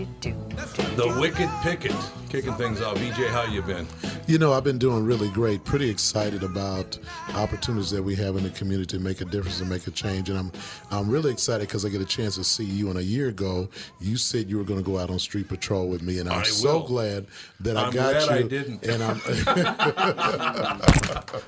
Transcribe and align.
Do, 0.00 0.06
do, 0.32 0.32
do, 0.32 0.56
The 0.96 1.14
Wicked 1.20 1.50
Picket 1.62 1.94
kicking 2.30 2.54
things 2.54 2.80
off. 2.80 2.96
VJ, 2.96 3.26
how 3.28 3.42
you 3.44 3.60
been? 3.60 3.86
You 4.26 4.38
know, 4.38 4.54
I've 4.54 4.64
been 4.64 4.78
doing 4.78 5.04
really 5.04 5.28
great. 5.28 5.62
Pretty 5.64 5.90
excited 5.90 6.42
about 6.42 6.98
opportunities 7.34 7.90
that 7.90 8.02
we 8.02 8.14
have 8.14 8.36
in 8.36 8.44
the 8.44 8.48
community 8.50 8.96
to 8.96 9.02
make 9.02 9.20
a 9.20 9.26
difference 9.26 9.60
and 9.60 9.68
make 9.68 9.86
a 9.86 9.90
change. 9.90 10.30
And 10.30 10.38
I'm 10.38 10.52
I'm 10.90 11.10
really 11.10 11.30
excited 11.30 11.68
because 11.68 11.84
I 11.84 11.90
get 11.90 12.00
a 12.00 12.06
chance 12.06 12.36
to 12.36 12.44
see 12.44 12.64
you. 12.64 12.88
And 12.88 12.98
a 12.98 13.04
year 13.04 13.28
ago, 13.28 13.68
you 14.00 14.16
said 14.16 14.48
you 14.48 14.56
were 14.56 14.64
going 14.64 14.78
to 14.82 14.84
go 14.84 14.98
out 14.98 15.10
on 15.10 15.18
street 15.18 15.48
patrol 15.48 15.86
with 15.88 16.00
me, 16.02 16.18
and 16.18 16.30
I'm 16.30 16.40
I 16.40 16.44
so 16.44 16.80
glad 16.80 17.26
that 17.60 17.76
I 17.76 17.88
I'm 17.88 17.92
got 17.92 18.12
glad 18.26 18.38
you. 18.40 18.46
I 18.46 18.48
didn't. 18.48 18.86
And 18.86 19.02
I'm 19.02 19.20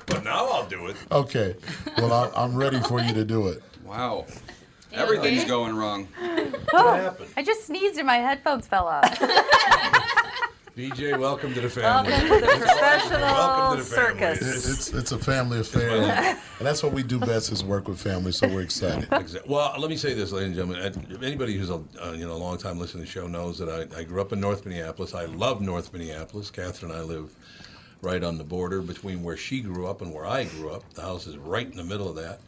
But 0.05 0.23
now 0.23 0.45
I'll 0.47 0.67
do 0.67 0.87
it. 0.87 0.95
okay. 1.11 1.55
Well, 1.97 2.13
I, 2.13 2.29
I'm 2.43 2.55
ready 2.55 2.79
for 2.81 3.01
you 3.01 3.13
to 3.15 3.25
do 3.25 3.47
it. 3.47 3.63
Wow. 3.83 4.27
Everything's 4.93 5.45
going 5.45 5.75
wrong. 5.75 6.07
What 6.71 6.99
happened? 6.99 7.29
I 7.37 7.43
just 7.43 7.67
sneezed 7.67 7.97
and 7.99 8.07
my 8.07 8.17
headphones 8.17 8.65
fell 8.65 8.87
off. 8.87 9.05
VJ, 10.75 11.17
welcome 11.19 11.53
to 11.53 11.61
the 11.61 11.69
family. 11.69 12.09
Welcome 12.11 12.29
to 12.29 12.41
the 12.41 12.47
professional 12.65 13.21
Welcome 13.21 13.77
to 13.77 13.83
the 13.83 13.89
circus. 13.95 14.69
It's 14.71 14.91
it's 14.91 15.11
a 15.11 15.19
family 15.19 15.59
affair, 15.59 16.01
and 16.57 16.65
that's 16.67 16.81
what 16.81 16.93
we 16.93 17.03
do 17.03 17.19
best 17.19 17.51
is 17.51 17.63
work 17.63 17.87
with 17.87 18.01
families. 18.01 18.37
So 18.37 18.47
we're 18.47 18.61
excited. 18.61 19.07
Exa- 19.11 19.45
Well, 19.47 19.75
let 19.77 19.91
me 19.91 19.97
say 19.97 20.15
this, 20.15 20.31
ladies 20.31 20.57
and 20.57 20.73
gentlemen. 20.73 21.23
Anybody 21.23 21.55
who's 21.57 21.69
a 21.69 21.83
uh, 22.03 22.13
you 22.13 22.25
know 22.25 22.35
long 22.37 22.57
time 22.57 22.79
listening 22.79 23.03
to 23.05 23.07
the 23.07 23.11
show 23.19 23.27
knows 23.27 23.59
that 23.59 23.69
I, 23.69 23.99
I 23.99 24.03
grew 24.03 24.19
up 24.19 24.33
in 24.33 24.39
North 24.39 24.65
Minneapolis. 24.65 25.13
I 25.13 25.25
love 25.25 25.61
North 25.61 25.93
Minneapolis. 25.93 26.49
Catherine 26.49 26.91
and 26.91 26.99
I 26.99 27.03
live 27.03 27.29
right 28.01 28.23
on 28.23 28.39
the 28.39 28.43
border 28.43 28.81
between 28.81 29.21
where 29.21 29.37
she 29.37 29.61
grew 29.61 29.85
up 29.87 30.01
and 30.01 30.11
where 30.11 30.25
I 30.25 30.45
grew 30.45 30.71
up. 30.71 30.91
The 30.95 31.03
house 31.03 31.27
is 31.27 31.37
right 31.37 31.69
in 31.69 31.77
the 31.77 31.83
middle 31.83 32.09
of 32.09 32.15
that, 32.15 32.41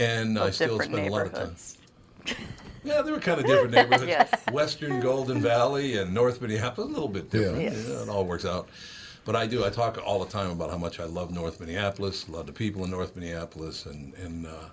and 0.00 0.38
I 0.38 0.50
still 0.50 0.78
different 0.78 0.92
spend 0.92 1.08
a 1.08 1.12
lot 1.12 1.26
of 1.26 1.32
time. 1.34 2.36
Yeah, 2.82 3.02
they 3.02 3.12
were 3.12 3.20
kind 3.20 3.38
of 3.38 3.46
different 3.46 3.72
neighborhoods. 3.72 4.04
Yes. 4.08 4.30
Western 4.52 5.00
Golden 5.00 5.42
Valley 5.42 5.98
and 5.98 6.14
North 6.14 6.40
Minneapolis, 6.40 6.88
a 6.88 6.90
little 6.90 7.08
bit 7.08 7.28
different. 7.30 7.60
Yeah. 7.60 7.70
Yeah, 7.72 8.02
it 8.04 8.08
all 8.08 8.24
works 8.24 8.46
out. 8.46 8.70
But 9.26 9.36
I 9.36 9.46
do. 9.46 9.66
I 9.66 9.68
talk 9.68 10.00
all 10.02 10.18
the 10.24 10.30
time 10.30 10.50
about 10.50 10.70
how 10.70 10.78
much 10.78 10.98
I 10.98 11.04
love 11.04 11.30
North 11.30 11.60
Minneapolis, 11.60 12.26
love 12.30 12.46
the 12.46 12.52
people 12.54 12.82
in 12.84 12.90
North 12.90 13.14
Minneapolis, 13.14 13.84
and 13.84 14.14
and 14.14 14.46
uh, 14.46 14.70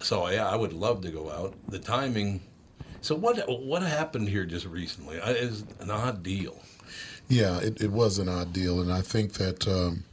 so 0.00 0.28
yeah, 0.28 0.46
I 0.46 0.56
would 0.56 0.74
love 0.74 1.00
to 1.02 1.10
go 1.10 1.30
out. 1.30 1.54
The 1.68 1.78
timing. 1.78 2.42
So 3.00 3.14
what 3.14 3.36
what 3.48 3.80
happened 3.82 4.28
here 4.28 4.44
just 4.44 4.66
recently 4.66 5.18
I- 5.20 5.32
is 5.32 5.64
an 5.80 5.90
odd 5.90 6.22
deal. 6.22 6.60
Yeah, 7.28 7.60
it, 7.60 7.80
it 7.80 7.92
was 7.92 8.18
an 8.18 8.28
odd 8.28 8.52
deal, 8.52 8.78
and 8.80 8.92
I 8.92 9.00
think 9.00 9.34
that 9.34 9.66
um, 9.66 10.04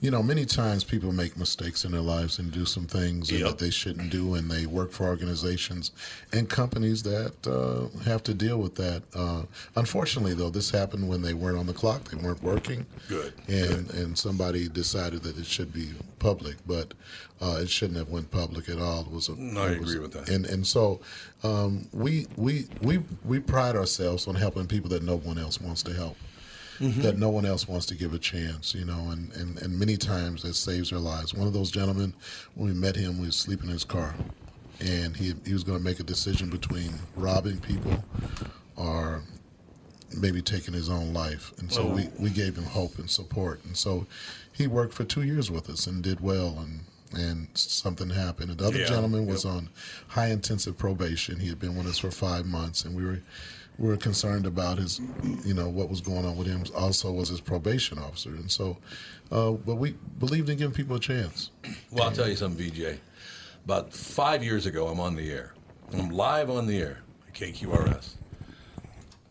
you 0.00 0.10
know, 0.10 0.22
many 0.22 0.44
times 0.44 0.84
people 0.84 1.12
make 1.12 1.36
mistakes 1.38 1.84
in 1.84 1.92
their 1.92 2.00
lives 2.02 2.38
and 2.38 2.50
do 2.52 2.66
some 2.66 2.86
things 2.86 3.30
Yep. 3.30 3.40
that 3.48 3.58
they 3.58 3.70
shouldn't 3.70 4.10
do, 4.10 4.34
and 4.34 4.50
they 4.50 4.66
work 4.66 4.90
for 4.92 5.04
organizations 5.06 5.92
and 6.32 6.48
companies 6.48 7.02
that 7.04 7.32
uh, 7.46 7.88
have 8.04 8.22
to 8.24 8.34
deal 8.34 8.58
with 8.58 8.74
that. 8.74 9.02
Uh, 9.14 9.42
unfortunately, 9.76 10.34
though, 10.34 10.50
this 10.50 10.70
happened 10.70 11.08
when 11.08 11.22
they 11.22 11.32
weren't 11.32 11.56
on 11.58 11.66
the 11.66 11.72
clock; 11.72 12.10
they 12.10 12.16
weren't 12.18 12.42
working. 12.42 12.84
Good, 13.08 13.32
And 13.48 13.90
and 13.92 14.18
somebody 14.18 14.68
decided 14.68 15.22
that 15.22 15.38
it 15.38 15.46
should 15.46 15.72
be 15.72 15.90
public, 16.18 16.56
but 16.66 16.92
uh, 17.40 17.58
it 17.62 17.70
shouldn't 17.70 17.98
have 17.98 18.10
went 18.10 18.30
public 18.30 18.68
at 18.68 18.78
all. 18.78 19.02
It 19.02 19.10
was 19.10 19.28
a, 19.30 19.32
I 19.32 19.72
it 19.72 19.80
was- 19.80 19.90
agree 19.92 20.02
with 20.02 20.12
that. 20.12 20.28
And 20.28 20.44
and 20.44 20.66
so 20.66 21.00
um, 21.42 21.88
we 21.92 22.26
we 22.36 22.66
we 22.82 23.00
we 23.24 23.38
pride 23.40 23.74
ourselves 23.76 24.26
on 24.28 24.34
helping 24.34 24.66
people 24.66 24.90
that 24.90 25.02
no 25.02 25.16
one 25.16 25.38
else 25.38 25.60
wants 25.60 25.82
to 25.84 25.94
help 25.94 26.16
Mm-hmm. 26.80 27.02
that 27.02 27.18
no 27.18 27.28
one 27.28 27.46
else 27.46 27.68
wants 27.68 27.86
to 27.86 27.94
give 27.94 28.14
a 28.14 28.18
chance, 28.18 28.74
you 28.74 28.84
know, 28.84 29.10
and, 29.10 29.32
and, 29.34 29.62
and 29.62 29.78
many 29.78 29.96
times 29.96 30.42
that 30.42 30.54
saves 30.54 30.90
their 30.90 30.98
lives. 30.98 31.32
One 31.32 31.46
of 31.46 31.52
those 31.52 31.70
gentlemen, 31.70 32.14
when 32.54 32.68
we 32.68 32.74
met 32.74 32.96
him, 32.96 33.20
we 33.20 33.26
was 33.26 33.36
sleeping 33.36 33.66
in 33.66 33.72
his 33.72 33.84
car, 33.84 34.14
and 34.80 35.16
he, 35.16 35.34
he 35.46 35.52
was 35.52 35.62
going 35.62 35.78
to 35.78 35.84
make 35.84 36.00
a 36.00 36.04
decision 36.04 36.50
between 36.50 36.92
robbing 37.14 37.58
people 37.58 38.02
or 38.76 39.22
maybe 40.16 40.42
taking 40.42 40.74
his 40.74 40.88
own 40.88 41.12
life. 41.12 41.52
And 41.58 41.70
so 41.70 41.86
we, 41.86 42.08
we 42.18 42.30
gave 42.30 42.56
him 42.56 42.64
hope 42.64 42.98
and 42.98 43.08
support. 43.08 43.64
And 43.64 43.76
so 43.76 44.06
he 44.52 44.66
worked 44.66 44.94
for 44.94 45.04
two 45.04 45.22
years 45.22 45.50
with 45.50 45.68
us 45.70 45.86
and 45.86 46.02
did 46.02 46.20
well, 46.20 46.58
and, 46.58 46.80
and 47.12 47.48
something 47.54 48.10
happened. 48.10 48.50
And 48.50 48.58
the 48.58 48.66
other 48.66 48.78
Yeah, 48.78 48.86
gentleman 48.86 49.26
was 49.26 49.44
yep. 49.44 49.54
on 49.54 49.68
high 50.08 50.28
intensive 50.28 50.76
probation. 50.76 51.38
He 51.40 51.48
had 51.48 51.60
been 51.60 51.76
with 51.76 51.86
us 51.86 51.98
for 51.98 52.10
five 52.10 52.46
months, 52.46 52.84
and 52.84 52.96
we 52.96 53.04
were 53.04 53.20
we 53.78 53.88
were 53.88 53.96
concerned 53.96 54.46
about 54.46 54.78
his, 54.78 55.00
you 55.44 55.54
know, 55.54 55.68
what 55.68 55.88
was 55.88 56.00
going 56.00 56.24
on 56.24 56.36
with 56.36 56.46
him. 56.46 56.62
Also, 56.76 57.10
was 57.12 57.28
his 57.28 57.40
probation 57.40 57.98
officer, 57.98 58.30
and 58.30 58.50
so, 58.50 58.76
uh, 59.32 59.50
but 59.52 59.76
we 59.76 59.96
believed 60.18 60.48
in 60.48 60.58
giving 60.58 60.74
people 60.74 60.96
a 60.96 61.00
chance. 61.00 61.50
Well, 61.90 62.04
I'll 62.04 62.12
tell 62.12 62.28
you 62.28 62.36
something, 62.36 62.70
VJ. 62.70 62.98
About 63.64 63.92
five 63.92 64.44
years 64.44 64.66
ago, 64.66 64.86
I'm 64.88 65.00
on 65.00 65.16
the 65.16 65.30
air. 65.30 65.54
I'm 65.92 66.10
live 66.10 66.50
on 66.50 66.66
the 66.66 66.78
air 66.80 66.98
at 67.28 67.34
KQRS. 67.34 68.14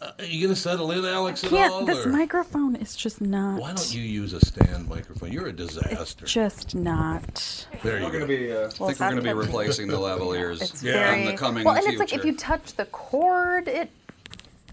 Uh, 0.01 0.11
are 0.19 0.25
you 0.25 0.41
going 0.47 0.53
to 0.53 0.59
settle 0.59 0.91
in, 0.91 1.05
Alex, 1.05 1.43
at 1.45 1.53
all? 1.53 1.57
Can't. 1.59 1.85
This 1.85 2.05
or- 2.05 2.09
microphone 2.09 2.75
is 2.75 2.93
just 2.95 3.21
not. 3.21 3.61
Why 3.61 3.67
don't 3.69 3.93
you 3.95 4.01
use 4.01 4.33
a 4.33 4.41
stand 4.45 4.89
microphone? 4.89 5.31
You're 5.31 5.47
a 5.47 5.53
disaster. 5.53 6.25
Just 6.25 6.75
not. 6.75 7.65
there 7.83 7.99
you 7.99 8.03
We're 8.05 8.11
going 8.11 8.27
go. 8.27 8.27
to 8.27 8.37
be. 8.37 8.51
Uh, 8.51 8.65
I 8.65 8.67
think 8.69 8.99
we're 8.99 9.09
going 9.11 9.15
to 9.15 9.21
be 9.21 9.33
replacing 9.33 9.87
the 9.87 9.95
lavaliers 9.97 10.61
It's 10.61 10.83
Yeah. 10.83 11.13
in 11.13 11.25
the 11.25 11.37
coming 11.37 11.63
well, 11.63 11.75
and 11.75 11.83
future. 11.85 12.03
it's 12.03 12.11
like 12.11 12.19
if 12.19 12.25
you 12.25 12.35
touch 12.35 12.73
the 12.73 12.85
cord, 12.87 13.69
it 13.69 13.89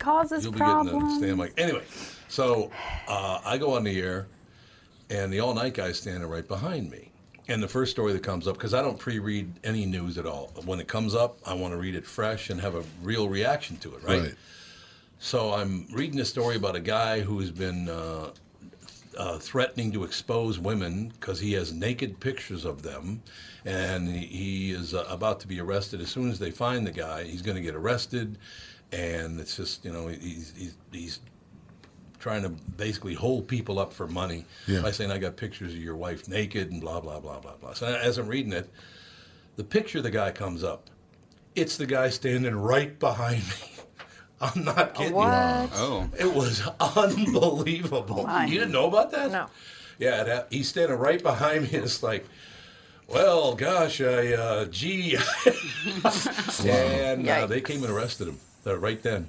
causes 0.00 0.44
You'll 0.44 0.52
be 0.52 0.58
problems. 0.58 0.90
getting 0.90 1.06
a 1.06 1.18
stand 1.18 1.38
mic. 1.38 1.52
Anyway, 1.56 1.84
so 2.28 2.70
uh, 3.06 3.40
I 3.44 3.58
go 3.58 3.74
on 3.74 3.84
the 3.84 4.00
air, 4.00 4.26
and 5.10 5.32
the 5.32 5.40
all 5.40 5.54
night 5.54 5.74
guy's 5.74 5.98
standing 5.98 6.28
right 6.28 6.46
behind 6.46 6.90
me. 6.90 7.12
And 7.48 7.62
the 7.62 7.68
first 7.68 7.90
story 7.90 8.12
that 8.12 8.22
comes 8.22 8.46
up, 8.46 8.54
because 8.54 8.74
I 8.74 8.82
don't 8.82 8.98
pre 8.98 9.18
read 9.18 9.52
any 9.64 9.86
news 9.86 10.18
at 10.18 10.26
all. 10.26 10.52
When 10.64 10.80
it 10.80 10.88
comes 10.88 11.14
up, 11.14 11.38
I 11.46 11.54
want 11.54 11.72
to 11.72 11.78
read 11.78 11.94
it 11.94 12.06
fresh 12.06 12.50
and 12.50 12.60
have 12.60 12.74
a 12.74 12.84
real 13.02 13.28
reaction 13.28 13.76
to 13.78 13.94
it, 13.94 14.02
right? 14.02 14.20
Right. 14.22 14.34
So 15.18 15.52
I'm 15.52 15.86
reading 15.92 16.20
a 16.20 16.24
story 16.24 16.56
about 16.56 16.76
a 16.76 16.80
guy 16.80 17.20
who's 17.20 17.50
been 17.50 17.88
uh, 17.88 18.30
uh, 19.18 19.38
threatening 19.38 19.92
to 19.92 20.04
expose 20.04 20.58
women 20.58 21.08
because 21.20 21.40
he 21.40 21.52
has 21.54 21.72
naked 21.72 22.20
pictures 22.20 22.64
of 22.64 22.82
them, 22.82 23.22
and 23.64 24.08
he, 24.08 24.26
he 24.26 24.70
is 24.70 24.94
uh, 24.94 25.04
about 25.08 25.40
to 25.40 25.48
be 25.48 25.60
arrested. 25.60 26.00
As 26.00 26.08
soon 26.08 26.30
as 26.30 26.38
they 26.38 26.50
find 26.50 26.86
the 26.86 26.92
guy, 26.92 27.24
he's 27.24 27.42
going 27.42 27.56
to 27.56 27.62
get 27.62 27.74
arrested, 27.74 28.38
and 28.92 29.38
it's 29.40 29.56
just 29.56 29.84
you 29.84 29.92
know 29.92 30.08
he's 30.08 30.52
he's, 30.56 30.76
he's 30.92 31.20
trying 32.18 32.42
to 32.42 32.50
basically 32.50 33.14
hold 33.14 33.48
people 33.48 33.78
up 33.78 33.92
for 33.92 34.06
money 34.06 34.44
Yeah. 34.66 34.82
by 34.82 34.90
saying 34.90 35.10
I 35.10 35.18
got 35.18 35.36
pictures 35.36 35.72
of 35.72 35.80
your 35.80 35.96
wife 35.96 36.28
naked 36.28 36.70
and 36.70 36.80
blah 36.80 37.00
blah 37.00 37.18
blah 37.20 37.40
blah 37.40 37.56
blah. 37.60 37.72
So 37.74 37.86
as 37.86 38.18
I'm 38.18 38.26
reading 38.28 38.52
it, 38.52 38.68
the 39.56 39.64
picture 39.64 39.98
of 39.98 40.04
the 40.04 40.10
guy 40.10 40.30
comes 40.30 40.62
up. 40.62 40.90
It's 41.54 41.76
the 41.76 41.86
guy 41.86 42.10
standing 42.10 42.54
right 42.54 42.98
behind 42.98 43.42
me. 43.42 43.72
I'm 44.40 44.64
not 44.64 44.94
kidding. 44.94 45.12
you. 45.12 45.16
What? 45.16 45.70
Oh. 45.74 46.08
It 46.18 46.32
was 46.32 46.66
unbelievable. 46.80 48.28
You 48.46 48.58
didn't 48.60 48.72
know 48.72 48.86
about 48.86 49.10
that? 49.12 49.30
No. 49.30 49.46
Yeah, 49.98 50.22
it 50.24 50.46
he's 50.50 50.68
standing 50.68 50.96
right 50.96 51.22
behind 51.22 51.64
me. 51.64 51.78
It's 51.78 52.02
like, 52.02 52.24
well, 53.06 53.54
gosh, 53.54 54.00
I, 54.00 54.32
uh, 54.32 54.64
gee. 54.66 55.16
and 56.64 57.28
uh, 57.28 57.46
they 57.46 57.60
came 57.60 57.82
and 57.82 57.92
arrested 57.92 58.28
him 58.28 58.38
uh, 58.66 58.78
right 58.78 59.02
then. 59.02 59.28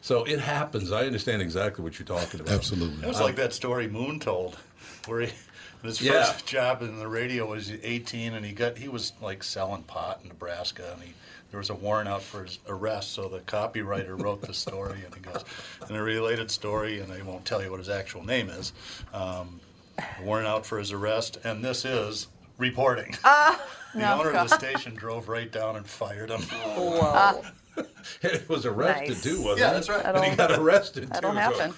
So 0.00 0.24
it 0.24 0.40
happens. 0.40 0.90
I 0.90 1.04
understand 1.06 1.42
exactly 1.42 1.84
what 1.84 1.98
you're 1.98 2.06
talking 2.06 2.40
about. 2.40 2.54
Absolutely. 2.54 3.04
It 3.04 3.08
was 3.08 3.20
like 3.20 3.36
that 3.36 3.52
story 3.52 3.88
Moon 3.88 4.18
told, 4.18 4.56
where 5.06 5.20
he, 5.22 5.32
his 5.82 6.00
Yeah. 6.00 6.24
first 6.24 6.46
job 6.46 6.80
in 6.80 6.98
the 6.98 7.06
radio 7.08 7.46
was 7.46 7.70
18, 7.70 8.32
and 8.34 8.44
he 8.44 8.52
got 8.52 8.78
he 8.78 8.88
was 8.88 9.12
like 9.20 9.42
selling 9.42 9.82
pot 9.82 10.20
in 10.22 10.28
Nebraska, 10.28 10.90
and 10.94 11.02
he 11.02 11.12
there 11.50 11.58
was 11.58 11.68
a 11.68 11.74
warrant 11.74 12.08
out 12.08 12.22
for 12.22 12.44
his 12.44 12.58
arrest. 12.68 13.12
So 13.12 13.28
the 13.28 13.40
copywriter 13.40 14.18
wrote 14.18 14.40
the 14.40 14.54
story, 14.54 15.00
and 15.04 15.14
he 15.14 15.20
goes, 15.20 15.44
in 15.90 15.96
a 15.96 16.02
related 16.02 16.50
story, 16.50 17.00
and 17.00 17.12
I 17.12 17.20
won't 17.22 17.44
tell 17.44 17.62
you 17.62 17.70
what 17.70 17.80
his 17.80 17.88
actual 17.90 18.24
name 18.24 18.48
is, 18.48 18.72
um, 19.12 19.60
warrant 20.22 20.46
out 20.48 20.64
for 20.64 20.78
his 20.78 20.90
arrest, 20.92 21.38
and 21.44 21.62
this 21.62 21.84
is 21.84 22.28
reporting. 22.56 23.14
the 23.22 23.58
no, 23.96 24.20
owner 24.20 24.30
of 24.30 24.48
the 24.48 24.56
station 24.56 24.94
drove 24.94 25.28
right 25.28 25.50
down 25.50 25.76
and 25.76 25.86
fired 25.86 26.30
him. 26.30 26.40
Whoa. 26.76 27.42
it 28.22 28.48
was 28.48 28.66
arrested 28.66 29.08
Nice. 29.10 29.22
too, 29.22 29.42
wasn't 29.42 29.60
Yeah, 29.60 29.70
it? 29.70 29.74
that's 29.74 29.88
right. 29.88 30.04
And 30.04 30.24
he 30.24 30.36
got 30.36 30.52
arrested 30.58 31.08
That'll 31.10 31.32
too. 31.32 31.36
happen. 31.38 31.72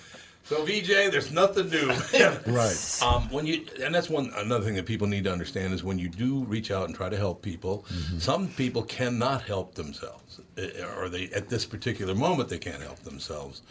So, 0.44 0.56
so 0.56 0.64
VJ, 0.64 1.10
there's 1.12 1.30
nothing 1.30 1.70
new. 1.70 1.92
Right. 2.46 2.98
Um, 3.02 3.28
when 3.30 3.46
you 3.46 3.64
and 3.82 3.94
that's 3.94 4.08
one 4.10 4.32
another 4.36 4.64
thing 4.64 4.74
that 4.74 4.86
people 4.86 5.06
need 5.06 5.24
to 5.24 5.32
understand 5.32 5.72
is 5.74 5.82
when 5.84 5.98
you 5.98 6.08
do 6.08 6.44
reach 6.44 6.70
out 6.70 6.86
and 6.86 6.94
try 6.96 7.08
to 7.08 7.16
help 7.16 7.42
people, 7.42 7.84
some 8.18 8.48
people 8.48 8.82
cannot 8.82 9.42
help 9.42 9.74
themselves, 9.74 10.40
eh, 10.56 10.84
or 10.96 11.08
they 11.08 11.28
at 11.28 11.48
this 11.48 11.64
particular 11.64 12.14
moment 12.14 12.48
they 12.48 12.58
can't 12.58 12.82
help 12.82 12.98
themselves. 13.00 13.62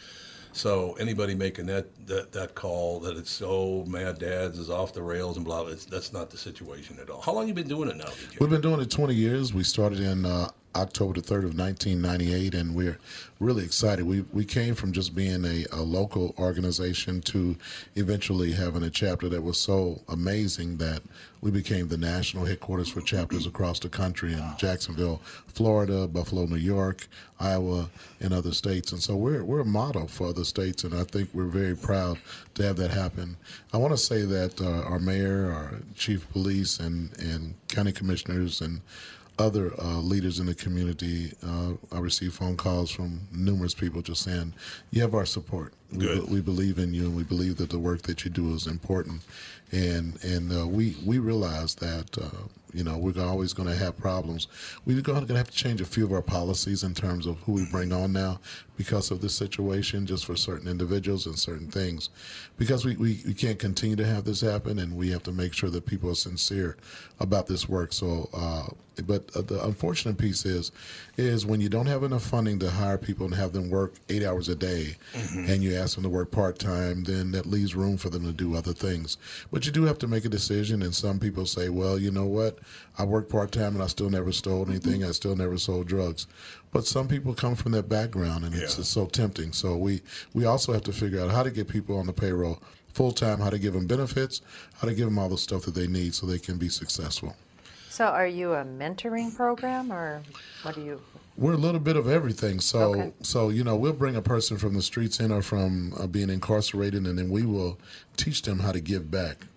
So 0.54 0.94
anybody 1.00 1.34
making 1.34 1.68
that 1.68 1.86
that, 2.08 2.32
that 2.34 2.56
call 2.56 3.00
that 3.02 3.16
it's 3.16 3.42
oh 3.44 3.86
Mad 3.86 4.20
Dads 4.20 4.58
is 4.60 4.70
off 4.70 4.92
the 4.94 5.02
rails 5.02 5.38
and 5.38 5.46
blah, 5.46 5.68
it's, 5.68 5.86
that's 5.86 6.12
not 6.12 6.30
the 6.30 6.38
situation 6.38 6.98
at 7.02 7.10
all. 7.10 7.22
How 7.22 7.32
long 7.34 7.48
you 7.48 7.54
been 7.54 7.70
doing 7.70 7.90
it 7.90 7.96
now, 7.98 8.10
VJ? 8.10 8.40
We've 8.40 8.50
been 8.50 8.60
doing 8.62 8.82
it 8.82 8.90
20 8.92 9.14
years. 9.14 9.54
We 9.54 9.64
started 9.64 10.00
in 10.02 10.26
uh, 10.26 10.50
October 10.76 11.14
the 11.14 11.22
3rd 11.22 11.46
of 11.46 11.58
1998, 11.58 12.54
and 12.54 12.76
we're 12.76 12.98
really 13.40 13.64
excited. 13.64 14.06
We, 14.06 14.22
we 14.32 14.46
came 14.46 14.76
from 14.76 14.92
just 14.92 15.14
being 15.16 15.44
a, 15.44 15.66
a 15.72 15.82
local 15.82 16.34
organization 16.38 17.22
to 17.22 17.56
eventually 17.96 18.52
having 18.54 18.84
a 18.84 18.90
chapter 18.90 19.28
that 19.30 19.42
was 19.42 19.60
so 19.60 20.02
amazing 20.08 20.78
that 20.78 21.02
we 21.42 21.52
became 21.52 21.88
the 21.88 21.98
national 21.98 22.46
headquarters 22.46 22.88
for 22.88 23.02
chapters 23.02 23.48
across 23.48 23.80
the 23.80 23.90
country 23.90 24.34
in 24.34 24.44
Jacksonville, 24.58 25.22
Florida, 25.48 26.08
Buffalo, 26.08 26.46
New 26.46 26.56
York, 26.56 27.08
Iowa, 27.40 27.90
and 28.20 28.32
other 28.32 28.54
states. 28.54 28.92
And 28.92 29.02
so 29.02 29.16
we're, 29.16 29.44
we're 29.44 29.62
a 29.62 29.66
model 29.66 30.08
for 30.08 30.28
other 30.28 30.46
states, 30.46 30.84
and 30.84 30.94
I 30.94 31.04
think 31.04 31.30
we're 31.34 31.46
very 31.46 31.76
proud 31.76 32.20
to 32.54 32.64
have 32.64 32.78
that 32.78 32.92
happen. 32.92 33.38
I 33.74 33.78
want 33.78 33.92
to 33.94 33.98
say 33.98 34.22
that 34.24 34.62
uh, 34.62 34.84
our 34.84 35.00
mayor, 35.00 35.52
our 35.52 35.80
chief 35.96 36.24
of 36.24 36.32
police, 36.32 36.80
and, 36.80 37.18
and 37.18 37.56
county 37.68 37.92
commissioners, 37.92 38.62
and 38.62 38.82
other 39.40 39.74
uh, 39.80 40.00
leaders 40.00 40.40
in 40.40 40.46
the 40.46 40.56
community, 40.56 41.34
uh, 41.44 41.74
I 41.92 42.00
receive 42.00 42.34
phone 42.34 42.58
calls 42.58 42.92
from 42.92 43.22
numerous 43.32 43.74
people 43.74 44.02
just 44.02 44.24
saying, 44.24 44.54
"You 44.92 45.02
have 45.02 45.16
our 45.16 45.26
support. 45.26 45.74
We, 45.92 46.20
we 46.22 46.42
believe 46.42 46.78
in 46.78 46.94
you, 46.94 47.04
and 47.04 47.16
we 47.16 47.24
believe 47.24 47.58
that 47.58 47.70
the 47.70 47.80
work 47.80 48.04
that 48.04 48.24
you 48.24 48.32
do 48.32 48.54
is 48.54 48.68
important." 48.68 49.22
And 49.72 50.24
and 50.24 50.52
uh, 50.52 50.68
we 50.68 50.96
we 51.06 51.20
realize 51.20 51.76
that 51.76 52.18
uh, 52.18 52.48
you 52.74 52.84
know 52.84 52.98
we're 52.98 53.20
always 53.24 53.54
going 53.54 53.70
to 53.70 53.76
have 53.76 53.98
problems. 53.98 54.48
We're 54.86 55.02
going 55.02 55.26
to 55.26 55.36
have 55.36 55.50
to 55.50 55.56
change 55.56 55.82
a 55.82 55.86
few 55.86 56.06
of 56.06 56.12
our 56.12 56.22
policies 56.22 56.84
in 56.84 56.94
terms 56.94 57.26
of 57.26 57.38
who 57.40 57.54
we 57.54 57.66
bring 57.72 57.92
on 57.92 58.14
now 58.14 58.40
because 58.82 59.12
of 59.12 59.22
this 59.22 59.36
situation, 59.36 60.08
just 60.08 60.26
for 60.26 60.36
certain 60.36 60.68
individuals 60.68 61.28
and 61.28 61.38
certain 61.38 61.68
things, 61.68 62.10
because 62.58 62.84
we, 62.84 62.96
we, 62.96 63.22
we 63.28 63.34
can't 63.36 63.60
continue 63.60 63.96
to 63.96 64.08
have 64.08 64.24
this 64.24 64.42
happen, 64.42 64.80
and 64.80 64.98
we 64.98 65.12
have 65.12 65.22
to 65.22 65.32
make 65.32 65.54
sure 65.54 65.70
that 65.70 65.86
people 65.86 66.10
are 66.10 66.16
sincere 66.16 66.76
about 67.20 67.46
this 67.46 67.70
work. 67.70 67.94
So, 67.94 68.28
uh, 68.34 68.70
but 69.06 69.30
uh, 69.36 69.42
the 69.42 69.64
unfortunate 69.64 70.18
piece 70.18 70.46
is, 70.46 70.72
is 71.16 71.46
when 71.46 71.62
you 71.62 71.70
don't 71.70 71.86
have 71.86 72.04
enough 72.04 72.24
funding 72.24 72.58
to 72.60 72.72
hire 72.72 72.98
people 72.98 73.28
and 73.28 73.36
have 73.36 73.54
them 73.54 73.70
work 73.70 73.94
eight 74.10 74.24
hours 74.24 74.50
a 74.50 74.56
day, 74.56 74.96
and 75.48 75.62
you 75.62 75.76
ask 75.76 75.94
them 75.94 76.04
to 76.04 76.10
work 76.10 76.32
part 76.32 76.58
time, 76.58 77.04
then 77.04 77.32
that 77.32 77.46
leaves 77.46 77.76
room 77.76 77.98
for 77.98 78.10
them 78.10 78.26
to 78.26 78.34
do 78.34 78.56
other 78.56 78.74
things. 78.74 79.18
But 79.52 79.68
you 79.68 79.72
do 79.72 79.84
have 79.84 80.00
to 80.00 80.08
make 80.08 80.26
a 80.26 80.30
decision, 80.30 80.82
and 80.82 80.96
some 80.96 81.20
people 81.20 81.46
say, 81.46 81.70
well, 81.70 82.00
you 82.00 82.10
know 82.10 82.26
what, 82.26 82.58
I 82.98 83.06
work 83.06 83.30
part 83.30 83.52
time 83.52 83.76
and 83.76 83.84
I 83.84 83.88
still 83.88 84.10
never 84.10 84.32
stole 84.32 84.68
anything, 84.68 85.04
I 85.04 85.12
still 85.12 85.36
never 85.36 85.60
sold 85.60 85.88
drugs. 85.88 86.26
But 86.72 86.88
some 86.88 87.08
people 87.08 87.34
come 87.34 87.56
from 87.56 87.74
that 87.74 87.90
background, 87.90 88.46
and 88.46 88.54
it's 88.56 88.72
Yeah. 88.74 88.78
just 88.78 88.92
so 88.92 89.06
tempting. 89.06 89.52
So 89.52 89.76
we 89.76 90.02
we 90.34 90.46
also 90.46 90.72
have 90.74 90.84
to 90.84 90.94
figure 90.94 91.20
out 91.22 91.32
how 91.32 91.44
to 91.44 91.52
get 91.52 91.68
people 91.68 91.98
on 91.98 92.06
the 92.08 92.14
payroll 92.14 92.62
full 92.94 93.12
time, 93.12 93.40
how 93.40 93.50
to 93.50 93.60
give 93.60 93.74
them 93.74 93.88
benefits, 93.88 94.42
how 94.80 94.88
to 94.88 94.94
give 94.94 95.06
them 95.06 95.20
all 95.20 95.30
the 95.30 95.38
stuff 95.38 95.64
that 95.64 95.76
they 95.76 95.88
need 95.88 96.14
so 96.16 96.26
they 96.26 96.40
can 96.40 96.58
be 96.58 96.70
successful. 96.70 97.36
So, 97.90 98.06
are 98.06 98.28
you 98.28 98.54
a 98.54 98.64
mentoring 98.64 99.36
program, 99.36 99.92
or 99.92 100.22
what 100.64 100.76
do 100.76 100.82
you? 100.82 101.02
We're 101.38 101.54
a 101.54 101.58
little 101.58 101.80
bit 101.80 101.96
of 101.98 102.08
everything. 102.08 102.60
So, 102.62 102.94
Okay. 102.94 103.12
so 103.22 103.50
you 103.50 103.64
know, 103.66 103.76
we'll 103.76 103.94
bring 103.94 104.16
a 104.16 104.22
person 104.22 104.58
from 104.58 104.74
the 104.74 104.82
streets 104.82 105.20
in 105.20 105.32
or 105.32 105.42
from 105.42 105.94
uh, 105.98 106.08
being 106.08 106.30
incarcerated, 106.30 107.06
and 107.06 107.18
then 107.18 107.30
we 107.30 107.44
will 107.46 107.78
teach 108.16 108.44
them 108.44 108.60
how 108.60 108.72
to 108.72 108.80
give 108.80 109.12
back. 109.12 109.48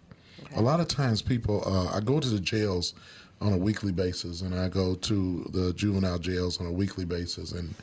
A 0.56 0.62
lot 0.62 0.78
of 0.78 0.86
times, 0.86 1.20
people, 1.20 1.64
uh, 1.66 1.96
I 1.96 1.98
go 2.00 2.20
to 2.20 2.28
the 2.28 2.38
jails 2.38 2.94
on 3.40 3.52
a 3.52 3.56
weekly 3.58 3.92
basis, 3.92 4.40
and 4.40 4.54
I 4.54 4.68
go 4.68 4.94
to 4.94 5.50
the 5.52 5.72
juvenile 5.74 6.18
jails 6.18 6.60
on 6.60 6.66
a 6.66 6.72
weekly 6.72 7.04
basis, 7.04 7.52
and 7.52 7.74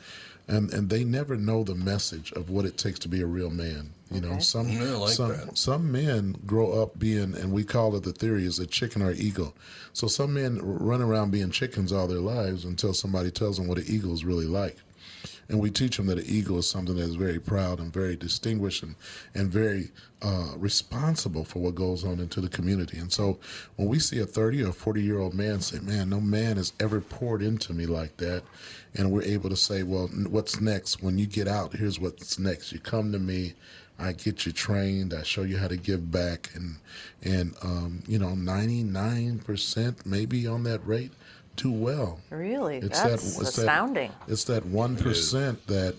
and 0.48 0.72
and 0.72 0.90
they 0.90 1.04
never 1.04 1.36
know 1.36 1.62
the 1.62 1.74
message 1.74 2.32
of 2.32 2.50
what 2.50 2.64
it 2.64 2.76
takes 2.76 2.98
to 3.00 3.08
be 3.08 3.22
a 3.22 3.26
real 3.26 3.50
man. 3.50 3.90
You 4.10 4.20
know, 4.20 4.38
some 4.40 4.68
Yeah, 4.68 4.96
like 4.96 5.12
some 5.12 5.28
that. 5.28 5.56
some 5.56 5.90
men 5.92 6.36
grow 6.46 6.82
up 6.82 6.98
being, 6.98 7.34
and 7.34 7.52
we 7.52 7.64
call 7.64 7.94
it 7.96 8.02
the 8.02 8.12
theory 8.12 8.44
is 8.44 8.58
a 8.58 8.66
chicken 8.66 9.02
or 9.02 9.12
eagle. 9.12 9.54
So 9.92 10.06
some 10.08 10.34
men 10.34 10.58
run 10.62 11.00
around 11.00 11.30
being 11.30 11.50
chickens 11.50 11.92
all 11.92 12.06
their 12.08 12.18
lives 12.18 12.64
until 12.64 12.92
somebody 12.92 13.30
tells 13.30 13.56
them 13.56 13.68
what 13.68 13.78
an 13.78 13.84
eagle 13.86 14.12
is 14.12 14.24
really 14.24 14.46
like. 14.46 14.76
And 15.48 15.60
we 15.60 15.70
teach 15.70 15.96
them 15.96 16.06
that 16.06 16.18
an 16.18 16.24
eagle 16.26 16.58
is 16.58 16.68
something 16.68 16.96
that 16.96 17.02
is 17.02 17.16
very 17.16 17.38
proud 17.38 17.78
and 17.78 17.92
very 17.92 18.16
distinguished 18.16 18.82
and, 18.82 18.94
and 19.34 19.50
very 19.50 19.90
uh, 20.22 20.52
responsible 20.56 21.44
for 21.44 21.58
what 21.58 21.74
goes 21.74 22.04
on 22.04 22.20
into 22.20 22.40
the 22.40 22.48
community. 22.48 22.98
And 22.98 23.12
so 23.12 23.38
when 23.76 23.88
we 23.88 23.98
see 23.98 24.20
a 24.20 24.26
30 24.26 24.64
or 24.64 24.72
40 24.72 25.02
year 25.02 25.18
old 25.18 25.34
man 25.34 25.60
say, 25.60 25.80
Man, 25.80 26.08
no 26.08 26.20
man 26.20 26.56
has 26.56 26.72
ever 26.80 27.00
poured 27.00 27.42
into 27.42 27.72
me 27.72 27.86
like 27.86 28.16
that, 28.18 28.44
and 28.94 29.10
we're 29.10 29.22
able 29.22 29.50
to 29.50 29.56
say, 29.56 29.82
Well, 29.82 30.08
what's 30.28 30.60
next? 30.60 31.02
When 31.02 31.18
you 31.18 31.26
get 31.26 31.48
out, 31.48 31.74
here's 31.74 31.98
what's 31.98 32.38
next. 32.38 32.72
You 32.72 32.78
come 32.78 33.10
to 33.12 33.18
me, 33.18 33.54
I 33.98 34.12
get 34.12 34.46
you 34.46 34.52
trained, 34.52 35.12
I 35.12 35.22
show 35.22 35.42
you 35.42 35.58
how 35.58 35.68
to 35.68 35.76
give 35.76 36.10
back, 36.10 36.50
and, 36.54 36.76
and 37.22 37.54
um, 37.62 38.02
you 38.06 38.18
know, 38.18 38.30
99% 38.30 40.06
maybe 40.06 40.46
on 40.46 40.62
that 40.64 40.86
rate 40.86 41.12
do 41.56 41.70
well. 41.72 42.18
Really? 42.30 42.78
It's 42.78 43.00
That's 43.00 43.36
that, 43.36 43.42
it's 43.42 43.58
astounding. 43.58 44.10
That, 44.26 44.32
it's 44.32 44.44
that 44.44 44.64
one 44.66 44.96
percent 44.96 45.66
that 45.66 45.94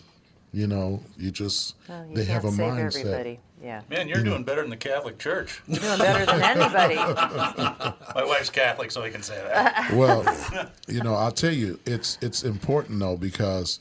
you 0.52 0.68
know 0.68 1.02
you 1.18 1.32
just 1.32 1.76
Well, 1.88 2.06
you 2.10 2.16
they 2.16 2.26
have 2.26 2.46
a 2.46 2.52
save 2.52 2.60
mindset. 2.60 3.00
everybody. 3.00 3.40
Yeah. 3.62 3.82
Man, 3.90 4.10
you're 4.10 4.24
doing 4.24 4.44
better 4.44 4.60
than 4.60 4.70
the 4.70 4.76
Catholic 4.76 5.18
Church. 5.20 5.62
You're 5.68 5.80
doing 5.80 5.98
better 5.98 6.26
than 6.26 6.42
anybody. 6.44 6.96
My 8.16 8.26
wife's 8.26 8.50
Catholic, 8.50 8.92
so 8.92 9.04
I 9.04 9.10
can 9.10 9.24
say 9.24 9.36
that. 9.42 9.94
Well, 9.94 10.26
you 10.90 11.02
know, 11.02 11.16
I'll 11.16 11.32
tell 11.32 11.54
you, 11.54 11.80
it's 11.86 12.18
it's 12.22 12.44
important 12.44 13.00
though 13.00 13.16
because 13.16 13.80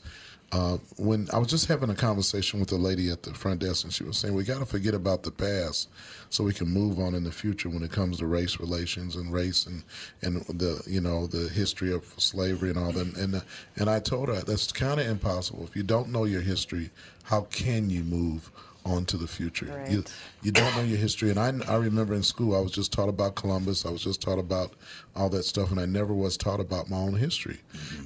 uh, 0.53 0.77
when 0.97 1.27
I 1.33 1.39
was 1.39 1.47
just 1.47 1.65
having 1.65 1.89
a 1.89 1.95
conversation 1.95 2.59
with 2.59 2.71
a 2.71 2.75
lady 2.75 3.09
at 3.09 3.23
the 3.23 3.33
front 3.33 3.61
desk, 3.61 3.85
and 3.85 3.91
she 3.91 4.03
was 4.03 4.17
saying 4.17 4.35
we 4.35 4.43
got 4.43 4.59
to 4.59 4.67
forget 4.67 4.93
about 4.93 5.23
the 5.23 5.31
past 5.31 5.89
so 6.29 6.43
we 6.43 6.53
can 6.53 6.67
move 6.67 6.99
on 6.99 7.15
in 7.15 7.23
the 7.23 7.31
future 7.31 7.69
when 7.69 7.81
it 7.81 7.91
comes 7.91 8.19
to 8.19 8.27
race 8.27 8.59
relations 8.59 9.15
and 9.15 9.33
race 9.33 9.65
and 9.65 9.83
and 10.21 10.41
the 10.59 10.83
you 10.85 11.01
know 11.01 11.25
the 11.25 11.49
history 11.49 11.91
of 11.91 12.05
slavery 12.17 12.69
and 12.69 12.77
all 12.77 12.91
that. 12.91 13.17
And 13.17 13.35
uh, 13.35 13.41
and 13.77 13.89
I 13.89 13.99
told 13.99 14.29
her 14.29 14.41
that's 14.41 14.71
kind 14.71 14.99
of 14.99 15.07
impossible. 15.07 15.63
If 15.63 15.75
you 15.75 15.81
don't 15.81 16.09
know 16.09 16.25
your 16.25 16.41
history, 16.41 16.91
how 17.23 17.41
can 17.41 17.89
you 17.89 18.03
move? 18.03 18.51
On 18.85 19.05
to 19.05 19.17
the 19.17 19.27
future. 19.27 19.65
You, 19.89 19.99
Right. 19.99 20.13
you 20.41 20.51
don't 20.51 20.75
know 20.75 20.83
your 20.83 20.97
history. 20.97 21.29
And 21.29 21.39
I, 21.39 21.53
I 21.71 21.75
remember 21.77 22.13
in 22.13 22.23
school, 22.23 22.55
I 22.55 22.59
was 22.59 22.71
just 22.71 22.91
taught 22.91 23.09
about 23.09 23.35
Columbus. 23.35 23.85
I 23.85 23.89
was 23.91 24.03
just 24.03 24.21
taught 24.21 24.39
about 24.39 24.73
all 25.15 25.29
that 25.29 25.43
stuff, 25.43 25.71
and 25.71 25.79
I 25.79 25.85
never 25.85 26.13
was 26.13 26.35
taught 26.37 26.59
about 26.59 26.89
my 26.89 26.97
own 26.97 27.13
history. 27.15 27.59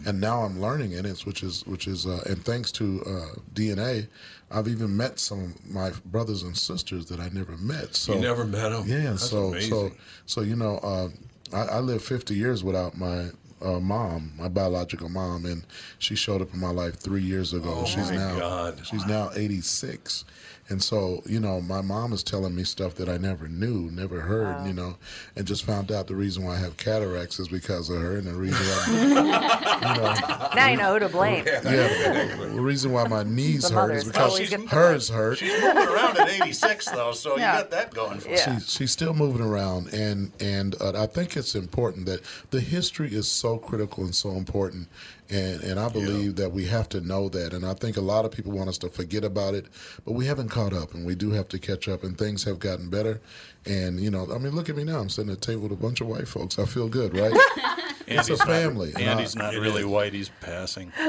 And 0.06 0.22
now 0.22 0.44
I'm 0.44 0.62
learning 0.62 0.92
in 0.92 1.06
it, 1.06 1.26
which 1.26 1.42
is 1.44 1.66
which 1.66 1.88
is, 1.88 2.06
uh, 2.06 2.22
and 2.28 2.44
thanks 2.46 2.72
to 2.74 3.02
uh, 3.06 3.40
DNA, 3.54 4.08
I've 4.52 4.68
even 4.68 4.96
met 4.96 5.20
some 5.20 5.44
of 5.46 5.66
my 5.74 5.92
brothers 6.06 6.44
and 6.44 6.56
sisters 6.56 7.08
that 7.08 7.20
I 7.20 7.30
never 7.30 7.58
met. 7.58 7.96
So 7.96 8.14
You 8.14 8.22
never 8.22 8.46
met 8.46 8.70
them. 8.70 8.84
Yeah. 8.88 9.12
That's 9.12 9.24
so 9.30 9.30
so 9.30 9.48
amazing. 9.78 9.98
so 10.26 10.42
you 10.42 10.56
know, 10.56 10.78
uh, 10.78 11.10
I, 11.54 11.78
I 11.78 11.80
lived 11.80 12.04
50 12.04 12.36
years 12.36 12.64
without 12.64 12.98
my. 12.98 13.30
Uh, 13.60 13.80
mom, 13.80 14.32
my 14.38 14.48
biological 14.48 15.10
mom, 15.10 15.44
and 15.48 15.66
she 15.98 16.14
showed 16.14 16.44
up 16.44 16.54
in 16.54 16.60
my 16.60 16.70
life 16.70 16.96
three 17.00 17.24
years 17.24 17.54
ago. 17.54 17.74
Oh, 17.76 17.86
she's 17.86 18.12
my 18.12 18.16
now 18.18 18.38
God. 18.38 18.82
she's 18.86 19.04
now 19.08 19.32
86 19.36 20.26
and 20.70 20.84
so 20.84 21.22
you 21.26 21.40
know 21.40 21.62
my 21.62 21.82
mom 21.82 22.12
is 22.14 22.24
telling 22.24 22.54
me 22.56 22.64
stuff 22.64 22.96
that 22.96 23.08
i 23.08 23.18
never 23.18 23.48
knew 23.48 23.90
never 23.92 24.20
heard 24.22 24.66
you 24.68 24.74
know 24.74 24.96
and 25.36 25.46
just 25.48 25.64
found 25.64 25.92
out 25.92 26.08
the 26.08 26.16
reason 26.16 26.44
why 26.44 26.54
i 26.56 26.58
have 26.58 26.76
cataracts 26.78 27.40
is 27.40 27.48
because 27.48 27.90
of 27.90 28.02
her 28.02 28.18
and 28.18 28.28
the 28.28 28.34
reason 28.34 28.66
why 28.68 30.52
now 30.56 30.68
you 30.70 30.78
know 30.78 30.94
who 30.94 31.00
to 31.00 31.10
blame. 31.10 31.46
yeah 31.46 32.36
the 32.36 32.62
reason 32.62 32.92
why 32.92 33.08
my 33.08 33.24
knees 33.24 33.70
The 33.70 33.76
hurt 33.76 33.92
is 33.96 34.04
because 34.06 34.32
always 34.34 34.50
get- 34.50 34.68
hers 34.70 35.10
hurt 35.10 35.38
She's 35.38 35.52
moving 35.62 35.78
around 35.88 36.18
at 36.18 36.30
86, 36.30 36.90
though, 36.92 37.12
so 37.14 37.38
Yeah. 37.38 37.56
you 37.58 37.62
got 37.64 37.72
that 37.72 37.94
going 37.94 38.20
for 38.20 38.30
you. 38.30 38.36
Yeah. 38.36 38.58
she's, 38.60 38.72
she's 38.74 38.92
still 38.92 39.14
moving 39.14 39.42
around 39.46 39.94
and 39.94 40.32
and 40.42 40.76
uh, 40.82 40.94
i 41.02 41.06
think 41.06 41.38
it's 41.38 41.56
important 41.56 42.06
that 42.08 42.22
the 42.52 42.60
history 42.60 43.14
is 43.14 43.28
so 43.28 43.58
critical 43.58 44.04
and 44.04 44.14
so 44.16 44.32
important 44.32 44.88
and 45.30 45.62
and 45.64 45.80
i 45.80 45.88
believe 45.90 46.36
that 46.36 46.52
we 46.52 46.66
have 46.66 46.88
to 46.90 47.02
know 47.02 47.30
that. 47.30 47.54
And 47.54 47.66
i 47.66 47.74
think 47.74 47.98
a 47.98 48.02
lot 48.02 48.26
of 48.26 48.32
people 48.32 48.52
want 48.52 48.70
us 48.70 48.78
to 48.80 48.90
forget 48.90 49.24
about 49.24 49.54
it 49.54 49.66
but 50.06 50.14
we 50.14 50.26
haven't 50.26 50.50
caught 50.50 50.74
up 50.74 50.94
and 50.94 51.06
we 51.06 51.16
do 51.16 51.32
have 51.32 51.48
to 51.50 51.60
catch 51.60 51.88
up 51.88 52.04
and 52.04 52.18
things 52.18 52.44
have 52.46 52.60
gotten 52.60 52.90
better. 52.90 53.20
And 53.66 54.00
you 54.00 54.10
know 54.12 54.28
i 54.34 54.38
mean 54.38 54.56
look 54.56 54.70
at 54.70 54.76
me 54.76 54.84
now. 54.86 55.00
I'm 55.00 55.10
sitting 55.10 55.32
at 55.32 55.38
a 55.38 55.42
table 55.42 55.64
with 55.64 55.72
a 55.74 55.76
bunch 55.76 56.02
of 56.02 56.08
white 56.08 56.28
folks. 56.28 56.58
I 56.60 56.66
feel 56.66 56.88
good 56.90 57.16
right? 57.18 57.34
It's 58.10 58.30
a 58.30 58.34
Andy's 58.34 58.40
not- 58.40 58.48
family. 58.48 58.94
and 58.96 59.04
I- 59.04 59.12
Andy's 59.12 59.36
not 59.36 59.54
really 59.56 59.84
white, 59.84 60.14
he's 60.14 60.30
passing. 60.40 60.94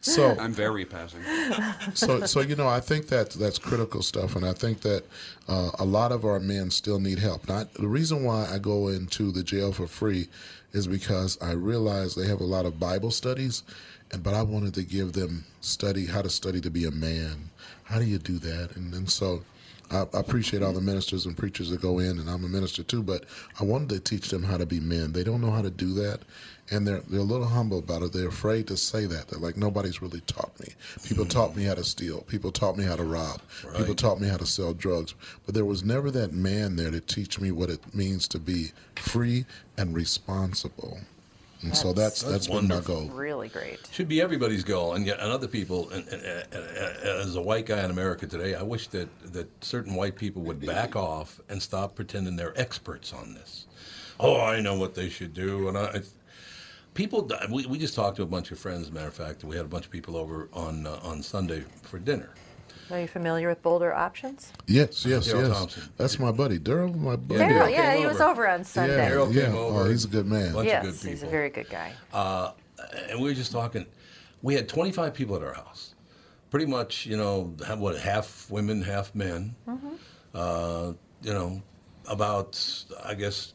so 0.00 0.36
I'm 0.38 0.52
very 0.52 0.84
passing. 0.84 1.20
so 1.94 2.26
so 2.26 2.40
you 2.40 2.56
know 2.56 2.66
I 2.66 2.80
think 2.80 3.08
that 3.08 3.30
that's 3.30 3.58
critical 3.58 4.02
stuff, 4.02 4.34
and 4.36 4.44
I 4.44 4.52
think 4.52 4.80
that 4.80 5.04
uh, 5.48 5.70
a 5.78 5.84
lot 5.84 6.12
of 6.12 6.24
our 6.24 6.40
men 6.40 6.70
still 6.70 6.98
need 6.98 7.18
help. 7.18 7.48
Not 7.48 7.72
the 7.74 7.86
reason 7.88 8.24
why 8.24 8.48
I 8.52 8.58
go 8.58 8.88
into 8.88 9.30
the 9.30 9.42
jail 9.44 9.72
for 9.72 9.86
free 9.86 10.28
is 10.74 10.86
because 10.86 11.38
I 11.40 11.52
realize 11.52 12.14
they 12.14 12.26
have 12.26 12.42
a 12.42 12.44
lot 12.44 12.66
of 12.66 12.80
Bible 12.80 13.10
studies, 13.10 13.62
and 14.12 14.22
but 14.22 14.34
I 14.34 14.42
wanted 14.42 14.74
to 14.74 14.82
give 14.82 15.14
them 15.14 15.46
study 15.62 16.06
how 16.06 16.22
to 16.22 16.28
study 16.30 16.60
to 16.60 16.70
be 16.70 16.84
a 16.84 16.90
man. 16.90 17.50
How 17.84 17.98
do 17.98 18.04
you 18.04 18.18
do 18.18 18.38
that? 18.40 18.76
And 18.76 18.92
and 18.94 19.10
so. 19.10 19.42
I 19.90 20.06
I 20.14 20.20
appreciate 20.20 20.62
all 20.62 20.72
the 20.72 20.80
ministers 20.80 21.26
and 21.26 21.36
preachers 21.36 21.70
that 21.70 21.82
go 21.82 21.98
in, 21.98 22.18
and 22.18 22.28
I'm 22.30 22.44
a 22.44 22.48
minister 22.48 22.82
too. 22.82 23.02
But 23.02 23.26
I 23.60 23.64
wanted 23.64 23.90
to 23.90 24.00
teach 24.00 24.30
them 24.30 24.42
how 24.42 24.56
to 24.56 24.66
be 24.66 24.80
men. 24.80 25.12
They 25.12 25.22
don't 25.24 25.42
know 25.42 25.50
how 25.50 25.60
to 25.62 25.70
do 25.70 25.92
that, 25.94 26.20
and 26.70 26.86
they're 26.86 27.00
they're 27.08 27.20
a 27.20 27.22
little 27.24 27.46
humble 27.46 27.78
about 27.78 28.02
it. 28.02 28.12
They're 28.12 28.28
afraid 28.28 28.66
to 28.68 28.76
say 28.76 29.06
that. 29.06 29.28
They're 29.28 29.38
like 29.38 29.56
nobody's 29.56 30.00
really 30.02 30.20
taught 30.22 30.58
me. 30.60 30.68
People 31.04 31.26
taught 31.26 31.54
me 31.56 31.64
how 31.64 31.74
to 31.74 31.84
steal. 31.84 32.22
People 32.22 32.52
taught 32.52 32.76
me 32.76 32.84
how 32.84 32.96
to 32.96 33.04
rob. 33.04 33.40
People 33.76 33.94
taught 33.94 34.20
me 34.20 34.28
how 34.28 34.36
to 34.36 34.46
sell 34.46 34.72
drugs. 34.72 35.14
But 35.44 35.54
there 35.54 35.64
was 35.64 35.84
never 35.84 36.10
that 36.12 36.32
man 36.32 36.76
there 36.76 36.90
to 36.90 37.00
teach 37.00 37.38
me 37.40 37.50
what 37.50 37.70
it 37.70 37.94
means 37.94 38.26
to 38.28 38.38
be 38.38 38.72
free 38.96 39.44
and 39.76 39.94
responsible. 39.94 40.98
And 41.62 41.74
so 41.74 41.94
that's 41.94 42.20
That's 42.20 42.32
that's 42.32 42.46
been 42.46 42.68
my 42.68 42.74
wonderful. 42.74 43.06
goal. 43.06 43.16
Really 43.16 43.48
great. 43.48 43.80
Should 43.90 44.08
be 44.08 44.20
everybody's 44.20 44.64
goal, 44.64 44.92
and 44.94 45.06
yet, 45.06 45.18
and 45.20 45.32
other 45.32 45.48
people. 45.48 45.88
And, 45.90 46.06
and, 46.08 46.22
and, 46.22 46.44
and 46.52 46.98
as 47.22 47.36
a 47.36 47.40
white 47.40 47.64
guy 47.64 47.82
in 47.82 47.90
America 47.90 48.26
today, 48.26 48.54
I 48.54 48.62
wish 48.62 48.88
that 48.88 49.08
that 49.32 49.48
certain 49.64 49.94
white 49.94 50.14
people 50.14 50.42
would 50.42 50.60
back 50.64 50.94
off 50.94 51.40
and 51.48 51.62
stop 51.62 51.94
pretending 51.94 52.36
they're 52.36 52.58
experts 52.60 53.14
on 53.14 53.32
this. 53.32 53.64
Oh, 54.20 54.38
I 54.40 54.60
know 54.60 54.78
what 54.78 54.94
they 54.94 55.08
should 55.08 55.32
do, 55.32 55.68
and 55.68 55.78
I. 55.78 56.02
I 56.94 56.96
People, 56.96 57.28
we, 57.50 57.66
we 57.66 57.78
just 57.78 57.94
talked 57.94 58.16
to 58.16 58.22
a 58.22 58.26
bunch 58.26 58.52
of 58.52 58.58
friends. 58.58 58.82
As 58.82 58.88
a 58.88 58.92
matter 58.92 59.08
of 59.08 59.14
fact, 59.14 59.42
we 59.42 59.56
had 59.56 59.64
a 59.64 59.68
bunch 59.68 59.84
of 59.84 59.90
people 59.90 60.16
over 60.16 60.48
on 60.52 60.86
uh, 60.86 61.00
on 61.02 61.22
Sunday 61.22 61.64
for 61.82 61.98
dinner. 61.98 62.30
Are 62.90 63.00
you 63.00 63.08
familiar 63.08 63.48
with 63.48 63.62
Bolder 63.62 63.92
Options? 63.92 64.52
Yes, 64.66 65.04
yes, 65.04 65.26
Daryl 65.26 65.48
yes. 65.48 65.56
Thompson. 65.56 65.82
That's 65.96 66.18
my 66.18 66.30
buddy, 66.30 66.58
Daryl. 66.58 66.94
My 66.94 67.16
buddy. 67.16 67.40
Yeah, 67.40 67.48
Daryl, 67.48 67.62
Daryl 67.62 67.70
yeah, 67.72 67.92
came 67.92 68.00
he 68.00 68.06
was 68.06 68.20
over. 68.20 68.30
over 68.30 68.48
on 68.48 68.62
Sunday. 68.62 68.96
yeah, 68.96 69.10
Daryl 69.10 69.34
yeah. 69.34 69.46
came 69.46 69.54
Oh, 69.56 69.84
he's 69.88 70.04
a 70.04 70.08
good 70.08 70.26
man. 70.26 70.52
Bunch 70.52 70.66
of 70.66 70.84
yes, 70.84 71.02
good 71.02 71.10
he's 71.10 71.22
a 71.22 71.26
very 71.26 71.50
good 71.50 71.68
guy. 71.68 71.92
Uh, 72.12 72.52
and 73.08 73.20
we 73.20 73.28
were 73.28 73.34
just 73.34 73.50
talking. 73.50 73.86
We 74.42 74.54
had 74.54 74.68
25 74.68 75.14
people 75.14 75.34
at 75.36 75.42
our 75.42 75.54
house. 75.54 75.94
Pretty 76.50 76.66
much, 76.66 77.06
you 77.06 77.16
know, 77.16 77.54
what 77.78 77.98
half 77.98 78.48
women, 78.50 78.82
half 78.82 79.14
men. 79.14 79.56
Uh, 80.34 80.92
you 81.22 81.32
know, 81.32 81.62
about 82.06 82.84
I 83.02 83.14
guess 83.14 83.54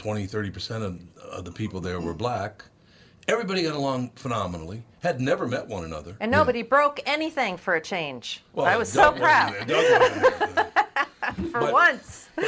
20, 0.00 0.26
30 0.26 0.50
percent 0.50 0.82
of, 0.82 0.98
of 1.30 1.44
the 1.44 1.52
people 1.52 1.78
there 1.80 2.00
were 2.00 2.14
black. 2.14 2.64
Everybody 3.28 3.62
got 3.62 3.74
along 3.76 4.10
phenomenally. 4.16 4.82
Had 5.02 5.20
never 5.20 5.46
met 5.46 5.66
one 5.68 5.84
another. 5.84 6.16
and 6.20 6.30
nobody 6.32 6.62
broke 6.62 7.00
anything 7.06 7.56
for 7.58 7.74
a 7.74 7.80
change. 7.80 8.42
Well, 8.54 8.66
I 8.66 8.76
was 8.76 8.90
so 8.90 9.12
proud 9.12 9.52
there. 9.52 9.64
Doug 9.66 10.00
wasn't 10.00 10.56
there. 10.56 10.66
for 11.50 11.60
but- 11.60 11.72
once. 11.72 12.28
We 12.38 12.44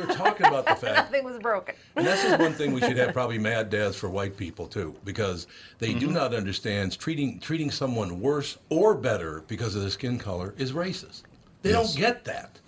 were 0.00 0.06
talking 0.06 0.46
about 0.46 0.66
the 0.66 0.74
fact 0.86 1.12
Nothing 1.12 1.24
was 1.24 1.38
broken. 1.38 1.76
And 1.94 2.04
this 2.04 2.24
is 2.24 2.36
one 2.38 2.52
thing 2.52 2.72
we 2.72 2.80
should 2.80 2.96
have 2.96 3.12
probably 3.12 3.38
mad 3.38 3.70
dads 3.70 3.94
for 3.96 4.08
white 4.10 4.36
people 4.36 4.66
too, 4.66 4.94
because 5.04 5.46
they 5.78 5.90
Mm-hmm. 5.90 5.98
do 6.00 6.06
not 6.08 6.34
understand 6.34 6.98
treating 6.98 7.38
treating 7.38 7.70
someone 7.70 8.20
worse 8.20 8.58
or 8.70 8.96
better 8.96 9.44
because 9.46 9.76
of 9.76 9.82
their 9.82 9.90
skin 9.90 10.18
color 10.18 10.52
is 10.58 10.72
racist. 10.72 11.22
They 11.62 11.70
Yes. 11.70 11.94
don't 11.94 12.00
get 12.00 12.24
that. 12.24 12.58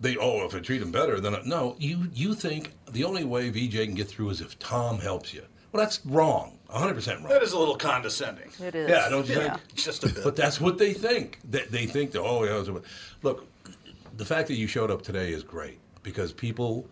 They 0.00 0.16
oh 0.16 0.44
if 0.44 0.54
I 0.54 0.60
treat 0.60 0.78
them 0.78 0.92
better 0.92 1.20
then 1.20 1.34
I-" 1.34 1.42
no 1.44 1.76
you 1.78 2.08
you 2.14 2.34
think 2.34 2.72
the 2.90 3.04
only 3.04 3.24
way 3.24 3.50
VJ 3.50 3.84
can 3.84 3.94
get 3.94 4.08
through 4.08 4.30
is 4.30 4.40
if 4.40 4.58
Tom 4.58 4.98
helps 4.98 5.32
you. 5.34 5.42
Well 5.72 5.82
that's 5.82 6.04
wrong, 6.06 6.58
100 6.68 6.94
percent 6.94 7.20
wrong. 7.20 7.28
That 7.30 7.42
is 7.42 7.52
a 7.52 7.58
little 7.58 7.76
condescending. 7.76 8.50
It 8.60 8.74
is. 8.74 8.88
Yeah, 8.90 9.08
don't 9.08 9.26
you 9.28 9.34
Yeah. 9.36 9.56
think? 9.56 9.74
Just 9.74 10.04
a 10.04 10.08
bit. 10.08 10.22
But 10.24 10.36
that's 10.36 10.60
what 10.60 10.78
they 10.78 10.92
think. 10.92 11.38
They, 11.48 11.64
they 11.64 11.86
think 11.86 12.12
that 12.12 12.22
oh 12.22 12.44
yeah. 12.44 12.56
it 12.56 12.58
was 12.58 12.68
a- 12.68 12.82
Look, 13.22 13.46
the 14.16 14.24
fact 14.24 14.48
that 14.48 14.54
you 14.56 14.66
showed 14.66 14.90
up 14.90 15.02
today 15.02 15.32
is 15.32 15.42
great 15.42 15.78
because 16.02 16.32
people 16.32 16.86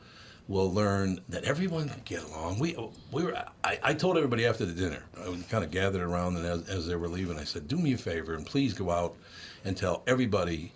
will 0.46 0.70
learn 0.70 1.18
that 1.30 1.44
everyone 1.44 1.88
can 1.88 2.02
get 2.04 2.22
along. 2.24 2.58
We 2.58 2.76
we 3.12 3.22
were. 3.24 3.34
I, 3.62 3.78
I 3.82 3.94
told 3.94 4.16
everybody 4.18 4.44
after 4.44 4.66
the 4.66 4.74
dinner. 4.74 5.02
I 5.24 5.28
was 5.30 5.42
kind 5.44 5.64
of 5.64 5.70
gathered 5.70 6.02
around, 6.02 6.36
and 6.36 6.44
as, 6.44 6.68
as 6.68 6.86
they 6.86 6.96
were 6.96 7.08
leaving, 7.08 7.38
I 7.38 7.44
said, 7.44 7.66
"Do 7.66 7.78
me 7.78 7.94
a 7.94 7.98
favor 7.98 8.34
and 8.34 8.44
please 8.44 8.74
go 8.74 8.90
out 8.90 9.16
and 9.64 9.74
tell 9.76 10.02
everybody." 10.06 10.72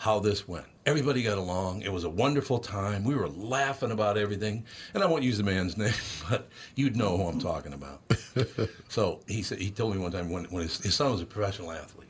How 0.00 0.18
this 0.18 0.48
went. 0.48 0.64
Everybody 0.86 1.22
got 1.22 1.36
along. 1.36 1.82
It 1.82 1.92
was 1.92 2.04
a 2.04 2.08
wonderful 2.08 2.58
time. 2.58 3.04
We 3.04 3.14
were 3.14 3.28
laughing 3.28 3.90
about 3.90 4.16
everything. 4.16 4.64
And 4.94 5.02
I 5.02 5.06
won't 5.06 5.22
use 5.22 5.36
the 5.36 5.44
man's 5.44 5.76
name, 5.76 5.92
but 6.30 6.48
you'd 6.74 6.96
know 6.96 7.18
who 7.18 7.24
I'm 7.24 7.38
talking 7.38 7.74
about. 7.74 8.00
so 8.88 9.20
he 9.28 9.42
said 9.42 9.58
he 9.58 9.70
told 9.70 9.94
me 9.94 10.00
one 10.00 10.10
time 10.10 10.30
when, 10.30 10.44
when 10.44 10.62
his, 10.62 10.80
his 10.80 10.94
son 10.94 11.12
was 11.12 11.20
a 11.20 11.26
professional 11.26 11.70
athlete. 11.70 12.08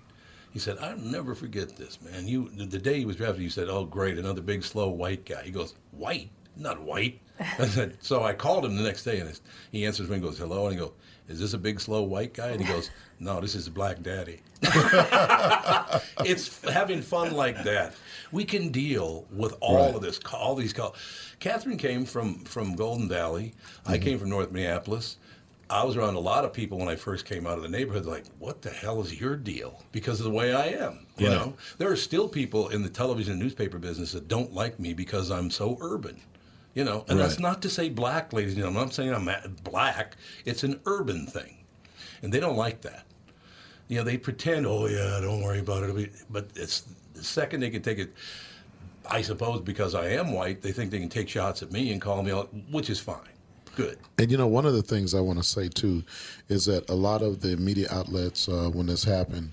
He 0.52 0.60
said, 0.60 0.78
"I'll 0.78 0.98
never 0.98 1.34
forget 1.34 1.76
this, 1.76 2.00
man. 2.00 2.28
You 2.28 2.48
the, 2.50 2.78
day 2.78 3.00
he 3.00 3.04
was 3.04 3.16
drafted, 3.16 3.42
you 3.42 3.50
said, 3.50 3.68
"Oh, 3.68 3.84
great, 3.84 4.18
another 4.18 4.40
big, 4.40 4.62
slow 4.62 4.88
white 4.88 5.24
guy." 5.24 5.42
He 5.42 5.50
goes, 5.50 5.74
"White? 5.90 6.30
Not 6.56 6.80
white." 6.80 7.20
I 7.40 7.66
said, 7.66 7.96
so 8.00 8.22
I 8.22 8.34
called 8.34 8.64
him 8.64 8.76
the 8.76 8.82
next 8.82 9.02
day, 9.02 9.18
and 9.18 9.28
his, 9.28 9.40
he 9.72 9.84
answers 9.84 10.08
me 10.08 10.14
and 10.14 10.24
goes, 10.24 10.38
"Hello," 10.38 10.66
and 10.66 10.74
he 10.74 10.78
goes, 10.80 10.92
"Is 11.30 11.38
this 11.40 11.54
a 11.54 11.58
big, 11.58 11.80
slow 11.80 12.02
white 12.02 12.34
guy?" 12.34 12.48
And 12.48 12.60
he 12.60 12.66
goes, 12.66 12.90
"No, 13.20 13.40
this 13.40 13.54
is 13.54 13.66
a 13.66 13.70
Black 13.70 14.02
Daddy." 14.02 14.40
it's 16.24 16.62
having 16.68 17.02
fun 17.02 17.32
like 17.34 17.62
that. 17.64 17.94
We 18.32 18.44
can 18.44 18.70
deal 18.70 19.26
with 19.30 19.54
all 19.60 19.76
Right. 19.86 19.94
of 19.94 20.02
this, 20.02 20.20
all 20.32 20.54
these 20.54 20.72
calls. 20.72 20.96
Catherine 21.38 21.78
came 21.78 22.04
from 22.04 22.44
from 22.44 22.74
Golden 22.74 23.08
Valley. 23.08 23.54
I 23.86 23.94
Mm-hmm. 23.96 24.04
came 24.04 24.18
from 24.18 24.28
North 24.30 24.50
Minneapolis. 24.52 25.16
I 25.68 25.84
was 25.84 25.96
around 25.96 26.16
a 26.16 26.20
lot 26.20 26.44
of 26.44 26.52
people 26.52 26.78
when 26.78 26.88
I 26.88 26.96
first 26.96 27.24
came 27.24 27.46
out 27.46 27.56
of 27.56 27.62
the 27.62 27.68
neighborhood. 27.68 28.04
Like, 28.04 28.24
what 28.40 28.60
the 28.60 28.70
hell 28.70 29.00
is 29.02 29.20
your 29.20 29.36
deal? 29.36 29.80
Because 29.92 30.18
of 30.18 30.24
the 30.24 30.30
way 30.32 30.52
I 30.52 30.66
am. 30.66 31.06
You 31.16 31.28
Right. 31.28 31.34
know, 31.38 31.54
there 31.78 31.88
are 31.92 31.96
still 31.96 32.28
people 32.28 32.68
in 32.70 32.82
the 32.82 32.88
television 32.88 33.34
and 33.34 33.40
newspaper 33.42 33.78
business 33.78 34.10
that 34.12 34.26
don't 34.26 34.52
like 34.52 34.80
me 34.80 34.94
because 34.94 35.30
I'm 35.30 35.48
so 35.48 35.78
urban. 35.80 36.20
You 36.74 36.84
know, 36.84 37.04
and 37.08 37.18
that's 37.18 37.40
not 37.40 37.62
to 37.62 37.68
say 37.68 37.88
black, 37.88 38.32
ladies 38.32 38.52
and 38.52 38.58
gentlemen. 38.58 38.82
I'm 38.82 38.86
not 38.88 38.94
saying 38.94 39.12
I'm 39.12 39.56
black. 39.64 40.16
It's 40.44 40.62
an 40.62 40.80
urban 40.86 41.26
thing, 41.26 41.56
and 42.22 42.32
they 42.32 42.38
don't 42.38 42.56
like 42.56 42.80
that. 42.82 43.06
You 43.88 43.98
know, 43.98 44.04
they 44.04 44.16
pretend, 44.16 44.66
oh 44.66 44.86
yeah, 44.86 45.18
don't 45.20 45.42
worry 45.42 45.58
about 45.58 45.82
it. 45.82 46.12
But 46.30 46.48
it's 46.54 46.84
the 47.14 47.24
second 47.24 47.60
they 47.60 47.70
can 47.70 47.82
take 47.82 47.98
it. 47.98 48.14
I 49.04 49.20
suppose 49.22 49.60
because 49.62 49.96
I 49.96 50.10
am 50.10 50.32
white, 50.32 50.62
they 50.62 50.70
think 50.70 50.92
they 50.92 51.00
can 51.00 51.08
take 51.08 51.28
shots 51.28 51.62
at 51.62 51.72
me 51.72 51.90
and 51.92 52.00
call 52.00 52.22
me 52.22 52.30
out, 52.30 52.50
which 52.70 52.88
is 52.88 53.00
fine. 53.00 53.18
Good. 53.74 53.98
And 54.18 54.30
you 54.30 54.36
know, 54.36 54.46
one 54.46 54.64
of 54.64 54.74
the 54.74 54.82
things 54.82 55.12
I 55.12 55.20
want 55.20 55.38
to 55.38 55.44
say 55.44 55.68
too 55.68 56.04
is 56.48 56.66
that 56.66 56.88
a 56.88 56.94
lot 56.94 57.22
of 57.22 57.40
the 57.40 57.56
media 57.56 57.88
outlets, 57.90 58.48
uh, 58.48 58.70
when 58.72 58.86
this 58.86 59.02
happened, 59.02 59.52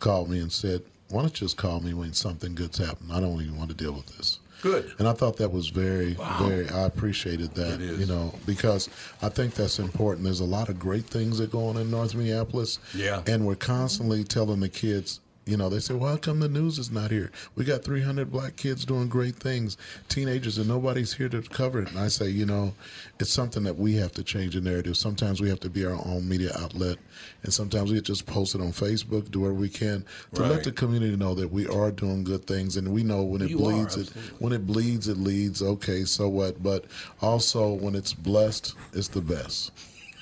called 0.00 0.28
me 0.28 0.38
and 0.40 0.52
said, 0.52 0.82
"Why 1.08 1.22
don't 1.22 1.40
you 1.40 1.46
just 1.46 1.56
call 1.56 1.80
me 1.80 1.94
when 1.94 2.12
something 2.12 2.54
good's 2.54 2.76
happened? 2.78 3.10
I 3.12 3.20
don't 3.20 3.40
even 3.40 3.56
want 3.56 3.70
to 3.70 3.76
deal 3.76 3.92
with 3.92 4.18
this." 4.18 4.40
Good. 4.62 4.92
And 4.98 5.06
I 5.06 5.12
thought 5.12 5.36
that 5.36 5.52
was 5.52 5.68
very, 5.68 6.16
very. 6.40 6.68
I 6.68 6.82
appreciated 6.82 7.54
that. 7.54 7.74
It 7.74 7.80
is. 7.82 8.00
You 8.00 8.06
know, 8.06 8.34
because 8.46 8.88
I 9.22 9.28
think 9.28 9.54
that's 9.54 9.78
important. 9.78 10.24
There's 10.24 10.40
a 10.40 10.44
lot 10.44 10.68
of 10.68 10.78
great 10.78 11.04
things 11.04 11.38
that 11.38 11.50
go 11.50 11.68
on 11.68 11.76
in 11.76 11.90
North 11.90 12.14
Minneapolis. 12.14 12.78
Yeah. 12.94 13.22
And 13.26 13.46
we're 13.46 13.54
constantly 13.54 14.24
telling 14.24 14.60
the 14.60 14.68
kids. 14.68 15.20
You 15.48 15.56
know, 15.56 15.70
they 15.70 15.80
say, 15.80 15.94
"Well, 15.94 16.10
how 16.10 16.16
come 16.18 16.40
the 16.40 16.48
news 16.48 16.78
is 16.78 16.90
not 16.90 17.10
here? 17.10 17.30
We 17.56 17.64
got 17.64 17.82
300 17.82 18.30
black 18.30 18.56
kids 18.56 18.84
doing 18.84 19.08
great 19.08 19.36
things, 19.36 19.78
teenagers, 20.10 20.58
and 20.58 20.68
nobody's 20.68 21.14
here 21.14 21.30
to 21.30 21.40
cover 21.40 21.80
it." 21.80 21.88
And 21.88 21.98
I 21.98 22.08
say, 22.08 22.28
you 22.28 22.44
know, 22.44 22.74
it's 23.18 23.30
something 23.32 23.62
that 23.62 23.78
we 23.78 23.94
have 23.94 24.12
to 24.12 24.22
change 24.22 24.52
the 24.54 24.60
narrative. 24.60 24.98
Sometimes 24.98 25.40
we 25.40 25.48
have 25.48 25.60
to 25.60 25.70
be 25.70 25.86
our 25.86 25.94
own 26.06 26.28
media 26.28 26.52
outlet, 26.58 26.98
and 27.44 27.54
sometimes 27.54 27.90
we 27.90 27.98
just 28.02 28.26
post 28.26 28.54
it 28.54 28.60
on 28.60 28.72
Facebook, 28.72 29.30
do 29.30 29.40
whatever 29.40 29.58
we 29.58 29.70
can 29.70 30.04
to 30.34 30.42
Right. 30.42 30.50
let 30.50 30.64
the 30.64 30.72
community 30.72 31.16
know 31.16 31.34
that 31.34 31.50
we 31.50 31.66
are 31.66 31.90
doing 31.90 32.24
good 32.24 32.46
things, 32.46 32.76
and 32.76 32.88
we 32.92 33.02
know 33.02 33.22
when 33.22 33.40
it 33.40 33.48
You 33.48 33.64
are, 33.64 33.72
bleeds, 33.72 33.96
it 33.96 34.10
when 34.40 34.52
it 34.52 34.66
bleeds, 34.66 35.08
it 35.08 35.16
leads. 35.16 35.62
Okay, 35.62 36.04
so 36.04 36.28
what? 36.28 36.62
But 36.62 36.84
also 37.22 37.72
when 37.72 37.94
it's 37.94 38.12
blessed, 38.12 38.74
it's 38.92 39.08
the 39.08 39.22
best. 39.22 39.70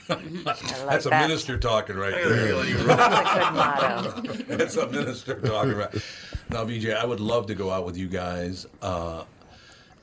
That's 0.45 1.07
a 1.07 1.11
that. 1.11 1.27
minister 1.29 1.59
talking 1.59 1.97
right 1.97 2.13
there. 2.15 2.29
That's 2.65 2.69
a 2.69 2.73
good 2.77 2.87
motto. 2.87 4.21
That's 4.57 4.77
a 4.77 4.87
minister 4.89 5.41
talking 5.41 5.73
about. 5.73 5.95
Now, 6.51 6.65
VJ, 6.65 6.91
I 6.91 7.05
would 7.05 7.21
love 7.21 7.47
to 7.49 7.55
go 7.55 7.71
out 7.71 7.85
with 7.85 7.97
you 7.97 8.07
guys, 8.09 8.67
uh, 8.83 9.25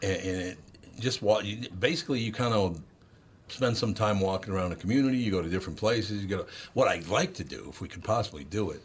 and, 0.02 0.12
and 0.18 0.42
it, 0.42 0.58
just 1.00 1.22
walk. 1.22 1.46
you- 1.46 1.70
Basically, 1.80 2.20
you 2.20 2.32
kind 2.34 2.54
of 2.54 2.82
spend 3.48 3.78
some 3.78 3.94
time 3.94 4.20
walking 4.20 4.54
around 4.54 4.72
the 4.72 4.76
community. 4.76 5.18
You 5.18 5.32
go 5.32 5.42
to 5.42 5.50
different 5.50 5.78
places. 5.80 6.22
You 6.22 6.28
go. 6.28 6.38
To, 6.44 6.48
what 6.74 6.88
I'd 6.88 7.08
like 7.08 7.34
to 7.36 7.44
do, 7.44 7.68
if 7.70 7.80
we 7.82 7.88
could 7.88 8.04
possibly 8.04 8.44
do 8.44 8.72
it, 8.72 8.82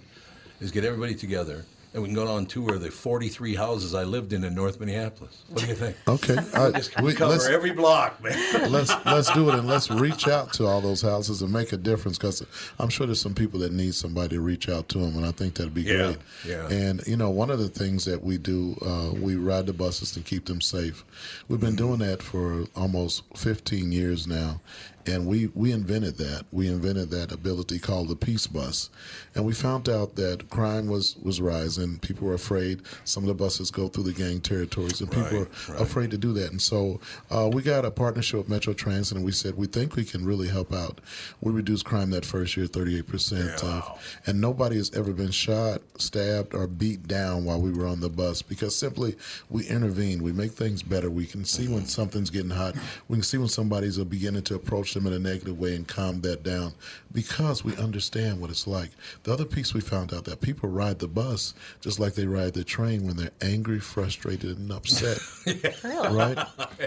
is 0.60 0.70
get 0.70 0.84
everybody 0.84 1.14
together. 1.14 1.64
And 1.98 2.04
we 2.04 2.10
can 2.10 2.14
go 2.14 2.30
on 2.32 2.46
tour 2.46 2.76
of 2.76 2.80
the 2.80 2.92
43 2.92 3.56
houses 3.56 3.92
I 3.92 4.04
lived 4.04 4.32
in 4.32 4.44
in 4.44 4.54
North 4.54 4.78
Minneapolis. 4.78 5.42
What 5.48 5.62
do 5.62 5.66
you 5.66 5.74
think? 5.74 5.96
Okay, 6.06 6.36
I, 6.54 6.70
Just 6.70 7.00
we, 7.00 7.12
cover 7.12 7.32
let's 7.32 7.48
every 7.48 7.72
block, 7.72 8.22
man. 8.22 8.70
let's 8.70 8.92
let's 9.04 9.32
do 9.32 9.48
it 9.48 9.56
and 9.56 9.66
let's 9.66 9.90
reach 9.90 10.28
out 10.28 10.52
to 10.54 10.66
all 10.66 10.80
those 10.80 11.02
houses 11.02 11.42
and 11.42 11.52
make 11.52 11.72
a 11.72 11.76
difference 11.76 12.16
because 12.16 12.46
I'm 12.78 12.88
sure 12.88 13.06
there's 13.06 13.20
some 13.20 13.34
people 13.34 13.58
that 13.60 13.72
need 13.72 13.96
somebody 13.96 14.36
to 14.36 14.40
reach 14.40 14.68
out 14.68 14.88
to 14.90 14.98
them, 14.98 15.16
and 15.16 15.26
I 15.26 15.32
think 15.32 15.54
that'd 15.56 15.74
be 15.74 15.82
Yeah, 15.82 15.96
great. 15.96 16.18
yeah. 16.46 16.68
And 16.68 17.04
you 17.04 17.16
know, 17.16 17.30
one 17.30 17.50
of 17.50 17.58
the 17.58 17.68
things 17.68 18.04
that 18.04 18.22
we 18.22 18.38
do, 18.38 18.76
uh, 18.80 19.10
we 19.20 19.34
ride 19.34 19.66
the 19.66 19.72
buses 19.72 20.12
to 20.12 20.20
keep 20.20 20.44
them 20.46 20.60
safe. 20.60 21.04
We've 21.48 21.58
been 21.60 21.74
doing 21.76 21.98
that 21.98 22.22
for 22.22 22.64
almost 22.76 23.24
15 23.36 23.90
years 23.90 24.28
now, 24.28 24.60
and 25.08 25.26
we 25.26 25.46
we 25.54 25.72
invented 25.72 26.16
that. 26.18 26.44
We 26.52 26.68
invented 26.68 27.10
that 27.10 27.32
ability 27.32 27.78
called 27.78 28.08
the 28.08 28.16
Peace 28.16 28.46
Bus, 28.46 28.90
and 29.34 29.44
we 29.44 29.52
found 29.52 29.88
out 29.88 30.16
that 30.16 30.48
crime 30.50 30.86
was 30.86 31.16
was 31.22 31.40
rising. 31.40 31.98
People 31.98 32.28
were 32.28 32.34
afraid. 32.34 32.82
Some 33.04 33.22
of 33.24 33.28
the 33.28 33.34
buses 33.34 33.70
go 33.70 33.88
through 33.88 34.04
the 34.04 34.12
gang 34.12 34.40
territories, 34.40 35.00
and 35.00 35.10
people 35.10 35.24
Right, 35.28 35.48
are 35.68 35.72
right. 35.72 35.80
afraid 35.82 36.10
to 36.12 36.18
do 36.18 36.32
that. 36.34 36.50
And 36.50 36.60
so 36.60 37.00
uh, 37.30 37.50
we 37.52 37.62
got 37.62 37.84
a 37.84 37.90
partnership 37.90 38.38
with 38.38 38.48
Metro 38.48 38.72
Transit, 38.74 39.16
and 39.16 39.24
we 39.24 39.32
said 39.32 39.56
we 39.56 39.66
think 39.66 39.96
we 39.96 40.04
can 40.04 40.24
really 40.24 40.48
help 40.48 40.72
out. 40.72 41.00
We 41.40 41.52
reduced 41.52 41.84
crime 41.84 42.10
that 42.10 42.24
first 42.24 42.56
year 42.56 42.66
38 42.66 43.06
percent, 43.06 43.60
Yeah. 43.62 43.78
of, 43.78 44.18
and 44.26 44.40
nobody 44.40 44.76
has 44.76 44.90
ever 44.94 45.12
been 45.12 45.30
shot, 45.30 45.80
stabbed, 45.98 46.54
or 46.54 46.66
beat 46.66 47.08
down 47.08 47.44
while 47.44 47.60
we 47.60 47.70
were 47.72 47.86
on 47.86 48.00
the 48.00 48.08
bus 48.08 48.42
because 48.42 48.74
simply 48.76 49.16
we 49.50 49.66
intervene. 49.66 50.22
We 50.22 50.32
make 50.32 50.52
things 50.52 50.82
better. 50.82 51.10
We 51.10 51.26
can 51.26 51.44
see 51.44 51.68
when 51.68 51.86
something's 51.86 52.30
getting 52.30 52.50
hot. 52.50 52.74
We 53.08 53.16
can 53.16 53.22
see 53.22 53.38
when 53.38 53.48
somebody's 53.48 53.98
beginning 53.98 54.42
to 54.44 54.54
approach 54.54 54.94
them 54.98 55.06
in 55.12 55.12
a 55.12 55.18
negative 55.18 55.58
way 55.58 55.74
and 55.74 55.86
calm 55.86 56.20
that 56.22 56.42
down 56.42 56.72
because 57.12 57.64
we 57.64 57.74
understand 57.76 58.40
what 58.40 58.50
it's 58.50 58.66
like. 58.66 58.90
The 59.22 59.32
other 59.32 59.44
piece 59.44 59.72
we 59.74 59.80
found 59.80 60.12
out 60.12 60.24
that 60.24 60.40
people 60.40 60.68
ride 60.68 60.98
the 60.98 61.08
bus 61.08 61.54
just 61.80 61.98
like 61.98 62.14
they 62.14 62.26
ride 62.26 62.52
the 62.54 62.64
train 62.64 63.06
when 63.06 63.16
they're 63.16 63.30
angry, 63.40 63.80
frustrated, 63.80 64.58
and 64.58 64.70
upset. 64.72 65.18
Right? 65.84 66.38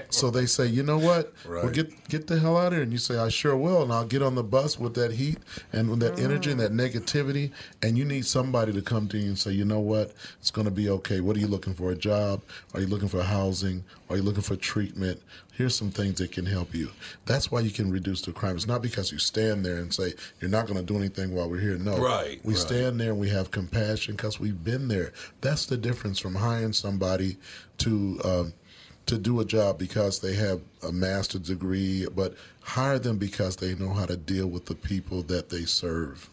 So 0.09 0.29
they 0.29 0.45
say, 0.45 0.67
you 0.67 0.83
know 0.83 0.97
what? 0.97 1.33
Well, 1.47 1.63
Right. 1.63 1.73
get 1.73 2.07
get 2.09 2.27
the 2.27 2.39
hell 2.39 2.57
out 2.57 2.67
of 2.67 2.73
here. 2.73 2.83
And 2.83 2.91
you 2.91 2.97
say, 2.97 3.17
I 3.17 3.29
sure 3.29 3.55
will. 3.57 3.81
And 3.83 3.91
I'll 3.91 4.05
get 4.05 4.21
on 4.21 4.35
the 4.35 4.43
bus 4.43 4.79
with 4.79 4.93
that 4.95 5.11
heat 5.13 5.37
and 5.73 5.89
with 5.89 5.99
that 5.99 6.19
energy 6.19 6.51
and 6.51 6.59
that 6.59 6.71
negativity. 6.73 7.51
And 7.81 7.97
you 7.97 8.05
need 8.05 8.25
somebody 8.25 8.71
to 8.73 8.81
come 8.81 9.07
to 9.09 9.17
you 9.17 9.27
and 9.29 9.39
say, 9.39 9.51
you 9.51 9.65
know 9.65 9.79
what? 9.79 10.13
It's 10.39 10.51
going 10.51 10.65
to 10.65 10.71
be 10.71 10.89
okay. 10.89 11.21
What 11.21 11.35
are 11.35 11.39
you 11.39 11.47
looking 11.47 11.73
for? 11.73 11.91
A 11.91 11.95
job? 11.95 12.41
Are 12.73 12.81
you 12.81 12.87
looking 12.87 13.07
for 13.09 13.23
housing? 13.23 13.83
Are 14.11 14.17
you 14.17 14.23
looking 14.23 14.41
for 14.41 14.57
treatment? 14.57 15.21
Here's 15.53 15.73
some 15.73 15.89
things 15.89 16.15
that 16.15 16.33
can 16.33 16.45
help 16.45 16.75
you. 16.75 16.89
That's 17.25 17.49
why 17.49 17.61
you 17.61 17.71
can 17.71 17.89
reduce 17.89 18.21
the 18.21 18.33
crime. 18.33 18.57
It's 18.57 18.67
not 18.67 18.81
because 18.81 19.09
you 19.09 19.19
stand 19.19 19.65
there 19.65 19.77
and 19.77 19.93
say, 19.93 20.13
you're 20.41 20.49
not 20.49 20.67
going 20.67 20.77
to 20.77 20.83
do 20.83 20.97
anything 20.97 21.33
while 21.33 21.49
we're 21.49 21.61
here. 21.61 21.77
No. 21.77 21.97
Right, 21.97 22.41
We 22.43 22.53
right. 22.55 22.59
stand 22.61 22.99
there 22.99 23.11
and 23.11 23.19
we 23.19 23.29
have 23.29 23.51
compassion 23.51 24.15
because 24.15 24.37
we've 24.37 24.61
been 24.65 24.89
there. 24.89 25.13
That's 25.39 25.65
the 25.65 25.77
difference 25.77 26.19
from 26.19 26.35
hiring 26.35 26.73
somebody 26.73 27.37
to. 27.79 28.19
Um, 28.25 28.53
to 29.07 29.17
do 29.17 29.39
a 29.39 29.45
job 29.45 29.79
because 29.79 30.19
they 30.19 30.35
have 30.35 30.61
a 30.83 30.91
master's 30.91 31.41
degree, 31.41 32.05
but 32.15 32.35
hire 32.61 32.99
them 32.99 33.17
because 33.17 33.55
they 33.55 33.73
know 33.75 33.89
how 33.89 34.05
to 34.05 34.15
deal 34.15 34.45
with 34.45 34.67
the 34.67 34.75
people 34.75 35.23
that 35.23 35.49
they 35.49 35.65
serve. 35.65 36.29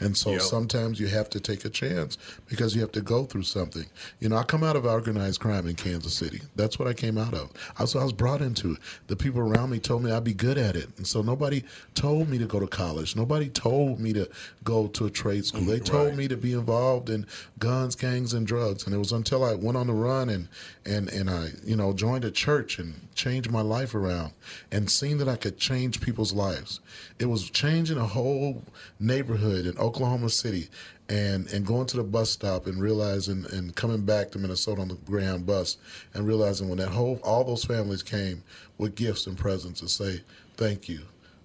And 0.00 0.16
so 0.16 0.30
Yep. 0.32 0.40
sometimes 0.42 1.00
you 1.00 1.08
have 1.08 1.28
to 1.30 1.40
take 1.40 1.64
a 1.64 1.68
chance 1.70 2.16
because 2.48 2.74
you 2.74 2.80
have 2.80 2.92
to 2.92 3.00
go 3.00 3.24
through 3.24 3.42
something. 3.42 3.86
You 4.20 4.28
know, 4.28 4.36
I 4.36 4.44
come 4.44 4.62
out 4.62 4.76
of 4.76 4.84
organized 4.84 5.40
crime 5.40 5.66
in 5.66 5.74
Kansas 5.74 6.14
City. 6.14 6.40
That's 6.56 6.78
what 6.78 6.86
I 6.88 6.92
came 6.94 7.18
out 7.18 7.34
of. 7.34 7.50
That's 7.78 7.94
what 7.94 8.00
I 8.02 8.04
was 8.04 8.12
brought 8.12 8.40
into. 8.40 8.72
It. 8.72 8.78
The 9.08 9.16
people 9.16 9.40
around 9.40 9.70
me 9.70 9.78
told 9.78 10.04
me 10.04 10.12
I'd 10.12 10.24
be 10.24 10.34
good 10.34 10.58
at 10.58 10.76
it. 10.76 10.88
And 10.96 11.06
so 11.06 11.22
nobody 11.22 11.64
told 11.94 12.28
me 12.28 12.38
to 12.38 12.46
go 12.46 12.60
to 12.60 12.66
college. 12.66 13.16
Nobody 13.16 13.48
told 13.48 13.98
me 14.00 14.12
to 14.12 14.28
go 14.64 14.86
to 14.88 15.06
a 15.06 15.10
trade 15.10 15.44
school. 15.44 15.62
They 15.64 15.80
told 15.80 16.08
Right. 16.08 16.16
me 16.16 16.28
to 16.28 16.36
be 16.36 16.52
involved 16.52 17.10
in 17.10 17.26
guns, 17.58 17.96
gangs, 17.96 18.32
and 18.34 18.46
drugs. 18.46 18.84
And 18.86 18.94
it 18.94 18.98
was 18.98 19.12
until 19.12 19.42
I 19.44 19.54
went 19.54 19.76
on 19.76 19.86
the 19.88 19.92
run 19.94 20.28
and 20.28 20.48
and 20.86 21.08
and 21.08 21.28
I, 21.28 21.50
you 21.64 21.76
know, 21.76 21.92
joined 21.92 22.24
a 22.24 22.30
church 22.30 22.78
and 22.78 22.94
changed 23.18 23.50
my 23.50 23.60
life 23.60 23.94
around 23.94 24.32
and 24.70 24.88
seen 24.88 25.18
that 25.18 25.28
I 25.28 25.36
could 25.36 25.58
change 25.58 26.00
people's 26.00 26.32
lives. 26.32 26.80
It 27.18 27.26
was 27.26 27.50
changing 27.50 27.98
a 27.98 28.06
whole 28.06 28.62
neighborhood 29.00 29.66
in 29.66 29.76
Oklahoma 29.76 30.30
City 30.30 30.68
and 31.08 31.46
and 31.48 31.66
going 31.66 31.86
to 31.86 31.96
the 31.96 32.04
bus 32.04 32.30
stop 32.30 32.66
and 32.66 32.80
realizing 32.80 33.44
and 33.52 33.74
coming 33.74 34.02
back 34.02 34.30
to 34.30 34.38
Minnesota 34.38 34.80
on 34.80 34.88
the 34.88 34.94
Greyhound 34.94 35.44
bus 35.44 35.78
and 36.14 36.26
realizing 36.26 36.68
when 36.68 36.78
that 36.78 36.90
whole 36.90 37.20
all 37.24 37.44
those 37.44 37.64
families 37.64 38.02
came 38.02 38.42
with 38.78 38.94
gifts 38.94 39.26
and 39.26 39.36
presents 39.36 39.80
to 39.80 39.88
say 39.88 40.22
thank 40.56 40.88
you. 40.88 41.00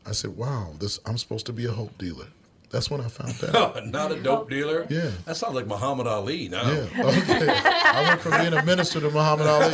I 0.06 0.12
said, 0.12 0.38
"Wow, 0.38 0.74
this 0.80 1.00
I'm 1.06 1.18
supposed 1.18 1.48
to 1.48 1.54
be 1.54 1.66
a 1.66 1.72
hope 1.72 1.98
dealer." 1.98 2.28
That's 2.74 2.90
when 2.90 3.02
I 3.02 3.08
found 3.08 3.36
out. 3.56 3.78
Oh, 3.78 3.86
not 3.86 4.12
a 4.12 4.20
dope 4.22 4.50
dealer. 4.50 4.88
Yeah. 4.90 5.12
That 5.26 5.38
sounds 5.38 5.54
like 5.54 5.68
Muhammad 5.68 6.08
Ali 6.08 6.50
now. 6.50 6.70
Yeah. 6.70 6.88
Okay. 7.06 7.48
I 7.48 8.02
went 8.10 8.20
from 8.20 8.32
being 8.42 8.54
a 8.54 8.66
minister 8.66 9.00
to 9.00 9.10
Muhammad 9.12 9.46
Ali. 9.48 9.66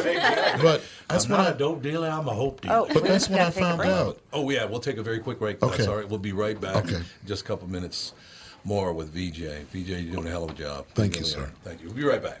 Okay. 0.00 0.58
But 0.60 0.82
that's 1.08 1.24
I'm 1.26 1.30
when 1.30 1.38
not 1.40 1.48
I. 1.48 1.54
a 1.54 1.58
dope 1.58 1.82
dealer. 1.82 2.08
I'm 2.08 2.26
a 2.28 2.32
hope 2.34 2.60
dealer. 2.60 2.74
Oh, 2.76 2.86
But 2.88 2.96
oh, 2.96 3.00
that's 3.06 3.28
when 3.28 3.38
I 3.38 3.44
gotta 3.44 3.54
take 3.54 3.62
a 3.62 3.66
found 3.76 3.80
out. 3.82 4.18
Oh 4.32 4.50
yeah, 4.50 4.64
we'll 4.64 4.80
take 4.80 4.96
a 4.96 5.02
very 5.02 5.20
quick 5.20 5.38
break. 5.38 5.60
That's 5.60 5.74
Okay. 5.74 5.86
all 5.86 5.96
right. 5.96 6.08
We'll 6.08 6.18
be 6.18 6.32
right 6.32 6.60
back. 6.60 6.84
Okay. 6.84 7.02
Just 7.24 7.42
a 7.42 7.44
couple 7.46 7.68
minutes 7.68 8.12
more 8.64 8.92
with 8.92 9.10
VJ. 9.14 9.66
VJ, 9.72 9.88
you're 10.02 10.12
doing 10.14 10.26
a 10.26 10.30
hell 10.30 10.44
of 10.44 10.50
a 10.50 10.54
job. 10.54 10.86
Thank 10.94 11.18
you, 11.20 11.24
sir. 11.24 11.42
are. 11.42 11.52
Thank 11.62 11.80
you. 11.82 11.86
We'll 11.86 11.96
be 11.96 12.04
right 12.04 12.22
back. 12.22 12.40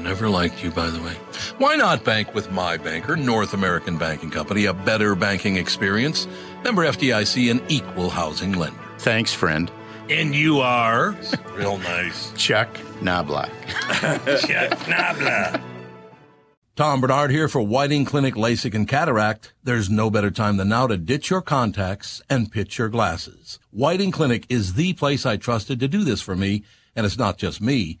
I 0.00 0.02
never 0.02 0.30
liked 0.30 0.64
you, 0.64 0.70
by 0.70 0.88
the 0.88 0.98
way. 1.02 1.12
Why 1.58 1.76
not 1.76 2.04
bank 2.04 2.34
with 2.34 2.50
my 2.50 2.78
banker, 2.78 3.16
North 3.16 3.52
American 3.52 3.98
Banking 3.98 4.30
Company, 4.30 4.64
a 4.64 4.72
better 4.72 5.14
banking 5.14 5.56
experience? 5.56 6.26
Member 6.64 6.86
FDIC, 6.86 7.50
an 7.50 7.60
equal 7.68 8.08
housing 8.08 8.52
lender. 8.52 8.80
Thanks, 8.96 9.34
friend. 9.34 9.70
And 10.08 10.34
you 10.34 10.60
are? 10.60 11.14
Real 11.52 11.76
nice. 11.76 12.32
Chuck 12.32 12.72
Knoblauch. 13.02 13.50
Chuck 14.40 14.78
Knoblauch. 14.88 15.62
Tom 16.76 17.02
Barnard 17.02 17.30
here 17.30 17.46
for 17.46 17.60
Whiting 17.60 18.06
Clinic 18.06 18.36
LASIK 18.36 18.74
and 18.74 18.88
Cataract. 18.88 19.52
There's 19.62 19.90
no 19.90 20.08
better 20.08 20.30
time 20.30 20.56
than 20.56 20.70
now 20.70 20.86
to 20.86 20.96
ditch 20.96 21.28
your 21.28 21.42
contacts 21.42 22.22
and 22.30 22.50
pitch 22.50 22.78
your 22.78 22.88
glasses. 22.88 23.58
Whiting 23.70 24.12
Clinic 24.12 24.46
is 24.48 24.72
the 24.72 24.94
place 24.94 25.26
I 25.26 25.36
trusted 25.36 25.78
to 25.80 25.88
do 25.88 26.04
this 26.04 26.22
for 26.22 26.34
me, 26.34 26.64
and 26.96 27.04
it's 27.04 27.18
not 27.18 27.36
just 27.36 27.60
me. 27.60 28.00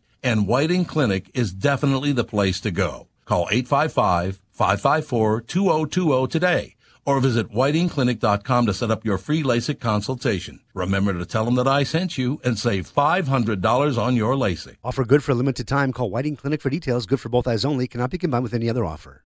and 0.23 0.47
Whiting 0.47 0.85
Clinic 0.85 1.29
is 1.33 1.53
definitely 1.53 2.11
the 2.11 2.23
place 2.23 2.59
to 2.61 2.71
go. 2.71 3.07
Call 3.25 3.47
855-554-2020 3.47 6.29
today 6.29 6.75
or 7.05 7.19
visit 7.19 7.51
whitingclinic.com 7.51 8.65
to 8.65 8.73
set 8.73 8.89
up 8.91 9.05
your 9.05 9.17
free 9.17 9.43
LASIK 9.43 9.79
consultation. 9.79 10.59
Remember 10.73 11.13
to 11.13 11.25
tell 11.25 11.45
them 11.45 11.55
that 11.55 11.67
I 11.67 11.83
sent 11.83 12.17
you 12.17 12.41
and 12.43 12.59
save 12.59 12.93
$500 12.93 13.97
on 13.97 14.15
your 14.15 14.35
LASIK. 14.35 14.77
Offer 14.83 15.05
good 15.05 15.23
for 15.23 15.31
a 15.31 15.35
limited 15.35 15.67
time. 15.67 15.93
Call 15.93 16.09
Whiting 16.09 16.35
Clinic 16.35 16.61
for 16.61 16.69
details. 16.69 17.05
Good 17.05 17.19
for 17.19 17.29
both 17.29 17.47
eyes 17.47 17.65
only. 17.65 17.87
Cannot 17.87 18.11
be 18.11 18.17
combined 18.17 18.43
with 18.43 18.53
any 18.53 18.69
other 18.69 18.85
offer. 18.85 19.23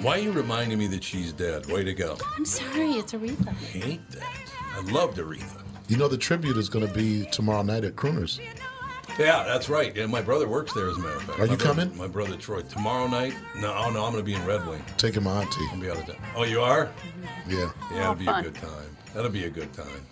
Why 0.00 0.18
are 0.18 0.22
you 0.22 0.30
reminding 0.30 0.78
me 0.78 0.86
that 0.88 1.02
she's 1.02 1.32
dead? 1.32 1.66
Way 1.66 1.82
to 1.82 1.92
go. 1.92 2.16
I'm 2.36 2.44
sorry, 2.44 2.92
it's 2.92 3.12
Aretha. 3.12 3.48
I 3.48 3.52
hate 3.52 4.10
that. 4.12 4.52
I 4.76 4.80
loved 4.92 5.18
Aretha. 5.18 5.67
You 5.88 5.96
know, 5.96 6.06
the 6.08 6.18
tribute 6.18 6.56
is 6.58 6.68
going 6.68 6.86
to 6.86 6.92
be 6.92 7.24
tomorrow 7.26 7.62
night 7.62 7.84
at 7.84 7.96
Crooners. 7.96 8.40
Yeah, 9.18 9.42
that's 9.44 9.68
right. 9.68 9.96
And 9.96 10.12
my 10.12 10.20
brother 10.22 10.46
works 10.46 10.72
there, 10.74 10.88
as 10.88 10.96
a 10.96 11.00
matter 11.00 11.16
of 11.16 11.22
fact. 11.22 11.38
Are 11.40 11.46
my 11.46 11.52
you 11.52 11.56
brother- 11.56 11.80
coming? 11.82 11.96
My 11.96 12.06
brother 12.06 12.36
Troy. 12.36 12.60
Tomorrow 12.62 13.08
night? 13.08 13.34
No, 13.56 13.74
oh, 13.74 13.90
no, 13.90 14.04
I'm 14.04 14.12
going 14.12 14.16
to 14.16 14.22
be 14.22 14.34
in 14.34 14.44
Red 14.46 14.66
Wing. 14.66 14.84
Taking 14.96 15.24
my 15.24 15.40
auntie. 15.40 15.60
I'll 15.72 15.80
be 15.80 15.90
out 15.90 15.96
of 15.96 16.06
town. 16.06 16.16
Oh, 16.36 16.44
you 16.44 16.60
are? 16.60 16.90
Yeah. 17.48 17.70
Yeah, 17.90 18.02
it'll 18.02 18.14
be 18.14 18.26
a 18.26 18.42
good 18.42 18.54
time. 18.54 18.96
That'll 19.14 19.30
be 19.30 19.44
a 19.44 19.50
good 19.50 19.72
time. 19.72 20.06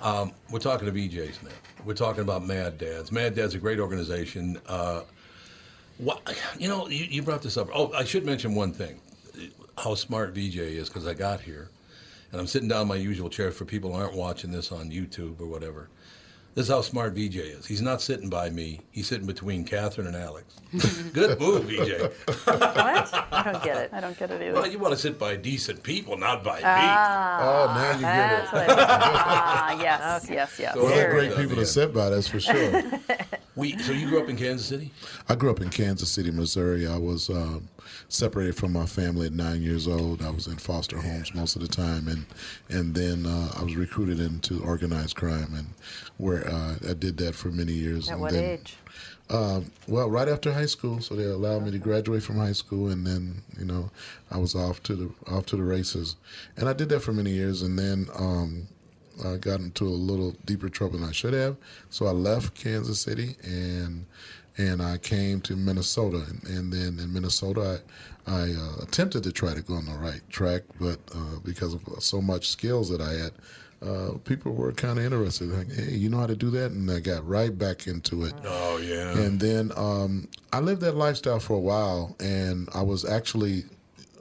Um, 0.00 0.32
we're 0.50 0.58
talking 0.58 0.86
to 0.86 0.92
BJ's 0.92 1.42
now. 1.42 1.50
We're 1.84 1.94
talking 1.94 2.22
about 2.22 2.44
Mad 2.44 2.76
Dads. 2.78 3.12
Mad 3.12 3.34
Dad's 3.34 3.48
is 3.48 3.54
a 3.54 3.58
great 3.58 3.78
organization. 3.78 4.58
Uh, 4.66 5.02
what, 5.98 6.36
you 6.58 6.68
know, 6.68 6.88
you, 6.88 7.04
you 7.04 7.22
brought 7.22 7.42
this 7.42 7.56
up. 7.56 7.68
Oh, 7.72 7.92
I 7.92 8.04
should 8.04 8.24
mention 8.26 8.54
one 8.54 8.72
thing. 8.72 9.00
How 9.78 9.94
smart 9.94 10.34
VJ 10.34 10.56
is 10.56 10.88
because 10.88 11.06
I 11.06 11.14
got 11.14 11.40
here, 11.40 11.68
and 12.32 12.40
I'm 12.40 12.46
sitting 12.46 12.68
down 12.68 12.82
in 12.82 12.88
my 12.88 12.96
usual 12.96 13.28
chair 13.30 13.50
for 13.50 13.64
people 13.64 13.92
who 13.92 14.00
aren't 14.00 14.14
watching 14.14 14.50
this 14.52 14.70
on 14.72 14.90
YouTube 14.90 15.40
or 15.40 15.46
whatever. 15.46 15.88
This 16.56 16.64
is 16.66 16.70
how 16.72 16.80
smart 16.80 17.12
VJ 17.14 17.36
is. 17.36 17.64
He's 17.66 17.80
not 17.80 18.02
sitting 18.02 18.28
by 18.28 18.50
me. 18.50 18.80
He's 18.90 19.06
sitting 19.06 19.24
between 19.26 19.64
Catherine 19.64 20.08
and 20.08 20.16
Alex. 20.16 20.52
Good 21.12 21.38
move, 21.38 21.62
VJ. 21.66 22.10
What? 22.44 23.14
I 23.32 23.42
don't 23.52 23.62
get 23.62 23.76
it. 23.76 23.90
I 23.92 24.00
don't 24.00 24.18
get 24.18 24.32
it 24.32 24.42
either. 24.42 24.54
Well, 24.54 24.66
you 24.66 24.80
want 24.80 24.92
to 24.92 24.98
sit 24.98 25.16
by 25.16 25.36
decent 25.36 25.80
people, 25.84 26.16
not 26.18 26.42
by 26.42 26.60
Ah, 26.64 27.38
Oh, 27.40 27.66
now 27.74 27.90
you 27.92 28.00
get 28.00 28.02
that's 28.02 28.48
it. 28.52 28.54
what 28.56 28.62
it 28.64 28.70
is. 28.72 28.76
Ah, 28.88 29.80
yes, 29.80 30.26
yes, 30.30 30.56
yes. 30.58 30.74
So 30.74 30.84
Well, 30.84 30.94
they're 30.94 31.12
great 31.12 31.36
people 31.36 31.54
to 31.54 31.64
sit 31.66 31.94
by, 31.94 32.10
that's 32.10 32.26
for 32.28 32.40
sure. 32.40 32.82
We, 33.56 33.76
so 33.78 33.92
you 33.92 34.08
grew 34.08 34.22
up 34.22 34.28
in 34.28 34.36
Kansas 34.36 34.66
City? 34.66 34.90
I 35.28 35.34
grew 35.34 35.50
up 35.50 35.60
in 35.60 35.68
Kansas 35.70 36.10
City, 36.10 36.30
Missouri. 36.30 36.86
I 36.86 36.96
was 36.96 37.28
um, 37.28 37.68
separated 38.12 38.56
from 38.56 38.72
my 38.72 38.86
family 38.86 39.26
at 39.26 39.32
nine 39.32 39.62
years 39.62 39.86
old. 39.88 40.22
I 40.22 40.30
was 40.30 40.46
in 40.46 40.56
foster 40.56 40.98
homes 40.98 41.34
most 41.34 41.56
of 41.56 41.62
the 41.62 41.68
time, 41.68 42.08
and 42.08 42.26
and 42.68 42.94
then 42.94 43.26
uh, 43.26 43.52
I 43.56 43.62
was 43.62 43.76
recruited 43.76 44.20
into 44.20 44.62
organized 44.62 45.16
crime, 45.16 45.54
and 45.54 45.68
where 46.18 46.46
uh, 46.46 46.76
I 46.88 46.94
did 46.94 47.16
that 47.18 47.34
for 47.34 47.48
many 47.48 47.72
years. 47.72 48.08
At 48.08 48.14
and 48.14 48.20
what 48.20 48.32
then, 48.32 48.44
age? 48.44 48.76
Um, 49.30 49.70
well, 49.86 50.10
right 50.10 50.28
after 50.28 50.52
high 50.52 50.66
school, 50.66 51.00
so 51.00 51.14
they 51.14 51.24
allowed 51.24 51.64
me 51.64 51.70
to 51.70 51.78
graduate 51.78 52.22
from 52.22 52.36
high 52.36 52.52
school, 52.52 52.88
and 52.88 53.06
then 53.06 53.42
you 53.58 53.64
know 53.64 53.90
I 54.30 54.38
was 54.38 54.54
off 54.54 54.82
to 54.84 54.96
the 54.96 55.10
off 55.32 55.46
to 55.46 55.56
the 55.56 55.62
races, 55.62 56.16
and 56.56 56.68
I 56.68 56.72
did 56.72 56.88
that 56.88 57.00
for 57.00 57.12
many 57.12 57.30
years, 57.30 57.62
and 57.62 57.78
then 57.78 58.08
um, 58.16 58.66
I 59.24 59.36
got 59.36 59.60
into 59.60 59.86
a 59.86 59.88
little 59.88 60.34
deeper 60.44 60.68
trouble 60.68 60.98
than 60.98 61.08
I 61.08 61.12
should 61.12 61.34
have, 61.34 61.56
so 61.90 62.06
I 62.06 62.10
left 62.10 62.54
Kansas 62.54 63.00
City 63.00 63.36
and 63.44 64.06
and 64.56 64.82
I 64.82 64.98
came 64.98 65.40
to 65.42 65.56
Minnesota, 65.56 66.24
and, 66.28 66.42
and 66.44 66.72
then 66.72 66.98
in 67.02 67.12
Minnesota 67.12 67.80
I, 68.26 68.32
I 68.32 68.52
uh, 68.52 68.82
attempted 68.82 69.22
to 69.24 69.32
try 69.32 69.54
to 69.54 69.62
go 69.62 69.74
on 69.74 69.86
the 69.86 69.92
right 69.92 70.20
track, 70.30 70.62
but 70.80 70.98
uh, 71.14 71.38
because 71.44 71.74
of 71.74 71.82
so 71.98 72.20
much 72.20 72.48
skills 72.48 72.88
that 72.90 73.00
I 73.00 73.12
had. 73.12 73.32
Uh, 73.82 74.18
people 74.24 74.52
were 74.52 74.72
kind 74.72 74.98
of 74.98 75.04
interested, 75.06 75.48
like, 75.48 75.72
"Hey, 75.72 75.92
you 75.94 76.10
know 76.10 76.18
how 76.18 76.26
to 76.26 76.36
do 76.36 76.50
that?" 76.50 76.70
And 76.70 76.90
I 76.90 77.00
got 77.00 77.26
right 77.26 77.56
back 77.56 77.86
into 77.86 78.24
it. 78.24 78.34
Oh, 78.44 78.76
yeah. 78.76 79.16
And 79.18 79.40
then 79.40 79.72
um, 79.74 80.28
I 80.52 80.60
lived 80.60 80.82
that 80.82 80.96
lifestyle 80.96 81.40
for 81.40 81.54
a 81.54 81.60
while, 81.60 82.14
and 82.20 82.68
I 82.74 82.82
was 82.82 83.06
actually 83.06 83.64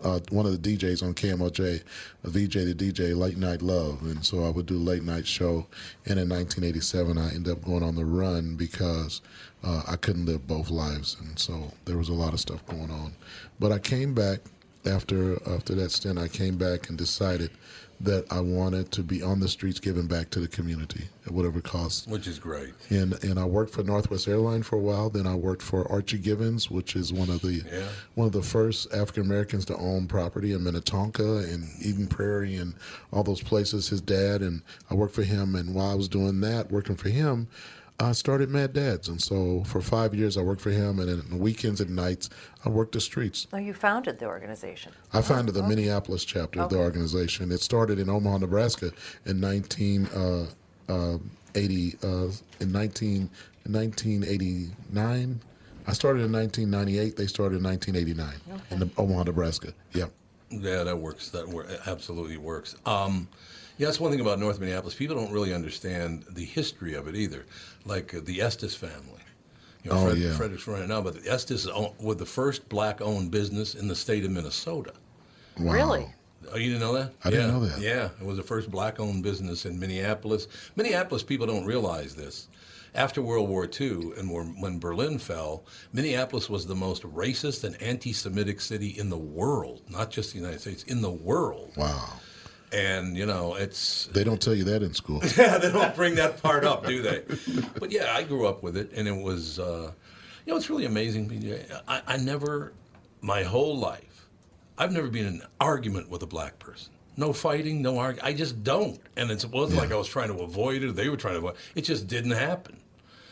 uh, 0.04 0.20
one 0.30 0.46
of 0.46 0.62
the 0.62 0.78
DJs 0.78 1.04
on 1.04 1.14
KMOJ, 1.14 1.82
a 2.24 2.30
VJ 2.30 2.54
the 2.54 2.74
DJ 2.74 3.16
Late 3.16 3.38
Night 3.38 3.62
Love, 3.62 4.02
and 4.04 4.26
so 4.26 4.46
I 4.46 4.50
would 4.50 4.66
do 4.66 4.78
a 4.78 4.80
late 4.80 5.04
night 5.04 5.28
show. 5.28 5.68
And 6.06 6.20
in 6.20 6.30
1987, 6.30 7.18
I 7.18 7.34
ended 7.34 7.52
up 7.52 7.64
going 7.64 7.84
on 7.84 7.96
the 7.96 8.06
run 8.06 8.56
because 8.56 9.22
uh, 9.64 9.84
I 9.88 9.96
couldn't 9.96 10.26
live 10.26 10.48
both 10.48 10.70
lives, 10.70 11.18
and 11.20 11.38
so 11.38 11.72
there 11.86 11.98
was 11.98 12.10
a 12.10 12.14
lot 12.14 12.34
of 12.34 12.40
stuff 12.40 12.66
going 12.68 12.92
on. 12.92 13.14
But 13.60 13.72
I 13.72 13.80
came 13.80 14.14
back 14.14 14.40
after 14.86 15.34
after 15.50 15.76
that 15.76 15.92
stint. 15.92 16.18
I 16.18 16.28
came 16.28 16.58
back 16.58 16.90
and 16.90 16.98
decided 16.98 17.52
that 18.02 18.26
I 18.32 18.40
wanted 18.40 18.94
to 18.94 19.04
be 19.04 19.22
on 19.22 19.42
the 19.42 19.50
streets, 19.50 19.78
giving 19.78 20.08
back 20.08 20.30
to 20.30 20.40
the 20.40 20.48
community 20.48 21.10
at 21.26 21.34
whatever 21.34 21.60
cost. 21.60 22.08
Which 22.08 22.28
is 22.28 22.40
great. 22.40 22.70
And 22.90 23.22
and 23.26 23.38
I 23.38 23.44
worked 23.44 23.74
for 23.74 23.84
Northwest 23.84 24.26
Airline 24.30 24.64
for 24.64 24.78
a 24.78 24.80
while. 24.80 25.10
Then 25.10 25.28
I 25.28 25.36
worked 25.36 25.62
for 25.62 25.86
Archie 25.92 26.18
Givens, 26.18 26.72
which 26.72 26.96
is 26.96 27.12
one 27.12 27.30
of 27.30 27.42
the 27.42 27.56
Yeah. 27.70 27.90
one 28.16 28.28
of 28.28 28.32
the 28.32 28.42
first 28.42 28.94
African 28.94 29.24
Americans 29.24 29.66
to 29.66 29.76
own 29.76 30.08
property 30.08 30.54
in 30.54 30.64
Minnetonka 30.64 31.40
and 31.40 31.68
Eden 31.82 32.08
Prairie 32.08 32.56
and 32.56 32.74
all 33.12 33.24
those 33.24 33.42
places. 33.44 33.90
His 33.90 34.00
dad 34.00 34.42
and 34.42 34.62
I 34.90 34.94
worked 34.94 35.14
for 35.16 35.24
him. 35.24 35.54
And 35.56 35.76
while 35.76 35.92
I 35.92 35.96
was 35.96 36.08
doing 36.08 36.40
that, 36.40 36.72
working 36.72 36.96
for 36.96 37.10
him, 37.10 37.50
I 38.02 38.14
started 38.14 38.50
Mad 38.50 38.72
Dads. 38.74 39.10
And 39.10 39.22
so 39.22 39.64
for 39.66 39.82
five 39.82 40.16
years, 40.16 40.38
I 40.38 40.42
worked 40.42 40.62
for 40.62 40.70
him. 40.70 41.00
And 41.00 41.10
then 41.10 41.22
the 41.30 41.36
weekends 41.36 41.82
and 41.82 41.94
nights, 41.96 42.30
I 42.64 42.70
worked 42.70 42.94
the 42.94 43.02
streets. 43.02 43.48
Oh, 43.52 43.58
you 43.58 43.74
founded 43.74 44.20
the 44.20 44.28
organization. 44.28 44.94
I 45.14 45.22
founded 45.22 45.56
the 45.56 45.64
Minneapolis 45.64 46.24
chapter 46.24 46.62
of 46.62 46.70
the 46.70 46.78
organization. 46.78 47.52
It 47.52 47.60
started 47.60 48.00
in 48.00 48.10
Omaha, 48.10 48.38
Nebraska 48.38 48.92
in 49.26 49.42
1980. 49.42 51.98
Uh, 52.04 52.30
in 52.62 52.72
19, 52.72 53.30
1989. 53.66 55.42
I 55.88 55.94
started 55.94 56.24
in 56.24 56.32
1998. 56.32 57.18
They 57.18 57.28
started 57.28 57.58
in 57.58 57.64
1989 57.64 58.62
in 58.72 58.80
the, 58.80 58.90
Omaha, 58.98 59.24
Nebraska. 59.24 59.74
Yep. 59.94 60.12
Yeah, 60.52 60.84
that 60.84 60.98
works. 60.98 61.30
That 61.30 61.48
wor- 61.48 61.68
absolutely 61.86 62.38
works. 62.38 62.76
Um, 62.86 63.28
Yeah, 63.80 63.88
that's 63.88 64.00
one 64.00 64.12
thing 64.12 64.20
about 64.20 64.40
North 64.40 64.60
Minneapolis. 64.60 64.94
People 64.94 65.16
don't 65.16 65.32
really 65.32 65.54
understand 65.54 66.26
the 66.30 66.46
history 66.46 66.94
of 66.94 67.08
it 67.08 67.16
either. 67.16 67.46
Like 67.86 68.14
uh, 68.14 68.20
the 68.24 68.42
Estes 68.42 68.76
family. 68.76 69.22
You 69.84 69.92
know, 69.92 69.98
Oh, 69.98 70.06
Fred, 70.08 70.18
yeah. 70.18 70.36
Frederick's 70.36 70.68
running 70.68 70.90
now, 70.90 71.02
but 71.02 71.24
the 71.24 71.32
Estes 71.32 71.66
own- 71.66 71.94
were 72.00 72.14
the 72.16 72.26
first 72.26 72.68
black-owned 72.70 73.32
business 73.32 73.74
in 73.76 73.88
the 73.88 73.96
state 73.96 74.26
of 74.26 74.32
Minnesota. 74.32 74.92
Wow. 75.58 75.74
Really? 75.74 76.14
Oh, 76.52 76.58
you 76.58 76.68
didn't 76.68 76.82
know 76.82 76.94
that? 76.94 77.14
I 77.24 77.30
didn't 77.30 77.48
Yeah. 77.48 77.52
know 77.54 77.66
that. 77.66 77.80
Yeah, 77.80 78.10
it 78.20 78.26
was 78.26 78.36
the 78.38 78.44
first 78.44 78.70
black-owned 78.70 79.24
business 79.24 79.66
in 79.66 79.80
Minneapolis. 79.80 80.48
Minneapolis 80.76 81.24
people 81.24 81.48
don't 81.48 81.66
realize 81.66 82.16
this. 82.16 82.50
After 82.96 83.22
World 83.22 83.48
War 83.48 83.70
II 83.80 84.12
and 84.18 84.30
when 84.32 84.60
when 84.60 84.80
Berlin 84.80 85.20
fell, 85.20 85.64
Minneapolis 85.94 86.50
was 86.50 86.66
the 86.66 86.76
most 86.76 87.04
racist 87.04 87.64
and 87.64 87.80
anti-Semitic 87.82 88.60
city 88.60 88.88
in 88.90 89.10
the 89.10 89.18
world, 89.18 89.84
not 89.90 90.10
just 90.12 90.32
the 90.34 90.40
United 90.40 90.60
States, 90.60 90.84
in 90.84 91.02
the 91.02 91.10
world. 91.12 91.72
Wow. 91.78 92.14
And 92.72 93.18
you 93.18 93.26
know, 93.26 93.56
it's 93.56 94.06
They 94.14 94.24
don't 94.24 94.40
tell 94.42 94.54
you 94.54 94.64
that 94.66 94.84
in 94.84 94.94
school. 94.94 95.22
yeah, 95.38 95.58
they 95.58 95.72
don't 95.72 95.96
bring 95.96 96.16
that 96.16 96.42
part 96.42 96.64
up, 96.64 96.86
do 96.86 97.02
they? 97.02 97.24
But 97.80 97.92
yeah, 97.92 98.14
I 98.16 98.24
grew 98.24 98.46
up 98.48 98.62
with 98.62 98.78
it, 98.78 98.92
and 98.96 99.08
it 99.08 99.16
was, 99.16 99.58
uh, 99.60 99.92
you 100.46 100.54
know, 100.54 100.58
it's 100.58 100.70
really 100.70 100.86
amazing. 100.86 101.66
I, 101.88 102.02
I 102.08 102.18
never, 102.18 102.74
my 103.22 103.42
whole 103.44 103.76
life, 103.78 104.28
I've 104.78 104.92
never 104.92 105.08
been 105.08 105.26
in 105.26 105.34
an 105.36 105.48
argument 105.60 106.10
with 106.10 106.22
a 106.22 106.28
black 106.28 106.60
person. 106.60 106.94
No 107.18 107.34
fighting, 107.34 107.82
no 107.82 107.98
arguing. 107.98 108.24
I 108.26 108.34
just 108.34 108.64
don't, 108.64 109.00
and 109.18 109.32
it's, 109.32 109.44
it 109.44 109.52
wasn't 109.52 109.80
like 109.80 109.92
I 109.92 109.96
was 109.96 110.08
trying 110.08 110.30
to 110.30 110.42
avoid 110.44 110.84
it. 110.84 110.90
or 110.90 110.92
They 110.92 111.10
were 111.10 111.18
trying 111.18 111.34
to 111.34 111.40
avoid. 111.40 111.56
it. 111.56 111.80
It 111.80 111.82
just 111.82 112.08
didn't 112.08 112.32
happen. 112.32 112.78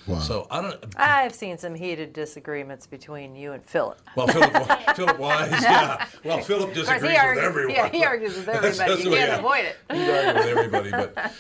Wow. 0.08 0.20
So 0.20 0.48
I 0.50 0.62
don't. 0.62 0.86
I've 0.96 1.34
seen 1.36 1.58
some 1.58 1.76
heated 1.76 2.14
disagreements 2.14 2.88
between 2.88 3.36
you 3.36 3.52
and 3.52 3.64
Philip. 3.66 4.02
Well, 4.16 4.28
Philip, 4.28 4.54
Philip 4.96 5.20
Wise, 5.20 5.52
yeah. 5.52 6.08
Well, 6.24 6.40
Philip 6.40 6.74
disagrees 6.74 7.12
he 7.12 7.18
argues, 7.18 7.36
with 7.36 7.46
everyone. 7.46 7.76
Yeah, 7.76 7.90
he 7.90 8.04
argues 8.06 8.36
with 8.38 8.46
That's 8.46 8.80
everybody. 8.80 8.92
just 8.92 9.04
You 9.04 9.10
the 9.12 9.16
can't 9.18 9.30
yeah. 9.30 9.38
avoid 9.40 9.66
it. 9.66 9.78
He's 9.92 10.10
arguing 10.10 10.36
with 10.36 10.46
everybody, 10.48 10.92
but 10.92 11.34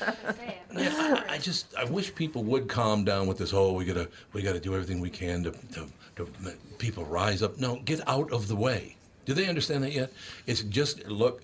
yeah, 0.75 1.23
I, 1.29 1.33
I 1.35 1.37
just 1.37 1.75
I 1.75 1.85
wish 1.85 2.13
people 2.13 2.43
would 2.43 2.67
calm 2.67 3.03
down 3.05 3.27
with 3.27 3.37
this 3.37 3.51
whole 3.51 3.75
we 3.75 3.85
gotta 3.85 4.09
we 4.33 4.41
gotta 4.41 4.59
do 4.59 4.73
everything 4.73 4.99
we 4.99 5.09
can 5.09 5.43
to, 5.43 5.51
to 5.51 5.87
to 6.17 6.27
make 6.41 6.77
people 6.77 7.05
rise 7.05 7.41
up. 7.41 7.57
No, 7.59 7.77
get 7.85 8.07
out 8.07 8.31
of 8.31 8.47
the 8.47 8.55
way. 8.55 8.95
Do 9.25 9.33
they 9.33 9.47
understand 9.47 9.83
that 9.83 9.93
yet? 9.93 10.11
It's 10.45 10.61
just 10.63 11.05
look, 11.07 11.43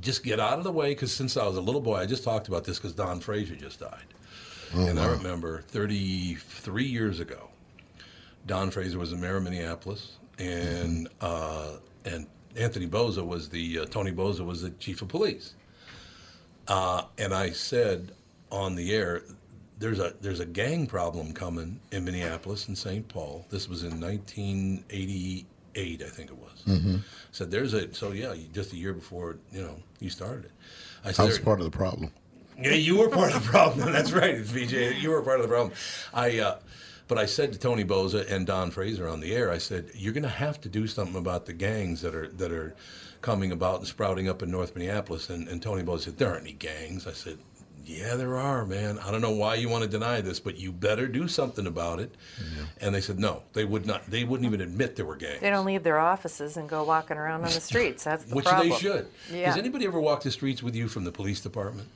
just 0.00 0.22
get 0.24 0.40
out 0.40 0.58
of 0.58 0.64
the 0.64 0.72
way. 0.72 0.90
Because 0.90 1.12
since 1.12 1.36
I 1.36 1.46
was 1.46 1.56
a 1.56 1.60
little 1.60 1.80
boy, 1.80 1.96
I 1.96 2.06
just 2.06 2.24
talked 2.24 2.48
about 2.48 2.64
this 2.64 2.78
because 2.78 2.92
Don 2.92 3.20
Fraser 3.20 3.56
just 3.56 3.80
died, 3.80 4.13
Oh, 4.76 4.86
and 4.86 4.98
I 4.98 5.06
remember 5.06 5.62
33 5.68 6.84
years 6.84 7.20
ago, 7.20 7.48
Don 8.46 8.70
Fraser 8.70 8.98
was 8.98 9.10
the 9.10 9.16
mayor 9.16 9.36
of 9.36 9.44
Minneapolis, 9.44 10.16
and 10.38 11.08
uh, 11.20 11.72
and 12.04 12.26
Anthony 12.56 12.86
Bouza 12.86 13.24
was 13.24 13.48
the 13.48 13.80
uh, 13.80 13.84
Tony 13.86 14.10
Bouza 14.10 14.44
was 14.44 14.62
the 14.62 14.70
chief 14.70 15.02
of 15.02 15.08
police. 15.08 15.54
Uh, 16.68 17.02
and 17.18 17.34
I 17.34 17.50
said 17.50 18.12
on 18.50 18.74
the 18.74 18.94
air, 18.94 19.22
there's 19.78 20.00
a 20.00 20.14
there's 20.20 20.40
a 20.40 20.46
gang 20.46 20.86
problem 20.86 21.32
coming 21.32 21.80
in 21.92 22.04
Minneapolis 22.04 22.68
and 22.68 22.76
St. 22.76 23.06
Paul. 23.08 23.46
This 23.50 23.68
was 23.68 23.82
in 23.82 24.00
1988, 24.00 26.02
I 26.02 26.08
think 26.08 26.30
it 26.30 26.36
was. 26.36 26.62
Mhm. 26.66 27.00
Said 27.32 27.50
there's 27.50 27.74
a 27.74 27.92
so 27.94 28.12
yeah, 28.12 28.34
just 28.52 28.72
a 28.72 28.76
year 28.76 28.92
before 28.92 29.36
you 29.52 29.62
know 29.62 29.76
you 30.00 30.10
started 30.10 30.46
it. 30.46 30.52
I 31.04 31.08
I 31.08 31.12
said 31.12 31.26
was 31.26 31.38
part 31.38 31.60
of 31.60 31.64
the 31.64 31.76
problem. 31.76 32.10
Yeah, 32.60 32.72
you 32.72 32.98
were 32.98 33.08
part 33.08 33.34
of 33.34 33.42
the 33.42 33.48
problem. 33.50 33.92
That's 33.92 34.12
right, 34.12 34.38
VJ. 34.38 35.02
You 35.02 35.10
were 35.10 35.22
part 35.22 35.40
of 35.40 35.42
the 35.42 35.52
problem. 35.52 35.72
I, 36.12 36.38
uh, 36.38 36.58
but 37.08 37.18
I 37.18 37.26
said 37.26 37.52
to 37.52 37.58
Tony 37.58 37.82
Bouza 37.82 38.30
and 38.32 38.46
Don 38.46 38.70
Fraser 38.70 39.08
on 39.08 39.20
the 39.20 39.34
air, 39.34 39.50
I 39.50 39.58
said, 39.58 39.90
"You're 39.94 40.12
going 40.12 40.22
to 40.22 40.28
have 40.28 40.60
to 40.62 40.68
do 40.68 40.86
something 40.86 41.16
about 41.16 41.46
the 41.46 41.52
gangs 41.52 42.00
that 42.02 42.14
are 42.14 42.28
that 42.28 42.52
are 42.52 42.74
coming 43.20 43.52
about 43.52 43.78
and 43.80 43.86
sprouting 43.86 44.28
up 44.28 44.42
in 44.42 44.50
North 44.50 44.74
Minneapolis." 44.74 45.28
And, 45.30 45.48
and 45.48 45.60
Tony 45.60 45.82
Bouza 45.82 46.04
said, 46.04 46.18
"There 46.18 46.28
aren't 46.30 46.42
any 46.42 46.52
gangs." 46.52 47.06
I 47.06 47.12
said, 47.12 47.38
"Yeah, 47.84 48.14
there 48.14 48.36
are, 48.38 48.64
man. 48.64 48.98
I 49.00 49.10
don't 49.10 49.20
know 49.20 49.32
why 49.32 49.56
you 49.56 49.68
want 49.68 49.82
to 49.82 49.88
deny 49.90 50.22
this, 50.22 50.40
but 50.40 50.56
you 50.56 50.72
better 50.72 51.06
do 51.06 51.28
something 51.28 51.66
about 51.66 52.00
it." 52.00 52.14
And 52.80 52.94
they 52.94 53.02
said, 53.02 53.18
"No, 53.18 53.42
they 53.52 53.66
would 53.66 53.84
not. 53.84 54.08
They 54.10 54.24
wouldn't 54.24 54.46
even 54.46 54.62
admit 54.62 54.96
there 54.96 55.04
were 55.04 55.16
gangs." 55.16 55.40
They 55.40 55.50
don't 55.50 55.66
leave 55.66 55.82
their 55.82 55.98
offices 55.98 56.56
and 56.56 56.68
go 56.68 56.84
walking 56.84 57.18
around 57.18 57.40
on 57.44 57.50
the 57.52 57.60
streets. 57.60 58.04
That's 58.04 58.24
the 58.24 58.34
Which 58.34 58.46
problem. 58.46 58.70
they 58.70 58.76
should. 58.76 59.08
Yeah. 59.30 59.46
Does 59.46 59.58
anybody 59.58 59.84
ever 59.84 60.00
walk 60.00 60.22
the 60.22 60.30
streets 60.30 60.62
with 60.62 60.74
you 60.74 60.88
from 60.88 61.04
the 61.04 61.12
police 61.12 61.40
department? 61.40 61.88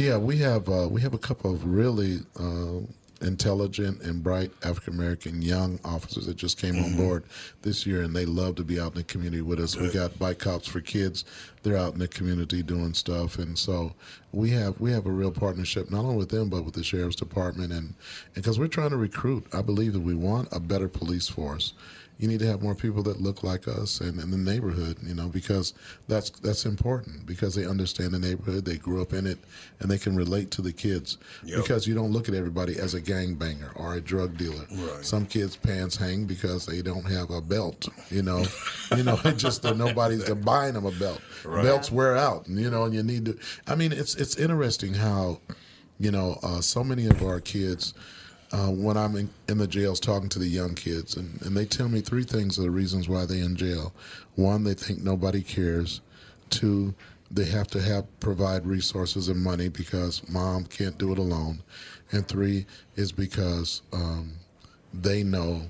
Yeah, 0.00 0.16
we 0.16 0.38
have 0.38 0.66
uh, 0.70 0.88
we 0.90 1.02
have 1.02 1.12
a 1.12 1.18
couple 1.18 1.52
of 1.52 1.62
really 1.62 2.20
uh, 2.38 2.80
intelligent 3.20 4.00
and 4.00 4.22
bright 4.22 4.50
African 4.62 4.94
American 4.94 5.42
young 5.42 5.78
officers 5.84 6.24
that 6.24 6.38
just 6.38 6.56
came 6.58 6.82
on 6.82 6.96
board 6.96 7.24
this 7.60 7.84
year, 7.84 8.00
and 8.00 8.16
they 8.16 8.24
love 8.24 8.54
to 8.54 8.64
be 8.64 8.80
out 8.80 8.92
in 8.92 8.94
the 8.96 9.04
community 9.04 9.42
with 9.42 9.60
us. 9.60 9.76
We 9.76 9.90
got 9.90 10.18
bike 10.18 10.38
cops 10.38 10.66
for 10.66 10.80
kids; 10.80 11.26
they're 11.62 11.76
out 11.76 11.92
in 11.92 11.98
the 11.98 12.08
community 12.08 12.62
doing 12.62 12.94
stuff, 12.94 13.38
and 13.38 13.58
so 13.58 13.92
we 14.32 14.48
have 14.52 14.80
we 14.80 14.90
have 14.90 15.04
a 15.04 15.12
real 15.12 15.30
partnership 15.30 15.90
not 15.90 16.06
only 16.06 16.16
with 16.16 16.30
them 16.30 16.48
but 16.48 16.64
with 16.64 16.72
the 16.72 16.82
sheriff's 16.82 17.16
department, 17.16 17.70
and 17.70 17.92
because 18.32 18.58
we're 18.58 18.68
trying 18.68 18.90
to 18.90 18.96
recruit. 18.96 19.46
I 19.52 19.60
believe 19.60 19.92
that 19.92 20.00
we 20.00 20.14
want 20.14 20.48
a 20.50 20.60
better 20.60 20.88
police 20.88 21.28
force 21.28 21.74
you 22.20 22.28
need 22.28 22.38
to 22.40 22.46
have 22.46 22.62
more 22.62 22.74
people 22.74 23.02
that 23.02 23.18
look 23.18 23.42
like 23.42 23.66
us 23.66 24.02
and 24.02 24.20
in 24.20 24.30
the 24.30 24.36
neighborhood, 24.36 24.98
you 25.02 25.14
know, 25.14 25.28
because 25.28 25.72
that's 26.06 26.28
that's 26.28 26.66
important 26.66 27.24
because 27.24 27.54
they 27.54 27.64
understand 27.64 28.12
the 28.12 28.18
neighborhood, 28.18 28.66
they 28.66 28.76
grew 28.76 29.00
up 29.00 29.14
in 29.14 29.26
it, 29.26 29.38
and 29.80 29.90
they 29.90 29.96
can 29.96 30.14
relate 30.14 30.50
to 30.50 30.60
the 30.60 30.72
kids. 30.72 31.16
Yep. 31.44 31.62
Because 31.62 31.86
you 31.86 31.94
don't 31.94 32.12
look 32.12 32.28
at 32.28 32.34
everybody 32.34 32.78
as 32.78 32.92
a 32.92 33.00
gangbanger 33.00 33.74
or 33.74 33.94
a 33.94 34.02
drug 34.02 34.36
dealer. 34.36 34.66
Right. 34.70 35.02
Some 35.02 35.24
kids' 35.24 35.56
pants 35.56 35.96
hang 35.96 36.26
because 36.26 36.66
they 36.66 36.82
don't 36.82 37.10
have 37.10 37.30
a 37.30 37.40
belt, 37.40 37.88
you 38.10 38.22
know. 38.22 38.44
you 38.96 39.02
know, 39.02 39.18
it 39.24 39.38
just 39.38 39.62
that 39.62 39.78
nobody's 39.78 40.28
buying 40.44 40.74
them 40.74 40.84
a 40.84 40.92
belt. 40.92 41.22
Right. 41.42 41.62
Belts 41.62 41.90
wear 41.90 42.18
out, 42.18 42.46
you 42.46 42.70
know, 42.70 42.84
and 42.84 42.94
you 42.94 43.02
need 43.02 43.24
to. 43.24 43.38
I 43.66 43.76
mean, 43.76 43.92
it's 43.92 44.14
it's 44.16 44.36
interesting 44.36 44.92
how, 44.92 45.40
you 45.98 46.10
know, 46.10 46.38
uh, 46.42 46.60
so 46.60 46.84
many 46.84 47.06
of 47.06 47.22
our 47.22 47.40
kids 47.40 47.94
uh, 48.52 48.68
when 48.68 48.96
I'm 48.96 49.16
in, 49.16 49.30
in 49.48 49.58
the 49.58 49.66
jails 49.66 50.00
talking 50.00 50.28
to 50.30 50.38
the 50.38 50.48
young 50.48 50.74
kids, 50.74 51.16
and, 51.16 51.40
and 51.42 51.56
they 51.56 51.64
tell 51.64 51.88
me 51.88 52.00
three 52.00 52.24
things 52.24 52.58
are 52.58 52.62
the 52.62 52.70
reasons 52.70 53.08
why 53.08 53.26
they're 53.26 53.44
in 53.44 53.56
jail. 53.56 53.92
One, 54.34 54.64
they 54.64 54.74
think 54.74 55.02
nobody 55.02 55.42
cares. 55.42 56.00
Two, 56.48 56.94
they 57.30 57.44
have 57.44 57.68
to 57.68 57.80
have 57.80 58.06
provide 58.18 58.66
resources 58.66 59.28
and 59.28 59.40
money 59.40 59.68
because 59.68 60.28
mom 60.28 60.64
can't 60.64 60.98
do 60.98 61.12
it 61.12 61.18
alone. 61.18 61.62
And 62.10 62.26
three 62.26 62.66
is 62.96 63.12
because 63.12 63.82
um, 63.92 64.32
they 64.92 65.22
know 65.22 65.62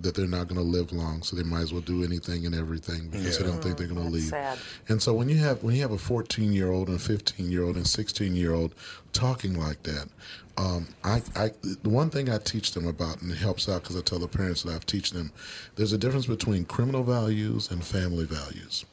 that 0.00 0.14
they're 0.14 0.26
not 0.26 0.48
going 0.48 0.60
to 0.60 0.66
live 0.66 0.92
long, 0.92 1.22
so 1.22 1.36
they 1.36 1.44
might 1.44 1.60
as 1.60 1.72
well 1.72 1.80
do 1.80 2.02
anything 2.02 2.46
and 2.46 2.54
everything 2.54 3.08
because 3.08 3.38
they 3.38 3.44
don't 3.44 3.62
think 3.62 3.78
they're 3.78 3.86
going 3.86 4.04
to 4.04 4.10
leave. 4.10 4.24
sad. 4.24 4.58
And 4.88 5.00
so 5.00 5.14
when 5.14 5.28
you 5.28 5.36
have 5.38 5.62
when 5.62 5.76
you 5.76 5.82
have 5.82 5.92
a 5.92 5.98
14 5.98 6.52
year 6.52 6.72
old 6.72 6.88
and 6.88 6.96
a 6.96 7.00
15 7.00 7.50
year 7.50 7.62
old 7.62 7.76
and 7.76 7.86
16 7.86 8.34
year 8.34 8.52
old 8.52 8.74
talking 9.12 9.58
like 9.58 9.84
that, 9.84 10.08
um, 10.56 10.86
I, 11.02 11.22
I 11.34 11.50
the 11.62 11.88
one 11.88 12.10
thing 12.10 12.30
I 12.30 12.38
teach 12.38 12.72
them 12.72 12.86
about 12.86 13.22
and 13.22 13.30
it 13.30 13.38
helps 13.38 13.68
out 13.68 13.82
because 13.82 13.96
I 13.96 14.00
tell 14.00 14.18
the 14.18 14.28
parents 14.28 14.62
that 14.62 14.74
I've 14.74 14.86
teach 14.86 15.10
them, 15.10 15.32
there's 15.76 15.92
a 15.92 15.98
difference 15.98 16.26
between 16.26 16.64
criminal 16.64 17.02
values 17.02 17.70
and 17.70 17.84
family 17.84 18.24
values, 18.24 18.84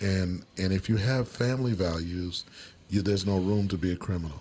and 0.00 0.42
and 0.56 0.72
if 0.72 0.88
you 0.88 0.96
have 0.96 1.28
family 1.28 1.72
values, 1.72 2.44
you, 2.88 3.02
there's 3.02 3.26
no 3.26 3.38
room 3.38 3.68
to 3.68 3.76
be 3.76 3.92
a 3.92 3.96
criminal. 3.96 4.40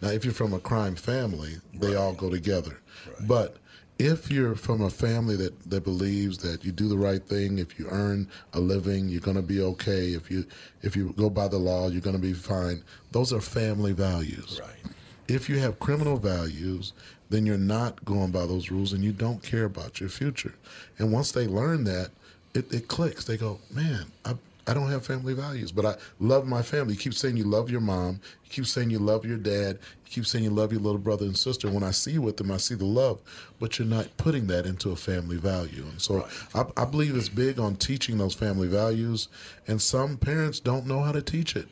Now, 0.00 0.10
if 0.10 0.24
you're 0.24 0.34
from 0.34 0.52
a 0.52 0.60
crime 0.60 0.94
family, 0.94 1.56
they 1.74 1.96
all 1.96 2.12
go 2.12 2.30
together, 2.30 2.78
but 3.26 3.56
if 3.98 4.30
you're 4.30 4.54
from 4.54 4.80
a 4.80 4.90
family 4.90 5.34
that, 5.36 5.70
that 5.70 5.82
believes 5.82 6.38
that 6.38 6.64
you 6.64 6.70
do 6.70 6.88
the 6.88 6.96
right 6.96 7.22
thing, 7.22 7.58
if 7.58 7.78
you 7.78 7.88
earn 7.90 8.28
a 8.52 8.60
living, 8.60 9.08
you're 9.08 9.20
going 9.20 9.36
to 9.36 9.42
be 9.42 9.60
okay. 9.60 10.12
If 10.12 10.30
you 10.30 10.46
if 10.82 10.94
you 10.94 11.12
go 11.16 11.28
by 11.28 11.48
the 11.48 11.58
law, 11.58 11.88
you're 11.88 12.00
going 12.00 12.14
to 12.14 12.22
be 12.22 12.32
fine. 12.32 12.84
Those 13.10 13.32
are 13.32 13.40
family 13.40 13.92
values. 13.92 14.60
Right. 14.62 14.94
If 15.28 15.48
you 15.48 15.58
have 15.58 15.78
criminal 15.78 16.16
values, 16.16 16.92
then 17.30 17.44
you're 17.44 17.58
not 17.58 18.02
going 18.04 18.30
by 18.30 18.46
those 18.46 18.70
rules 18.70 18.92
and 18.94 19.04
you 19.04 19.12
don't 19.12 19.42
care 19.42 19.64
about 19.64 20.00
your 20.00 20.08
future. 20.08 20.54
And 20.98 21.12
once 21.12 21.32
they 21.32 21.46
learn 21.46 21.84
that, 21.84 22.10
it, 22.54 22.72
it 22.72 22.88
clicks. 22.88 23.24
They 23.26 23.36
go, 23.36 23.60
man, 23.70 24.06
I, 24.24 24.34
I 24.66 24.72
don't 24.74 24.88
have 24.90 25.04
family 25.04 25.34
values, 25.34 25.70
but 25.70 25.84
I 25.84 25.96
love 26.18 26.46
my 26.46 26.62
family. 26.62 26.94
You 26.94 26.98
keep 26.98 27.12
saying 27.14 27.36
you 27.36 27.44
love 27.44 27.68
your 27.70 27.82
mom. 27.82 28.20
You 28.44 28.50
keep 28.50 28.66
saying 28.66 28.88
you 28.88 28.98
love 28.98 29.26
your 29.26 29.36
dad. 29.36 29.78
You 30.06 30.10
keep 30.10 30.26
saying 30.26 30.44
you 30.44 30.50
love 30.50 30.72
your 30.72 30.80
little 30.80 30.98
brother 30.98 31.26
and 31.26 31.36
sister. 31.36 31.70
When 31.70 31.82
I 31.82 31.90
see 31.90 32.12
you 32.12 32.22
with 32.22 32.38
them, 32.38 32.50
I 32.50 32.56
see 32.56 32.74
the 32.74 32.86
love, 32.86 33.20
but 33.60 33.78
you're 33.78 33.86
not 33.88 34.08
putting 34.16 34.46
that 34.46 34.64
into 34.64 34.90
a 34.90 34.96
family 34.96 35.36
value. 35.36 35.84
And 35.90 36.00
so 36.00 36.26
I, 36.54 36.64
I 36.78 36.86
believe 36.86 37.14
it's 37.14 37.28
big 37.28 37.58
on 37.58 37.76
teaching 37.76 38.16
those 38.16 38.34
family 38.34 38.68
values. 38.68 39.28
And 39.66 39.80
some 39.80 40.16
parents 40.16 40.58
don't 40.60 40.86
know 40.86 41.00
how 41.02 41.12
to 41.12 41.20
teach 41.20 41.54
it 41.54 41.68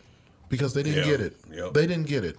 because 0.51 0.75
they 0.75 0.83
didn't 0.83 1.05
Yeah. 1.07 1.11
get 1.17 1.21
it. 1.23 1.37
Yep. 1.51 1.73
They 1.73 1.87
didn't 1.87 2.07
get 2.07 2.23
it. 2.25 2.37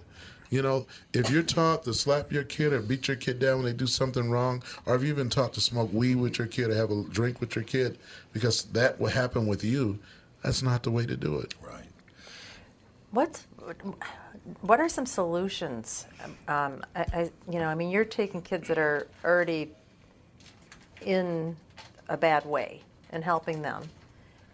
You 0.50 0.62
know, 0.62 0.86
if 1.12 1.30
you're 1.30 1.42
taught 1.42 1.84
to 1.84 1.94
slap 1.94 2.32
your 2.32 2.44
kid 2.44 2.72
or 2.72 2.80
beat 2.80 3.08
your 3.08 3.16
kid 3.16 3.38
down 3.38 3.58
when 3.58 3.66
they 3.66 3.72
do 3.72 3.86
something 3.86 4.30
wrong, 4.30 4.62
or 4.86 4.94
if 4.94 5.02
you've 5.02 5.16
been 5.16 5.28
taught 5.28 5.52
to 5.54 5.60
smoke 5.60 5.92
weed 5.92 6.16
with 6.16 6.38
your 6.38 6.46
kid 6.46 6.70
or 6.70 6.74
have 6.74 6.90
a 6.90 7.02
drink 7.04 7.40
with 7.40 7.54
your 7.54 7.64
kid, 7.64 7.98
because 8.32 8.64
that 8.64 8.98
will 8.98 9.08
happen 9.08 9.46
with 9.46 9.62
you, 9.62 9.98
that's 10.42 10.62
not 10.62 10.82
the 10.82 10.90
way 10.90 11.04
to 11.04 11.16
do 11.16 11.38
it. 11.40 11.54
Right. 11.62 11.84
What's 13.10 13.46
what 14.62 14.80
are 14.80 14.88
some 14.88 15.04
solutions? 15.04 16.06
Um, 16.46 16.82
I, 16.96 17.00
I, 17.12 17.30
you 17.50 17.58
know, 17.58 17.66
I 17.66 17.74
mean, 17.74 17.90
you're 17.90 18.04
taking 18.04 18.40
kids 18.40 18.68
that 18.68 18.78
are 18.78 19.06
already 19.24 19.70
in 21.02 21.56
a 22.08 22.16
bad 22.16 22.46
way 22.46 22.82
and 23.10 23.22
helping 23.22 23.62
them. 23.62 23.82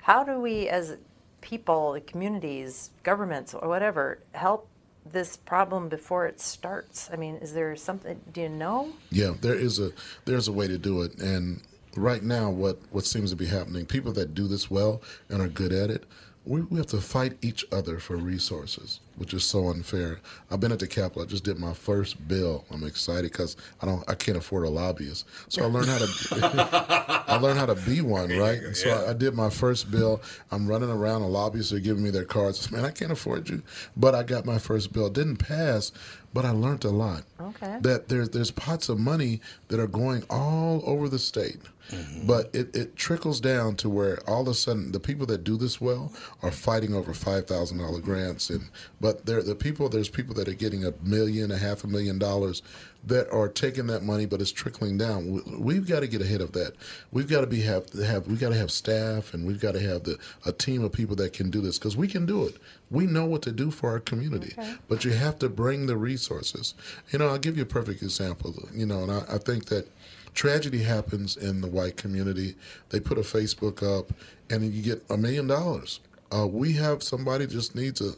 How 0.02 0.24
do 0.24 0.40
we, 0.40 0.68
as 0.68 0.96
people, 1.40 1.98
communities, 2.07 2.90
governments, 3.02 3.54
or 3.54 3.68
whatever, 3.68 4.18
help 4.33 4.68
this 5.05 5.37
problem 5.37 5.88
before 5.88 6.27
it 6.27 6.40
starts? 6.40 7.11
I 7.12 7.17
mean, 7.17 7.37
is 7.37 7.53
there 7.53 7.77
something? 7.77 8.21
Do 8.33 8.40
you 8.40 8.49
know? 8.49 8.93
Yeah, 9.11 9.35
there 9.40 9.55
is 9.55 9.79
a 9.79 9.93
there's 10.25 10.49
a 10.49 10.53
way 10.53 10.67
to 10.67 10.79
do 10.79 11.03
it, 11.03 11.19
and 11.19 11.61
right 11.97 12.23
now, 12.23 12.51
what 12.51 12.79
what 12.90 13.05
seems 13.05 13.31
to 13.31 13.37
be 13.37 13.47
happening, 13.47 13.87
people 13.87 14.12
that 14.12 14.35
do 14.35 14.47
this 14.47 14.71
well 14.71 15.03
and 15.29 15.40
are 15.40 15.49
good 15.49 15.73
at 15.73 15.90
it, 15.90 16.05
we, 16.46 16.61
we 16.62 16.76
have 16.76 16.87
to 16.88 17.00
fight 17.00 17.38
each 17.42 17.64
other 17.72 17.98
for 17.98 18.16
resources, 18.16 19.00
which 19.16 19.33
is 19.33 19.44
so 19.44 19.68
unfair. 19.68 20.20
I've 20.50 20.61
been 20.61 20.72
at 20.72 20.78
the 20.78 20.87
Capitol. 20.87 21.22
I 21.22 21.26
just 21.26 21.44
did 21.44 21.59
my 21.59 21.72
first 21.72 22.28
bill. 22.28 22.64
I'm 22.70 22.85
excited 22.85 23.33
because 23.33 23.57
I 23.80 23.87
don't, 23.87 24.09
I 24.09 24.14
can't 24.14 24.37
afford 24.37 24.64
a 24.64 24.68
lobbyist, 24.68 25.26
so 25.48 25.62
I 25.62 25.66
learned 25.66 25.88
how 25.88 25.98
to, 25.98 27.24
I 27.28 27.37
learned 27.37 27.59
how 27.59 27.66
to 27.66 27.74
be 27.74 28.02
one, 28.02 28.28
right? 28.37 28.62
And 28.62 28.76
so 28.76 28.90
I, 28.90 29.11
I 29.11 29.12
did 29.14 29.35
my 29.35 29.48
first 29.48 29.90
bill. 29.90 30.20
I'm 30.50 30.66
running 30.66 30.90
around. 30.90 31.22
The 31.22 31.28
lobbyists 31.28 31.72
are 31.72 31.80
giving 31.80 32.02
me 32.02 32.11
their 32.11 32.24
cards. 32.24 32.70
Man, 32.72 32.85
I 32.85 32.90
can't 32.90 33.12
afford 33.12 33.48
you, 33.48 33.62
but 33.96 34.14
I 34.14 34.22
got 34.22 34.44
my 34.44 34.59
first 34.59 34.92
bill. 34.92 35.07
It 35.07 35.14
didn't 35.14 35.37
pass, 35.37 35.92
but 36.35 36.44
I 36.44 36.50
learned 36.50 36.85
a 36.85 36.90
lot. 36.90 37.22
Okay. 37.40 37.78
That 37.80 38.09
there's 38.09 38.30
there's 38.30 38.50
pots 38.50 38.90
of 38.90 38.98
money 38.98 39.40
that 39.68 39.80
are 39.80 39.87
going 39.87 40.24
all 40.28 40.83
over 40.85 41.09
the 41.09 41.18
state. 41.18 41.61
Mm-hmm. 41.90 42.27
But 42.27 42.51
it, 42.55 42.75
it 42.75 42.97
trickles 42.97 43.40
down 43.40 43.77
to 43.77 43.88
where 43.88 44.18
all 44.29 44.42
of 44.42 44.49
a 44.49 44.55
sudden 44.55 44.92
the 44.92 45.01
people 45.01 45.27
that 45.27 45.44
do 45.44 45.57
this 45.57 45.81
well 45.81 46.12
are 46.42 46.51
fighting 46.51 46.94
over 46.94 47.12
five 47.12 47.47
thousand 47.47 47.79
dollar 47.79 48.01
grants 48.01 48.51
and 48.51 48.70
but 49.01 49.27
there 49.27 49.42
the 49.42 49.55
people 49.55 49.88
there's 49.88 50.09
people 50.09 50.35
that 50.35 50.49
are 50.49 50.55
getting 50.55 50.85
a 50.85 50.92
million, 51.03 51.51
a 51.51 51.59
half 51.59 51.85
a 51.85 51.87
million 51.87 52.18
dollars 52.18 52.62
that 53.07 53.31
are 53.31 53.49
taking 53.49 53.87
that 53.88 54.03
money 54.03 54.25
but 54.25 54.40
it's 54.40 54.53
trickling 54.53 54.97
down. 54.97 55.31
We, 55.31 55.57
we've 55.57 55.88
got 55.88 56.01
to 56.01 56.07
get 56.07 56.23
ahead 56.23 56.40
of 56.40 56.53
that. 56.53 56.75
We've 57.12 57.29
got 57.29 57.42
to 57.42 57.47
be 57.47 57.61
have 57.62 57.92
have 57.92 58.27
we've 58.27 58.40
got 58.40 58.51
to 58.51 58.57
have 58.57 58.70
staff 58.70 59.35
and 59.35 59.47
we've 59.47 59.61
got 59.61 59.73
to 59.73 59.81
have 59.81 60.05
the 60.05 60.18
a 60.47 60.53
team 60.53 60.83
of 60.85 60.92
people 60.92 61.16
that 61.16 61.33
can 61.33 61.51
do 61.51 61.61
this 61.61 61.79
because 61.79 61.97
we 61.97 62.09
can 62.09 62.25
do 62.27 62.44
it. 62.47 62.57
We 62.90 63.07
know 63.07 63.27
what 63.27 63.42
to 63.42 63.53
do 63.53 63.70
for 63.70 63.90
our 63.90 64.01
community, 64.01 64.55
but 64.88 65.05
you 65.05 65.12
have 65.12 65.38
to 65.40 65.49
bring 65.49 65.87
the 65.87 65.97
resources. 65.97 66.75
You 67.11 67.18
know, 67.18 67.29
I'll 67.29 67.38
give 67.38 67.57
you 67.57 67.62
a 67.62 67.66
perfect 67.66 68.03
example. 68.03 68.55
You 68.73 68.87
know, 68.87 69.03
and 69.03 69.11
I, 69.12 69.25
I 69.35 69.38
think 69.38 69.66
that 69.66 69.88
tragedy 70.35 70.83
happens 70.83 71.37
in 71.37 71.61
the 71.61 71.68
white 71.68 71.97
community. 71.97 72.57
They 72.90 73.01
put 73.01 73.18
a 73.18 73.23
Facebook 73.23 73.83
up, 73.83 74.12
and 74.51 74.62
you 74.73 74.83
get 74.83 75.05
a 75.11 75.16
million 75.16 75.47
dollars. 75.47 76.01
Uh, 76.35 76.47
we 76.47 76.73
have 76.75 77.03
somebody 77.03 77.47
just 77.47 77.75
needs 77.75 78.01
a, 78.01 78.14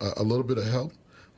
a 0.00 0.14
a 0.18 0.22
little 0.22 0.44
bit 0.44 0.58
of 0.58 0.64
help. 0.64 0.92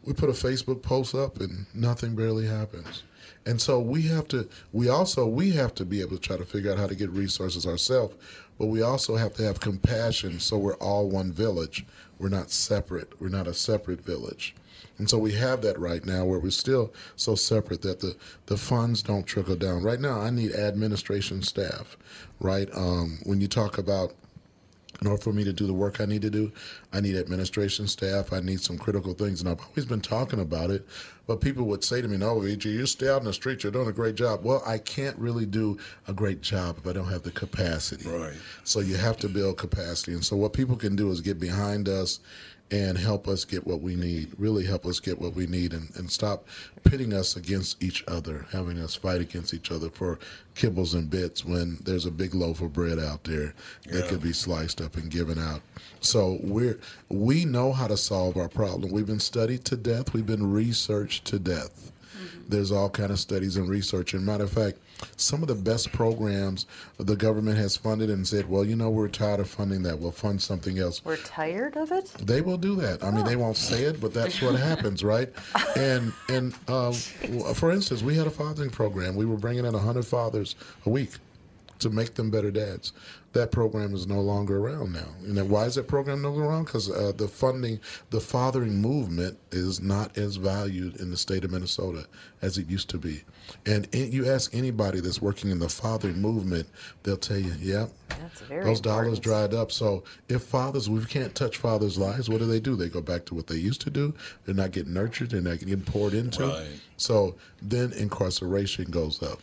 We 0.05 0.12
put 0.12 0.29
a 0.29 0.33
Facebook 0.33 0.83
post 0.83 1.14
up, 1.14 1.41
and 1.41 1.67
nothing 1.75 2.14
barely 2.14 2.47
happens. 2.47 3.03
And 3.47 3.61
so 3.61 3.81
we 3.81 4.03
have 4.03 4.29
to. 4.29 4.49
We 4.73 4.88
also 4.88 5.27
we 5.27 5.51
have 5.53 5.75
to 5.77 5.85
be 5.85 6.01
able 6.01 6.17
to 6.17 6.23
try 6.23 6.37
to 6.37 6.45
figure 6.45 6.71
out 6.71 6.79
how 6.79 6.87
to 6.87 6.95
get 6.95 7.11
resources 7.11 7.67
ourselves. 7.67 8.14
But 8.59 8.67
we 8.67 8.83
also 8.83 9.17
have 9.17 9.35
to 9.35 9.45
have 9.45 9.61
compassion, 9.61 10.41
so 10.41 10.59
we're 10.59 10.75
all 10.77 11.09
one 11.09 11.33
village. 11.33 11.87
We're 12.19 12.29
not 12.29 12.51
separate. 12.51 13.21
We're 13.21 13.29
not 13.29 13.47
a 13.47 13.55
separate 13.55 14.05
village. 14.05 14.55
And 14.99 15.09
so 15.09 15.19
we 15.19 15.33
have 15.33 15.62
that 15.62 15.79
right 15.79 16.05
now 16.05 16.25
where 16.25 16.38
we're 16.38 16.51
still 16.51 16.93
so 17.17 17.35
separate 17.35 17.83
that 17.83 18.01
the, 18.01 18.17
the 18.47 18.57
funds 18.57 19.03
don't 19.03 19.27
trickle 19.27 19.57
down. 19.57 19.83
Right 19.83 20.01
now, 20.01 20.21
I 20.21 20.31
need 20.31 20.53
administration 20.53 21.43
staff, 21.43 21.97
right? 22.41 22.69
Um, 22.75 23.19
when 23.25 23.41
you 23.41 23.49
talk 23.49 23.79
about 23.79 24.14
in 25.01 25.07
order 25.07 25.23
for 25.23 25.33
me 25.33 25.45
to 25.45 25.53
do 25.53 25.67
the 25.67 25.73
work 25.73 26.01
I 26.01 26.07
need 26.07 26.23
to 26.23 26.31
do, 26.31 26.51
I 26.93 27.01
need 27.01 27.14
administration 27.14 27.87
staff. 27.87 28.33
I 28.33 28.41
need 28.41 28.61
some 28.61 28.79
critical 28.79 29.14
things. 29.14 29.41
And 29.41 29.49
I've 29.49 29.61
always 29.61 29.85
been 29.85 30.01
talking 30.01 30.41
about 30.41 30.71
it, 30.71 30.87
but 31.27 31.41
people 31.41 31.64
would 31.67 31.85
say 31.85 32.03
to 32.03 32.09
me, 32.09 32.17
No, 32.17 32.41
VJ, 32.41 32.67
you 32.67 32.87
stay 32.87 33.09
out 33.09 33.21
in 33.21 33.27
the 33.27 33.33
street. 33.33 33.62
You're 33.62 33.73
doing 33.73 33.88
a 33.88 33.93
great 33.93 34.17
job. 34.17 34.45
Well, 34.45 34.62
I 34.67 34.79
can't 34.79 35.17
really 35.17 35.47
do 35.47 35.79
a 36.09 36.12
great 36.12 36.41
job 36.41 36.79
if 36.79 36.87
I 36.87 36.93
don't 36.93 37.09
have 37.09 37.23
the 37.23 37.31
capacity. 37.31 38.09
Right. 38.09 38.35
So 38.64 38.81
you 38.81 38.97
have 38.97 39.19
to 39.19 39.29
build 39.29 39.57
capacity. 39.57 40.14
And 40.14 40.25
so 40.25 40.37
what 40.37 40.53
people 40.53 40.77
can 40.77 40.97
do 40.97 41.11
is 41.11 41.21
get 41.21 41.38
behind 41.38 41.88
us 41.88 42.19
and 42.70 42.98
help 42.98 43.26
us 43.28 43.44
get 43.46 43.66
what 43.66 43.81
we 43.81 43.96
need, 43.96 44.31
really 44.38 44.64
help 44.66 44.85
us 44.85 45.00
get 45.00 45.18
what 45.18 45.35
we 45.35 45.46
need 45.46 45.72
and, 45.72 45.88
and 45.96 46.11
stop 46.11 46.46
pitting 46.85 47.14
us 47.14 47.35
against 47.37 47.83
each 47.83 48.04
other, 48.07 48.46
having 48.52 48.78
us 48.78 48.94
fight 48.94 49.20
against 49.22 49.54
each 49.54 49.70
other 49.70 49.88
for 49.88 50.18
kibbles 50.54 50.92
and 50.94 51.09
bits 51.09 51.44
when 51.44 51.78
there's 51.85 52.04
a 52.04 52.11
big 52.11 52.35
loaf 52.35 52.61
of 52.61 52.72
bread 52.74 52.98
out 52.98 53.24
there 53.24 53.54
that 53.87 54.04
Yeah. 54.04 54.09
could 54.11 54.22
be 54.22 54.33
sliced 54.35 54.81
up 54.83 54.96
and 54.96 55.11
given 55.11 55.38
out. 55.38 55.62
So 56.00 56.38
we're 56.42 56.78
we 57.09 57.44
know 57.46 57.72
how 57.72 57.87
to 57.87 57.96
solve 57.96 58.37
our 58.37 58.48
problem. 58.48 58.92
We've 58.92 59.07
been 59.07 59.18
studied 59.20 59.64
to 59.66 59.76
death, 59.76 60.12
we've 60.12 60.26
been 60.26 60.50
researched 60.50 61.24
to 61.26 61.38
death. 61.38 61.90
Mm-hmm. 62.16 62.48
There's 62.48 62.70
all 62.70 62.90
kind 62.90 63.11
of 63.12 63.18
studies 63.18 63.57
and 63.57 63.68
research. 63.68 64.12
And 64.12 64.26
matter 64.26 64.44
of 64.44 64.52
fact, 64.52 64.78
some 65.17 65.43
of 65.43 65.49
the 65.49 65.55
best 65.55 65.93
programs 65.93 66.67
the 66.99 67.17
government 67.17 67.59
has 67.59 67.77
funded 67.77 68.11
and 68.11 68.27
said, 68.27 68.49
well, 68.49 68.65
you 68.65 68.77
know, 68.77 68.91
we're 68.91 69.09
tired 69.09 69.41
of 69.41 69.49
funding 69.49 69.83
that. 69.85 69.99
We'll 69.99 70.13
fund 70.13 70.41
something 70.43 70.79
else. 70.79 71.05
We're 71.05 71.17
tired 71.17 71.77
of 71.77 71.93
it. 71.93 72.07
They 72.21 72.41
will 72.41 72.59
do 72.59 72.77
that. 72.77 73.03
I 73.05 73.11
mean, 73.11 73.25
they 73.25 73.37
won't 73.37 73.57
say 73.57 73.85
it, 73.85 74.01
but 74.01 74.13
that's 74.15 74.41
what 74.43 74.55
happens, 74.57 75.05
right? 75.05 75.29
And 75.77 76.13
and 76.29 76.55
um, 76.67 76.95
w- 77.23 77.55
for 77.55 77.71
instance, 77.71 78.03
we 78.03 78.17
had 78.17 78.27
a 78.27 78.31
fathering 78.31 78.71
program. 78.71 79.15
We 79.15 79.27
were 79.27 79.37
bringing 79.37 79.65
in 79.65 79.75
hundred 79.75 80.07
fathers 80.07 80.57
a 80.87 80.91
week 80.91 81.11
to 81.81 81.91
make 81.91 82.15
them 82.15 82.31
better 82.31 82.51
dads. 82.51 82.93
That 83.35 83.53
program 83.53 83.95
is 83.95 84.07
no 84.07 84.21
longer 84.21 84.57
around 84.59 84.95
now. 84.95 85.09
You 85.23 85.35
know, 85.35 85.45
why 85.45 85.64
is 85.67 85.75
that 85.75 85.87
program 85.87 86.23
no 86.23 86.31
longer 86.31 86.47
around? 86.47 86.64
Because 86.64 86.91
uh, 86.91 87.12
the 87.14 87.29
funding, 87.29 87.79
the 88.09 88.21
fathering 88.21 88.81
movement, 88.81 89.38
is 89.53 89.81
not 89.83 90.17
as 90.17 90.37
valued 90.37 90.97
in 90.97 91.11
the 91.11 91.17
state 91.17 91.45
of 91.45 91.51
Minnesota 91.51 92.07
as 92.41 92.57
it 92.57 92.69
used 92.71 92.88
to 92.91 92.99
be. 92.99 93.23
And 93.67 93.87
it, 93.93 94.12
you 94.12 94.29
ask 94.29 94.55
anybody 94.55 95.01
that's 95.01 95.21
working 95.21 95.51
in 95.51 95.59
the 95.59 95.69
fathering 95.69 96.21
movement, 96.23 96.69
they'll 97.03 97.19
tell 97.19 97.37
you, 97.38 97.53
"Yep, 97.61 97.91
That's 98.09 98.41
very 98.41 98.64
those 98.64 98.81
dollars 98.81 99.19
important. 99.19 99.23
dried 99.25 99.55
up. 99.55 99.73
So 99.73 100.05
if 100.31 100.43
fathers, 100.43 100.88
we 100.88 101.05
can't 101.05 101.35
touch 101.35 101.59
fathers' 101.59 101.99
lives, 101.99 102.31
what 102.31 102.38
do 102.38 102.47
they 102.47 102.61
do? 102.61 102.77
They 102.77 102.88
go 102.88 103.03
back 103.03 103.27
to 103.27 103.35
what 103.35 103.47
they 103.47 103.57
used 103.57 103.83
to 103.83 103.91
do. 103.91 104.14
They're 104.47 104.55
not 104.55 104.71
getting 104.71 104.95
nurtured. 104.95 105.31
They're 105.31 105.41
not 105.43 105.59
getting 105.59 105.83
poured 105.83 106.14
into. 106.14 106.47
Right. 106.47 106.67
So 106.97 107.35
then 107.61 107.93
incarceration 107.93 108.87
goes 108.91 109.23
up. 109.23 109.41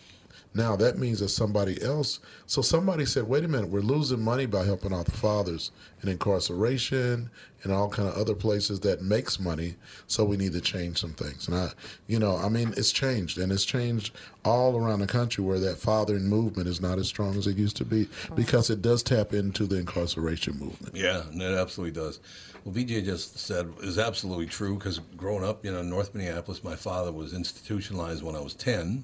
Now 0.56 0.78
that 0.78 0.98
means 0.98 1.20
that 1.20 1.30
somebody 1.30 1.82
else. 1.82 2.20
So 2.48 2.62
somebody 2.62 3.06
said, 3.06 3.28
"Wait 3.28 3.44
a 3.44 3.48
minute, 3.48 3.70
we're 3.70 3.82
losing 3.82 4.22
money 4.22 4.46
by 4.46 4.64
helping 4.64 4.94
out 4.94 5.06
the 5.06 5.12
fathers 5.12 5.72
in 6.02 6.08
incarceration 6.10 7.30
and 7.64 7.74
all 7.74 7.90
kind 7.90 8.08
of 8.08 8.16
other 8.16 8.36
places 8.36 8.80
that 8.82 9.02
makes 9.02 9.40
money. 9.40 9.76
So 10.08 10.24
we 10.24 10.38
need 10.38 10.54
to 10.54 10.62
change 10.62 11.00
some 11.00 11.14
things." 11.14 11.50
And 11.50 11.58
I, 11.58 11.72
you 12.08 12.20
know, 12.20 12.38
I 12.38 12.48
mean, 12.48 12.74
it's 12.78 12.94
changed 12.94 13.38
and 13.38 13.52
it's 13.52 13.66
changed 13.66 14.16
all 14.46 14.78
around 14.78 15.02
the 15.02 15.08
country 15.08 15.44
where 15.44 15.60
that 15.60 15.78
fathering 15.78 16.26
movement 16.30 16.70
is 16.70 16.80
not 16.80 17.00
as 17.00 17.08
strong 17.08 17.38
as 17.38 17.48
it 17.48 17.58
used 17.58 17.76
to 17.78 17.86
be 17.86 18.08
because 18.36 18.70
it 18.70 18.82
does 18.82 19.04
tap 19.04 19.34
into 19.34 19.66
the 19.66 19.76
incarceration 19.76 20.58
movement. 20.58 20.96
Yeah, 20.96 21.24
it 21.34 21.58
absolutely 21.58 22.00
does. 22.00 22.22
Well, 22.64 22.74
VJ 22.74 23.04
just 23.04 23.38
said 23.38 23.72
is 23.82 24.00
absolutely 24.00 24.46
true 24.46 24.76
because 24.76 25.00
growing 25.18 25.44
up, 25.44 25.66
you 25.66 25.72
know, 25.72 25.82
in 25.82 25.90
North 25.90 26.16
Minneapolis, 26.16 26.64
my 26.64 26.76
father 26.76 27.12
was 27.12 27.34
institutionalized 27.34 28.24
when 28.24 28.36
I 28.36 28.40
was 28.40 28.54
10. 28.54 29.04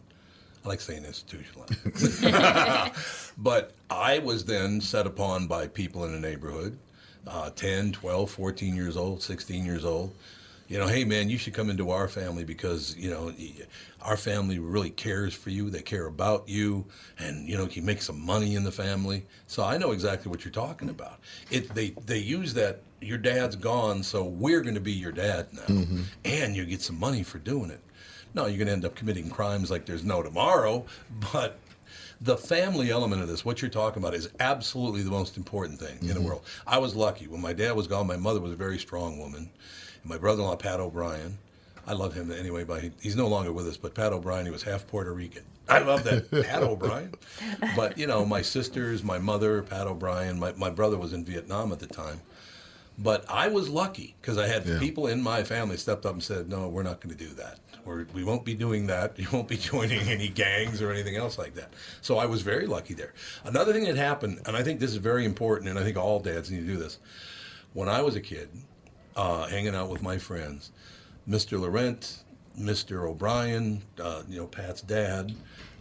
I 0.63 0.67
like 0.67 0.81
saying 0.81 1.05
institutionalized. 1.05 2.21
but 3.37 3.71
I 3.89 4.19
was 4.19 4.45
then 4.45 4.81
set 4.81 5.07
upon 5.07 5.47
by 5.47 5.67
people 5.67 6.05
in 6.05 6.13
the 6.13 6.19
neighborhood, 6.19 6.77
uh, 7.27 7.49
10, 7.51 7.93
12, 7.93 8.29
14 8.29 8.75
years 8.75 8.97
old, 8.97 9.21
16 9.21 9.65
years 9.65 9.85
old. 9.85 10.13
You 10.67 10.77
know, 10.77 10.87
hey 10.87 11.03
man, 11.03 11.29
you 11.29 11.37
should 11.37 11.53
come 11.53 11.69
into 11.69 11.89
our 11.89 12.07
family 12.07 12.45
because, 12.45 12.95
you 12.95 13.09
know, 13.09 13.33
our 14.01 14.15
family 14.15 14.57
really 14.57 14.89
cares 14.89 15.33
for 15.33 15.49
you. 15.49 15.69
They 15.69 15.81
care 15.81 16.05
about 16.05 16.47
you 16.47 16.85
and, 17.19 17.45
you 17.49 17.57
know, 17.57 17.67
you 17.69 17.81
make 17.81 18.01
some 18.01 18.21
money 18.25 18.55
in 18.55 18.63
the 18.63 18.71
family. 18.71 19.25
So 19.47 19.65
I 19.65 19.77
know 19.77 19.91
exactly 19.91 20.29
what 20.29 20.45
you're 20.45 20.53
talking 20.53 20.87
about. 20.87 21.19
It 21.49 21.75
they 21.75 21.89
they 22.05 22.19
use 22.19 22.53
that 22.53 22.83
your 23.01 23.17
dad's 23.17 23.57
gone, 23.57 24.01
so 24.01 24.23
we're 24.23 24.61
going 24.61 24.75
to 24.75 24.81
be 24.81 24.93
your 24.93 25.11
dad 25.11 25.47
now. 25.51 25.75
And 26.23 26.55
you 26.55 26.65
get 26.65 26.81
some 26.81 26.97
money 26.99 27.23
for 27.23 27.39
doing 27.39 27.69
it. 27.69 27.81
No, 28.33 28.45
you're 28.45 28.57
going 28.57 28.67
to 28.67 28.73
end 28.73 28.85
up 28.85 28.95
committing 28.95 29.29
crimes 29.29 29.69
like 29.69 29.85
there's 29.85 30.03
no 30.03 30.23
tomorrow, 30.23 30.85
but 31.33 31.59
the 32.21 32.37
family 32.37 32.91
element 32.91 33.21
of 33.21 33.27
this, 33.27 33.43
what 33.43 33.61
you're 33.61 33.71
talking 33.71 34.01
about, 34.01 34.13
is 34.13 34.29
absolutely 34.39 35.01
the 35.01 35.09
most 35.09 35.37
important 35.37 35.79
thing 35.79 35.97
in 36.01 36.07
the 36.07 36.13
mm-hmm. 36.13 36.25
world. 36.25 36.43
I 36.67 36.77
was 36.77 36.95
lucky. 36.95 37.27
When 37.27 37.41
my 37.41 37.53
dad 37.53 37.75
was 37.75 37.87
gone, 37.87 38.07
my 38.07 38.17
mother 38.17 38.39
was 38.39 38.51
a 38.51 38.55
very 38.55 38.77
strong 38.77 39.17
woman. 39.17 39.49
And 40.01 40.09
my 40.09 40.17
brother 40.17 40.41
in 40.41 40.47
law, 40.47 40.55
Pat 40.55 40.79
O'Brien, 40.79 41.37
I 41.87 41.93
love 41.93 42.13
him 42.13 42.31
anyway, 42.31 42.63
but 42.63 42.83
he, 42.83 42.91
he's 43.01 43.15
no 43.15 43.27
longer 43.27 43.51
with 43.51 43.67
us. 43.67 43.75
But 43.75 43.95
Pat 43.95 44.13
O'Brien, 44.13 44.45
he 44.45 44.51
was 44.51 44.61
half 44.63 44.85
Puerto 44.85 45.11
Rican. 45.11 45.43
I 45.67 45.79
love 45.79 46.03
that, 46.03 46.29
Pat 46.45 46.61
O'Brien. 46.61 47.13
But, 47.75 47.97
you 47.97 48.05
know, 48.05 48.23
my 48.23 48.41
sisters, 48.43 49.03
my 49.03 49.17
mother, 49.17 49.63
Pat 49.63 49.87
O'Brien, 49.87 50.37
my, 50.39 50.53
my 50.53 50.69
brother 50.69 50.97
was 50.97 51.13
in 51.13 51.25
Vietnam 51.25 51.71
at 51.71 51.79
the 51.79 51.87
time. 51.87 52.21
But 52.99 53.25
I 53.29 53.47
was 53.47 53.67
lucky 53.67 54.15
because 54.21 54.37
I 54.37 54.47
had 54.47 54.65
Yeah. 54.65 54.77
people 54.77 55.07
in 55.07 55.23
my 55.23 55.43
family 55.43 55.77
stepped 55.77 56.05
up 56.05 56.13
and 56.13 56.21
said, 56.23 56.49
"No, 56.49 56.67
we're 56.67 56.83
not 56.83 57.01
going 57.01 57.15
to 57.15 57.25
do 57.25 57.33
that. 57.35 57.57
We're, 57.85 58.05
we 58.13 58.23
won't 58.23 58.45
be 58.45 58.53
doing 58.53 58.87
that. 58.87 59.17
You 59.19 59.27
won't 59.31 59.47
be 59.47 59.57
joining 59.57 60.07
any 60.07 60.29
gangs 60.29 60.81
or 60.81 60.91
anything 60.91 61.15
else 61.15 61.37
like 61.37 61.55
that." 61.55 61.73
So 62.01 62.17
I 62.17 62.25
was 62.25 62.41
very 62.41 62.67
lucky 62.67 62.93
there. 62.93 63.13
Another 63.43 63.73
thing 63.73 63.85
that 63.85 63.95
happened, 63.95 64.41
and 64.45 64.55
I 64.55 64.63
think 64.63 64.79
this 64.79 64.91
is 64.91 64.97
very 64.97 65.25
important, 65.25 65.69
and 65.69 65.77
I 65.77 65.83
think 65.83 65.97
all 65.97 66.19
dads 66.19 66.49
need 66.51 66.61
to 66.61 66.73
do 66.73 66.77
this. 66.77 66.99
When 67.73 67.87
I 67.89 68.01
was 68.01 68.15
a 68.15 68.21
kid, 68.21 68.49
uh, 69.15 69.47
hanging 69.47 69.75
out 69.75 69.89
with 69.89 70.01
my 70.01 70.17
friends, 70.17 70.71
Mr. 71.27 71.59
Laurent, 71.59 72.23
Mr. 72.59 73.09
O'Brien, 73.09 73.81
uh, 74.01 74.23
you 74.27 74.37
know, 74.37 74.47
Pat's 74.47 74.81
dad, 74.81 75.33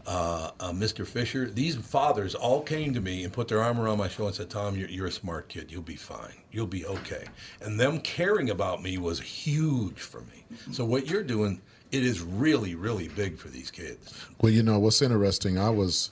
uh, 0.06 0.50
uh, 0.60 0.72
Mr. 0.72 1.06
Fisher, 1.06 1.50
these 1.50 1.76
fathers 1.76 2.34
all 2.34 2.62
came 2.62 2.94
to 2.94 3.00
me 3.00 3.24
and 3.24 3.32
put 3.32 3.48
their 3.48 3.62
arm 3.62 3.78
around 3.78 3.98
my 3.98 4.08
shoulder 4.08 4.28
and 4.28 4.36
said, 4.36 4.50
Tom, 4.50 4.76
you're, 4.76 4.88
you're 4.88 5.06
a 5.06 5.12
smart 5.12 5.48
kid. 5.48 5.70
You'll 5.70 5.82
be 5.82 5.96
fine. 5.96 6.34
You'll 6.50 6.66
be 6.66 6.86
okay. 6.86 7.24
And 7.60 7.78
them 7.78 8.00
caring 8.00 8.50
about 8.50 8.82
me 8.82 8.98
was 8.98 9.20
huge 9.20 10.00
for 10.00 10.22
me. 10.22 10.44
So 10.72 10.84
what 10.84 11.06
you're 11.06 11.22
doing, 11.22 11.60
it 11.92 12.04
is 12.04 12.20
really, 12.22 12.74
really 12.74 13.08
big 13.08 13.38
for 13.38 13.48
these 13.48 13.70
kids. 13.70 14.26
Well, 14.40 14.52
you 14.52 14.62
know 14.62 14.78
what's 14.78 15.02
interesting. 15.02 15.58
I 15.58 15.70
was 15.70 16.10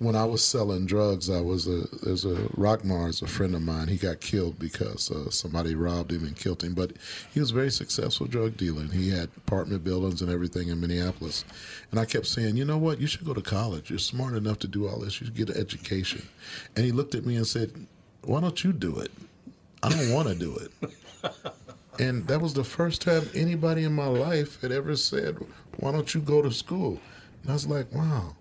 when 0.00 0.16
I 0.16 0.24
was 0.24 0.44
selling 0.44 0.86
drugs. 0.86 1.30
I 1.30 1.40
was 1.40 1.68
a 1.68 1.84
there's 2.02 2.24
a 2.24 2.48
Rock 2.56 2.84
Mars, 2.84 3.22
a 3.22 3.26
friend 3.26 3.54
of 3.54 3.62
mine. 3.62 3.88
He 3.88 3.96
got 3.96 4.20
killed 4.20 4.58
because 4.58 5.10
uh, 5.10 5.30
somebody 5.30 5.74
robbed 5.74 6.10
him 6.10 6.24
and 6.24 6.34
killed 6.34 6.64
him. 6.64 6.74
But 6.74 6.94
he 7.32 7.38
was 7.38 7.52
a 7.52 7.54
very 7.54 7.70
successful 7.70 8.26
drug 8.26 8.56
dealer, 8.56 8.80
and 8.80 8.92
he 8.92 9.10
had 9.10 9.28
apartment 9.36 9.84
buildings 9.84 10.22
and 10.22 10.30
everything 10.30 10.68
in 10.68 10.80
Minneapolis. 10.80 11.44
And 11.90 12.00
I 12.00 12.06
kept 12.06 12.26
saying, 12.26 12.56
you 12.56 12.64
know 12.64 12.78
what? 12.78 13.00
You 13.00 13.06
should 13.06 13.24
go 13.24 13.34
to 13.34 13.42
college. 13.42 13.90
You're 13.90 13.98
smart 13.98 14.34
enough 14.34 14.58
to 14.60 14.68
do 14.68 14.88
all 14.88 15.00
this. 15.00 15.20
You 15.20 15.26
should 15.26 15.36
get 15.36 15.50
an 15.50 15.60
education. 15.60 16.26
And 16.74 16.84
he 16.84 16.92
looked 16.92 17.14
at 17.14 17.26
me 17.26 17.36
and 17.36 17.46
said, 17.46 17.86
Why 18.22 18.40
don't 18.40 18.64
you 18.64 18.72
do 18.72 18.98
it? 18.98 19.12
I 19.82 19.90
don't 19.90 20.12
want 20.12 20.28
to 20.28 20.34
do 20.34 20.56
it. 20.56 20.92
And 22.00 22.26
that 22.28 22.40
was 22.40 22.54
the 22.54 22.64
first 22.64 23.02
time 23.02 23.28
anybody 23.34 23.84
in 23.84 23.92
my 23.92 24.06
life 24.06 24.58
had 24.62 24.72
ever 24.72 24.96
said, 24.96 25.36
Why 25.80 25.92
don't 25.92 26.14
you 26.14 26.22
go 26.22 26.40
to 26.40 26.50
school? 26.50 26.98
And 27.42 27.50
I 27.50 27.52
was 27.52 27.66
like, 27.66 27.92
Wow. 27.92 28.36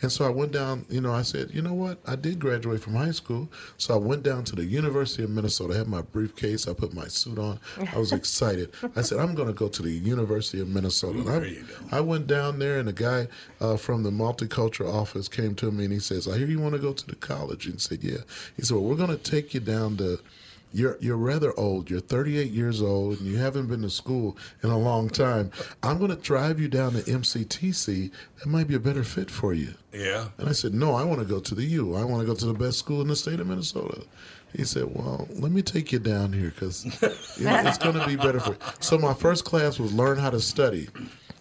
And 0.00 0.12
so 0.12 0.24
I 0.24 0.28
went 0.28 0.52
down, 0.52 0.86
you 0.88 1.00
know, 1.00 1.12
I 1.12 1.22
said, 1.22 1.50
You 1.52 1.60
know 1.60 1.74
what? 1.74 1.98
I 2.06 2.14
did 2.14 2.38
graduate 2.38 2.80
from 2.80 2.94
high 2.94 3.10
school. 3.10 3.48
So 3.78 3.94
I 3.94 3.96
went 3.96 4.22
down 4.22 4.44
to 4.44 4.54
the 4.54 4.64
University 4.64 5.24
of 5.24 5.30
Minnesota. 5.30 5.74
I 5.74 5.78
had 5.78 5.88
my 5.88 6.02
briefcase, 6.02 6.68
I 6.68 6.72
put 6.72 6.94
my 6.94 7.08
suit 7.08 7.36
on. 7.36 7.58
I 7.92 7.98
was 7.98 8.12
excited. 8.12 8.72
I 8.94 9.02
said, 9.02 9.18
I'm 9.18 9.34
going 9.34 9.48
to 9.48 9.54
go 9.54 9.66
to 9.66 9.82
the 9.82 9.90
University 9.90 10.60
of 10.60 10.68
Minnesota. 10.68 11.18
And 11.18 11.66
I, 11.90 11.96
I 11.96 12.00
went 12.00 12.28
down 12.28 12.60
there, 12.60 12.78
and 12.78 12.88
a 12.88 12.92
guy 12.92 13.26
uh, 13.60 13.76
from 13.76 14.04
the 14.04 14.10
multicultural 14.10 14.94
office 14.94 15.26
came 15.26 15.56
to 15.56 15.72
me 15.72 15.84
and 15.84 15.92
he 15.92 15.98
says, 15.98 16.28
I 16.28 16.38
hear 16.38 16.46
you 16.46 16.60
want 16.60 16.74
to 16.74 16.80
go 16.80 16.92
to 16.92 17.06
the 17.08 17.16
college. 17.16 17.66
And 17.66 17.80
said, 17.80 18.04
Yeah. 18.04 18.18
He 18.56 18.62
said, 18.62 18.76
Well, 18.76 18.84
we're 18.84 18.94
going 18.94 19.18
to 19.18 19.30
take 19.30 19.52
you 19.52 19.58
down 19.58 19.96
to 19.96 20.20
you're 20.74 20.98
you're 21.00 21.16
rather 21.16 21.58
old. 21.58 21.88
You're 21.88 22.00
38 22.00 22.50
years 22.50 22.82
old, 22.82 23.20
and 23.20 23.26
you 23.28 23.36
haven't 23.38 23.68
been 23.68 23.82
to 23.82 23.90
school 23.90 24.36
in 24.62 24.70
a 24.70 24.78
long 24.78 25.08
time. 25.08 25.50
I'm 25.82 25.98
going 25.98 26.10
to 26.10 26.16
drive 26.16 26.60
you 26.60 26.68
down 26.68 26.92
to 26.92 26.98
MCTC. 27.02 28.10
That 28.38 28.46
might 28.46 28.66
be 28.66 28.74
a 28.74 28.80
better 28.80 29.04
fit 29.04 29.30
for 29.30 29.54
you. 29.54 29.74
Yeah. 29.92 30.28
And 30.36 30.48
I 30.48 30.52
said, 30.52 30.74
No, 30.74 30.94
I 30.94 31.04
want 31.04 31.20
to 31.20 31.26
go 31.26 31.40
to 31.40 31.54
the 31.54 31.64
U. 31.64 31.94
I 31.94 32.04
want 32.04 32.20
to 32.20 32.26
go 32.26 32.34
to 32.34 32.46
the 32.46 32.54
best 32.54 32.78
school 32.78 33.00
in 33.00 33.08
the 33.08 33.16
state 33.16 33.40
of 33.40 33.46
Minnesota. 33.46 34.02
He 34.52 34.64
said, 34.64 34.84
Well, 34.94 35.28
let 35.34 35.52
me 35.52 35.62
take 35.62 35.92
you 35.92 36.00
down 36.00 36.32
here 36.32 36.50
because 36.50 36.84
you 37.38 37.44
know, 37.44 37.62
it's 37.64 37.78
going 37.78 37.98
to 37.98 38.06
be 38.06 38.16
better 38.16 38.40
for 38.40 38.52
you. 38.52 38.58
So 38.80 38.98
my 38.98 39.14
first 39.14 39.44
class 39.44 39.78
was 39.78 39.92
learn 39.94 40.18
how 40.18 40.30
to 40.30 40.40
study. 40.40 40.88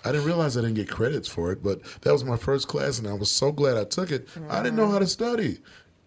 I 0.06 0.12
didn't 0.12 0.26
realize 0.28 0.58
I 0.58 0.62
didn't 0.62 0.76
get 0.76 0.90
credits 0.90 1.30
for 1.30 1.52
it, 1.52 1.64
but 1.64 1.82
that 2.02 2.12
was 2.12 2.26
my 2.26 2.36
first 2.36 2.68
class, 2.68 3.00
and 3.00 3.08
I 3.08 3.14
was 3.14 3.32
so 3.32 3.52
glad 3.54 3.78
I 3.78 3.86
took 3.86 4.12
it. 4.12 4.28
I 4.50 4.62
didn't 4.62 4.76
know 4.76 4.92
how 4.92 5.00
to 5.00 5.08
study. 5.08 5.60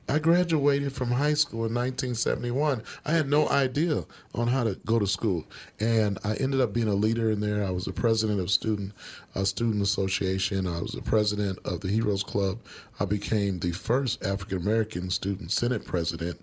I 0.09 0.21
graduated 0.21 0.93
from 0.93 1.11
high 1.11 1.35
school 1.35 1.67
in 1.67 1.75
1971. 1.75 2.83
I 3.05 3.13
had 3.13 3.29
no 3.29 3.49
idea 3.49 4.05
on 4.35 4.47
how 4.49 4.63
to 4.63 4.77
go 4.87 5.01
to 5.01 5.07
school, 5.07 5.45
and 5.81 6.19
I 6.23 6.35
ended 6.35 6.61
up 6.61 6.73
being 6.73 6.87
a 6.87 6.95
leader 6.95 7.31
in 7.31 7.41
there. 7.41 7.65
I 7.65 7.71
was 7.71 7.87
the 7.87 7.93
president 7.93 8.39
of 8.39 8.51
student 8.51 8.93
uh, 9.35 9.45
student 9.45 9.83
association. 9.83 10.67
I 10.67 10.81
was 10.81 10.93
the 10.93 11.03
president 11.03 11.59
of 11.65 11.81
the 11.81 11.89
Heroes 11.89 12.23
Club. 12.23 12.59
I 13.01 13.05
became 13.05 13.59
the 13.59 13.73
first 13.73 14.25
African 14.25 14.59
American 14.59 15.11
student 15.11 15.51
senate 15.51 15.85
president 15.85 16.41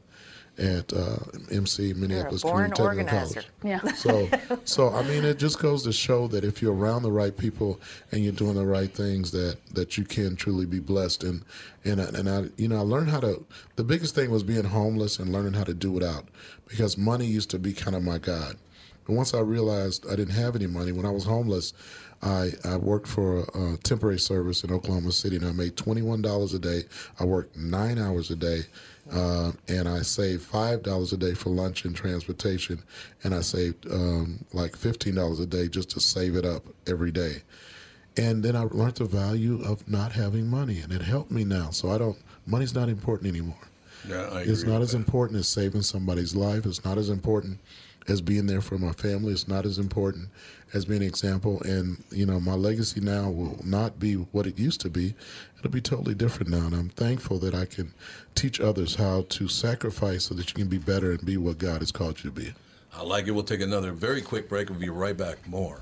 at 0.58 0.94
uh, 0.94 1.18
MC 1.52 1.94
Minneapolis 1.94 2.44
born 2.44 2.72
Community 2.72 2.84
Technical 2.84 2.86
organizer. 2.86 3.44
College. 3.62 3.84
Yeah. 3.84 3.94
So, 3.94 4.30
so 4.66 4.90
I 4.94 5.04
mean, 5.04 5.26
it 5.26 5.40
just 5.40 5.60
goes 5.60 5.84
to 5.84 5.92
show 5.92 6.28
that 6.28 6.44
if 6.44 6.62
you're 6.62 6.76
around 6.76 7.04
the 7.04 7.12
right 7.12 7.36
people 7.36 7.80
and 8.12 8.24
you're 8.24 8.34
doing 8.34 8.56
the 8.56 8.66
right 8.66 8.94
things, 8.94 9.32
that 9.32 9.58
that 9.74 9.98
you 9.98 10.04
can 10.04 10.36
truly 10.36 10.66
be 10.66 10.80
blessed. 10.80 11.24
And 11.24 11.44
and 11.84 12.00
and 12.00 12.30
I, 12.30 12.50
you 12.58 12.68
know, 12.68 12.78
I 12.78 12.82
learned 12.82 13.10
how 13.10 13.20
to. 13.22 13.46
The 13.76 13.84
biggest 13.84 14.16
thing 14.16 14.30
was 14.30 14.44
being 14.44 14.66
homeless 14.66 15.20
and 15.20 15.32
learning 15.32 15.54
how 15.54 15.64
to 15.64 15.74
do 15.74 15.92
without, 15.92 16.28
because 16.68 16.98
money 16.98 17.26
used 17.26 17.50
to 17.52 17.60
be 17.60 17.74
kind 17.74 17.96
of 17.96 18.04
my 18.04 18.18
god. 18.18 18.58
But 19.06 19.14
once 19.14 19.34
I 19.34 19.40
realized 19.40 20.06
I 20.10 20.16
didn't 20.16 20.36
have 20.36 20.56
any 20.56 20.68
money 20.68 20.92
when 20.92 21.06
I 21.06 21.12
was 21.12 21.26
homeless, 21.26 21.74
I, 22.22 22.52
I 22.64 22.78
worked 22.78 23.08
for 23.08 23.40
a, 23.40 23.74
a 23.74 23.78
temporary 23.78 24.20
service 24.20 24.64
in 24.64 24.72
Oklahoma 24.72 25.12
City 25.12 25.36
and 25.36 25.46
I 25.46 25.52
made 25.52 25.76
$21 25.76 26.56
a 26.56 26.60
day. 26.60 26.84
I 27.20 27.26
worked 27.26 27.58
nine 27.58 27.98
hours 27.98 28.32
a 28.32 28.36
day. 28.36 28.62
Uh, 29.14 29.52
and 29.68 29.88
I 29.88 30.02
saved 30.02 30.52
$5 30.52 31.14
a 31.14 31.18
day 31.18 31.34
for 31.34 31.50
lunch 31.50 31.86
and 31.86 31.96
transportation. 31.96 32.82
And 33.24 33.36
I 33.36 33.42
saved 33.42 33.86
um, 33.92 34.44
like 34.54 34.72
$15 34.72 35.40
a 35.40 35.46
day 35.46 35.68
just 35.68 35.92
to 35.92 36.00
save 36.00 36.36
it 36.36 36.46
up 36.46 36.64
every 36.88 37.12
day. 37.12 37.44
And 38.18 38.44
then 38.44 38.56
I 38.56 38.64
learned 38.64 38.96
the 38.96 39.06
value 39.06 39.62
of 39.64 39.88
not 39.88 40.14
having 40.14 40.48
money. 40.48 40.80
And 40.80 40.92
it 40.92 41.02
helped 41.02 41.32
me 41.32 41.44
now. 41.44 41.70
So 41.70 41.92
I 41.92 41.98
don't, 42.00 42.18
money's 42.48 42.74
not 42.74 42.90
important 42.90 43.30
anymore. 43.30 43.56
Yeah, 44.08 44.30
I 44.32 44.42
It's 44.42 44.64
not 44.64 44.82
as 44.82 44.94
important 44.94 45.40
as 45.40 45.48
saving 45.48 45.84
somebody's 45.84 46.36
life. 46.36 46.66
It's 46.66 46.84
not 46.84 46.98
as 46.98 47.10
important 47.10 47.60
as 48.08 48.20
being 48.20 48.48
there 48.48 48.62
for 48.62 48.78
my 48.78 48.92
family. 48.92 49.32
It's 49.32 49.48
not 49.48 49.66
as 49.66 49.78
important 49.78 50.30
as 50.74 50.86
being 50.86 51.02
an 51.02 51.08
example. 51.08 51.62
And, 51.64 52.04
you 52.12 52.26
know, 52.26 52.40
my 52.40 52.54
legacy 52.54 53.00
now 53.00 53.30
will 53.30 53.60
not 53.64 54.00
be 54.00 54.16
what 54.16 54.48
it 54.48 54.58
used 54.58 54.82
to 54.82 54.90
be. 54.90 55.16
It'll 55.58 55.72
be 55.72 55.82
totally 55.82 56.16
different 56.16 56.50
now. 56.52 56.66
And 56.66 56.76
I'm 56.76 56.90
thankful 56.90 57.40
that 57.40 57.54
I 57.54 57.66
can 57.66 57.94
teach 58.36 58.60
others 58.60 58.96
how 58.96 59.26
to 59.30 59.48
sacrifice 59.48 60.26
so 60.26 60.36
that 60.36 60.50
you 60.50 60.56
can 60.56 60.68
be 60.68 60.78
better 60.78 61.12
and 61.12 61.26
be 61.26 61.38
what 61.38 61.58
God 61.58 61.80
has 61.80 61.92
called 61.92 62.24
you 62.24 62.30
to 62.30 62.36
be. 62.36 62.54
I 62.96 63.04
like 63.04 63.28
it. 63.28 63.32
We'll 63.32 63.44
take 63.44 63.62
another 63.62 63.92
very 63.92 64.22
quick 64.22 64.50
break. 64.50 64.70
We'll 64.70 64.80
be 64.80 64.90
right 64.90 65.18
back. 65.18 65.48
More 65.48 65.82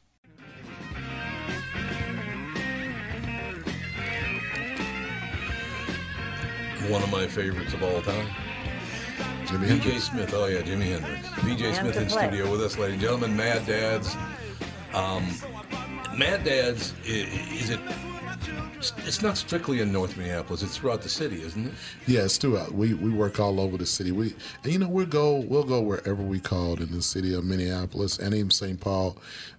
One 6.89 7.03
of 7.03 7.11
my 7.11 7.27
favorites 7.27 7.73
of 7.73 7.83
all 7.83 8.01
time. 8.01 8.27
Jimmy 9.47 9.67
VJ 9.67 9.71
Hendrix. 9.83 10.03
Smith. 10.05 10.33
Oh 10.33 10.45
yeah, 10.47 10.61
Jimi 10.61 10.99
Hendrix. 10.99 11.27
VJ 11.39 11.61
Man 11.61 11.75
Smith 11.75 11.97
in 11.97 12.07
play. 12.07 12.27
studio 12.27 12.51
with 12.51 12.61
us, 12.61 12.77
ladies 12.77 12.93
and 12.93 13.01
gentlemen. 13.01 13.35
Mad 13.37 13.65
Dads. 13.65 14.15
Um, 14.93 15.25
Mad 16.17 16.43
Dads. 16.43 16.93
i- 17.05 17.07
Is 17.07 17.69
it 17.69 17.79
it's 19.05 19.21
not 19.21 19.37
strictly 19.37 19.79
in 19.81 19.91
North 19.91 20.17
Minneapolis. 20.17 20.63
It's 20.63 20.75
throughout 20.77 21.03
the 21.03 21.09
city, 21.09 21.43
isn't 21.43 21.67
it? 21.67 21.73
Yeah, 22.07 22.21
it's 22.21 22.37
throughout. 22.37 22.73
We 22.73 22.95
we 22.95 23.11
work 23.11 23.39
all 23.39 23.59
over 23.59 23.77
the 23.77 23.85
city. 23.85 24.11
We 24.11 24.33
and 24.63 24.73
you 24.73 24.79
know 24.79 24.87
we'll 24.89 25.05
go 25.05 25.35
we'll 25.35 25.63
go 25.63 25.79
wherever 25.81 26.23
we 26.23 26.39
called 26.39 26.79
in 26.81 26.91
the 26.91 27.01
city 27.03 27.33
of 27.35 27.43
Minneapolis 27.45 28.17
and 28.17 28.33
even 28.33 28.49
St. 28.49 28.79
Paul, 28.81 29.17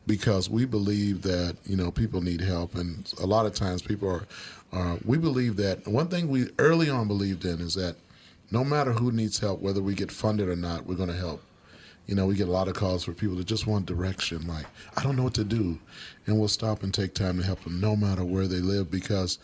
because 0.09 0.51
we 0.51 0.65
believe 0.65 1.23
that 1.23 1.57
you 1.67 1.77
know 1.77 1.91
people 1.93 2.21
need 2.21 2.41
help, 2.41 2.75
and 2.75 3.13
a 3.21 3.27
lot 3.27 3.47
of 3.47 3.55
times 3.55 3.81
people 3.83 4.09
are. 4.11 4.27
Uh, 4.73 4.97
we 5.05 5.19
believe 5.19 5.57
that 5.57 5.87
one 5.87 6.09
thing 6.09 6.29
we 6.29 6.49
early 6.59 6.89
on 6.89 7.07
believed 7.07 7.45
in 7.45 7.61
is 7.61 7.75
that 7.75 7.97
no 8.51 8.65
matter 8.65 8.93
who 8.93 9.13
needs 9.13 9.39
help, 9.39 9.61
whether 9.61 9.83
we 9.83 9.95
get 9.95 10.11
funded 10.11 10.49
or 10.49 10.57
not, 10.57 10.87
we're 10.87 10.95
going 10.95 11.09
to 11.09 11.15
help. 11.15 11.43
You 12.07 12.15
know, 12.15 12.27
we 12.27 12.35
get 12.35 12.49
a 12.49 12.53
lot 12.53 12.69
of 12.69 12.75
calls 12.75 13.05
for 13.05 13.13
people 13.13 13.37
that 13.37 13.47
just 13.47 13.67
want 13.67 13.87
direction, 13.87 14.47
like, 14.47 14.67
I 14.97 15.03
don't 15.03 15.17
know 15.17 15.23
what 15.23 15.35
to 15.35 15.45
do. 15.45 15.79
And 16.27 16.39
we'll 16.39 16.49
stop 16.49 16.83
and 16.83 16.93
take 16.93 17.15
time 17.15 17.39
to 17.39 17.45
help 17.45 17.63
them 17.63 17.81
no 17.81 17.95
matter 17.95 18.25
where 18.25 18.47
they 18.49 18.59
live 18.59 18.91
because 18.91 19.39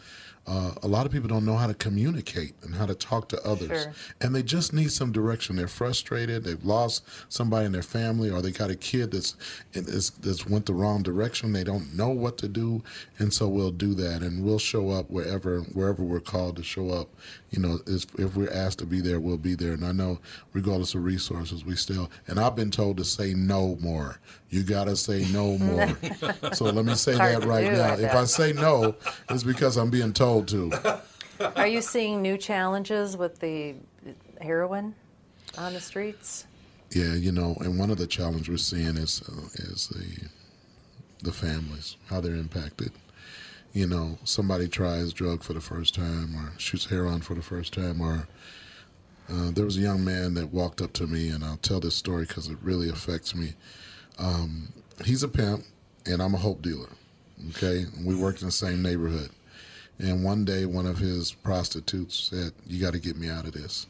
uh, 0.49 0.73
a 0.83 0.89
lot 0.89 1.05
of 1.05 1.13
people 1.13 1.29
don't 1.29 1.45
know 1.45 1.57
how 1.57 1.67
to 1.67 1.75
communicate 1.75 2.55
and 2.63 2.75
how 2.75 2.87
to 2.87 2.95
talk 2.95 3.29
to 3.29 3.43
others. 3.47 3.83
Sure. 3.83 3.93
And 4.23 4.35
they 4.35 4.43
just 4.43 4.73
need 4.73 4.91
some 4.91 5.13
direction. 5.13 5.57
They're 5.57 5.69
frustrated, 5.69 6.45
they've 6.45 6.65
lost 6.65 7.05
somebody 7.29 7.67
in 7.67 7.73
their 7.73 7.83
family, 7.83 8.31
or 8.31 8.41
they 8.41 8.51
got 8.51 8.71
a 8.71 8.77
kid 8.77 9.11
that's, 9.11 9.37
is, 9.75 10.11
that's 10.11 10.47
went 10.47 10.65
the 10.65 10.73
wrong 10.73 11.03
direction. 11.03 11.53
They 11.53 11.65
don't 11.65 11.95
know 11.95 12.09
what 12.09 12.39
to 12.39 12.49
do. 12.49 12.83
And 13.19 13.33
so 13.33 13.47
we'll 13.47 13.71
do 13.71 13.93
that 13.95 14.23
and 14.23 14.43
we'll 14.43 14.59
show 14.59 14.91
up 14.91 15.11
wherever, 15.11 15.61
wherever 15.61 16.03
we're 16.03 16.21
called 16.21 16.57
to 16.57 16.63
show 16.63 16.91
up. 16.91 17.09
You 17.51 17.61
know, 17.61 17.79
if, 17.87 18.05
if 18.19 18.37
we're 18.37 18.53
asked 18.53 18.79
to 18.81 18.87
be 18.87 19.01
there, 19.01 19.21
we'll 19.21 19.39
be 19.39 19.55
there. 19.55 19.73
And 19.73 19.85
I 19.85 19.93
know, 19.93 20.19
regardless 20.53 20.95
of 20.95 21.05
resources, 21.05 21.65
we 21.65 21.77
still, 21.77 22.11
and 22.27 22.39
I've 22.39 22.55
been 22.55 22.71
told 22.71 22.99
to 22.99 23.05
say 23.05 23.33
no 23.33 23.77
more. 23.81 24.19
You 24.51 24.63
got 24.63 24.85
to 24.85 24.97
say 24.97 25.27
no 25.33 25.57
more. 25.59 25.97
so 26.53 26.67
let 26.67 26.85
me 26.85 26.95
say 26.95 27.15
that 27.17 27.45
right 27.45 27.65
do, 27.65 27.73
now. 27.73 27.95
I 27.95 28.01
If. 28.01 28.15
I 28.15 28.25
say 28.25 28.53
no, 28.53 28.95
it's 29.31 29.45
because 29.45 29.77
I'm 29.77 29.91
being 29.91 30.13
told 30.13 30.49
to. 30.49 31.01
Are 31.57 31.67
you 31.67 31.81
seeing 31.81 32.21
new 32.21 32.37
challenges 32.37 33.17
with 33.17 33.39
the 33.39 33.77
heroin 34.41 34.95
on 35.57 35.73
the 35.73 35.81
streets? 35.81 36.47
Yeah, 36.91 37.15
you 37.15 37.33
know, 37.33 37.57
and 37.61 37.79
one 37.79 37.91
of 37.91 37.99
the 37.99 38.07
challenges 38.07 38.49
we're 38.49 38.57
seeing 38.57 38.97
is 38.97 39.23
uh, 39.29 39.49
is 39.55 39.89
the 39.89 40.29
the 41.23 41.33
families, 41.33 41.97
how 42.09 42.21
they're 42.21 42.35
impacted. 42.35 42.93
You 43.73 43.87
know, 43.87 44.19
somebody 44.25 44.67
tries 44.69 45.13
drug 45.13 45.43
for 45.43 45.53
the 45.53 45.61
first 45.61 45.95
time, 45.95 46.35
or 46.35 46.59
shoots 46.59 46.87
heroin 46.87 47.21
for 47.21 47.35
the 47.35 47.43
first 47.43 47.73
time, 47.73 48.01
or 48.01 48.27
uh, 49.31 49.51
there 49.51 49.65
was 49.65 49.77
a 49.77 49.81
young 49.81 50.05
man 50.05 50.35
that 50.35 50.53
walked 50.53 50.81
up 50.81 50.93
to 50.95 51.07
me, 51.07 51.29
and 51.29 51.45
I'll 51.45 51.59
tell 51.59 51.81
this 51.81 51.95
story 51.95 52.25
because 52.25 52.49
it 52.49 52.57
really 52.63 52.89
affects 52.89 53.35
me. 53.35 53.55
Um, 54.19 54.73
he's 55.05 55.23
a 55.23 55.29
pimp, 55.29 55.65
and 56.07 56.23
I'm 56.23 56.35
a 56.35 56.39
hope 56.39 56.63
dealer. 56.63 56.89
Okay, 57.51 57.85
and 57.95 58.05
we 58.07 58.17
worked 58.17 58.41
in 58.41 58.49
the 58.49 58.53
same 58.53 58.83
neighborhood. 58.83 59.31
And 59.99 60.25
one 60.25 60.45
day, 60.45 60.65
one 60.65 60.87
of 60.87 60.99
his 60.99 61.33
prostitutes 61.33 62.19
said, 62.19 62.53
"You 62.67 62.81
got 62.81 62.95
to 62.95 62.99
get 62.99 63.17
me 63.17 63.29
out 63.29 63.47
of 63.47 63.53
this." 63.53 63.87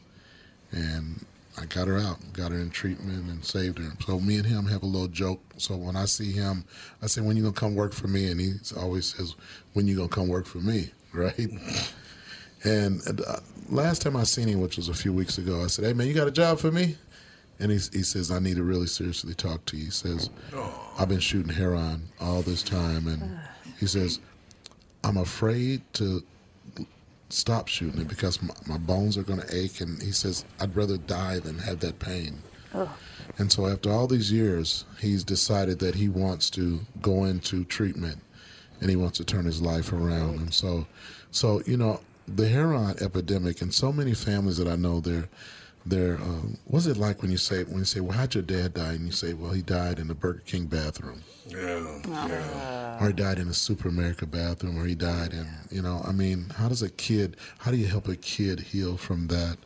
And 0.71 1.25
I 1.59 1.65
got 1.65 1.87
her 1.87 1.97
out, 1.97 2.17
got 2.31 2.51
her 2.51 2.57
in 2.57 2.69
treatment, 2.69 3.29
and 3.29 3.43
saved 3.43 3.79
her. 3.79 3.91
So 4.05 4.19
me 4.19 4.37
and 4.37 4.45
him 4.45 4.65
have 4.67 4.81
a 4.81 4.85
little 4.85 5.07
joke. 5.09 5.41
So 5.57 5.75
when 5.75 5.95
I 5.95 6.05
see 6.05 6.31
him, 6.31 6.63
I 7.01 7.07
say, 7.07 7.21
"When 7.21 7.35
you 7.35 7.43
gonna 7.43 7.53
come 7.53 7.75
work 7.75 7.93
for 7.93 8.07
me?" 8.07 8.31
And 8.31 8.39
he 8.39 8.53
always 8.77 9.13
says, 9.13 9.35
"When 9.73 9.87
you 9.87 9.97
gonna 9.97 10.07
come 10.07 10.27
work 10.27 10.45
for 10.45 10.59
me?" 10.59 10.91
Right? 11.11 11.49
And 12.63 13.01
uh, 13.25 13.37
last 13.67 14.03
time 14.03 14.15
I 14.15 14.23
seen 14.23 14.47
him, 14.47 14.61
which 14.61 14.77
was 14.77 14.89
a 14.89 14.93
few 14.93 15.11
weeks 15.11 15.39
ago, 15.39 15.63
I 15.63 15.67
said, 15.67 15.85
"Hey 15.85 15.93
man, 15.93 16.07
you 16.07 16.13
got 16.13 16.27
a 16.27 16.31
job 16.31 16.59
for 16.59 16.71
me?" 16.71 16.97
And 17.59 17.71
he, 17.71 17.79
he 17.91 18.03
says, 18.03 18.29
"I 18.29 18.37
need 18.37 18.57
to 18.57 18.63
really 18.63 18.85
seriously 18.85 19.33
talk 19.33 19.65
to 19.65 19.77
you." 19.77 19.85
He 19.85 19.91
says, 19.91 20.29
"I've 20.99 21.09
been 21.09 21.19
shooting 21.19 21.51
heroin 21.51 22.09
all 22.21 22.43
this 22.43 22.61
time," 22.61 23.07
and 23.07 23.39
he 23.79 23.87
says, 23.87 24.19
"I'm 25.03 25.17
afraid 25.17 25.81
to 25.93 26.23
stop 27.29 27.67
shooting 27.67 28.01
it 28.01 28.07
because 28.07 28.41
my, 28.41 28.53
my 28.67 28.77
bones 28.77 29.17
are 29.17 29.23
going 29.23 29.41
to 29.41 29.55
ache." 29.55 29.81
And 29.81 30.01
he 30.01 30.11
says, 30.11 30.45
"I'd 30.59 30.75
rather 30.75 30.97
die 30.97 31.39
than 31.39 31.59
have 31.59 31.79
that 31.81 31.99
pain." 31.99 32.41
And 33.37 33.51
so 33.51 33.67
after 33.67 33.91
all 33.91 34.07
these 34.07 34.31
years, 34.31 34.85
he's 34.99 35.23
decided 35.23 35.79
that 35.79 35.95
he 35.95 36.09
wants 36.09 36.49
to 36.51 36.81
go 37.01 37.23
into 37.25 37.63
treatment 37.65 38.19
and 38.81 38.89
he 38.89 38.95
wants 38.95 39.17
to 39.17 39.25
turn 39.25 39.45
his 39.45 39.61
life 39.61 39.91
around. 39.91 40.39
And 40.39 40.53
so, 40.53 40.87
so 41.31 41.61
you 41.65 41.77
know, 41.77 42.01
the 42.27 42.47
heroin 42.47 42.95
epidemic 43.01 43.61
and 43.61 43.73
so 43.73 43.91
many 43.91 44.13
families 44.13 44.57
that 44.57 44.67
I 44.67 44.75
know, 44.75 44.99
they're, 44.99 45.29
they're, 45.85 46.15
um, 46.15 46.57
what's 46.65 46.85
it 46.85 46.97
like 46.97 47.21
when 47.21 47.31
you 47.31 47.37
say, 47.37 47.63
when 47.63 47.79
you 47.79 47.85
say, 47.85 47.99
well, 47.99 48.17
how'd 48.17 48.35
your 48.35 48.43
dad 48.43 48.73
die? 48.73 48.93
And 48.93 49.05
you 49.05 49.11
say, 49.11 49.33
well, 49.33 49.51
he 49.51 49.61
died 49.61 49.99
in 49.99 50.07
the 50.07 50.13
Burger 50.13 50.43
King 50.45 50.65
bathroom. 50.65 51.23
Yeah. 51.47 51.99
yeah. 52.07 53.03
Or 53.03 53.07
he 53.07 53.13
died 53.13 53.39
in 53.39 53.47
a 53.47 53.53
Super 53.53 53.87
America 53.87 54.25
bathroom, 54.25 54.77
or 54.77 54.85
he 54.85 54.95
died 54.95 55.33
in, 55.33 55.47
you 55.71 55.81
know, 55.81 56.01
I 56.05 56.11
mean, 56.11 56.47
how 56.55 56.67
does 56.67 56.81
a 56.81 56.89
kid, 56.89 57.37
how 57.57 57.71
do 57.71 57.77
you 57.77 57.87
help 57.87 58.07
a 58.07 58.15
kid 58.15 58.59
heal 58.59 58.97
from 58.97 59.27
that? 59.27 59.57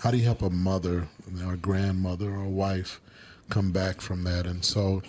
How 0.00 0.10
do 0.10 0.18
you 0.18 0.24
help 0.24 0.42
a 0.42 0.50
mother, 0.50 1.08
or 1.44 1.54
a 1.54 1.56
grandmother, 1.56 2.30
or 2.30 2.44
a 2.44 2.48
wife 2.48 3.00
come 3.48 3.70
back 3.70 4.00
from 4.00 4.24
that? 4.24 4.46
And 4.46 4.64
so, 4.64 5.02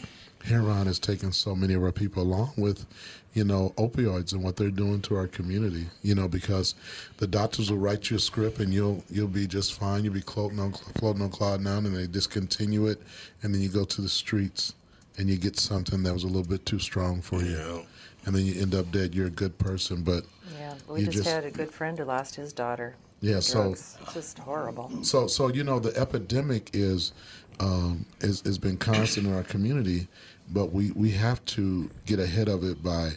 heroin 0.46 0.88
has 0.88 1.00
taken 1.00 1.32
so 1.32 1.56
many 1.56 1.74
of 1.74 1.84
our 1.84 1.92
people 1.92 2.24
along 2.24 2.54
with, 2.58 2.86
you 3.34 3.44
know, 3.44 3.74
opioids 3.78 4.34
and 4.34 4.44
what 4.44 4.58
they're 4.58 4.70
doing 4.70 5.02
to 5.04 5.16
our 5.16 5.28
community. 5.28 5.86
You 6.02 6.16
know, 6.16 6.28
because 6.28 6.76
the 7.18 7.28
doctors 7.28 7.72
will 7.72 7.78
write 7.78 8.10
you 8.10 8.18
a 8.18 8.20
script 8.20 8.60
and 8.60 8.74
you'll 8.74 9.04
you'll 9.10 9.28
be 9.28 9.48
just 9.48 9.74
fine. 9.74 10.04
You'll 10.04 10.14
be 10.14 10.22
floating 10.22 10.60
on 10.60 10.74
floating 10.74 11.22
on 11.22 11.30
cloud 11.30 11.62
nine, 11.62 11.86
and 11.86 11.96
they 11.96 12.08
discontinue 12.08 12.88
it, 12.88 13.02
and 13.44 13.54
then 13.54 13.62
you 13.62 13.70
go 13.70 13.84
to 13.86 14.02
the 14.02 14.10
streets 14.10 14.74
and 15.18 15.30
you 15.30 15.38
get 15.38 15.60
something 15.60 16.04
that 16.04 16.14
was 16.14 16.24
a 16.24 16.28
little 16.28 16.44
bit 16.44 16.66
too 16.66 16.80
strong 16.80 17.22
for 17.22 17.42
you, 17.44 17.52
Yeah. 17.58 17.82
and 18.26 18.34
then 18.36 18.46
you 18.46 18.60
end 18.62 18.74
up 18.74 18.92
dead. 18.92 19.14
You're 19.14 19.28
a 19.28 19.30
good 19.30 19.58
person, 19.58 20.04
but 20.04 20.24
Yeah, 20.58 20.74
we 20.88 21.04
just, 21.04 21.18
just- 21.18 21.30
had 21.30 21.44
a 21.44 21.52
good 21.52 21.70
friend 21.70 22.00
who 22.00 22.06
lost 22.06 22.36
his 22.36 22.54
daughter. 22.54 22.96
Yeah, 23.20 23.42
so- 23.42 23.74
it's 23.74 23.98
just 24.14 24.40
horrible. 24.40 25.04
So, 25.04 25.28
so 25.28 25.50
you 25.50 25.64
know, 25.64 25.80
the 25.80 25.96
epidemic 25.98 26.70
is 26.74 27.12
um, 27.60 28.06
is 28.22 28.42
has 28.42 28.58
been 28.58 28.78
constant 28.78 29.28
in 29.28 29.34
our 29.36 29.44
community, 29.44 30.08
but 30.52 30.72
we 30.72 30.92
we 30.92 31.12
have 31.12 31.44
to 31.46 31.90
get 32.06 32.20
ahead 32.20 32.48
of 32.48 32.64
it 32.64 32.84
by 32.84 33.12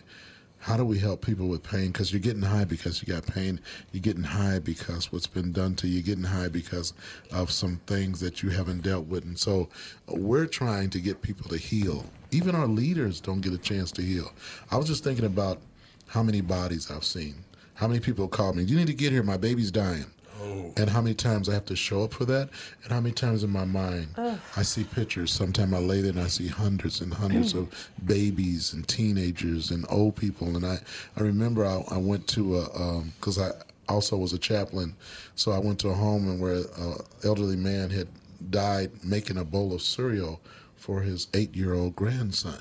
how 0.64 0.78
do 0.78 0.84
we 0.84 0.98
help 0.98 1.20
people 1.20 1.46
with 1.48 1.62
pain? 1.62 1.88
Because 1.88 2.10
you're 2.10 2.20
getting 2.20 2.40
high 2.40 2.64
because 2.64 3.02
you 3.02 3.12
got 3.12 3.26
pain. 3.26 3.60
You're 3.92 4.00
getting 4.00 4.22
high 4.22 4.60
because 4.60 5.12
what's 5.12 5.26
been 5.26 5.52
done 5.52 5.74
to 5.74 5.86
you. 5.86 5.96
You're 5.96 6.02
getting 6.02 6.24
high 6.24 6.48
because 6.48 6.94
of 7.30 7.50
some 7.50 7.82
things 7.86 8.18
that 8.20 8.42
you 8.42 8.48
haven't 8.48 8.82
dealt 8.82 9.04
with. 9.06 9.24
And 9.24 9.38
so 9.38 9.68
we're 10.08 10.46
trying 10.46 10.88
to 10.90 11.00
get 11.00 11.20
people 11.20 11.50
to 11.50 11.58
heal. 11.58 12.06
Even 12.30 12.54
our 12.54 12.66
leaders 12.66 13.20
don't 13.20 13.42
get 13.42 13.52
a 13.52 13.58
chance 13.58 13.92
to 13.92 14.02
heal. 14.02 14.32
I 14.70 14.78
was 14.78 14.86
just 14.86 15.04
thinking 15.04 15.26
about 15.26 15.60
how 16.06 16.22
many 16.22 16.40
bodies 16.40 16.90
I've 16.90 17.04
seen. 17.04 17.44
How 17.74 17.86
many 17.86 18.00
people 18.00 18.26
call 18.26 18.54
me, 18.54 18.62
you 18.62 18.76
need 18.76 18.86
to 18.86 18.94
get 18.94 19.12
here, 19.12 19.22
my 19.22 19.36
baby's 19.36 19.70
dying. 19.70 20.06
Oh. 20.44 20.72
And 20.76 20.90
how 20.90 21.00
many 21.00 21.14
times 21.14 21.48
I 21.48 21.54
have 21.54 21.64
to 21.66 21.76
show 21.76 22.04
up 22.04 22.12
for 22.12 22.24
that, 22.26 22.50
and 22.82 22.92
how 22.92 23.00
many 23.00 23.14
times 23.14 23.44
in 23.44 23.50
my 23.50 23.64
mind 23.64 24.08
I 24.56 24.62
see 24.62 24.84
pictures. 24.84 25.32
Sometimes 25.32 25.72
I 25.72 25.78
lay 25.78 26.00
there 26.00 26.10
and 26.10 26.20
I 26.20 26.26
see 26.26 26.48
hundreds 26.48 27.00
and 27.00 27.14
hundreds 27.14 27.54
mm. 27.54 27.60
of 27.60 27.90
babies 28.04 28.72
and 28.72 28.86
teenagers 28.86 29.70
and 29.70 29.86
old 29.88 30.16
people. 30.16 30.56
And 30.56 30.66
I, 30.66 30.78
I 31.16 31.20
remember 31.20 31.64
I, 31.64 31.82
I 31.90 31.96
went 31.96 32.26
to 32.28 32.58
a, 32.58 32.80
um, 32.80 33.12
because 33.18 33.38
I 33.38 33.52
also 33.88 34.16
was 34.16 34.32
a 34.32 34.38
chaplain, 34.38 34.94
so 35.34 35.52
I 35.52 35.58
went 35.58 35.78
to 35.80 35.88
a 35.88 35.94
home 35.94 36.28
and 36.28 36.40
where 36.40 36.56
an 36.56 36.96
elderly 37.24 37.56
man 37.56 37.90
had 37.90 38.08
died 38.50 38.90
making 39.02 39.38
a 39.38 39.44
bowl 39.44 39.72
of 39.72 39.80
cereal 39.80 40.40
for 40.76 41.00
his 41.00 41.28
eight-year-old 41.32 41.96
grandson 41.96 42.60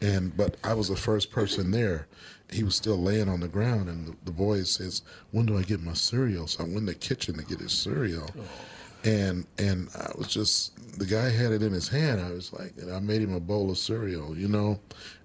and 0.00 0.36
but 0.36 0.56
I 0.62 0.74
was 0.74 0.88
the 0.88 0.96
first 0.96 1.30
person 1.30 1.70
there. 1.70 2.06
He 2.50 2.62
was 2.62 2.76
still 2.76 2.96
laying 2.96 3.28
on 3.28 3.40
the 3.40 3.48
ground, 3.48 3.88
and 3.88 4.06
the, 4.06 4.16
the 4.24 4.30
boy 4.30 4.62
says, 4.62 5.02
"When 5.32 5.46
do 5.46 5.58
I 5.58 5.62
get 5.62 5.80
my 5.80 5.94
cereal?" 5.94 6.46
So 6.46 6.62
I 6.62 6.66
went 6.66 6.78
in 6.78 6.86
the 6.86 6.94
kitchen 6.94 7.36
to 7.36 7.44
get 7.44 7.60
his 7.60 7.72
cereal, 7.72 8.28
oh. 8.38 9.08
and 9.08 9.46
and 9.58 9.88
I 9.96 10.12
was 10.16 10.28
just 10.28 10.72
the 10.98 11.06
guy 11.06 11.28
had 11.28 11.52
it 11.52 11.62
in 11.62 11.72
his 11.72 11.88
hand. 11.88 12.20
I 12.20 12.30
was 12.30 12.52
like, 12.52 12.72
and 12.78 12.92
I 12.92 13.00
made 13.00 13.22
him 13.22 13.34
a 13.34 13.40
bowl 13.40 13.70
of 13.70 13.78
cereal, 13.78 14.36
you 14.36 14.48
know, 14.48 14.78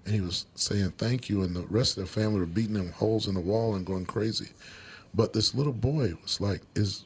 and 0.04 0.14
he 0.14 0.20
was 0.20 0.46
saying 0.54 0.92
thank 0.98 1.28
you, 1.28 1.42
and 1.42 1.54
the 1.54 1.66
rest 1.68 1.96
of 1.96 2.04
the 2.04 2.10
family 2.10 2.40
were 2.40 2.46
beating 2.46 2.76
him 2.76 2.92
holes 2.92 3.28
in 3.28 3.34
the 3.34 3.40
wall 3.40 3.74
and 3.74 3.86
going 3.86 4.06
crazy, 4.06 4.50
but 5.14 5.32
this 5.32 5.54
little 5.54 5.72
boy 5.72 6.14
was 6.22 6.40
like, 6.40 6.62
"Is 6.74 7.04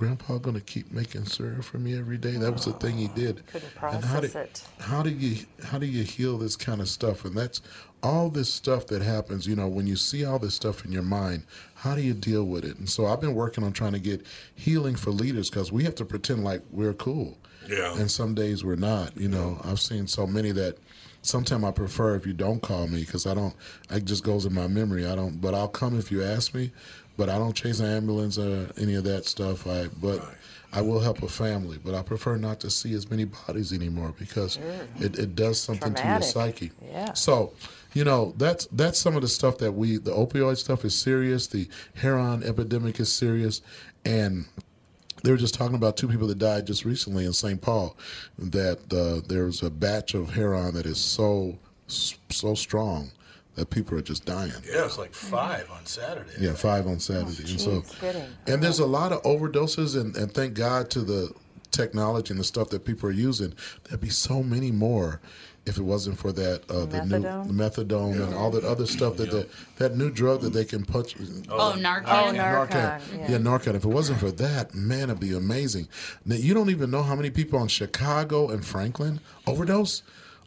Grandpa 0.00 0.38
going 0.38 0.54
to 0.56 0.62
keep 0.62 0.90
making 0.90 1.26
syrup 1.26 1.62
for 1.62 1.78
me 1.78 1.96
every 1.98 2.16
day?" 2.16 2.32
That 2.32 2.52
was 2.52 2.64
the 2.64 2.72
thing 2.72 2.96
he 2.96 3.08
did. 3.08 3.46
Couldn't 3.48 3.68
And 3.82 4.04
how 4.04 4.20
process 4.20 4.32
do, 4.32 4.38
it. 4.38 4.64
how 4.80 5.02
do 5.02 5.10
you 5.10 5.44
how 5.64 5.78
do 5.78 5.86
you 5.86 6.02
heal 6.04 6.38
this 6.38 6.56
kind 6.56 6.80
of 6.80 6.88
stuff 6.88 7.24
and 7.26 7.34
that's 7.36 7.60
all 8.02 8.30
this 8.30 8.50
stuff 8.52 8.86
that 8.86 9.02
happens 9.02 9.46
you 9.46 9.54
know 9.54 9.68
when 9.68 9.86
you 9.86 9.94
see 9.94 10.24
all 10.24 10.38
this 10.38 10.54
stuff 10.54 10.86
in 10.86 10.90
your 10.90 11.02
mind 11.02 11.42
how 11.74 11.94
do 11.94 12.00
you 12.00 12.14
deal 12.14 12.44
with 12.44 12.64
it 12.64 12.78
and 12.78 12.88
so 12.88 13.04
i've 13.04 13.20
been 13.20 13.34
working 13.34 13.62
on 13.62 13.72
trying 13.74 13.92
to 13.92 13.98
get 13.98 14.24
healing 14.54 14.96
for 14.96 15.10
leaders 15.10 15.50
because 15.50 15.70
we 15.70 15.84
have 15.84 15.94
to 15.94 16.04
pretend 16.06 16.42
like 16.42 16.62
we're 16.70 16.94
cool 16.94 17.36
Yeah. 17.68 17.94
and 17.98 18.10
some 18.10 18.34
days 18.34 18.64
we're 18.64 18.76
not 18.76 19.14
you 19.18 19.28
know 19.28 19.60
i've 19.64 19.80
seen 19.80 20.06
so 20.06 20.26
many 20.26 20.50
that 20.52 20.78
sometimes 21.20 21.62
i 21.62 21.70
prefer 21.70 22.14
if 22.14 22.26
you 22.26 22.32
don't 22.32 22.62
call 22.62 22.86
me 22.88 23.00
because 23.00 23.26
i 23.26 23.34
don't 23.34 23.54
it 23.90 24.06
just 24.06 24.24
goes 24.24 24.46
in 24.46 24.54
my 24.54 24.66
memory 24.66 25.06
i 25.06 25.14
don't 25.14 25.38
but 25.42 25.52
i'll 25.54 25.68
come 25.68 25.98
if 25.98 26.10
you 26.10 26.22
ask 26.22 26.54
me 26.54 26.72
but 27.20 27.28
i 27.28 27.36
don't 27.36 27.54
chase 27.54 27.80
an 27.80 27.86
ambulance 27.86 28.38
or 28.38 28.70
any 28.78 28.94
of 28.94 29.04
that 29.04 29.26
stuff 29.26 29.66
i 29.66 29.86
but 30.00 30.20
I 30.72 30.80
will 30.82 31.00
help 31.00 31.22
a 31.22 31.28
family, 31.28 31.78
but 31.84 31.94
I 31.94 32.02
prefer 32.02 32.36
not 32.36 32.60
to 32.60 32.70
see 32.70 32.94
as 32.94 33.10
many 33.10 33.24
bodies 33.24 33.72
anymore 33.72 34.14
because 34.18 34.58
it, 35.00 35.18
it 35.18 35.34
does 35.34 35.60
something 35.60 35.94
Traumatic. 35.94 36.28
to 36.28 36.38
your 36.38 36.46
psyche. 36.46 36.70
Yeah. 36.86 37.12
So, 37.14 37.54
you 37.92 38.04
know, 38.04 38.34
that's 38.36 38.66
that's 38.66 38.98
some 38.98 39.16
of 39.16 39.22
the 39.22 39.28
stuff 39.28 39.58
that 39.58 39.72
we 39.72 39.96
the 39.96 40.12
opioid 40.12 40.58
stuff 40.58 40.84
is 40.84 40.94
serious, 40.94 41.48
the 41.48 41.68
heroin 41.96 42.44
epidemic 42.44 43.00
is 43.00 43.12
serious, 43.12 43.62
and 44.04 44.46
they 45.24 45.32
were 45.32 45.36
just 45.36 45.54
talking 45.54 45.74
about 45.74 45.96
two 45.96 46.08
people 46.08 46.28
that 46.28 46.38
died 46.38 46.68
just 46.68 46.84
recently 46.84 47.26
in 47.26 47.32
St. 47.32 47.60
Paul. 47.60 47.96
That 48.38 48.92
uh, 48.92 49.26
there's 49.26 49.62
a 49.64 49.70
batch 49.70 50.14
of 50.14 50.34
heroin 50.34 50.74
that 50.74 50.86
is 50.86 50.98
so 50.98 51.58
so 51.88 52.54
strong 52.54 53.10
that 53.56 53.70
people 53.70 53.98
are 53.98 54.02
just 54.02 54.24
dying. 54.24 54.52
Yeah, 54.64 54.84
it's 54.84 54.98
like 54.98 55.12
five 55.12 55.70
on 55.70 55.86
Saturday. 55.86 56.30
Yeah, 56.38 56.54
five 56.54 56.86
on 56.86 57.00
Saturday, 57.00 57.50
and 57.50 57.60
so 57.60 57.82
kidding. 58.00 58.24
and 58.46 58.62
there's 58.62 58.78
a 58.78 58.86
lot 58.86 59.12
of 59.12 59.22
overdoses, 59.22 60.00
and, 60.00 60.16
and 60.16 60.32
thank 60.32 60.54
God 60.54 60.90
to 60.90 61.00
the 61.00 61.32
technology 61.70 62.32
and 62.32 62.40
the 62.40 62.44
stuff 62.44 62.70
that 62.70 62.84
people 62.84 63.08
are 63.08 63.12
using. 63.12 63.54
There'd 63.84 64.00
be 64.00 64.08
so 64.10 64.42
many 64.42 64.70
more 64.70 65.20
if 65.66 65.76
it 65.76 65.82
wasn't 65.82 66.18
for 66.18 66.32
that 66.32 66.68
uh, 66.70 66.86
the 66.86 67.04
new 67.04 67.18
Methadone? 67.18 67.46
the 67.46 67.52
methadone 67.52 68.24
and 68.24 68.34
all 68.34 68.50
that 68.50 68.64
other 68.64 68.86
stuff 68.86 69.16
that 69.16 69.30
the, 69.30 69.46
that 69.76 69.96
new 69.96 70.10
drug 70.10 70.40
that 70.40 70.52
they 70.52 70.64
can 70.64 70.84
put. 70.84 71.14
Oh, 71.50 71.74
Narcan. 71.76 72.04
Oh, 72.06 72.32
Narcan, 72.32 72.72
yeah. 72.72 73.30
yeah, 73.30 73.36
Narcan. 73.36 73.74
If 73.74 73.84
it 73.84 73.88
wasn't 73.88 74.20
for 74.20 74.30
that, 74.32 74.74
man, 74.74 75.04
it'd 75.04 75.20
be 75.20 75.34
amazing. 75.34 75.88
Now, 76.24 76.36
you 76.36 76.54
don't 76.54 76.70
even 76.70 76.90
know 76.90 77.02
how 77.02 77.14
many 77.14 77.30
people 77.30 77.60
in 77.62 77.68
Chicago 77.68 78.48
and 78.48 78.64
Franklin 78.64 79.20
overdose, 79.46 80.02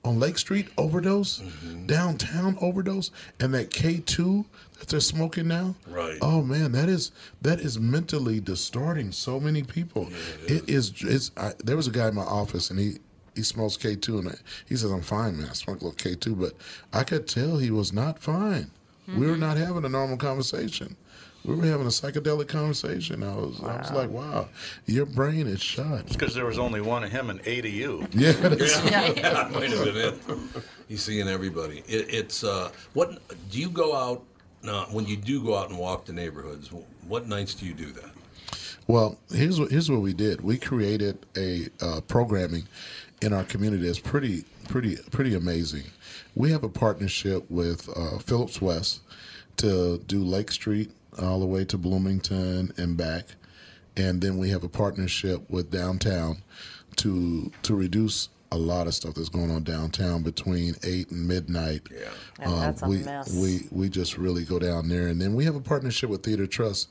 on 0.06 0.20
Lake 0.20 0.38
Street 0.38 0.68
overdose, 0.78 1.39
mm-hmm. 1.39 1.86
downtown 1.86 2.58
overdose, 2.62 3.12
and 3.39 3.54
that 3.54 3.70
K 3.72 3.99
two 3.99 4.45
that 4.80 4.89
they're 4.89 4.99
smoking 4.99 5.47
now. 5.47 5.76
Right. 5.88 6.18
Oh 6.22 6.41
man, 6.41 6.72
that 6.74 6.89
is 6.89 7.12
that 7.41 7.60
is 7.60 7.80
mentally 7.80 8.39
distorting 8.39 9.12
so 9.12 9.39
many 9.39 9.64
people. 9.64 10.10
it 10.47 10.70
is. 10.70 10.93
It's. 11.01 11.32
I, 11.38 11.54
there 11.64 11.78
was 11.78 11.88
a 11.88 11.91
guy 11.91 12.10
in 12.10 12.16
my 12.16 12.24
office, 12.24 12.70
and 12.70 12.80
he. 12.80 12.97
He 13.36 13.41
smokes 13.41 13.78
K 13.78 13.95
two, 13.95 14.20
and 14.20 14.30
I, 14.30 14.36
he 14.68 14.76
says, 14.76 14.91
"I'm 14.91 15.01
fine, 15.01 15.38
man. 15.38 15.49
I 15.49 15.54
smoke 15.54 15.82
a 15.82 15.86
little 15.86 15.97
K 15.97 16.14
two, 16.14 16.36
but 16.36 16.54
I 16.93 17.04
could 17.04 17.28
tell 17.28 17.58
he 17.58 17.72
was 17.72 17.91
not 17.91 18.20
fine. 18.20 18.70
We 19.08 19.26
were 19.26 19.32
mm-hmm. 19.32 19.39
not 19.39 19.58
having 19.58 19.86
a 19.86 19.89
normal 19.89 20.18
conversation. 20.18 20.95
We 21.46 21.56
were 21.56 21.66
having 21.66 21.86
a 21.86 21.89
psychedelic 21.89 22.48
conversation. 22.48 23.22
I 23.22 23.36
was, 23.36 23.62
I 23.62 23.78
was 23.78 23.91
like, 23.91 24.10
wow, 24.10 24.48
your 24.86 25.06
brain 25.06 25.46
is 25.48 25.62
shot. 25.62 26.02
It's 26.02 26.14
because 26.14 26.34
there 26.34 26.46
was 26.46 26.58
only 26.58 26.80
one 26.80 27.04
of 27.04 27.12
him 27.12 27.30
and 27.30 27.41
eight 27.46 27.66
of 27.66 27.74
you. 27.74 28.08
Yeah, 28.14 28.32
that's- 28.32 28.80
that 28.82 29.52
might 29.52 29.70
have 29.70 29.84
been 29.84 29.98
it. 29.98 30.64
He's 30.88 31.04
seeing 31.04 31.28
everybody. 31.28 31.80
It, 31.88 32.14
it's 32.14 32.44
uh, 32.46 32.72
what 32.94 33.20
do 33.52 33.60
you 33.60 33.70
go 33.70 33.94
out 33.96 34.24
now? 34.62 34.86
When 34.91 35.06
you 35.06 35.18
do 35.18 35.44
go 35.44 35.58
out 35.58 35.70
and 35.70 35.78
walk 35.78 36.06
the 36.06 36.14
neighborhoods, 36.14 36.70
what 37.08 37.28
nights 37.28 37.54
do 37.56 37.66
you 37.66 37.74
do 37.74 37.91
that? 37.91 38.10
Well, 38.88 39.18
here's 39.32 39.60
what 39.60 39.72
here's 39.72 39.89
what 39.91 40.02
we 40.02 40.14
did. 40.14 40.41
We 40.41 40.58
created 40.58 41.26
a 41.36 41.68
uh, 41.82 42.02
programming 42.08 42.68
in 43.22 43.34
our 43.34 43.44
community 43.44 43.86
that's 43.86 44.00
pretty 44.00 44.46
pretty 44.70 44.98
pretty 45.12 45.36
amazing. 45.36 45.84
We 46.36 46.52
have 46.52 46.64
a 46.64 46.70
partnership 46.70 47.50
with 47.50 47.89
uh, 47.98 48.18
Phillips 48.20 48.62
West 48.62 49.02
to 49.58 49.98
do 50.08 50.24
Lake 50.24 50.52
Street 50.52 50.91
all 51.20 51.39
the 51.39 51.45
way 51.45 51.66
to 51.66 51.78
Bloomington 51.78 52.74
and 52.78 52.97
back, 52.97 53.36
and 53.95 54.22
then 54.22 54.38
we 54.38 54.49
have 54.49 54.64
a 54.64 54.70
partnership 54.70 55.49
with 55.49 55.72
downtown 55.72 56.41
to 56.97 57.51
to 57.64 57.76
reduce 57.76 58.30
a 58.53 58.57
lot 58.57 58.86
of 58.86 58.93
stuff 58.93 59.16
that's 59.16 59.30
going 59.30 59.49
on 59.49 59.64
downtown 59.64 60.22
between 60.22 60.76
eight 60.84 61.09
and 61.09 61.28
midnight. 61.28 61.82
Yeah. 61.91 62.07
And 62.39 62.53
uh, 62.53 62.59
that's 62.59 62.84
a 62.84 62.88
we 62.88 62.97
mess. 62.99 63.36
we 63.36 63.68
we 63.72 63.89
just 63.89 64.18
really 64.18 64.45
go 64.45 64.59
down 64.59 64.89
there, 64.89 65.07
and 65.07 65.20
then 65.20 65.34
we 65.34 65.43
have 65.45 65.55
a 65.55 65.59
partnership 65.59 66.09
with 66.09 66.22
Theater 66.24 66.45
Trust 66.45 66.88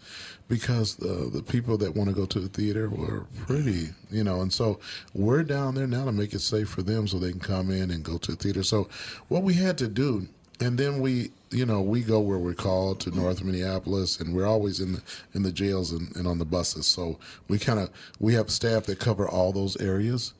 because 0.48 0.96
the 0.96 1.30
the 1.32 1.42
people 1.42 1.78
that 1.78 1.94
want 1.94 2.10
to 2.10 2.16
go 2.16 2.26
to 2.26 2.40
the 2.40 2.48
theater 2.48 2.90
were 2.90 3.26
pretty, 3.46 3.90
you 4.10 4.24
know, 4.24 4.40
and 4.40 4.52
so 4.52 4.80
we're 5.14 5.44
down 5.44 5.76
there 5.76 5.86
now 5.86 6.04
to 6.04 6.12
make 6.12 6.34
it 6.34 6.40
safe 6.40 6.68
for 6.68 6.82
them 6.82 7.06
so 7.06 7.18
they 7.18 7.30
can 7.30 7.40
come 7.40 7.70
in 7.70 7.92
and 7.92 8.02
go 8.02 8.18
to 8.18 8.32
the 8.32 8.36
theater. 8.36 8.64
So 8.64 8.88
what 9.28 9.44
we 9.44 9.54
had 9.54 9.78
to 9.78 9.88
do, 9.88 10.26
and 10.60 10.78
then 10.78 11.00
we. 11.00 11.30
You 11.54 11.66
know, 11.66 11.82
we 11.82 12.00
go 12.00 12.18
where 12.18 12.38
we're 12.38 12.54
called 12.54 13.00
to 13.00 13.10
North 13.10 13.44
Minneapolis, 13.44 14.18
and 14.20 14.34
we're 14.34 14.46
always 14.46 14.80
in 14.80 14.94
the, 14.94 15.02
in 15.34 15.42
the 15.42 15.52
jails 15.52 15.92
and, 15.92 16.16
and 16.16 16.26
on 16.26 16.38
the 16.38 16.46
buses. 16.46 16.86
So 16.86 17.18
we 17.48 17.58
kind 17.58 17.78
of 17.78 17.90
we 18.18 18.32
have 18.32 18.50
staff 18.50 18.84
that 18.84 18.98
cover 18.98 19.28
all 19.28 19.52
those 19.52 19.76
areas, 19.76 20.32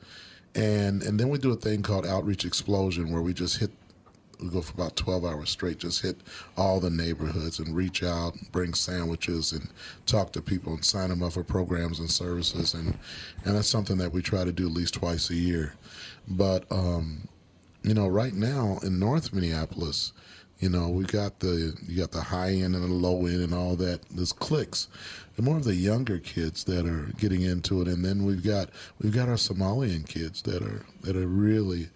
and 0.55 1.03
and 1.03 1.19
then 1.19 1.29
we 1.29 1.37
do 1.37 1.51
a 1.51 1.55
thing 1.55 1.81
called 1.83 2.05
outreach 2.05 2.45
explosion 2.45 3.11
where 3.11 3.21
we 3.21 3.33
just 3.33 3.59
hit 3.59 3.69
we 4.41 4.49
go 4.49 4.61
for 4.61 4.73
about 4.73 4.95
12 4.95 5.25
hours 5.25 5.49
straight 5.49 5.79
just 5.79 6.01
hit 6.01 6.17
all 6.57 6.79
the 6.79 6.89
neighborhoods 6.89 7.59
and 7.59 7.75
reach 7.75 8.03
out 8.03 8.35
and 8.35 8.51
bring 8.51 8.73
sandwiches 8.73 9.53
and 9.53 9.69
talk 10.05 10.31
to 10.33 10.41
people 10.41 10.73
and 10.73 10.83
sign 10.83 11.09
them 11.09 11.23
up 11.23 11.33
for 11.33 11.43
programs 11.43 11.99
and 11.99 12.11
services 12.11 12.73
and 12.73 12.97
and 13.45 13.55
that's 13.55 13.67
something 13.67 13.97
that 13.97 14.11
we 14.11 14.21
try 14.21 14.43
to 14.43 14.51
do 14.51 14.67
at 14.67 14.73
least 14.73 14.95
twice 14.95 15.29
a 15.29 15.35
year 15.35 15.73
but 16.27 16.69
um 16.71 17.27
you 17.83 17.93
know 17.93 18.07
right 18.07 18.33
now 18.33 18.79
in 18.83 18.99
north 18.99 19.33
minneapolis 19.33 20.13
you 20.59 20.69
know 20.69 20.89
we 20.89 21.03
got 21.03 21.39
the 21.39 21.75
you 21.87 21.99
got 21.99 22.11
the 22.11 22.21
high 22.21 22.51
end 22.51 22.75
and 22.75 22.83
the 22.83 22.87
low 22.87 23.25
end 23.25 23.41
and 23.41 23.53
all 23.53 23.75
that 23.75 24.01
there's 24.09 24.33
clicks 24.33 24.87
and 25.37 25.45
more 25.45 25.57
of 25.57 25.63
the 25.63 25.75
younger 25.75 26.19
kids 26.19 26.63
that 26.65 26.85
are 26.85 27.11
getting 27.17 27.41
into 27.41 27.81
it. 27.81 27.87
And 27.87 28.05
then 28.05 28.23
we've 28.23 28.43
got 28.43 28.69
we've 29.01 29.13
got 29.13 29.29
our 29.29 29.35
somalian 29.35 30.07
kids 30.07 30.41
that 30.43 30.61
are 30.61 30.85
that 31.01 31.15
are 31.15 31.27
really 31.27 31.89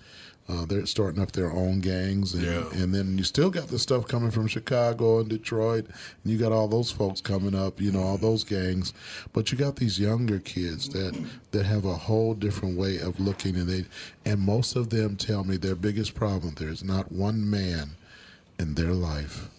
uh, 0.49 0.65
they're 0.65 0.85
starting 0.85 1.21
up 1.21 1.33
their 1.33 1.51
own 1.51 1.79
gangs, 1.81 2.33
and, 2.33 2.43
Yeah. 2.43 2.69
and 2.73 2.93
then 2.95 3.17
you 3.17 3.23
still 3.23 3.49
got 3.49 3.67
the 3.67 3.77
stuff 3.79 4.07
coming 4.07 4.31
from 4.31 4.47
Chicago 4.47 5.19
and 5.19 5.27
Detroit, 5.29 5.85
and 5.87 6.31
you 6.31 6.37
got 6.37 6.51
all 6.53 6.67
those 6.67 6.89
folks 6.91 7.19
coming 7.19 7.53
up, 7.53 7.81
you 7.81 7.91
know, 7.91 8.01
all 8.01 8.17
those 8.17 8.43
gangs. 8.43 8.93
But 9.33 9.51
you 9.51 9.57
got 9.57 9.75
these 9.75 9.99
younger 9.99 10.39
kids 10.39 10.89
that 10.89 11.19
that 11.51 11.65
have 11.65 11.85
a 11.85 11.95
whole 11.95 12.33
different 12.33 12.77
way 12.77 12.97
of 12.99 13.19
looking, 13.19 13.55
and 13.55 13.67
they 13.67 13.85
and 14.25 14.39
most 14.39 14.75
of 14.75 14.89
them 14.89 15.15
tell 15.17 15.43
me 15.43 15.57
their 15.57 15.75
biggest 15.75 16.13
problem 16.15 16.53
there's 16.57 16.83
not 16.83 17.11
one 17.11 17.49
man 17.49 17.91
in 18.59 18.75
their 18.75 18.93
life 18.93 19.49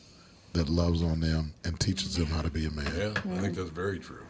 that 0.55 0.68
loves 0.68 1.03
on 1.03 1.20
them 1.20 1.53
and 1.64 1.78
teaches 1.78 2.16
them 2.16 2.26
how 2.26 2.41
to 2.43 2.51
be 2.51 2.64
a 2.64 2.70
man. 2.70 2.91
Yeah, 2.97 3.11
I 3.34 3.39
think 3.41 3.55
that's 3.55 3.70
very 3.70 3.99
true. 3.99 4.22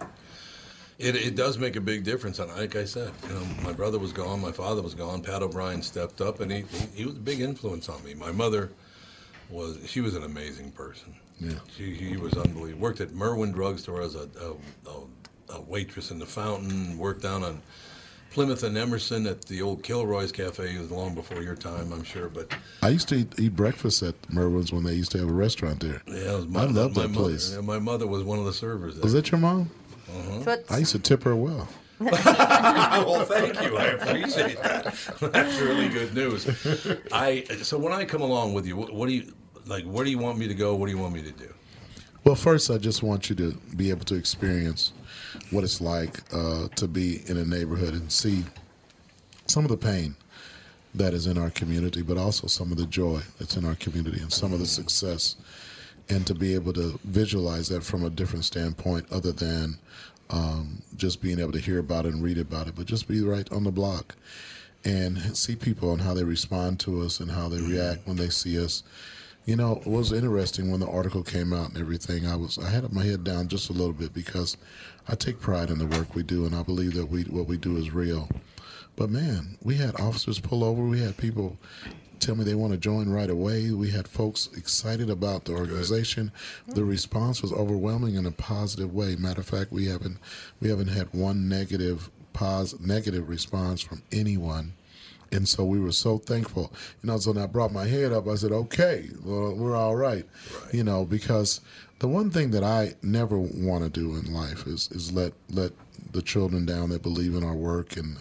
It, 0.98 1.14
it 1.14 1.36
does 1.36 1.58
make 1.58 1.76
a 1.76 1.80
big 1.80 2.02
difference, 2.02 2.40
and 2.40 2.50
like 2.56 2.74
I 2.74 2.84
said, 2.84 3.12
you 3.28 3.34
know, 3.34 3.46
my 3.62 3.72
brother 3.72 4.00
was 4.00 4.12
gone, 4.12 4.40
my 4.40 4.50
father 4.50 4.82
was 4.82 4.94
gone. 4.94 5.22
Pat 5.22 5.42
O'Brien 5.42 5.80
stepped 5.80 6.20
up, 6.20 6.40
and 6.40 6.50
he 6.50 6.64
he 6.94 7.04
was 7.06 7.14
a 7.14 7.20
big 7.20 7.40
influence 7.40 7.88
on 7.88 8.02
me. 8.04 8.14
My 8.14 8.32
mother 8.32 8.70
was 9.48 9.78
she 9.86 10.00
was 10.00 10.16
an 10.16 10.24
amazing 10.24 10.72
person. 10.72 11.14
Yeah. 11.38 11.52
She 11.76 11.94
he 11.94 12.16
was 12.16 12.32
unbelievable. 12.34 12.82
Worked 12.82 13.00
at 13.00 13.12
Merwin 13.12 13.52
Drugstore 13.52 14.02
as 14.02 14.16
a, 14.16 14.28
a, 14.40 14.90
a, 14.90 15.56
a 15.58 15.60
waitress 15.62 16.10
in 16.10 16.18
the 16.18 16.26
fountain. 16.26 16.98
Worked 16.98 17.22
down 17.22 17.44
on 17.44 17.62
Plymouth 18.32 18.64
and 18.64 18.76
Emerson 18.76 19.24
at 19.28 19.42
the 19.42 19.62
old 19.62 19.84
Kilroy's 19.84 20.32
Cafe. 20.32 20.74
It 20.74 20.80
was 20.80 20.90
long 20.90 21.14
before 21.14 21.42
your 21.42 21.54
time, 21.54 21.92
I'm 21.92 22.02
sure, 22.02 22.28
but 22.28 22.52
I 22.82 22.88
used 22.88 23.08
to 23.10 23.14
eat, 23.18 23.38
eat 23.38 23.54
breakfast 23.54 24.02
at 24.02 24.16
Merwin's 24.32 24.72
when 24.72 24.82
they 24.82 24.94
used 24.94 25.12
to 25.12 25.18
have 25.18 25.28
a 25.28 25.32
restaurant 25.32 25.78
there. 25.78 26.02
yeah, 26.08 26.14
it 26.32 26.34
was 26.34 26.56
I 26.56 26.64
love 26.64 26.74
my 26.74 27.02
that 27.02 27.08
mother- 27.08 27.08
place. 27.14 27.54
yeah, 27.54 27.60
my 27.60 27.78
mother 27.78 28.08
was 28.08 28.24
one 28.24 28.40
of 28.40 28.46
the 28.46 28.52
servers. 28.52 28.94
There. 28.96 29.04
Was 29.04 29.12
that 29.12 29.30
your 29.30 29.38
mom? 29.40 29.70
So 30.44 30.52
it's- 30.52 30.70
I 30.70 30.78
used 30.78 30.92
to 30.92 30.98
tip 30.98 31.22
her 31.24 31.34
well. 31.36 31.68
well, 32.00 33.24
thank 33.24 33.60
you. 33.60 33.76
I 33.76 33.84
appreciate 33.86 34.62
that. 34.62 34.94
That's 35.20 35.58
really 35.60 35.88
good 35.88 36.14
news. 36.14 36.46
I 37.12 37.42
so 37.62 37.76
when 37.76 37.92
I 37.92 38.04
come 38.04 38.20
along 38.22 38.54
with 38.54 38.66
you, 38.66 38.76
what, 38.76 38.92
what 38.94 39.08
do 39.08 39.14
you 39.14 39.32
like? 39.66 39.84
Where 39.84 40.04
do 40.04 40.10
you 40.10 40.18
want 40.18 40.38
me 40.38 40.46
to 40.46 40.54
go? 40.54 40.76
What 40.76 40.86
do 40.86 40.92
you 40.92 40.98
want 40.98 41.12
me 41.14 41.22
to 41.22 41.32
do? 41.32 41.52
Well, 42.22 42.36
first, 42.36 42.70
I 42.70 42.78
just 42.78 43.02
want 43.02 43.28
you 43.30 43.36
to 43.36 43.52
be 43.76 43.90
able 43.90 44.04
to 44.06 44.14
experience 44.14 44.92
what 45.50 45.64
it's 45.64 45.80
like 45.80 46.20
uh, 46.32 46.68
to 46.76 46.86
be 46.86 47.22
in 47.26 47.36
a 47.36 47.44
neighborhood 47.44 47.94
and 47.94 48.10
see 48.12 48.44
some 49.46 49.64
of 49.64 49.70
the 49.70 49.76
pain 49.76 50.14
that 50.94 51.14
is 51.14 51.26
in 51.26 51.36
our 51.36 51.50
community, 51.50 52.02
but 52.02 52.16
also 52.16 52.46
some 52.46 52.70
of 52.70 52.78
the 52.78 52.86
joy 52.86 53.20
that's 53.38 53.56
in 53.56 53.64
our 53.64 53.74
community 53.76 54.20
and 54.20 54.32
some 54.32 54.52
of 54.52 54.58
the 54.58 54.66
success, 54.66 55.36
and 56.08 56.26
to 56.26 56.34
be 56.34 56.54
able 56.54 56.72
to 56.72 56.98
visualize 57.04 57.68
that 57.68 57.84
from 57.84 58.04
a 58.04 58.10
different 58.10 58.44
standpoint 58.44 59.06
other 59.10 59.32
than 59.32 59.78
um, 60.30 60.82
just 60.96 61.20
being 61.22 61.38
able 61.38 61.52
to 61.52 61.58
hear 61.58 61.78
about 61.78 62.06
it 62.06 62.12
and 62.12 62.22
read 62.22 62.38
about 62.38 62.66
it, 62.66 62.74
but 62.76 62.86
just 62.86 63.08
be 63.08 63.22
right 63.22 63.50
on 63.52 63.64
the 63.64 63.70
block 63.70 64.14
and 64.84 65.18
see 65.36 65.56
people 65.56 65.92
and 65.92 66.02
how 66.02 66.14
they 66.14 66.24
respond 66.24 66.80
to 66.80 67.02
us 67.02 67.20
and 67.20 67.30
how 67.30 67.48
they 67.48 67.60
react 67.60 68.06
when 68.06 68.16
they 68.16 68.28
see 68.28 68.62
us. 68.62 68.82
You 69.44 69.56
know, 69.56 69.76
it 69.76 69.86
was 69.86 70.12
interesting 70.12 70.70
when 70.70 70.80
the 70.80 70.88
article 70.88 71.22
came 71.22 71.52
out 71.52 71.70
and 71.70 71.78
everything. 71.78 72.26
I 72.26 72.36
was 72.36 72.58
I 72.58 72.68
had 72.68 72.90
my 72.92 73.04
head 73.04 73.24
down 73.24 73.48
just 73.48 73.70
a 73.70 73.72
little 73.72 73.94
bit 73.94 74.12
because 74.12 74.56
I 75.08 75.14
take 75.14 75.40
pride 75.40 75.70
in 75.70 75.78
the 75.78 75.86
work 75.86 76.14
we 76.14 76.22
do 76.22 76.44
and 76.44 76.54
I 76.54 76.62
believe 76.62 76.94
that 76.94 77.06
we 77.06 77.22
what 77.24 77.46
we 77.46 77.56
do 77.56 77.76
is 77.78 77.90
real. 77.90 78.28
But 78.94 79.10
man, 79.10 79.56
we 79.62 79.76
had 79.76 79.98
officers 79.98 80.38
pull 80.38 80.64
over. 80.64 80.82
We 80.82 81.00
had 81.00 81.16
people 81.16 81.56
tell 82.20 82.34
me 82.34 82.44
they 82.44 82.54
want 82.54 82.72
to 82.72 82.78
join 82.78 83.08
right 83.08 83.30
away. 83.30 83.70
We 83.70 83.90
had 83.90 84.08
folks 84.08 84.48
excited 84.56 85.10
about 85.10 85.44
the 85.44 85.52
organization. 85.52 86.32
The 86.66 86.80
mm-hmm. 86.80 86.90
response 86.90 87.42
was 87.42 87.52
overwhelming 87.52 88.14
in 88.14 88.26
a 88.26 88.30
positive 88.30 88.94
way. 88.94 89.16
Matter 89.16 89.40
of 89.40 89.46
fact, 89.46 89.72
we 89.72 89.86
haven't 89.86 90.18
we 90.60 90.68
haven't 90.68 90.88
had 90.88 91.12
one 91.12 91.48
negative 91.48 92.10
pos 92.32 92.78
negative 92.80 93.28
response 93.28 93.80
from 93.80 94.02
anyone. 94.12 94.72
And 95.30 95.46
so 95.46 95.64
we 95.64 95.78
were 95.78 95.92
so 95.92 96.18
thankful. 96.18 96.72
You 97.02 97.08
know, 97.08 97.18
so 97.18 97.32
when 97.32 97.42
I 97.42 97.46
brought 97.46 97.72
my 97.72 97.86
head 97.86 98.12
up, 98.12 98.26
I 98.26 98.34
said, 98.34 98.52
okay, 98.52 99.10
well, 99.22 99.54
we're 99.54 99.76
all 99.76 99.94
right. 99.94 100.24
You 100.72 100.84
know, 100.84 101.04
because 101.04 101.60
the 101.98 102.08
one 102.08 102.30
thing 102.30 102.50
that 102.52 102.64
I 102.64 102.94
never 103.02 103.38
want 103.38 103.84
to 103.84 103.90
do 103.90 104.16
in 104.16 104.32
life 104.32 104.66
is, 104.66 104.90
is 104.90 105.12
let, 105.12 105.34
let 105.50 105.72
the 106.12 106.22
children 106.22 106.64
down 106.64 106.88
that 106.90 107.02
believe 107.02 107.34
in 107.34 107.44
our 107.44 107.54
work 107.54 107.96
and 107.96 108.16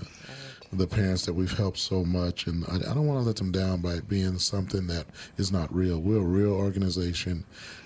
the 0.74 0.88
parents 0.88 1.26
that 1.26 1.34
we've 1.34 1.58
helped 1.58 1.78
so 1.78 2.04
much. 2.04 2.48
And 2.48 2.66
I, 2.66 2.76
I 2.76 2.94
don't 2.94 3.08
want 3.08 3.20
to 3.22 3.26
let 3.26 3.38
them 3.38 3.52
down 3.52 3.82
by 3.82 4.00
being 4.02 4.38
something 4.38 4.88
that 4.88 5.06
is 5.38 5.52
not 5.52 5.74
real. 5.74 6.00
We're 6.00 6.18
a 6.18 6.22
real 6.22 6.54
organization. 6.54 7.46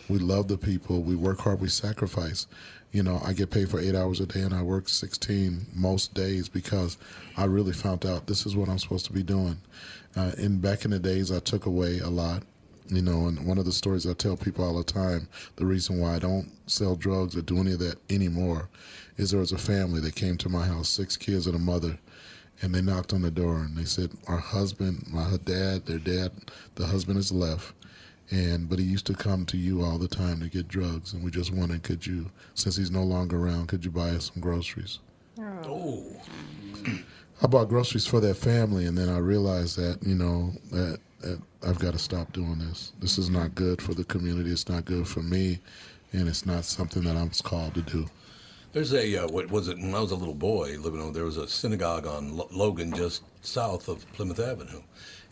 We 0.09 0.19
love 0.19 0.47
the 0.47 0.57
people. 0.57 1.01
We 1.01 1.15
work 1.15 1.39
hard. 1.39 1.61
We 1.61 1.69
sacrifice. 1.69 2.47
You 2.91 3.03
know, 3.03 3.21
I 3.23 3.33
get 3.33 3.51
paid 3.51 3.69
for 3.69 3.79
eight 3.79 3.95
hours 3.95 4.19
a 4.19 4.25
day 4.25 4.41
and 4.41 4.53
I 4.53 4.61
work 4.61 4.89
16 4.89 5.67
most 5.73 6.13
days 6.13 6.49
because 6.49 6.97
I 7.37 7.45
really 7.45 7.71
found 7.71 8.05
out 8.05 8.27
this 8.27 8.45
is 8.45 8.55
what 8.55 8.67
I'm 8.67 8.79
supposed 8.79 9.05
to 9.05 9.13
be 9.13 9.23
doing. 9.23 9.57
Uh, 10.15 10.31
and 10.37 10.61
back 10.61 10.83
in 10.83 10.91
the 10.91 10.99
days, 10.99 11.31
I 11.31 11.39
took 11.39 11.65
away 11.65 11.99
a 11.99 12.09
lot. 12.09 12.43
You 12.87 13.01
know, 13.01 13.27
and 13.27 13.47
one 13.47 13.57
of 13.57 13.63
the 13.63 13.71
stories 13.71 14.05
I 14.05 14.11
tell 14.11 14.35
people 14.35 14.65
all 14.65 14.77
the 14.77 14.83
time, 14.83 15.29
the 15.55 15.65
reason 15.65 16.01
why 16.01 16.15
I 16.15 16.19
don't 16.19 16.51
sell 16.67 16.97
drugs 16.97 17.37
or 17.37 17.41
do 17.41 17.57
any 17.59 17.71
of 17.71 17.79
that 17.79 17.95
anymore 18.09 18.67
is 19.15 19.31
there 19.31 19.39
was 19.39 19.53
a 19.53 19.57
family 19.57 20.01
that 20.01 20.15
came 20.15 20.35
to 20.37 20.49
my 20.49 20.65
house, 20.65 20.89
six 20.89 21.15
kids 21.15 21.47
and 21.47 21.55
a 21.55 21.59
mother, 21.59 21.97
and 22.61 22.73
they 22.73 22.81
knocked 22.81 23.13
on 23.13 23.21
the 23.21 23.31
door 23.31 23.57
and 23.57 23.75
they 23.75 23.85
said, 23.85 24.11
Our 24.27 24.37
husband, 24.37 25.05
my 25.11 25.37
dad, 25.43 25.85
their 25.85 25.99
dad, 25.99 26.31
the 26.75 26.85
husband 26.85 27.17
has 27.17 27.31
left. 27.31 27.73
And 28.29 28.69
but 28.69 28.79
he 28.79 28.85
used 28.85 29.05
to 29.07 29.13
come 29.13 29.45
to 29.47 29.57
you 29.57 29.83
all 29.83 29.97
the 29.97 30.07
time 30.07 30.39
to 30.39 30.47
get 30.47 30.69
drugs, 30.69 31.11
and 31.11 31.21
we 31.21 31.31
just 31.31 31.51
wanted, 31.51 31.83
could 31.83 32.07
you, 32.07 32.31
since 32.53 32.77
he's 32.77 32.89
no 32.89 33.03
longer 33.03 33.37
around, 33.37 33.67
could 33.67 33.83
you 33.83 33.91
buy 33.91 34.11
us 34.11 34.31
some 34.33 34.41
groceries? 34.41 34.99
Oh. 35.37 36.05
I 37.41 37.47
bought 37.47 37.67
groceries 37.67 38.07
for 38.07 38.21
that 38.21 38.35
family, 38.35 38.85
and 38.85 38.97
then 38.97 39.09
I 39.09 39.17
realized 39.17 39.77
that 39.77 39.97
you 40.01 40.15
know 40.15 40.53
that, 40.71 40.99
that 41.19 41.41
I've 41.67 41.79
got 41.79 41.91
to 41.91 41.99
stop 41.99 42.31
doing 42.31 42.59
this. 42.59 42.93
This 42.99 43.17
is 43.17 43.29
not 43.29 43.53
good 43.53 43.81
for 43.81 43.93
the 43.93 44.05
community. 44.05 44.51
It's 44.51 44.69
not 44.69 44.85
good 44.85 45.07
for 45.07 45.21
me, 45.21 45.59
and 46.13 46.29
it's 46.29 46.45
not 46.45 46.63
something 46.63 47.03
that 47.03 47.17
I'm 47.17 47.31
called 47.43 47.73
to 47.73 47.81
do. 47.81 48.05
There's 48.73 48.93
a 48.93 49.23
uh, 49.23 49.27
what 49.27 49.51
was 49.51 49.67
it 49.67 49.77
when 49.77 49.93
I 49.93 49.99
was 49.99 50.11
a 50.11 50.15
little 50.15 50.33
boy 50.33 50.77
living 50.79 51.01
over 51.01 51.11
there 51.11 51.25
was 51.25 51.35
a 51.35 51.47
synagogue 51.47 52.07
on 52.07 52.37
Lo- 52.37 52.47
Logan 52.51 52.93
just 52.93 53.23
south 53.41 53.89
of 53.89 54.09
Plymouth 54.13 54.39
Avenue, 54.39 54.81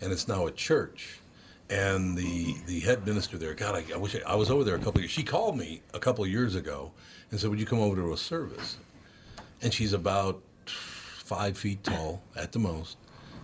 and 0.02 0.12
it's 0.12 0.28
now 0.28 0.46
a 0.48 0.52
church. 0.52 1.20
And 1.70 2.18
the 2.18 2.56
the 2.66 2.82
head 2.82 3.08
minister 3.08 3.38
there, 3.38 3.54
God, 3.54 3.76
I, 3.76 3.94
I 3.94 3.98
wish 3.98 4.14
I, 4.16 4.32
I 4.32 4.36
was 4.36 4.52
over 4.52 4.66
there 4.66 4.76
a 4.76 4.80
couple. 4.80 5.00
Years. 5.00 5.12
She 5.12 5.24
called 5.24 5.58
me 5.58 5.82
a 5.94 6.00
couple 6.00 6.26
years 6.28 6.56
ago 6.56 6.92
and 7.32 7.40
said, 7.40 7.50
"Would 7.50 7.62
you 7.62 7.66
come 7.66 7.80
over 7.80 7.96
to 7.96 8.12
a 8.12 8.18
service?" 8.18 8.78
And 9.62 9.74
she's 9.74 9.94
about 9.94 10.42
five 10.66 11.58
feet 11.58 11.82
tall 11.84 12.22
at 12.36 12.52
the 12.52 12.60
most, 12.60 12.98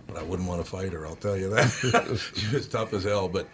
but 0.06 0.18
I 0.18 0.22
wouldn't 0.22 0.46
want 0.46 0.62
to 0.62 0.70
fight 0.70 0.92
her. 0.92 1.06
I'll 1.06 1.16
tell 1.16 1.38
you 1.38 1.48
that. 1.50 2.32
she 2.36 2.54
was 2.54 2.68
tough 2.68 2.92
as 2.92 3.04
hell. 3.04 3.28
But 3.28 3.48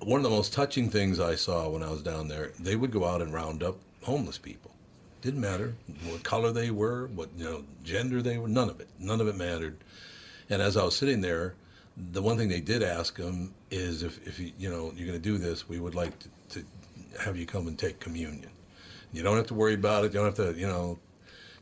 one 0.00 0.18
of 0.18 0.24
the 0.24 0.30
most 0.30 0.52
touching 0.52 0.90
things 0.90 1.20
I 1.20 1.36
saw 1.36 1.68
when 1.68 1.84
I 1.84 1.90
was 1.90 2.02
down 2.02 2.26
there, 2.26 2.50
they 2.58 2.74
would 2.74 2.90
go 2.90 3.04
out 3.04 3.22
and 3.22 3.32
round 3.32 3.62
up 3.62 3.76
homeless 4.02 4.38
people. 4.38 4.65
Didn't 5.26 5.40
matter 5.40 5.74
what 6.08 6.22
color 6.22 6.52
they 6.52 6.70
were, 6.70 7.08
what 7.08 7.30
you 7.36 7.42
know, 7.42 7.64
gender 7.82 8.22
they 8.22 8.38
were. 8.38 8.46
None 8.46 8.70
of 8.70 8.78
it. 8.78 8.86
None 9.00 9.20
of 9.20 9.26
it 9.26 9.34
mattered. 9.34 9.76
And 10.48 10.62
as 10.62 10.76
I 10.76 10.84
was 10.84 10.96
sitting 10.96 11.20
there, 11.20 11.56
the 12.12 12.22
one 12.22 12.36
thing 12.36 12.48
they 12.48 12.60
did 12.60 12.80
ask 12.80 13.18
him 13.18 13.52
is 13.72 14.04
if, 14.04 14.24
if 14.24 14.38
you, 14.38 14.52
you 14.56 14.70
know 14.70 14.92
you're 14.94 15.08
going 15.08 15.20
to 15.20 15.28
do 15.30 15.36
this, 15.36 15.68
we 15.68 15.80
would 15.80 15.96
like 15.96 16.16
to, 16.20 16.28
to 16.50 16.64
have 17.18 17.36
you 17.36 17.44
come 17.44 17.66
and 17.66 17.76
take 17.76 17.98
communion. 17.98 18.48
You 19.12 19.24
don't 19.24 19.36
have 19.36 19.48
to 19.48 19.54
worry 19.54 19.74
about 19.74 20.04
it. 20.04 20.12
You 20.12 20.20
don't 20.20 20.26
have 20.26 20.54
to, 20.54 20.56
you 20.56 20.68
know, 20.68 20.96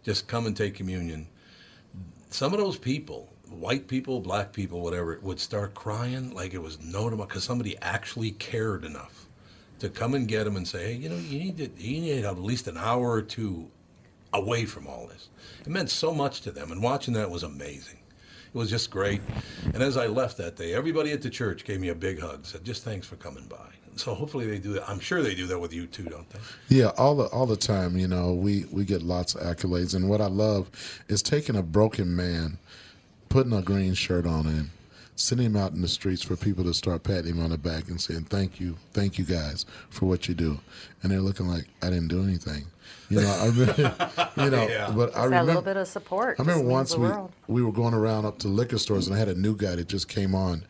just 0.02 0.28
come 0.28 0.44
and 0.44 0.54
take 0.54 0.74
communion. 0.74 1.26
Some 2.28 2.52
of 2.52 2.58
those 2.58 2.76
people, 2.76 3.32
white 3.48 3.88
people, 3.88 4.20
black 4.20 4.52
people, 4.52 4.82
whatever, 4.82 5.18
would 5.22 5.40
start 5.40 5.72
crying 5.72 6.34
like 6.34 6.52
it 6.52 6.60
was 6.60 6.82
no 6.82 7.08
tomorrow 7.08 7.26
because 7.26 7.44
somebody 7.44 7.78
actually 7.78 8.32
cared 8.32 8.84
enough 8.84 9.23
to 9.84 9.90
come 9.90 10.14
and 10.14 10.26
get 10.26 10.44
them 10.44 10.56
and 10.56 10.66
say, 10.66 10.86
hey, 10.86 10.92
you 10.94 11.08
know, 11.08 11.16
you 11.16 11.38
need 11.38 11.56
to, 11.58 11.70
you 11.76 12.00
need 12.00 12.24
at 12.24 12.38
least 12.38 12.66
an 12.66 12.76
hour 12.76 13.10
or 13.10 13.22
two 13.22 13.70
away 14.32 14.64
from 14.64 14.86
all 14.86 15.06
this. 15.06 15.28
It 15.60 15.68
meant 15.68 15.90
so 15.90 16.12
much 16.12 16.40
to 16.42 16.50
them, 16.50 16.72
and 16.72 16.82
watching 16.82 17.14
that 17.14 17.30
was 17.30 17.42
amazing. 17.42 17.98
It 18.52 18.58
was 18.58 18.70
just 18.70 18.90
great. 18.90 19.20
And 19.72 19.82
as 19.82 19.96
I 19.96 20.06
left 20.06 20.36
that 20.38 20.56
day, 20.56 20.74
everybody 20.74 21.12
at 21.12 21.22
the 21.22 21.30
church 21.30 21.64
gave 21.64 21.80
me 21.80 21.88
a 21.88 21.94
big 21.94 22.20
hug. 22.20 22.44
Said, 22.46 22.64
"Just 22.64 22.84
thanks 22.84 23.06
for 23.06 23.16
coming 23.16 23.44
by." 23.46 23.70
So 23.96 24.14
hopefully 24.14 24.46
they 24.46 24.58
do 24.58 24.72
that. 24.74 24.88
I'm 24.88 24.98
sure 24.98 25.22
they 25.22 25.34
do 25.34 25.46
that 25.46 25.58
with 25.58 25.72
you 25.72 25.86
too, 25.86 26.04
don't 26.04 26.28
they? 26.30 26.38
Yeah, 26.68 26.90
all 26.96 27.14
the 27.14 27.24
all 27.26 27.46
the 27.46 27.56
time. 27.56 27.96
You 27.96 28.08
know, 28.08 28.32
we 28.32 28.64
we 28.70 28.84
get 28.84 29.02
lots 29.02 29.34
of 29.34 29.42
accolades, 29.42 29.94
and 29.94 30.08
what 30.08 30.20
I 30.20 30.26
love 30.26 30.70
is 31.08 31.22
taking 31.22 31.56
a 31.56 31.62
broken 31.62 32.14
man, 32.14 32.58
putting 33.28 33.52
a 33.52 33.62
green 33.62 33.94
shirt 33.94 34.26
on 34.26 34.44
him, 34.46 34.70
sending 35.16 35.46
him 35.46 35.56
out 35.56 35.72
in 35.72 35.80
the 35.80 35.88
streets 35.88 36.22
for 36.22 36.36
people 36.36 36.64
to 36.64 36.74
start 36.74 37.02
patting 37.02 37.36
him 37.36 37.44
on 37.44 37.50
the 37.50 37.58
back 37.58 37.88
and 37.88 38.00
saying, 38.00 38.24
"Thank 38.24 38.60
you, 38.60 38.76
thank 38.92 39.18
you 39.18 39.24
guys 39.24 39.64
for 39.90 40.06
what 40.06 40.28
you 40.28 40.34
do," 40.34 40.60
and 41.02 41.12
they're 41.12 41.20
looking 41.20 41.48
like 41.48 41.68
I 41.82 41.90
didn't 41.90 42.08
do 42.08 42.22
anything. 42.22 42.66
You 43.10 43.20
know, 43.20 43.28
I 43.40 43.46
remember, 43.46 44.30
you 44.36 44.50
know, 44.50 44.68
Yeah. 44.68 44.90
but 44.96 45.06
Just 45.06 45.16
I 45.18 45.20
that 45.20 45.24
remember 45.26 45.46
little 45.46 45.62
bit 45.62 45.76
of 45.76 45.86
support 45.88 46.36
I 46.38 46.42
remember 46.42 46.64
once 46.66 46.96
we 46.96 47.08
world. 47.08 47.32
we 47.48 47.62
were 47.62 47.72
going 47.72 47.94
around 47.94 48.24
up 48.24 48.38
to 48.40 48.48
liquor 48.48 48.78
stores, 48.78 49.06
and 49.06 49.14
I 49.14 49.18
had 49.18 49.28
a 49.28 49.34
new 49.34 49.54
guy 49.56 49.74
that 49.76 49.88
just 49.88 50.08
came 50.08 50.34
on, 50.34 50.64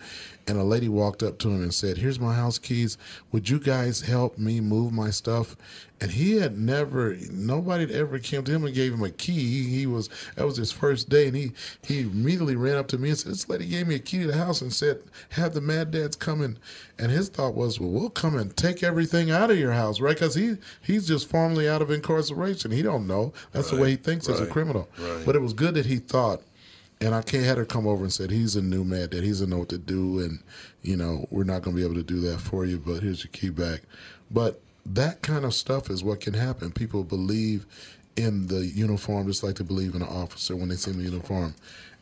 and 0.47 0.59
a 0.59 0.65
lady 0.65 0.89
walked 0.89 1.23
up 1.23 1.39
to 1.39 1.49
him 1.51 1.63
and 1.63 1.73
said, 1.73 1.99
"Here's 1.99 2.19
my 2.21 2.35
house 2.35 2.59
keys. 2.59 2.99
Would 3.33 3.49
you 3.49 3.59
guys 3.61 4.03
help 4.03 4.37
me 4.37 4.61
move 4.61 4.93
my 4.93 5.11
stuff?" 5.11 5.57
And 6.01 6.11
he 6.11 6.37
had 6.39 6.59
never, 6.59 7.17
nobody 7.31 7.87
had 7.87 7.95
ever 7.95 8.19
came 8.19 8.43
to 8.43 8.53
him 8.53 8.65
and 8.65 8.75
gave 8.75 8.93
him 8.93 9.03
a 9.05 9.11
key. 9.11 9.33
He, 9.63 9.79
he 9.79 9.87
was 9.87 10.11
that 10.35 10.45
was 10.45 10.57
his 10.57 10.73
first 10.73 11.09
day, 11.09 11.29
and 11.29 11.37
he 11.37 11.53
he 11.83 12.01
immediately 12.01 12.57
ran 12.57 12.77
up 12.77 12.89
to 12.89 12.99
me 12.99 13.11
and 13.11 13.19
said, 13.19 13.33
"This 13.33 13.49
lady 13.49 13.67
gave 13.67 13.87
me 13.87 13.95
a 13.95 14.01
key 14.01 14.19
to 14.23 14.27
the 14.27 14.37
house 14.37 14.61
and 14.61 14.73
said, 14.73 14.99
have 15.31 15.55
the 15.55 15.61
Mad 15.61 15.93
Dads 15.93 16.17
come 16.17 16.43
in." 16.43 16.59
And 16.99 17.11
his 17.11 17.29
thought 17.29 17.55
was, 17.55 17.81
"Well, 17.81 17.91
we'll 17.91 18.11
come 18.11 18.37
and 18.37 18.55
take 18.57 18.83
everything 18.83 19.31
out 19.31 19.51
of 19.51 19.59
your 19.59 19.73
house, 19.73 19.99
right? 20.01 20.15
Because 20.15 20.35
he 20.35 20.57
he's 20.83 21.07
just 21.07 21.29
formally 21.31 21.69
out 21.69 21.81
of 21.81 21.91
incarceration. 22.05 22.71
He 22.71 22.83
don't 22.83 23.07
know. 23.07 23.33
That's 23.53 23.71
the 23.71 23.77
way 23.77 23.91
he 23.91 23.97
thinks 23.97 24.29
as 24.29 24.41
a 24.41 24.47
criminal. 24.47 24.89
right. 24.99 25.23
But 25.25 25.37
it 25.37 25.41
was 25.41 25.53
good 25.53 25.75
that 25.75 25.87
he 25.87 25.97
thought." 25.97 26.43
And 27.01 27.15
I 27.15 27.23
can't 27.23 27.45
had 27.45 27.59
her 27.59 27.65
come 27.65 27.87
over 27.87 28.05
and 28.05 28.13
said 28.13 28.31
he's 28.31 28.57
a 28.57 28.63
new 28.63 28.85
man 28.85 29.11
that 29.11 29.23
he 29.23 29.29
doesn't 29.29 29.51
know 29.51 29.59
what 29.59 29.69
to 29.71 29.79
do, 29.79 30.21
and 30.21 30.39
you 30.83 30.97
know 30.97 31.27
we're 31.31 31.45
not 31.45 31.63
going 31.63 31.77
to 31.77 31.81
be 31.81 31.85
able 31.85 31.97
to 31.97 32.05
do 32.05 32.21
that 32.21 32.41
for 32.41 32.65
you. 32.65 32.79
But 32.79 33.03
here's 33.03 33.25
your 33.25 33.33
key 33.33 33.51
back. 33.51 33.83
But 34.31 34.61
that 34.87 35.23
kind 35.23 35.45
of 35.45 35.55
stuff 35.55 35.91
is 35.91 36.05
what 36.05 36.21
can 36.21 36.35
happen. 36.35 36.71
People 36.71 37.03
believe 37.05 37.67
in 38.17 38.47
the 38.47 38.65
uniform 38.67 39.27
just 39.27 39.43
like 39.43 39.57
they 39.57 39.65
believe 39.65 39.95
in 39.95 40.03
an 40.03 40.09
officer 40.09 40.55
when 40.55 40.69
they 40.69 40.77
see 40.77 40.93
the 40.93 41.03
uniform, 41.03 41.55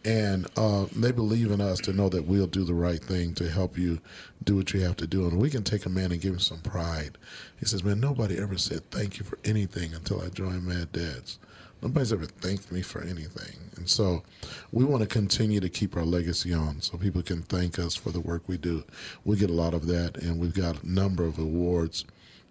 and 0.04 0.46
uh, 0.56 0.86
they 0.94 1.12
believe 1.12 1.50
in 1.50 1.60
us 1.60 1.78
to 1.80 1.92
know 1.92 2.08
that 2.08 2.26
we'll 2.26 2.46
do 2.46 2.64
the 2.64 2.74
right 2.74 3.02
thing 3.02 3.34
to 3.34 3.48
help 3.48 3.78
you 3.78 4.00
do 4.44 4.56
what 4.56 4.72
you 4.72 4.80
have 4.80 4.96
to 4.96 5.06
do. 5.06 5.26
And 5.26 5.38
we 5.38 5.50
can 5.50 5.62
take 5.62 5.86
a 5.86 5.90
man 5.90 6.12
and 6.12 6.20
give 6.20 6.34
him 6.34 6.40
some 6.40 6.60
pride. 6.60 7.18
He 7.58 7.66
says, 7.66 7.84
"Man, 7.84 8.00
nobody 8.00 8.38
ever 8.38 8.58
said 8.58 8.90
thank 8.90 9.18
you 9.18 9.24
for 9.24 9.38
anything 9.44 9.94
until 9.94 10.20
I 10.20 10.28
joined 10.28 10.66
Mad 10.66 10.92
Dads." 10.92 11.38
Nobody's 11.82 12.12
ever 12.12 12.26
thanked 12.26 12.70
me 12.70 12.80
for 12.80 13.02
anything. 13.02 13.56
And 13.76 13.90
so 13.90 14.22
we 14.70 14.84
want 14.84 15.02
to 15.02 15.08
continue 15.08 15.58
to 15.58 15.68
keep 15.68 15.96
our 15.96 16.04
legacy 16.04 16.54
on 16.54 16.80
so 16.80 16.96
people 16.96 17.22
can 17.22 17.42
thank 17.42 17.76
us 17.76 17.96
for 17.96 18.10
the 18.12 18.20
work 18.20 18.42
we 18.46 18.56
do. 18.56 18.84
We 19.24 19.36
get 19.36 19.50
a 19.50 19.54
lot 19.54 19.74
of 19.74 19.88
that, 19.88 20.16
and 20.18 20.38
we've 20.38 20.54
got 20.54 20.84
a 20.84 20.88
number 20.88 21.24
of 21.24 21.40
awards. 21.40 22.04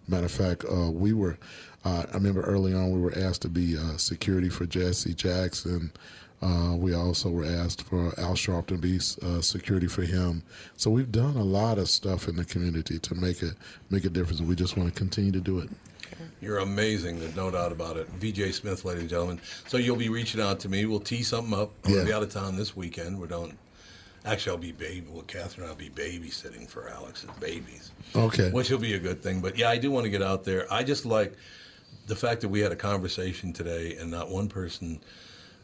Matter 0.06 0.26
of 0.26 0.32
fact, 0.32 0.64
uh, 0.70 0.90
we 0.90 1.14
were, 1.14 1.38
uh, 1.82 2.04
I 2.10 2.14
remember 2.14 2.42
early 2.42 2.74
on, 2.74 2.90
we 2.90 3.00
were 3.00 3.16
asked 3.16 3.42
to 3.42 3.48
be 3.48 3.78
uh, 3.78 3.96
security 3.96 4.50
for 4.50 4.66
Jesse 4.66 5.14
Jackson. 5.14 5.92
Uh, 6.42 6.74
we 6.76 6.92
also 6.92 7.30
were 7.30 7.44
asked 7.44 7.82
for 7.82 8.12
Al 8.18 8.34
Sharpton 8.34 8.66
to 8.66 8.76
be 8.76 8.98
uh, 9.22 9.40
security 9.40 9.86
for 9.86 10.02
him. 10.02 10.42
So 10.76 10.90
we've 10.90 11.12
done 11.12 11.36
a 11.36 11.44
lot 11.44 11.78
of 11.78 11.88
stuff 11.88 12.26
in 12.26 12.34
the 12.34 12.44
community 12.44 12.98
to 12.98 13.14
make 13.14 13.42
it 13.42 13.54
make 13.90 14.04
a 14.04 14.08
difference, 14.08 14.40
and 14.40 14.48
we 14.48 14.56
just 14.56 14.76
want 14.76 14.92
to 14.92 14.98
continue 14.98 15.30
to 15.32 15.40
do 15.40 15.60
it. 15.60 15.68
You're 16.40 16.58
amazing. 16.58 17.20
There's 17.20 17.36
no 17.36 17.50
doubt 17.50 17.70
about 17.70 17.96
it. 17.96 18.08
VJ 18.08 18.54
Smith, 18.54 18.84
ladies 18.84 19.02
and 19.02 19.10
gentlemen. 19.10 19.40
So 19.68 19.76
you'll 19.76 19.96
be 19.96 20.08
reaching 20.08 20.40
out 20.40 20.58
to 20.60 20.68
me. 20.68 20.84
We'll 20.84 21.00
tee 21.00 21.22
something 21.22 21.56
up. 21.56 21.70
I'm 21.84 21.92
going 21.92 22.04
to 22.04 22.10
be 22.10 22.14
out 22.14 22.22
of 22.22 22.32
town 22.32 22.56
this 22.56 22.76
weekend. 22.76 23.18
We're 23.20 23.28
down. 23.28 23.56
Actually, 24.24 24.52
I'll 24.52 24.58
be 24.58 24.72
baby. 24.72 25.06
Well, 25.08 25.22
Catherine, 25.22 25.68
I'll 25.68 25.74
be 25.74 25.90
babysitting 25.90 26.68
for 26.68 26.88
Alex's 26.88 27.30
babies. 27.40 27.92
Okay. 28.14 28.50
Which 28.50 28.70
will 28.70 28.78
be 28.78 28.94
a 28.94 28.98
good 28.98 29.22
thing. 29.22 29.40
But 29.40 29.56
yeah, 29.56 29.70
I 29.70 29.78
do 29.78 29.90
want 29.90 30.04
to 30.04 30.10
get 30.10 30.22
out 30.22 30.44
there. 30.44 30.72
I 30.72 30.82
just 30.82 31.06
like 31.06 31.34
the 32.06 32.16
fact 32.16 32.40
that 32.40 32.48
we 32.48 32.60
had 32.60 32.72
a 32.72 32.76
conversation 32.76 33.52
today 33.52 33.96
and 33.96 34.10
not 34.10 34.28
one 34.28 34.48
person. 34.48 35.00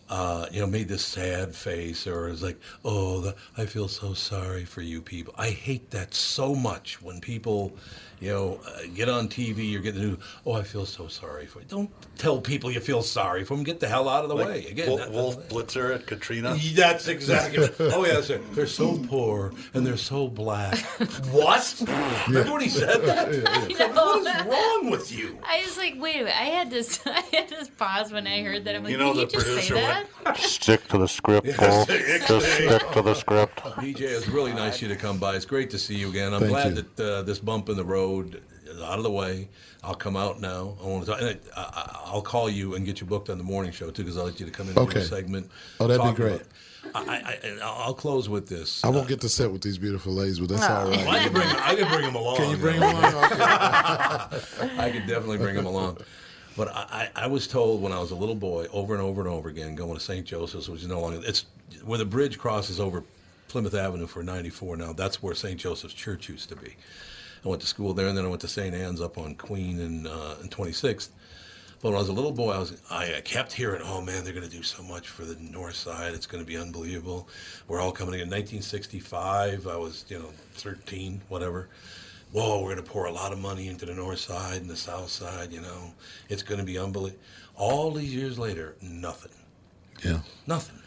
Uh, 0.09 0.47
you 0.51 0.61
know, 0.61 0.67
made 0.67 0.89
this 0.89 1.05
sad 1.05 1.55
face 1.55 2.07
or 2.07 2.29
is 2.29 2.43
like, 2.43 2.59
oh, 2.85 3.21
the, 3.21 3.37
I 3.59 3.67
feel 3.67 3.89
so 3.89 4.15
sorry 4.15 4.65
for 4.65 4.81
you 4.81 5.03
people. 5.03 5.35
I 5.37 5.51
hate 5.51 5.91
that 5.91 6.15
so 6.15 6.55
much 6.55 7.03
when 7.03 7.21
people, 7.21 7.77
you 8.21 8.31
know, 8.31 8.61
uh, 8.67 8.81
get 8.95 9.09
on 9.09 9.29
TV 9.29 9.75
or 9.77 9.81
get 9.81 9.95
the 9.95 10.01
news. 10.01 10.19
Oh, 10.45 10.53
I 10.55 10.63
feel 10.63 10.85
so 10.87 11.07
sorry 11.09 11.47
for 11.47 11.61
you. 11.61 11.67
Don't 11.69 11.91
tell 12.19 12.41
people 12.41 12.71
you 12.71 12.81
feel 12.81 13.03
sorry 13.03 13.45
for 13.45 13.55
them. 13.55 13.65
Get 13.65 13.81
the 13.81 13.89
hell 13.89 14.09
out 14.09 14.25
of 14.25 14.29
the 14.29 14.37
Like 14.37 14.49
way. 14.49 14.67
Again, 14.67 14.89
Wolf, 14.89 15.01
that- 15.01 15.11
Wolf 15.13 15.49
Blitzer 15.49 15.95
at 15.95 16.07
Katrina. 16.07 16.57
that's 16.75 17.09
exactly. 17.09 17.65
it. 17.65 17.75
Oh 17.81 18.05
yeah, 18.05 18.21
sir. 18.21 18.41
They're 18.53 18.67
so 18.67 18.99
poor 19.09 19.53
and 19.75 19.87
they're 19.87 19.97
so 19.97 20.29
black. 20.29 20.79
what? 21.31 21.83
Remember 22.27 22.53
when 22.53 22.61
he 22.63 22.69
said 22.69 23.03
that? 23.03 23.29
It's 23.33 23.79
like, 23.79 23.95
what 23.95 24.27
is 24.27 24.47
wrong 24.47 24.91
with 24.91 25.13
you? 25.13 25.39
I 25.45 25.63
was 25.65 25.77
like, 25.77 25.95
wait 25.99 26.17
a 26.17 26.19
minute. 26.21 26.35
I 26.41 26.45
had 26.45 26.71
to, 26.71 26.85
I 27.07 27.21
had 27.37 27.49
to 27.49 27.67
pause 27.77 28.13
when 28.13 28.27
I 28.27 28.43
heard 28.43 28.65
that. 28.65 28.75
I'm 28.75 28.83
like, 28.85 28.91
You 28.93 28.99
know 28.99 29.15
did 29.15 29.31
the 29.31 29.39
you 29.39 29.45
just 29.45 29.47
say 29.47 29.53
producer 29.53 29.75
that? 30.25 30.37
Stick 30.39 30.89
to 30.89 30.99
the 30.99 31.07
script, 31.09 31.49
Paul. 31.57 31.85
Just 31.87 32.53
stick 32.55 32.91
to 32.93 33.03
the 33.03 33.15
script. 33.15 33.61
VJ, 33.81 34.01
it's 34.03 34.29
really 34.29 34.53
nice 34.53 34.77
of 34.77 34.83
you 34.83 34.89
to 34.89 34.97
come 34.97 35.19
by. 35.19 35.37
It's 35.37 35.45
great 35.47 35.71
to 35.71 35.79
see 35.79 35.95
you 35.95 36.09
again. 36.09 36.33
I'm 36.35 36.41
Thank 36.41 36.53
glad 36.53 36.77
you. 36.77 36.83
that 36.97 37.01
uh, 37.01 37.23
this 37.23 37.39
bump 37.39 37.69
in 37.69 37.77
the 37.77 37.85
road 37.85 38.08
out 38.17 38.99
of 38.99 39.03
the 39.05 39.11
way. 39.11 39.49
I'll 39.83 39.95
come 39.95 40.17
out 40.17 40.41
now. 40.41 40.77
I 40.83 40.87
want 40.87 41.05
to 41.05 41.11
talk. 41.13 41.21
And 41.21 41.39
I, 41.57 41.61
I, 41.61 42.01
I'll 42.07 42.23
call 42.23 42.51
you 42.51 42.75
and 42.75 42.85
get 42.85 43.01
you 43.01 43.07
booked 43.07 43.31
on 43.31 43.39
the 43.39 43.45
morning 43.45 43.71
show 43.73 43.91
too, 43.91 44.03
because 44.03 44.17
I'll 44.19 44.25
let 44.27 44.39
you 44.41 44.47
to 44.47 44.53
come 44.53 44.69
in 44.69 44.77
and 44.77 44.87
do 44.87 44.91
Okay. 44.91 45.01
a 45.01 45.05
segment. 45.05 45.51
Oh, 45.81 45.87
that'd 45.87 46.05
be 46.17 46.21
great. 46.23 46.43
I, 46.95 47.01
I, 47.01 47.49
I, 47.49 47.59
I'll 47.63 47.95
close 47.95 48.29
with 48.29 48.49
this. 48.49 48.83
I 48.85 48.89
won't 48.89 49.09
get 49.09 49.21
to 49.23 49.29
sit 49.29 49.51
with 49.53 49.63
these 49.63 49.79
beautiful 49.79 50.13
ladies, 50.13 50.39
but 50.41 50.49
that's 50.49 50.69
No. 50.69 50.75
all 50.75 50.89
right. 50.91 50.99
Well, 50.99 51.11
I 51.11 51.19
can 51.23 51.33
bring 51.33 51.49
I 51.49 51.75
can 51.75 51.89
bring 51.89 52.03
them 52.03 52.15
along. 52.15 52.37
Can 52.37 52.51
you 52.51 52.57
bring 52.57 52.81
them 52.81 52.95
along? 52.95 53.15
I 53.43 54.91
could 54.93 55.07
definitely 55.07 55.39
bring 55.39 55.55
them 55.55 55.67
along. 55.67 55.99
But 56.57 56.69
I, 56.69 57.11
I 57.15 57.25
I 57.25 57.27
was 57.27 57.47
told 57.47 57.83
when 57.83 57.93
I 57.93 57.99
was 58.01 58.11
a 58.11 58.17
little 58.17 58.35
boy, 58.35 58.67
over 58.73 58.95
and 58.95 59.03
over 59.03 59.21
and 59.21 59.31
over 59.31 59.49
again, 59.49 59.75
going 59.75 59.95
to 59.95 60.01
St. 60.01 60.25
Joseph's, 60.27 60.69
which 60.69 60.81
is 60.83 60.89
no 60.89 61.01
longer 61.01 61.21
it's 61.25 61.47
where 61.85 61.99
the 61.99 62.05
bridge 62.05 62.39
crosses 62.39 62.81
over 62.81 63.05
Plymouth 63.49 63.75
Avenue 63.75 64.07
for 64.07 64.23
94 64.23 64.77
now. 64.77 64.93
That's 64.93 65.23
where 65.23 65.35
St. 65.35 65.59
Joseph's 65.61 65.95
Church 65.95 66.29
used 66.29 66.49
to 66.49 66.57
be. 66.57 66.75
I 67.45 67.49
went 67.49 67.61
to 67.63 67.67
school 67.67 67.95
there, 67.95 68.09
and 68.09 68.17
then 68.17 68.25
I 68.25 68.29
went 68.29 68.41
to 68.43 68.49
St. 68.49 68.75
Anne's 68.75 69.01
up 69.01 69.19
on 69.19 69.35
Queen 69.35 69.81
and 69.81 70.07
uh, 70.07 70.37
and 70.41 70.51
26th. 70.51 71.11
But 71.81 71.91
when 71.91 71.97
I 71.97 72.01
was 72.01 72.09
a 72.09 72.13
little 72.13 72.33
boy, 72.33 72.53
I 72.53 72.59
was 72.59 72.83
I 72.91 73.21
kept 73.25 73.53
hearing, 73.53 73.83
"Oh 73.85 74.01
man, 74.01 74.25
they're 74.25 74.33
going 74.33 74.49
to 74.49 74.55
do 74.55 74.63
so 74.63 74.83
much 74.83 75.09
for 75.09 75.25
the 75.25 75.37
North 75.41 75.77
Side. 75.77 76.13
It's 76.15 76.27
going 76.27 76.43
to 76.43 76.47
be 76.47 76.57
unbelievable. 76.57 77.29
We're 77.69 77.81
all 77.81 77.93
coming 77.93 78.15
in." 78.15 78.29
1965, 78.29 79.67
I 79.67 79.77
was 79.77 80.05
you 80.09 80.19
know 80.19 80.31
13, 80.55 81.21
whatever. 81.29 81.69
Whoa, 82.33 82.59
we're 82.59 82.75
going 82.75 82.85
to 82.85 82.91
pour 82.91 83.07
a 83.07 83.13
lot 83.13 83.33
of 83.33 83.39
money 83.39 83.69
into 83.69 83.87
the 83.87 83.95
North 83.95 84.19
Side 84.19 84.61
and 84.61 84.69
the 84.69 84.77
South 84.77 85.09
Side. 85.09 85.53
You 85.53 85.61
know, 85.61 85.95
it's 86.29 86.43
going 86.43 86.59
to 86.59 86.67
be 86.67 86.79
unbelievable. 86.79 87.23
All 87.57 87.91
these 87.91 88.15
years 88.15 88.39
later, 88.39 88.77
nothing. 88.83 89.33
Yeah. 90.05 90.21
Nothing. 90.47 90.81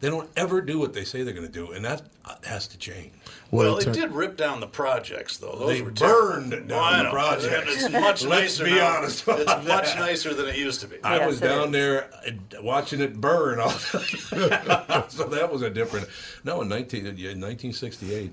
They 0.00 0.10
don't 0.10 0.28
ever 0.36 0.60
do 0.60 0.78
what 0.78 0.92
they 0.92 1.04
say 1.04 1.22
they're 1.22 1.32
going 1.32 1.46
to 1.46 1.52
do, 1.52 1.72
and 1.72 1.82
that 1.84 2.02
uh, 2.26 2.34
has 2.44 2.66
to 2.68 2.78
change. 2.78 3.12
Well, 3.50 3.76
they 3.76 3.90
did 3.92 4.12
rip 4.12 4.36
down 4.36 4.60
the 4.60 4.66
projects, 4.66 5.38
though. 5.38 5.56
Those 5.56 5.68
They 5.68 5.82
were 5.82 5.90
burned 5.90 6.50
terrible. 6.50 6.68
down 6.68 6.92
Well, 6.92 7.04
the 7.04 7.10
projects. 7.10 7.82
It's 7.84 7.92
much 7.92 8.02
nicer. 8.24 8.28
Let's 8.28 8.58
nicer. 8.58 8.64
be 8.64 8.70
now. 8.74 8.96
honest 8.98 9.22
about 9.24 9.40
It's 9.40 9.68
much 9.68 9.96
nicer 9.96 10.34
than 10.34 10.46
it 10.48 10.56
used 10.56 10.80
to 10.82 10.88
be. 10.88 10.96
I 11.02 11.26
was 11.26 11.40
down 11.40 11.70
there 11.72 12.10
uh, 12.26 12.62
watching 12.62 13.00
it 13.00 13.18
burn. 13.20 13.58
I'll 13.58 13.70
tell 13.70 14.00
so 15.08 15.24
that 15.28 15.48
was 15.50 15.62
a 15.62 15.70
different. 15.70 16.08
No, 16.44 16.60
in 16.60 16.68
19, 16.68 17.00
in 17.06 17.14
1968, 17.14 18.32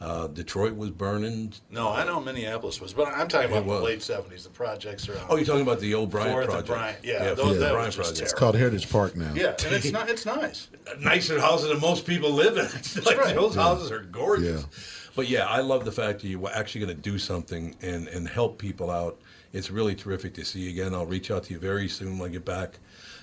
uh, 0.00 0.26
Detroit 0.28 0.76
was 0.76 0.90
burning. 0.90 1.52
No, 1.70 1.90
I 1.90 2.04
know 2.04 2.20
Minneapolis 2.20 2.80
was, 2.80 2.92
but 2.92 3.08
I'm 3.08 3.28
talking 3.28 3.50
about 3.50 3.66
the 3.66 3.80
late 3.80 4.00
'70s. 4.00 4.42
The 4.44 4.50
projects 4.50 5.08
are. 5.08 5.18
Oh, 5.28 5.36
you're 5.36 5.44
talking 5.46 5.62
about 5.62 5.80
the 5.80 5.94
old 5.94 6.10
Bryant 6.10 6.32
Fourth 6.32 6.46
project. 6.46 6.68
Bryant. 6.68 6.98
Yeah, 7.02 7.12
Yeah, 7.12 7.34
those, 7.34 7.38
Fourth 7.38 7.50
and 7.62 7.70
Bryant 7.72 7.86
was 7.86 7.96
just 7.96 8.08
project. 8.10 8.20
It's 8.22 8.32
called 8.34 8.56
Heritage 8.56 8.90
Park 8.90 9.16
now. 9.16 9.32
Yeah, 9.34 9.56
and 9.64 9.74
it's 9.74 9.90
not. 9.98 10.08
It's 10.10 10.26
nice. 10.26 10.68
nicer 11.00 11.40
houses 11.40 11.70
than 11.70 11.80
most 11.80 12.06
people 12.06 12.30
live 12.30 12.56
in. 12.58 12.66
It's 12.74 13.04
like 13.06 13.18
right. 13.18 13.34
those 13.34 13.56
Yeah. 13.56 13.62
houses 13.62 13.90
are 13.90 14.00
gorgeous. 14.02 14.62
Yeah. 14.62 14.66
But 15.14 15.28
yeah, 15.28 15.46
I 15.46 15.60
love 15.60 15.84
the 15.86 15.92
fact 15.92 16.20
that 16.20 16.28
you 16.28 16.38
were 16.40 16.50
actually 16.52 16.84
going 16.84 16.94
to 16.96 17.02
do 17.02 17.18
something 17.18 17.74
and, 17.80 18.06
and 18.08 18.28
help 18.28 18.58
people 18.58 18.90
out. 18.90 19.18
It's 19.54 19.70
really 19.70 19.94
terrific 19.94 20.34
to 20.34 20.44
see 20.44 20.60
you 20.60 20.70
again. 20.70 20.92
I'll 20.94 21.06
reach 21.06 21.30
out 21.30 21.44
to 21.44 21.54
you 21.54 21.58
very 21.58 21.88
soon 21.88 22.18
when 22.18 22.28
I 22.28 22.32
get 22.34 22.44
back 22.44 22.78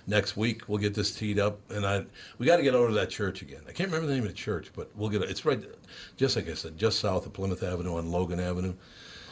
next 0.08 0.36
week. 0.38 0.68
We'll 0.68 0.80
get 0.80 0.94
this 0.94 1.14
teed 1.14 1.40
up, 1.40 1.60
and 1.70 1.86
I 1.86 2.06
we 2.38 2.46
got 2.46 2.58
to 2.58 2.64
get 2.64 2.76
over 2.76 2.90
to 2.90 2.94
that 2.96 3.10
church 3.10 3.42
again. 3.42 3.62
I 3.68 3.72
can't 3.72 3.90
remember 3.90 4.08
the 4.08 4.14
name 4.14 4.24
of 4.24 4.30
the 4.30 4.36
church, 4.36 4.72
but 4.76 4.90
we'll 4.96 5.10
get 5.10 5.22
it. 5.22 5.30
It's 5.30 5.46
right, 5.46 5.64
just 6.18 6.36
like 6.36 6.50
I 6.50 6.54
said, 6.54 6.78
just 6.78 7.00
south 7.00 7.26
of 7.26 7.32
Plymouth 7.34 7.64
Avenue 7.64 7.96
on 7.96 8.12
Logan 8.12 8.40
Avenue. 8.40 8.74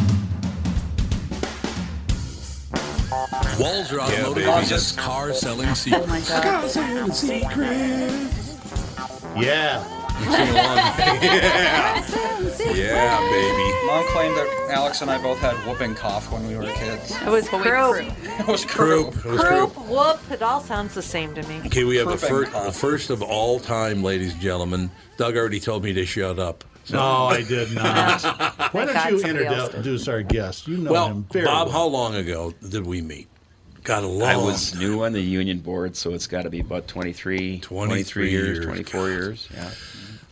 Walser 3.61 3.97
Yeah, 3.97 4.03
Automotive 4.03 4.35
baby. 4.35 4.51
presents 4.51 4.91
car 4.93 5.33
selling 5.33 5.75
secrets. 5.75 6.05
Oh 6.05 6.09
my 6.09 6.19
God. 6.21 6.43
Car 6.43 6.69
selling 6.69 7.11
secrets. 7.11 8.57
Yeah. 9.37 9.83
yeah. 10.21 12.07
Yeah, 12.73 13.19
baby. 13.19 13.87
Mom 13.87 14.05
claimed 14.09 14.35
that 14.37 14.67
Alex 14.71 15.01
and 15.01 15.09
I 15.09 15.21
both 15.21 15.39
had 15.39 15.55
whooping 15.65 15.95
cough 15.95 16.31
when 16.31 16.47
we 16.47 16.55
were 16.55 16.65
kids. 16.73 17.11
It 17.21 17.27
was 17.27 17.47
croup. 17.49 17.65
It 17.65 18.47
was 18.47 18.65
croup. 18.65 19.15
It 19.17 19.25
was 19.25 19.41
Croup, 19.41 19.73
croup. 19.73 19.87
whoop. 19.89 20.19
It 20.31 20.41
all 20.41 20.59
sounds 20.61 20.93
the 20.93 21.01
same 21.01 21.33
to 21.35 21.43
me. 21.47 21.61
Okay, 21.65 21.83
we 21.83 21.95
have 21.97 22.07
the, 22.09 22.17
fir- 22.17 22.43
and 22.45 22.53
the 22.67 22.71
first 22.71 23.09
of 23.09 23.21
all 23.23 23.59
time, 23.59 24.03
ladies 24.03 24.33
and 24.33 24.41
gentlemen. 24.41 24.91
Doug 25.17 25.35
already 25.37 25.59
told 25.59 25.83
me 25.83 25.93
to 25.93 26.05
shut 26.05 26.39
up. 26.39 26.63
So- 26.83 26.97
No, 26.97 27.01
I 27.27 27.41
did 27.43 27.73
not. 27.73 28.21
Why 28.73 28.85
don't 28.85 28.87
you 28.89 28.93
God 28.93 29.21
somebody 29.21 29.45
introduce 29.65 30.07
our 30.07 30.21
guest? 30.21 30.67
You 30.67 30.77
know 30.77 30.91
well, 30.91 31.07
him 31.07 31.25
very 31.31 31.45
well. 31.45 31.55
Bob, 31.65 31.67
well. 31.67 31.77
how 31.77 31.85
long 31.87 32.15
ago 32.15 32.53
did 32.67 32.85
we 32.85 33.01
meet? 33.01 33.27
Got 33.83 34.03
a 34.03 34.07
long. 34.07 34.29
I 34.29 34.37
was 34.37 34.77
new 34.77 35.03
on 35.03 35.13
the 35.13 35.21
union 35.21 35.59
board, 35.59 35.95
so 35.95 36.13
it's 36.13 36.27
got 36.27 36.43
to 36.43 36.49
be 36.49 36.59
about 36.59 36.87
23, 36.87 37.59
23 37.59 38.29
years, 38.29 38.65
24 38.65 39.09
years. 39.09 39.49
Yeah. 39.53 39.71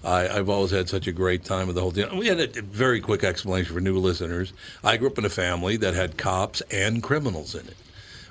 I, 0.04 0.30
I've 0.30 0.50
always 0.50 0.72
had 0.72 0.88
such 0.88 1.08
a 1.08 1.12
great 1.12 1.44
time 1.44 1.68
with 1.68 1.76
the 1.76 1.82
whole 1.82 1.92
thing. 1.92 2.16
We 2.18 2.28
had 2.28 2.40
a 2.40 2.62
very 2.62 3.02
quick 3.02 3.24
explanation 3.24 3.74
for 3.74 3.82
new 3.82 3.98
listeners. 3.98 4.54
I 4.84 4.98
grew 4.98 5.08
up 5.08 5.18
in 5.18 5.26
a 5.26 5.30
family 5.30 5.78
that 5.78 5.94
had 5.94 6.18
cops 6.18 6.62
and 6.72 7.04
criminals 7.04 7.56
in 7.56 7.68
it, 7.68 7.76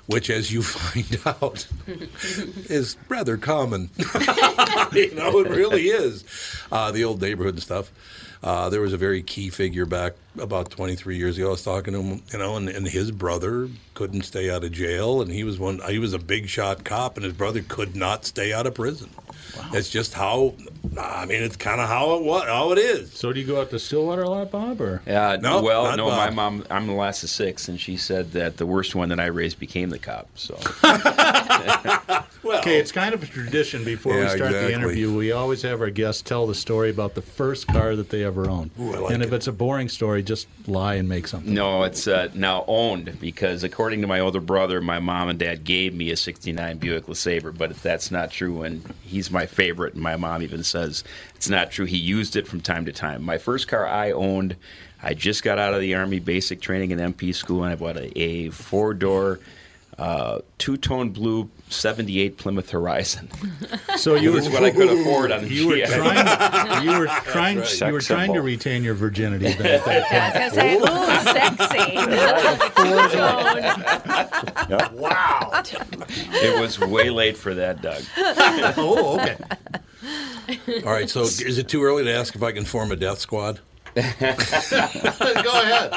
which, 0.07 0.29
as 0.29 0.51
you 0.51 0.63
find 0.63 1.19
out, 1.25 1.67
is 2.69 2.97
rather 3.07 3.37
common. 3.37 3.89
you 4.93 5.13
know, 5.15 5.39
it 5.39 5.49
really 5.49 5.87
is. 5.89 6.23
Uh, 6.71 6.91
the 6.91 7.03
old 7.03 7.21
neighborhood 7.21 7.55
and 7.55 7.63
stuff. 7.63 7.91
Uh, 8.41 8.69
there 8.69 8.79
was 8.79 8.93
a 8.93 8.97
very 8.97 9.21
key 9.21 9.49
figure 9.49 9.85
back 9.85 10.13
about 10.39 10.69
23 10.71 11.17
years 11.17 11.37
ago. 11.37 11.47
I 11.47 11.51
was 11.51 11.63
talking 11.63 11.93
to 11.93 12.01
him, 12.01 12.23
you 12.31 12.39
know, 12.39 12.55
and, 12.55 12.69
and 12.69 12.87
his 12.87 13.11
brother 13.11 13.67
couldn't 13.95 14.21
stay 14.21 14.49
out 14.49 14.63
of 14.63 14.71
jail, 14.71 15.21
and 15.21 15.29
he 15.29 15.43
was 15.43 15.59
one. 15.59 15.81
He 15.89 15.99
was 15.99 16.13
a 16.13 16.19
big 16.19 16.47
shot 16.47 16.85
cop, 16.85 17.17
and 17.17 17.25
his 17.25 17.33
brother 17.33 17.61
could 17.67 17.97
not 17.97 18.23
stay 18.23 18.53
out 18.53 18.65
of 18.65 18.75
prison. 18.75 19.09
It's 19.73 19.89
just 19.89 20.13
how 20.13 20.53
I 20.97 21.25
mean, 21.25 21.43
it's 21.43 21.57
kind 21.57 21.81
of 21.81 21.89
how 21.89 22.15
it 22.15 22.23
what 22.23 22.47
how 22.47 22.71
it 22.71 22.77
is. 22.77 23.11
So 23.11 23.33
do 23.33 23.41
you 23.41 23.45
go 23.47 23.59
out 23.59 23.71
to 23.71 23.79
Stillwater 23.79 24.21
a 24.23 24.29
lot, 24.29 24.51
Bob? 24.51 24.79
Or 24.79 25.01
Uh, 25.05 25.37
No, 25.41 25.61
well, 25.61 25.97
no, 25.97 26.07
Bob. 26.07 26.17
my 26.17 26.29
mom. 26.29 26.65
I'm 26.69 26.87
the 26.87 26.93
last 26.93 27.23
of 27.23 27.29
six, 27.29 27.67
and 27.67 27.77
she 27.79 27.97
said 27.97 28.31
that 28.33 28.55
the 28.55 28.65
worst 28.65 28.95
one 28.95 29.09
that 29.09 29.19
I 29.19 29.25
raised 29.25 29.59
became 29.59 29.89
the 29.89 29.99
cop. 29.99 30.29
So 30.35 30.55
okay, 32.43 32.79
it's 32.79 32.91
kind 32.91 33.13
of 33.13 33.23
a 33.23 33.25
tradition 33.25 33.83
before 33.83 34.13
we 34.13 34.21
Yeah, 34.21 34.35
start 34.35 34.51
the 34.51 34.73
interview. 34.73 35.15
We 35.15 35.31
always 35.31 35.61
have 35.63 35.81
our 35.81 35.89
guests 35.89 36.21
tell 36.21 36.47
the 36.47 36.55
story 36.55 36.89
about 36.89 37.15
the 37.15 37.21
first 37.21 37.67
car 37.67 37.95
that 37.95 38.09
they 38.09 38.23
ever 38.23 38.49
owned. 38.49 38.71
Ooh, 38.79 38.91
like 38.91 39.13
and 39.13 39.23
if 39.23 39.31
it. 39.31 39.35
it's 39.35 39.47
a 39.47 39.51
boring 39.51 39.89
story, 39.89 40.23
just 40.23 40.47
lie 40.67 40.95
and 40.95 41.07
make 41.09 41.27
something. 41.27 41.53
no, 41.53 41.83
it's 41.83 42.07
uh, 42.07 42.29
now 42.33 42.63
owned 42.67 43.19
because 43.19 43.63
according 43.63 44.01
to 44.01 44.07
my 44.07 44.19
older 44.19 44.41
brother, 44.41 44.81
my 44.81 44.99
mom 44.99 45.29
and 45.29 45.39
dad 45.39 45.63
gave 45.63 45.93
me 45.93 46.11
a 46.11 46.17
'69 46.17 46.77
Buick 46.77 47.05
LeSabre, 47.05 47.57
but 47.57 47.71
if 47.71 47.81
that's 47.81 48.11
not 48.11 48.31
true, 48.31 48.63
and 48.63 48.83
he's 49.01 49.31
my 49.31 49.45
favorite, 49.45 49.93
and 49.93 50.03
my 50.03 50.15
mom 50.15 50.41
even 50.41 50.63
says 50.63 51.03
it's 51.35 51.49
not 51.49 51.71
true. 51.71 51.85
He 51.85 51.97
used 51.97 52.35
it 52.35 52.47
from 52.47 52.61
time 52.61 52.85
to 52.85 52.91
time. 52.93 53.23
My 53.23 53.37
first 53.37 53.67
car 53.67 53.87
I 53.87 54.11
owned, 54.11 54.55
I 55.01 55.13
just 55.13 55.43
got 55.43 55.59
out 55.59 55.73
of 55.73 55.81
the 55.81 55.95
Army 55.95 56.19
basic 56.19 56.61
training 56.61 56.91
and 56.91 57.15
MP 57.15 57.33
school, 57.33 57.63
and 57.63 57.71
I 57.71 57.75
bought 57.75 57.97
a, 57.97 58.19
a 58.19 58.49
four 58.49 58.93
door. 58.93 59.39
Uh, 59.99 60.39
two-tone 60.57 61.09
blue 61.09 61.49
'78 61.69 62.37
Plymouth 62.37 62.69
Horizon. 62.71 63.29
So 63.97 64.15
you 64.15 64.31
It 64.31 64.35
was 64.35 64.49
what 64.49 64.63
I 64.63 64.71
could 64.71 64.87
afford 64.87 65.29
on 65.33 65.41
the 65.45 65.49
You 65.53 65.67
were 65.67 65.75
GI. 65.75 65.83
trying. 65.87 66.83
You 66.85 66.99
were 66.99 67.07
trying. 67.07 67.57
right. 67.59 67.81
You 67.81 67.91
were 67.91 67.99
Sex 67.99 68.07
trying 68.07 68.31
to 68.33 68.41
retain 68.41 68.81
your 68.81 68.93
virginity. 68.93 69.51
Then 69.51 69.65
at 69.65 69.83
that 69.85 70.35
I 70.37 70.47
was 70.47 70.53
point. 70.55 70.83
gonna 70.85 71.67
say, 71.67 71.97
ooh, 71.97 73.09
sexy. 73.17 74.95
Wow. 74.95 75.63
It 76.41 76.61
was 76.61 76.79
way 76.79 77.09
late 77.09 77.35
for 77.35 77.53
that, 77.55 77.81
Doug. 77.81 78.03
oh, 78.77 79.19
okay. 79.19 79.35
All 80.85 80.91
right, 80.93 81.09
so 81.09 81.21
is 81.23 81.57
it 81.57 81.67
too 81.67 81.83
early 81.83 82.03
to 82.05 82.11
ask 82.13 82.35
if 82.35 82.43
I 82.43 82.51
can 82.53 82.63
form 82.65 82.91
a 82.91 82.95
death 82.95 83.19
squad? 83.19 83.59
Go 83.95 84.01
ahead. 84.01 85.93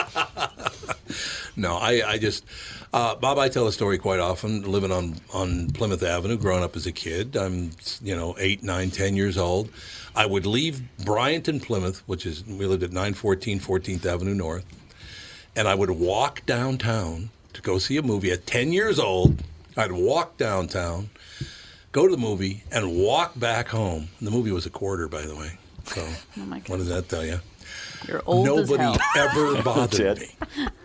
No, 1.56 1.76
I, 1.76 2.02
I 2.06 2.18
just, 2.18 2.44
uh, 2.92 3.14
Bob, 3.14 3.38
I 3.38 3.48
tell 3.48 3.66
a 3.66 3.72
story 3.72 3.98
quite 3.98 4.20
often. 4.20 4.70
Living 4.70 4.92
on, 4.92 5.16
on 5.32 5.70
Plymouth 5.70 6.02
Avenue, 6.02 6.36
growing 6.36 6.62
up 6.62 6.76
as 6.76 6.86
a 6.86 6.92
kid, 6.92 7.36
I'm, 7.36 7.70
you 8.02 8.14
know, 8.14 8.34
eight, 8.38 8.62
nine, 8.62 8.90
ten 8.90 9.16
years 9.16 9.38
old. 9.38 9.70
I 10.14 10.26
would 10.26 10.44
leave 10.44 10.82
Bryant 11.04 11.48
and 11.48 11.62
Plymouth, 11.62 12.02
which 12.06 12.26
is, 12.26 12.44
we 12.44 12.66
lived 12.66 12.82
at 12.82 12.90
914 12.90 13.60
14th 13.60 14.04
Avenue 14.04 14.34
North, 14.34 14.66
and 15.56 15.66
I 15.66 15.74
would 15.74 15.90
walk 15.90 16.44
downtown 16.44 17.30
to 17.54 17.62
go 17.62 17.78
see 17.78 17.96
a 17.96 18.02
movie 18.02 18.30
at 18.30 18.46
10 18.46 18.72
years 18.72 18.98
old. 18.98 19.42
I'd 19.76 19.92
walk 19.92 20.36
downtown, 20.36 21.08
go 21.92 22.06
to 22.06 22.14
the 22.14 22.20
movie, 22.20 22.64
and 22.70 22.94
walk 22.94 23.38
back 23.38 23.68
home. 23.68 24.08
And 24.18 24.26
the 24.26 24.30
movie 24.30 24.52
was 24.52 24.66
a 24.66 24.70
quarter, 24.70 25.08
by 25.08 25.22
the 25.22 25.34
way. 25.34 25.58
So, 25.86 26.06
what 26.66 26.76
does 26.76 26.88
that 26.88 27.08
tell 27.08 27.24
you? 27.24 27.40
You're 28.08 28.22
old 28.26 28.46
as 28.60 28.70
Nobody 28.70 28.82
hell. 28.82 28.96
ever 29.16 29.62
bothered 29.62 30.18
me. 30.20 30.28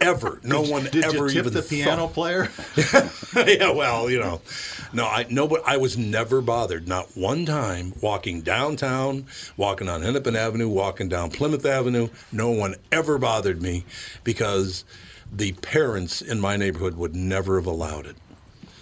Ever. 0.02 0.40
No 0.44 0.62
Did- 0.64 0.72
one 0.72 0.84
did 0.86 1.04
ever 1.06 1.18
you 1.26 1.30
tip 1.30 1.36
even 1.38 1.54
the 1.54 1.62
piano 1.62 2.08
thought- 2.08 2.14
player? 2.14 2.50
yeah, 3.48 3.72
well, 3.72 4.10
you 4.10 4.20
know, 4.20 4.42
no, 4.94 5.06
I 5.06 5.26
no, 5.30 5.48
but 5.48 5.64
I 5.66 5.78
was 5.78 5.98
never 5.98 6.42
bothered. 6.42 6.88
Not 6.88 7.16
one 7.16 7.46
time 7.46 7.94
walking 8.02 8.42
downtown, 8.42 9.26
walking 9.58 9.90
on 9.90 10.02
Hennepin 10.02 10.36
Avenue, 10.36 10.70
walking 10.70 11.10
down 11.10 11.32
Plymouth 11.32 11.66
Avenue. 11.66 12.10
No 12.32 12.50
one 12.52 12.76
ever 12.92 13.18
bothered 13.18 13.62
me 13.62 13.86
because 14.24 14.86
the 15.32 15.52
parents 15.54 16.22
in 16.22 16.40
my 16.40 16.56
neighborhood 16.56 16.96
would 16.96 17.16
never 17.16 17.58
have 17.58 17.66
allowed 17.68 18.06
it. 18.06 18.16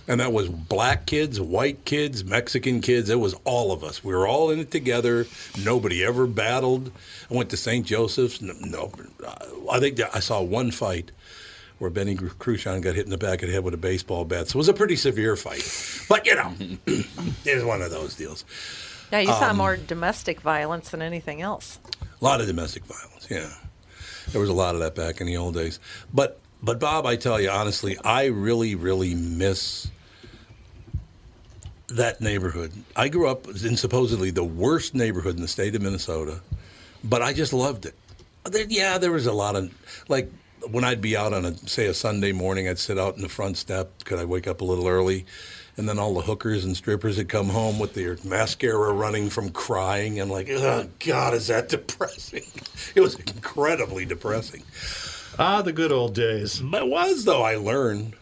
And 0.08 0.20
that 0.20 0.32
was 0.32 0.50
black 0.50 1.08
kids, 1.08 1.42
white 1.42 1.84
kids, 1.86 2.24
Mexican 2.24 2.80
kids. 2.82 3.10
It 3.10 3.20
was 3.20 3.34
all 3.44 3.72
of 3.72 3.84
us. 3.84 4.04
We 4.04 4.14
were 4.14 4.28
all 4.28 4.52
in 4.52 4.60
it 4.60 4.70
together. 4.70 5.26
Nobody 5.64 6.04
ever 6.04 6.28
battled. 6.28 6.92
I 7.30 7.34
went 7.34 7.50
to 7.50 7.58
St. 7.58 7.86
Joseph's. 7.86 8.40
No, 8.42 8.54
no 8.62 8.92
I 9.72 9.80
think 9.80 10.00
I 10.14 10.20
saw 10.20 10.42
one 10.42 10.70
fight 10.70 11.12
where 11.80 11.90
Benny 11.90 12.16
Cruchon 12.16 12.82
got 12.82 12.96
hit 12.96 13.06
in 13.06 13.12
the 13.12 13.18
back 13.18 13.42
of 13.42 13.48
the 13.48 13.54
head 13.54 13.64
with 13.64 13.74
a 13.74 13.78
baseball 13.78 14.26
bat. 14.26 14.48
So 14.48 14.58
it 14.58 14.60
was 14.60 14.70
a 14.70 14.74
pretty 14.74 14.96
severe 14.96 15.36
fight. 15.36 15.68
But, 16.08 16.26
you 16.26 16.36
know, 16.36 16.54
it 16.86 17.56
was 17.56 17.64
one 17.64 17.82
of 17.82 17.90
those 17.92 18.16
deals. 18.16 18.46
Yeah, 19.12 19.20
you 19.20 19.28
saw 19.28 19.50
Um, 19.50 19.58
more 19.58 19.76
domestic 19.76 20.40
violence 20.42 20.90
than 20.90 21.02
anything 21.02 21.42
else. 21.42 21.80
A 22.22 22.24
lot 22.24 22.42
of 22.42 22.48
domestic 22.48 22.86
violence, 22.86 23.28
yeah. 23.30 23.50
There 24.32 24.42
was 24.42 24.50
a 24.50 24.54
lot 24.54 24.76
of 24.76 24.82
that 24.82 24.96
back 24.96 25.20
in 25.22 25.28
the 25.28 25.38
old 25.38 25.56
days. 25.56 25.80
But 26.14 26.40
but 26.64 26.80
Bob, 26.80 27.06
I 27.06 27.16
tell 27.16 27.40
you 27.40 27.50
honestly, 27.50 27.98
I 28.04 28.26
really 28.26 28.74
really 28.76 29.14
miss 29.14 29.88
that 31.88 32.22
neighborhood. 32.22 32.72
I 32.96 33.10
grew 33.10 33.28
up 33.28 33.48
in 33.48 33.78
supposedly 33.78 34.32
the 34.32 34.44
worst 34.44 34.96
neighborhood 34.96 35.36
in 35.36 35.42
the 35.42 35.48
state 35.48 35.76
of 35.76 35.82
Minnesota, 35.82 36.42
but 37.04 37.22
I 37.22 37.34
just 37.34 37.54
loved 37.54 37.86
it. 37.86 37.96
There, 38.46 38.66
yeah, 38.68 38.98
there 38.98 39.12
was 39.12 39.26
a 39.26 39.34
lot 39.34 39.56
of 39.56 39.72
like 40.08 40.32
when 40.70 40.84
I'd 40.84 41.02
be 41.02 41.16
out 41.16 41.34
on 41.34 41.46
a 41.46 41.58
say 41.58 41.88
a 41.88 41.94
Sunday 41.94 42.32
morning, 42.32 42.68
I'd 42.68 42.80
sit 42.80 42.98
out 42.98 43.16
in 43.16 43.22
the 43.22 43.30
front 43.30 43.58
step. 43.58 43.92
Could 44.04 44.20
I 44.20 44.26
wake 44.26 44.48
up 44.48 44.62
a 44.62 44.66
little 44.66 44.88
early? 44.88 45.26
And 45.78 45.90
then 45.90 46.00
all 46.00 46.14
the 46.14 46.22
hookers 46.22 46.64
and 46.64 46.76
strippers 46.76 47.18
would 47.18 47.28
come 47.28 47.50
home 47.50 47.80
with 47.80 47.94
their 47.96 48.18
mascara 48.24 48.94
running 48.94 49.30
from 49.30 49.50
crying. 49.50 50.22
I'm 50.22 50.30
like, 50.30 50.48
oh 50.50 50.88
God, 51.00 51.34
is 51.34 51.48
that 51.48 51.68
depressing? 51.70 52.46
It 52.96 53.02
was 53.02 53.16
incredibly 53.16 54.06
depressing. 54.06 54.64
Ah, 55.38 55.62
the 55.62 55.74
good 55.74 55.92
old 55.92 56.16
days. 56.16 56.62
It 56.62 56.88
was 56.88 57.26
though. 57.26 57.44
I 57.44 57.56
learned. 57.56 58.14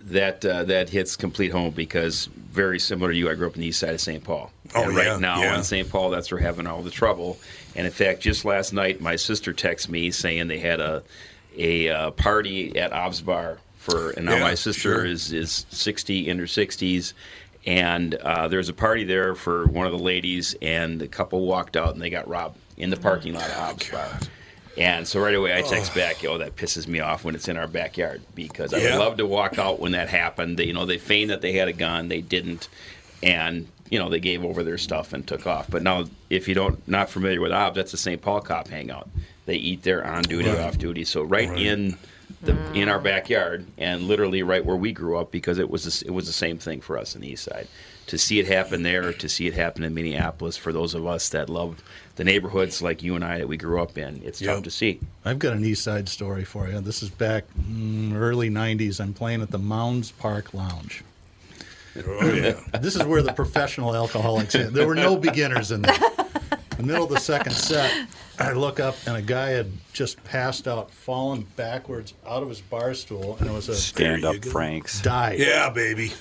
That 0.00 0.44
uh, 0.44 0.64
that 0.64 0.88
hits 0.88 1.16
complete 1.16 1.52
home 1.52 1.72
because 1.72 2.26
very 2.26 2.78
similar 2.78 3.12
to 3.12 3.16
you, 3.16 3.30
I 3.30 3.34
grew 3.34 3.46
up 3.46 3.54
in 3.54 3.60
the 3.60 3.68
east 3.68 3.80
side 3.80 3.94
of 3.94 4.00
St. 4.00 4.22
Paul. 4.24 4.50
Oh, 4.74 4.84
and 4.84 4.96
right 4.96 5.06
yeah, 5.06 5.18
now 5.18 5.40
yeah. 5.40 5.56
in 5.56 5.62
St. 5.62 5.88
Paul, 5.88 6.10
that's 6.10 6.30
where 6.30 6.40
we're 6.40 6.46
having 6.46 6.66
all 6.66 6.82
the 6.82 6.90
trouble. 6.90 7.38
And 7.76 7.86
in 7.86 7.92
fact, 7.92 8.20
just 8.20 8.44
last 8.44 8.72
night, 8.72 9.00
my 9.00 9.16
sister 9.16 9.52
texted 9.52 9.88
me 9.90 10.10
saying 10.10 10.48
they 10.48 10.58
had 10.58 10.80
a 10.80 11.02
a 11.56 11.88
uh, 11.88 12.10
party 12.12 12.76
at 12.78 12.92
Ob's 12.92 13.20
Bar 13.20 13.58
for, 13.76 14.10
and 14.10 14.26
now 14.26 14.34
Yeah, 14.34 14.40
my 14.40 14.54
sister 14.54 14.80
sure. 14.80 15.06
is 15.06 15.32
is 15.32 15.66
sixty 15.70 16.28
in 16.28 16.38
her 16.38 16.46
sixties. 16.46 17.14
And 17.66 18.14
uh, 18.14 18.48
there's 18.48 18.68
a 18.68 18.72
party 18.72 19.04
there 19.04 19.34
for 19.34 19.66
one 19.66 19.84
of 19.86 19.92
the 19.92 19.98
ladies, 19.98 20.54
and 20.62 20.98
the 21.00 21.08
couple 21.08 21.44
walked 21.44 21.76
out 21.76 21.92
and 21.92 22.00
they 22.00 22.08
got 22.08 22.26
robbed 22.26 22.58
in 22.76 22.88
the 22.90 22.96
parking 22.96 23.34
lot 23.34 23.50
of 23.50 23.58
Ob's 23.58 23.90
Bar. 23.90 24.20
And 24.78 25.06
so 25.08 25.20
right 25.20 25.34
away 25.34 25.54
I 25.56 25.62
text 25.62 25.94
back, 25.94 26.24
oh, 26.24 26.38
that 26.38 26.54
pisses 26.56 26.86
me 26.86 27.00
off 27.00 27.24
when 27.24 27.34
it's 27.34 27.48
in 27.48 27.56
our 27.56 27.66
backyard 27.66 28.22
because 28.34 28.72
I 28.72 28.78
Yeah. 28.78 28.92
would 28.96 29.04
love 29.04 29.16
to 29.18 29.26
walk 29.26 29.58
out 29.58 29.80
when 29.80 29.92
that 29.92 30.08
happened. 30.08 30.56
They, 30.56 30.64
you 30.66 30.72
know, 30.72 30.86
they 30.86 30.98
feigned 30.98 31.30
that 31.30 31.40
they 31.40 31.52
had 31.52 31.66
a 31.68 31.72
gun, 31.72 32.08
they 32.08 32.20
didn't, 32.20 32.68
and 33.22 33.66
you 33.90 33.98
know 33.98 34.08
they 34.08 34.20
gave 34.20 34.44
over 34.44 34.62
their 34.62 34.78
stuff 34.78 35.12
and 35.12 35.26
took 35.26 35.46
off. 35.46 35.66
But 35.68 35.82
now, 35.82 36.04
if 36.30 36.46
you 36.46 36.54
don't 36.54 36.86
not 36.86 37.10
familiar 37.10 37.40
with 37.40 37.52
OBS, 37.52 37.74
that's 37.74 37.90
the 37.90 37.96
St. 37.96 38.22
Paul 38.22 38.40
cop 38.40 38.68
hangout. 38.68 39.08
They 39.46 39.56
eat 39.56 39.82
there 39.82 40.06
on 40.06 40.22
duty, 40.22 40.48
Right. 40.48 40.58
off 40.60 40.78
duty. 40.78 41.04
So 41.04 41.22
right, 41.22 41.48
Right. 41.48 41.58
in 41.58 41.98
the 42.42 42.54
in 42.74 42.88
our 42.88 42.98
backyard 43.00 43.66
and 43.78 44.02
literally 44.02 44.42
right 44.42 44.64
where 44.64 44.76
we 44.76 44.92
grew 44.92 45.16
up 45.18 45.32
because 45.32 45.58
it 45.58 45.70
was 45.70 45.86
s- 45.86 46.02
it 46.02 46.10
was 46.10 46.26
the 46.26 46.32
same 46.32 46.58
thing 46.58 46.80
for 46.82 46.96
us 46.98 47.14
in 47.16 47.22
the 47.22 47.28
East 47.32 47.44
Side. 47.44 47.66
To 48.08 48.16
see 48.18 48.38
it 48.38 48.46
happen 48.46 48.82
there, 48.84 49.12
to 49.12 49.28
see 49.28 49.46
it 49.46 49.54
happen 49.54 49.82
in 49.84 49.92
Minneapolis, 49.94 50.56
for 50.56 50.72
those 50.72 50.94
of 50.94 51.06
us 51.06 51.28
that 51.30 51.50
love 51.50 51.82
the 52.18 52.24
neighborhoods 52.24 52.82
like 52.82 53.00
you 53.00 53.14
and 53.14 53.24
I 53.24 53.38
that 53.38 53.46
we 53.46 53.56
grew 53.56 53.80
up 53.80 53.96
in, 53.96 54.20
it's 54.24 54.40
tough 54.40 54.64
to 54.64 54.70
see. 54.72 54.98
I've 55.24 55.38
got 55.38 55.52
an 55.54 55.64
East 55.64 55.84
Side 55.84 56.08
story 56.08 56.42
for 56.44 56.68
you. 56.68 56.80
This 56.80 57.00
is 57.00 57.10
back 57.10 57.44
mm, 57.56 58.12
early 58.12 58.50
'90s. 58.50 59.00
I'm 59.00 59.14
playing 59.14 59.40
at 59.40 59.52
the 59.52 59.58
Mounds 59.58 60.10
Park 60.10 60.52
Lounge. 60.52 61.04
Oh 61.96 62.32
yeah. 62.32 62.60
This 62.80 62.96
is 62.96 63.04
where 63.04 63.22
the 63.22 63.32
professional 63.32 63.94
alcoholics. 63.94 64.52
Hit. 64.54 64.72
There 64.72 64.86
were 64.86 64.96
no 64.96 65.16
beginners 65.16 65.70
in 65.70 65.82
there. 65.82 65.94
In 66.78 66.86
the 66.86 66.92
middle 66.92 67.04
of 67.04 67.10
the 67.10 67.20
second 67.20 67.52
set, 67.52 67.92
I 68.38 68.52
look 68.52 68.78
up 68.80 68.96
and 69.06 69.16
a 69.16 69.22
guy 69.22 69.50
had 69.50 69.70
just 69.92 70.22
passed 70.24 70.66
out, 70.68 70.90
fallen 70.92 71.44
backwards 71.56 72.14
out 72.26 72.42
of 72.42 72.48
his 72.48 72.60
bar 72.60 72.94
stool, 72.94 73.36
and 73.40 73.48
it 73.48 73.52
was 73.52 73.68
a 73.68 73.74
Stand 73.76 74.24
up, 74.24 74.44
Franks. 74.44 75.02
Died. 75.02 75.38
Yeah, 75.40 75.70
baby. 75.70 76.12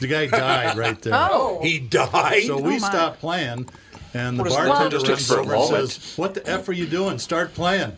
The 0.00 0.06
guy 0.06 0.26
died 0.26 0.76
right 0.76 1.00
there. 1.00 1.14
Oh. 1.14 1.60
He 1.62 1.78
died. 1.78 2.44
So 2.44 2.58
we 2.58 2.74
Oh, 2.74 2.78
stopped 2.78 3.20
playing, 3.20 3.68
and 4.14 4.38
the 4.38 4.42
What 4.42 4.50
is 4.50 4.56
that, 4.56 4.66
bartender 4.68 4.98
just 4.98 5.30
runs 5.30 5.50
over 5.50 5.54
and 5.76 5.88
says, 5.90 6.14
"What 6.16 6.34
the 6.34 6.48
f 6.48 6.68
are 6.68 6.72
you 6.72 6.86
doing? 6.86 7.18
Start 7.18 7.54
playing." 7.54 7.96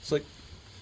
It's 0.00 0.12
like 0.12 0.24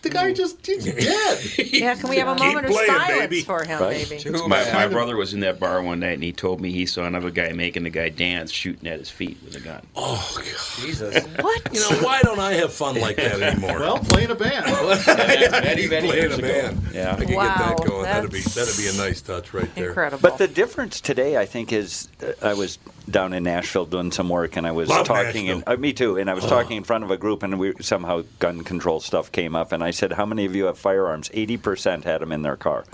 the 0.03 0.11
guy 0.11 0.33
just 0.33 0.66
he's 0.66 0.85
dead. 0.85 1.59
Yeah, 1.72 1.95
can 1.95 2.11
we 2.11 2.16
have 2.16 2.26
a 2.26 2.35
Keep 2.35 2.45
moment 2.45 2.66
of 2.66 2.72
playing, 2.72 2.91
silence 2.91 3.20
baby. 3.20 3.43
for 3.43 3.62
him, 3.62 3.80
Right. 3.80 4.09
baby? 4.11 4.30
My, 4.49 4.72
my 4.72 4.89
brother 4.89 5.16
was 5.16 5.33
in 5.33 5.39
that 5.41 5.61
bar 5.61 5.80
one 5.80 6.01
night 6.01 6.14
and 6.14 6.24
he 6.24 6.33
told 6.33 6.61
me 6.61 6.72
he 6.72 6.87
saw 6.87 7.05
another 7.05 7.30
guy 7.30 7.53
making 7.53 7.85
the 7.85 7.91
guy 7.91 8.09
dance 8.09 8.51
shooting 8.51 8.89
at 8.89 8.99
his 8.99 9.11
feet 9.11 9.39
with 9.45 9.55
a 9.55 9.61
gun. 9.61 9.80
Oh 9.95 10.28
God. 10.35 10.45
Jesus. 10.80 11.24
What? 11.41 11.72
You 11.72 11.78
know 11.78 11.99
why 12.05 12.20
don't 12.22 12.41
I 12.41 12.55
have 12.55 12.72
fun 12.72 12.97
like 13.01 13.14
that 13.14 13.41
anymore? 13.41 13.78
well, 13.78 13.99
playing 14.01 14.33
a 14.33 14.35
band. 14.35 14.64
many, 15.07 15.87
many 15.87 16.09
Playing 16.09 16.33
a 16.33 16.39
band. 16.39 16.83
Yeah. 16.93 17.14
I 17.16 17.24
could 17.24 17.35
Wow, 17.37 17.57
get 17.57 17.78
that 17.78 17.87
going. 17.87 18.03
That'd 18.03 18.33
be 18.33 18.41
that'd 18.41 18.76
be 18.76 18.89
a 18.89 18.95
nice 18.95 19.20
touch 19.22 19.55
right 19.55 19.72
there. 19.76 19.91
Incredible. 19.91 20.20
But 20.20 20.39
the 20.39 20.49
difference 20.49 21.01
today, 21.01 21.37
I 21.37 21.47
think, 21.47 21.72
is 21.72 22.09
uh, 22.24 22.33
I 22.45 22.55
was 22.55 22.76
down 23.12 23.32
in 23.32 23.44
Nashville 23.44 23.84
doing 23.86 24.10
some 24.10 24.28
work, 24.28 24.56
and 24.56 24.66
I 24.66 24.72
was 24.72 24.88
Love 24.88 25.06
talking. 25.06 25.46
In, 25.46 25.62
uh, 25.66 25.76
me 25.76 25.92
too. 25.92 26.16
And 26.18 26.28
I 26.28 26.34
was 26.34 26.44
talking 26.44 26.76
in 26.78 26.82
front 26.84 27.04
of 27.04 27.10
a 27.10 27.16
group, 27.16 27.42
and 27.44 27.58
we 27.58 27.74
somehow 27.80 28.22
gun 28.40 28.64
control 28.64 28.98
stuff 29.00 29.30
came 29.30 29.54
up, 29.54 29.70
and 29.72 29.84
I 29.84 29.90
said, 29.92 30.12
"How 30.14 30.26
many 30.26 30.44
of 30.46 30.56
you 30.56 30.64
have 30.64 30.78
firearms?" 30.78 31.30
Eighty 31.32 31.56
percent 31.56 32.04
had 32.04 32.20
them 32.20 32.32
in 32.32 32.42
their 32.42 32.56
car. 32.56 32.84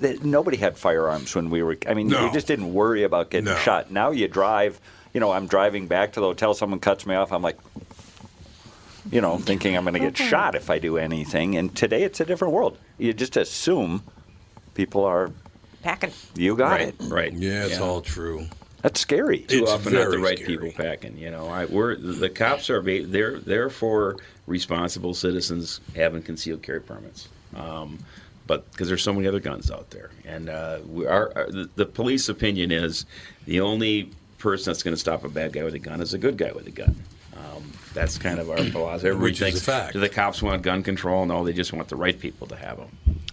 Th- 0.00 0.20
Nobody 0.22 0.58
had 0.58 0.76
firearms 0.76 1.34
when 1.34 1.48
we 1.48 1.62
were. 1.62 1.78
I 1.88 1.94
mean, 1.94 2.08
No. 2.08 2.26
we 2.26 2.32
just 2.32 2.46
didn't 2.46 2.74
worry 2.74 3.02
about 3.04 3.30
getting 3.30 3.46
No. 3.46 3.56
shot. 3.56 3.90
Now 3.90 4.10
you 4.10 4.28
drive. 4.28 4.80
You 5.14 5.20
know, 5.20 5.30
I'm 5.32 5.46
driving 5.46 5.86
back 5.86 6.12
to 6.14 6.20
the 6.20 6.26
hotel. 6.26 6.52
Someone 6.54 6.80
cuts 6.80 7.06
me 7.06 7.14
off. 7.14 7.32
I'm 7.32 7.42
like. 7.42 7.56
You 9.10 9.20
know, 9.20 9.36
thinking 9.36 9.76
I'm 9.76 9.84
going 9.84 9.92
to 9.92 10.00
get 10.00 10.16
shot 10.16 10.54
if 10.54 10.70
I 10.70 10.78
do 10.78 10.96
anything. 10.96 11.56
And 11.58 11.76
today 11.76 12.04
it's 12.04 12.20
a 12.20 12.24
different 12.24 12.54
world. 12.54 12.78
You 12.96 13.12
just 13.12 13.36
assume 13.36 14.02
people 14.72 15.04
are 15.04 15.30
Packing. 15.82 16.10
you 16.34 16.56
got 16.56 16.70
Right, 16.70 16.88
it. 16.88 16.94
right. 17.00 17.30
Yeah, 17.34 17.64
it's 17.66 17.74
Yeah. 17.74 17.80
all 17.82 18.00
true. 18.00 18.46
That's 18.84 19.00
scary. 19.00 19.38
Too 19.40 19.62
It's 19.62 19.70
often 19.72 19.94
not 19.94 20.10
the 20.10 20.18
right 20.18 20.38
scary. 20.38 20.58
people 20.58 20.70
packing. 20.72 21.16
You 21.16 21.30
know, 21.30 21.48
I, 21.48 21.64
we're 21.64 21.96
the 21.96 22.28
cops 22.28 22.68
are 22.68 22.82
ba- 22.82 23.06
they're 23.06 23.38
they're 23.38 23.70
for 23.70 24.18
responsible 24.46 25.14
citizens 25.14 25.80
having 25.96 26.20
concealed 26.22 26.62
carry 26.62 26.82
permits. 26.82 27.28
Um, 27.56 27.98
but 28.46 28.70
because 28.72 28.88
there's 28.88 29.02
so 29.02 29.14
many 29.14 29.26
other 29.26 29.40
guns 29.40 29.70
out 29.70 29.88
there, 29.88 30.10
and 30.26 30.50
uh, 30.50 30.80
we 30.86 31.06
our, 31.06 31.32
our 31.34 31.50
the, 31.50 31.70
the 31.76 31.86
police 31.86 32.28
opinion 32.28 32.70
is 32.72 33.06
the 33.46 33.60
only 33.62 34.10
person 34.36 34.70
that's 34.70 34.82
going 34.82 34.94
to 34.94 35.00
stop 35.00 35.24
a 35.24 35.30
bad 35.30 35.54
guy 35.54 35.62
with 35.64 35.72
a 35.72 35.78
gun 35.78 36.02
is 36.02 36.12
a 36.12 36.18
good 36.18 36.36
guy 36.36 36.52
with 36.52 36.66
a 36.66 36.70
gun. 36.70 36.94
Um, 37.34 37.72
that's 37.94 38.18
kind 38.18 38.38
of 38.38 38.50
our 38.50 38.58
philosophy. 38.70 39.08
Everybody 39.08 39.30
Which 39.30 39.36
is 39.36 39.40
a 39.40 39.44
thinks, 39.46 39.60
fact. 39.62 39.92
Do 39.94 40.00
the 40.00 40.10
cops 40.10 40.42
want 40.42 40.60
gun 40.60 40.82
control? 40.82 41.24
No, 41.24 41.42
they 41.42 41.54
just 41.54 41.72
want 41.72 41.88
the 41.88 41.96
right 41.96 42.20
people 42.20 42.46
to 42.48 42.56
have 42.56 42.76
them. 42.76 42.88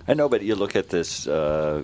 I 0.07 0.13
know, 0.13 0.29
but 0.29 0.43
you 0.43 0.55
look 0.55 0.77
at 0.77 0.87
this. 0.87 1.27
Uh, 1.27 1.83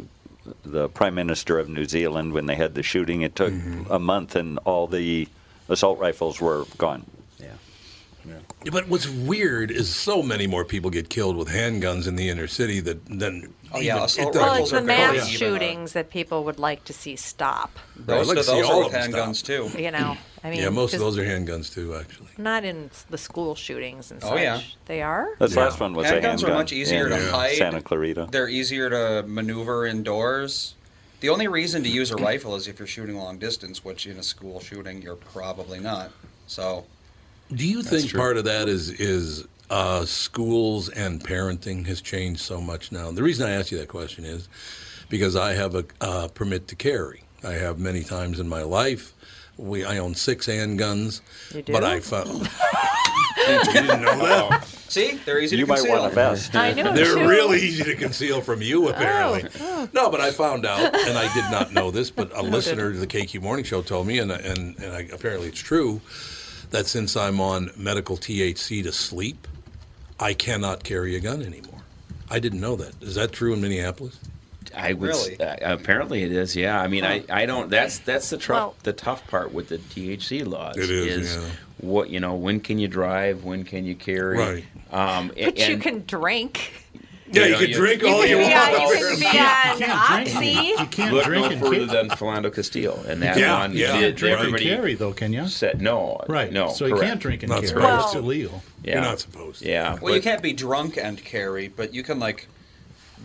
the 0.64 0.89
prime 0.89 1.16
minister 1.16 1.60
of 1.60 1.70
New 1.70 1.86
Zealand, 1.86 2.34
when 2.34 2.45
they 2.45 2.56
had 2.56 2.76
the 2.76 2.84
shooting, 2.84 3.22
it 3.22 3.36
took 3.36 3.54
Mm-hmm. 3.54 3.91
a 3.91 4.00
month, 4.00 4.36
and 4.36 4.60
all 4.66 4.88
the 4.88 5.28
assault 5.70 6.00
rifles 6.00 6.39
were 6.41 6.66
gone. 6.78 7.06
Yeah. 8.60 8.66
Yeah, 8.66 8.72
But 8.72 8.88
what's 8.88 9.08
weird 9.08 9.72
is 9.72 9.93
so 9.93 10.22
many 10.24 10.47
more 10.47 10.66
people 10.66 10.89
get 10.89 11.10
killed 11.10 11.38
with 11.38 11.47
handguns 11.49 12.08
in 12.08 12.16
the 12.16 12.30
inner 12.30 12.47
city 12.47 12.80
that 12.82 13.05
than. 13.05 13.53
Oh, 13.74 13.80
yeah, 13.80 13.95
even- 13.95 14.03
assault 14.05 14.36
it 14.36 14.39
Well, 14.39 14.55
it's 14.55 14.72
the 14.72 14.82
mass 14.82 15.14
even, 15.16 15.28
shootings 15.28 15.91
that 15.93 16.10
people 16.10 16.45
would 16.45 16.58
like 16.58 16.86
to 16.86 16.93
see 16.93 17.16
stop. 17.18 17.78
Right, 18.05 18.16
I'd 18.16 18.18
Most 18.20 18.28
like 18.30 18.38
of 18.38 18.45
those 18.45 18.70
are 18.70 18.80
with 18.86 18.93
handguns 18.93 19.36
stop. 19.38 19.72
too. 19.74 19.82
You 19.82 19.91
know, 19.91 20.18
I 20.43 20.49
mean, 20.49 20.62
yeah, 20.62 20.70
most 20.70 20.93
of 20.93 21.01
those 21.01 21.18
are 21.18 21.26
handguns 21.26 21.74
too, 21.74 21.93
actually. 21.95 22.30
not 22.38 22.64
in 22.64 22.89
the 23.10 23.18
school 23.18 23.55
shootings 23.55 24.10
and 24.12 24.24
Oh, 24.24 24.30
such. 24.30 24.39
yeah. 24.39 24.62
They 24.86 25.01
are. 25.01 25.36
This 25.39 25.55
last 25.58 25.80
one 25.82 25.93
was 25.93 26.08
a 26.10 26.14
Handguns 26.14 26.22
handgun 26.24 26.51
are 26.51 26.53
much 26.55 26.72
easier 26.72 27.08
in 27.08 27.20
to 27.20 27.32
hide. 27.32 27.58
Santa 27.58 27.82
Clarita. 27.82 28.30
They're 28.32 28.47
easier 28.49 28.89
to 28.89 29.28
maneuver 29.28 29.86
indoors. 29.86 30.76
The 31.20 31.28
only 31.30 31.47
reason 31.49 31.84
to 31.84 31.89
use 31.89 32.10
a 32.12 32.16
rifle 32.16 32.55
is 32.55 32.68
if 32.68 32.80
you're 32.80 32.88
shooting 32.88 33.18
long 33.18 33.38
distance, 33.38 33.84
which 33.84 34.08
in 34.08 34.18
a 34.18 34.24
school 34.24 34.62
shooting 34.62 35.01
you're 35.01 35.16
probably 35.18 35.80
not. 35.80 36.12
So 36.47 36.86
Do 37.54 37.68
you 37.68 37.82
That's 37.82 37.89
think 37.89 38.10
true. 38.12 38.20
part 38.20 38.38
of 38.38 38.45
that 38.45 38.68
is 38.68 38.89
is 38.89 39.45
uh, 39.70 40.06
schools 40.06 40.89
and 40.89 41.24
parenting 41.24 41.86
has 41.88 42.02
changed 42.02 42.41
so 42.41 42.60
much 42.62 42.91
now? 42.91 43.12
The 43.12 43.24
reason 43.24 43.48
I 43.48 43.52
ask 43.52 43.72
you 43.72 43.78
that 43.80 43.88
question 43.88 44.26
is 44.26 44.48
because 45.10 45.36
I 45.36 45.54
have 45.54 45.76
a 45.76 45.86
uh, 46.02 46.28
permit 46.30 46.68
to 46.70 46.76
carry. 46.76 47.24
I 47.43 47.54
have 47.54 47.80
many 47.80 48.04
times 48.04 48.39
in 48.39 48.50
my 48.50 48.64
life. 48.64 49.14
We 49.58 49.86
I 49.86 49.98
own 49.98 50.14
six 50.16 50.45
handguns, 50.48 51.22
You 51.54 51.62
do? 51.64 51.74
but 51.74 51.84
I 51.84 52.00
found. 52.00 52.30
you 53.48 53.64
didn't 53.74 54.02
know 54.02 54.18
that? 54.20 54.66
see, 54.66 55.16
they're 55.26 55.39
easy 55.39 55.56
You 55.58 55.66
to 55.66 55.70
might 55.70 55.88
want 55.89 56.12
a 56.12 56.14
vest. 56.14 56.54
I 56.56 56.74
know. 56.74 56.93
They're 56.93 57.16
too. 57.16 57.28
really 57.28 57.60
easy 57.62 57.84
to 57.86 57.95
conceal 57.95 58.41
from 58.41 58.62
you, 58.62 58.89
apparently. 58.89 59.50
Oh, 59.62 59.89
No, 59.93 60.10
but 60.12 60.20
I 60.22 60.32
found 60.32 60.66
out, 60.66 60.93
and 60.93 61.18
I 61.18 61.34
did 61.34 61.50
not 61.50 61.74
know 61.74 61.89
this, 61.91 62.12
but 62.12 62.32
a 62.38 62.41
listener 62.56 62.91
to 62.91 63.00
the 63.00 63.08
KQ 63.08 63.41
Morning 63.41 63.66
Show 63.66 63.82
told 63.82 64.06
me, 64.06 64.20
and 64.20 64.32
and, 64.32 64.78
and 64.80 64.93
I, 64.93 65.00
apparently 65.14 65.48
it's 65.48 65.60
true, 65.60 66.02
that 66.72 66.88
since 66.88 67.15
I'm 67.15 67.39
on 67.39 67.72
medical 67.78 68.18
THC 68.18 68.84
to 68.84 68.91
sleep, 68.91 69.47
I 70.20 70.34
cannot 70.34 70.84
carry 70.84 71.15
a 71.15 71.20
gun 71.20 71.41
anymore. 71.41 71.82
I 72.30 72.39
didn't 72.39 72.59
know 72.59 72.76
that. 72.76 73.01
Is 73.01 73.15
that 73.15 73.32
true 73.32 73.53
in 73.53 73.61
Minneapolis? 73.61 74.20
I 74.76 74.93
would. 74.93 75.07
Really? 75.09 75.39
Uh, 75.39 75.55
apparently, 75.74 76.24
it 76.24 76.32
is. 76.32 76.55
Yeah. 76.55 76.80
I 76.80 76.88
mean, 76.88 77.05
I, 77.05 77.24
I 77.30 77.45
don't. 77.45 77.70
That's 77.70 77.99
that's 77.99 78.30
the 78.30 78.38
tough 78.38 78.49
Well- 78.49 78.76
the 78.84 78.93
tough 78.93 79.26
part 79.28 79.53
with 79.53 79.70
the 79.70 79.78
THC 79.78 80.45
laws. 80.45 80.78
It 80.78 80.89
is, 80.89 81.36
yeah. 81.36 81.49
what 81.80 82.09
you 82.09 82.20
know. 82.20 82.36
When 82.36 82.59
can 82.59 82.78
you 82.78 82.88
drive? 82.88 83.43
When 83.43 83.63
can 83.63 83.86
you 83.86 83.95
carry? 83.95 84.38
Right. 84.38 84.65
Um, 84.91 85.32
a- 85.36 85.45
But 85.45 85.70
you 85.70 85.78
can 85.78 86.03
drink. 86.05 86.74
Yeah, 87.30 87.45
you, 87.45 87.51
know, 87.51 87.59
can 87.59 87.69
you- 87.69 87.75
drink 87.75 88.01
you 88.01 88.07
all 88.07 88.21
can- 88.21 88.30
you 88.30 88.38
yeah, 88.39 88.88
you 88.88 88.95
can 88.95 89.19
be 89.19 89.84
on 89.84 89.89
Oxy. 90.21 90.47
You 90.47 90.86
can't 90.88 91.13
Look 91.13 91.25
drink 91.25 91.45
no 91.45 91.51
and 91.51 91.59
further 91.61 91.75
carry. 91.75 91.86
than 91.86 92.09
Philando 92.09 92.53
Castile, 92.55 93.03
and 93.07 93.21
that 93.21 93.38
Yeah, 93.38 93.59
one 93.59 93.73
yeah. 93.75 93.99
did 93.99 94.15
drink 94.15 94.39
and 94.39 94.57
carry, 94.57 94.93
though, 94.95 95.13
can 95.13 95.34
you? 95.34 95.47
said 95.47 95.82
no. 95.82 96.21
Right. 96.30 96.51
No. 96.51 96.69
So 96.69 96.86
you 96.86 96.95
can't 96.99 97.19
drink 97.19 97.43
and 97.43 97.49
Not 97.49 97.57
carry. 97.63 97.67
supposed 97.67 98.03
it's 98.05 98.11
to. 98.13 98.19
illegal. 98.19 98.63
Yeah. 98.84 98.93
You're 98.93 99.01
not 99.01 99.19
supposed 99.19 99.59
to. 99.61 99.67
Yeah. 99.69 99.97
Well, 100.01 100.15
you 100.15 100.21
can't 100.21 100.41
be 100.41 100.53
drunk 100.53 100.97
and 100.97 101.21
carry, 101.23 101.67
but 101.67 101.93
you 101.93 102.03
can 102.03 102.19
like 102.19 102.47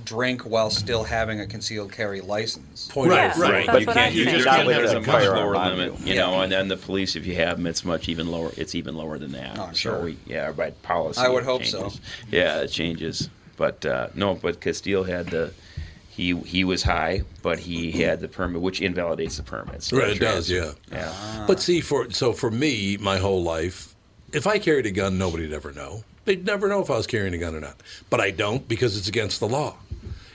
drink 0.05 0.42
while 0.42 0.70
still 0.70 1.05
having 1.05 1.38
a 1.40 1.46
concealed 1.46 1.92
carry 1.92 2.20
license. 2.22 2.88
Point 2.88 3.12
Yeah, 3.12 3.26
out. 3.28 3.36
Right. 3.36 3.66
That's 3.66 3.80
you 3.80 3.86
can't. 3.86 4.14
You 4.14 4.24
just 4.24 4.46
can't 4.46 4.66
with 4.66 4.76
there's 4.76 4.92
a 4.92 4.96
a 4.96 5.00
much 5.00 5.07
firearm 5.11 5.36
lower 5.36 5.57
on 5.57 5.76
limit, 5.78 6.00
you. 6.00 6.14
you 6.14 6.18
know. 6.18 6.40
And 6.40 6.50
then 6.50 6.66
the 6.68 6.76
police, 6.78 7.14
if 7.14 7.26
you 7.26 7.36
have 7.36 7.59
them, 7.59 7.66
it's 7.66 7.84
much 7.84 8.09
even 8.09 8.26
lower. 8.30 8.50
It's 8.57 8.74
even 8.74 8.96
lower 8.96 9.18
than 9.18 9.32
that. 9.32 9.59
Oh, 9.59 9.66
So 9.68 9.74
sure. 9.74 10.00
we, 10.05 10.16
yeah, 10.26 10.50
by 10.50 10.70
policy. 10.70 11.20
I 11.20 11.28
would 11.28 11.42
it 11.44 11.46
hope 11.46 11.64
so. 11.64 11.92
Yeah, 12.30 12.62
it 12.62 12.68
changes. 12.68 13.28
But 13.62 13.86
uh, 13.86 14.08
no, 14.16 14.34
but 14.34 14.60
Castile 14.60 15.04
had 15.04 15.26
the. 15.28 15.52
He 16.08 16.34
he 16.40 16.64
was 16.64 16.82
high, 16.82 17.22
but 17.42 17.60
he 17.60 17.92
had 17.92 18.20
the 18.20 18.26
permit, 18.26 18.60
which 18.60 18.80
invalidates 18.80 19.36
the 19.36 19.44
permit. 19.44 19.84
So 19.84 19.98
Right, 19.98 20.10
it 20.16 20.18
does, 20.18 20.48
transfer- 20.48 20.76
yeah. 20.90 20.98
Yeah. 20.98 21.44
But 21.46 21.60
see, 21.60 21.80
for 21.80 22.10
so 22.10 22.32
for 22.32 22.50
me, 22.50 22.96
my 22.96 23.18
whole 23.18 23.42
life, 23.44 23.94
if 24.32 24.46
I 24.48 24.58
carried 24.58 24.86
a 24.86 24.90
gun, 24.90 25.16
nobody'd 25.16 25.52
ever 25.52 25.72
know. 25.72 26.02
They'd 26.24 26.44
never 26.44 26.66
know 26.68 26.80
if 26.82 26.90
I 26.90 26.96
was 26.96 27.06
carrying 27.06 27.34
a 27.34 27.38
gun 27.38 27.54
or 27.54 27.60
not. 27.60 27.76
But 28.10 28.20
I 28.20 28.30
don't 28.32 28.66
because 28.66 28.96
it's 28.98 29.06
against 29.08 29.38
the 29.38 29.48
law. 29.48 29.76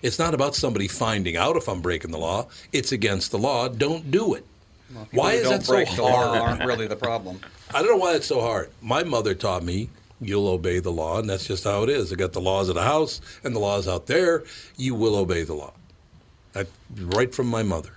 It's 0.02 0.18
not 0.18 0.34
about 0.34 0.56
somebody 0.56 0.88
finding 0.88 1.36
out 1.36 1.58
if 1.58 1.68
I'm 1.68 1.82
breaking 1.82 2.12
the 2.12 2.18
law. 2.20 2.48
It's 2.72 2.92
against 2.94 3.32
the 3.32 3.38
law. 3.38 3.68
Don't 3.68 4.10
do 4.10 4.36
it. 4.36 4.46
People 4.88 5.08
Why 5.12 5.34
is 5.34 5.44
don't 5.44 5.52
that 5.60 5.66
so 5.66 5.74
break 5.74 5.90
the 5.96 6.02
law 6.02 6.28
hard? 6.28 6.42
aren't 6.42 6.66
really 6.66 6.88
the 6.88 6.96
problem. 6.96 7.42
I 7.74 7.82
don't 7.82 7.92
know 7.92 7.98
why 8.06 8.16
it's 8.16 8.28
so 8.28 8.40
hard. 8.42 8.70
My 8.82 9.04
mother 9.04 9.36
taught 9.36 9.64
me 9.64 9.90
you'll 10.22 10.48
obey 10.48 10.80
the 10.80 10.92
law, 10.92 11.20
and 11.20 11.30
that's 11.30 11.48
just 11.48 11.64
how 11.64 11.84
it 11.84 11.90
is. 11.90 12.12
I 12.12 12.16
got 12.16 12.34
the 12.34 12.42
laws 12.42 12.70
of 12.70 12.76
the 12.76 12.84
house 12.84 13.22
and 13.44 13.56
the 13.56 13.60
laws 13.60 13.88
out 13.88 14.08
there. 14.08 14.44
You 14.76 14.96
will 14.96 15.16
obey 15.16 15.44
the 15.44 15.54
law. 15.54 15.74
That 16.54 16.68
right 16.96 17.34
from 17.34 17.48
my 17.48 17.64
mother, 17.64 17.92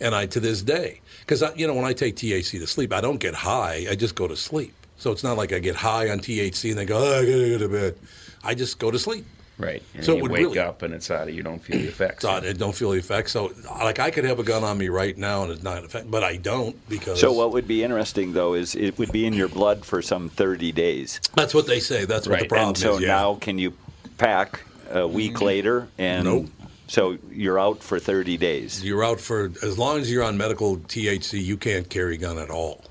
and 0.00 0.14
I 0.14 0.26
to 0.26 0.40
this 0.40 0.62
day, 0.62 1.00
because 1.20 1.42
you 1.56 1.66
know 1.66 1.74
when 1.74 1.84
I 1.84 1.92
take 1.92 2.16
THC 2.16 2.58
to 2.60 2.66
sleep, 2.66 2.92
I 2.92 3.00
don't 3.00 3.18
get 3.18 3.34
high. 3.34 3.86
I 3.90 3.94
just 3.94 4.14
go 4.14 4.26
to 4.28 4.36
sleep. 4.36 4.74
So 4.96 5.10
it's 5.10 5.24
not 5.24 5.36
like 5.36 5.52
I 5.52 5.58
get 5.58 5.74
high 5.74 6.10
on 6.10 6.20
THC 6.20 6.70
and 6.70 6.78
then 6.78 6.86
go, 6.86 6.98
oh, 6.98 7.20
I 7.20 7.24
gotta 7.24 7.48
go 7.50 7.58
to 7.58 7.68
bed. 7.68 7.98
I 8.44 8.54
just 8.54 8.78
go 8.78 8.90
to 8.90 8.98
sleep. 8.98 9.26
Right. 9.62 9.82
And 9.94 10.04
So 10.04 10.12
it 10.12 10.16
you 10.16 10.22
would 10.22 10.32
wake 10.32 10.42
really- 10.46 10.58
up 10.58 10.82
and 10.82 10.92
it's 10.92 11.10
out 11.10 11.28
of 11.28 11.34
you 11.34 11.42
don't 11.42 11.60
feel 11.62 11.78
the 11.78 11.88
effects. 11.96 12.22
So 12.22 12.30
I 12.30 12.52
don't 12.52 12.74
feel 12.74 12.90
the 12.90 12.98
effects. 12.98 13.32
So 13.32 13.52
like 13.78 13.98
I 13.98 14.10
could 14.10 14.24
have 14.24 14.38
a 14.38 14.42
gun 14.42 14.64
on 14.64 14.76
me 14.78 14.88
right 14.88 15.16
now 15.16 15.44
and 15.44 15.52
it's 15.52 15.62
not 15.62 15.78
an 15.78 15.84
effect, 15.84 16.10
but 16.10 16.24
I 16.24 16.36
don't 16.36 16.76
because. 16.88 17.20
So 17.20 17.32
what 17.32 17.52
would 17.52 17.68
be 17.68 17.82
interesting 17.82 18.32
though 18.32 18.54
is 18.54 18.74
it 18.74 18.98
would 18.98 19.12
be 19.12 19.26
in 19.26 19.32
your 19.34 19.48
blood 19.48 19.84
for 19.84 20.02
some 20.02 20.28
30 20.28 20.72
days. 20.72 21.20
That's 21.36 21.54
what 21.54 21.66
they 21.66 21.80
say. 21.80 22.04
That's 22.04 22.26
what 22.26 22.40
the 22.40 22.46
problem 22.46 22.74
is. 22.74 22.82
and 22.82 22.92
so 22.92 22.96
is. 22.96 23.02
Yeah. 23.02 23.08
now 23.08 23.34
can 23.36 23.58
you 23.58 23.72
pack 24.18 24.60
a 24.90 25.06
week 25.06 25.34
mm-hmm. 25.34 25.44
later 25.44 25.88
and 25.98 26.24
Nope. 26.24 26.46
so 26.88 27.16
you're 27.30 27.58
out 27.58 27.82
for 27.82 27.98
30 27.98 28.36
days. 28.36 28.84
You're 28.84 29.04
out 29.04 29.20
for 29.20 29.50
as 29.62 29.78
long 29.78 29.98
as 30.00 30.10
you're 30.10 30.24
on 30.24 30.36
medical 30.36 30.76
THC, 30.76 31.42
you 31.42 31.56
can't 31.56 31.88
carry 31.88 32.16
a 32.16 32.18
gun 32.18 32.38
at 32.38 32.50
all. 32.50 32.84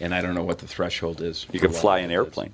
And 0.00 0.12
I 0.14 0.20
don't 0.20 0.34
know 0.34 0.42
what 0.42 0.58
the 0.58 0.66
threshold 0.66 1.20
is. 1.22 1.46
You 1.52 1.60
can 1.60 1.72
fly 1.72 1.98
an 2.00 2.10
airplane. 2.10 2.52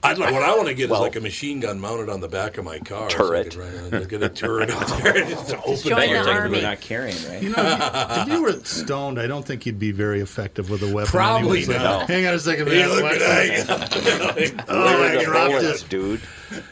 I'd 0.00 0.16
like 0.16 0.32
what 0.32 0.44
I 0.44 0.54
want 0.54 0.68
to 0.68 0.74
get 0.74 0.90
Well- 0.90 1.00
is 1.02 1.08
like 1.08 1.16
a 1.16 1.20
machine 1.20 1.58
gun 1.58 1.80
mounted 1.80 2.08
on 2.08 2.20
the 2.20 2.28
back 2.28 2.56
of 2.56 2.64
my 2.64 2.78
car. 2.78 3.08
Turret. 3.08 3.52
So 3.52 3.62
I 3.86 3.90
could 3.90 4.08
get 4.08 4.22
a 4.22 4.28
turret 4.28 4.70
out 4.70 4.86
there 5.02 5.16
and 5.18 5.28
just 5.28 5.52
open 5.54 5.76
join 5.76 6.02
it. 6.02 6.06
the 6.06 6.08
You're 6.10 6.28
army. 6.30 6.60
not 6.62 6.80
carrying, 6.80 7.16
right? 7.28 7.42
You 7.42 7.48
know, 7.50 8.22
if 8.22 8.28
you 8.28 8.42
were 8.42 8.52
stoned, 8.64 9.18
I 9.18 9.26
don't 9.26 9.44
think 9.44 9.66
you'd 9.66 9.80
be 9.80 9.90
very 9.90 10.20
effective 10.20 10.70
with 10.70 10.82
a 10.84 10.94
weapon. 10.94 11.10
Probably 11.10 11.64
anyway. 11.64 11.78
not. 11.78 12.08
Hang 12.08 12.26
on 12.26 12.34
a 12.34 12.38
second. 12.38 12.68
Hey, 12.68 12.78
man. 12.78 12.88
look 12.90 13.02
What- 13.02 13.20
at 13.22 13.66
that. 13.66 14.64
Oh, 14.68 15.02
I 15.02 15.24
dropped 15.24 15.50
bullets, 15.52 15.82
it. 15.82 15.88
dude. 15.88 16.20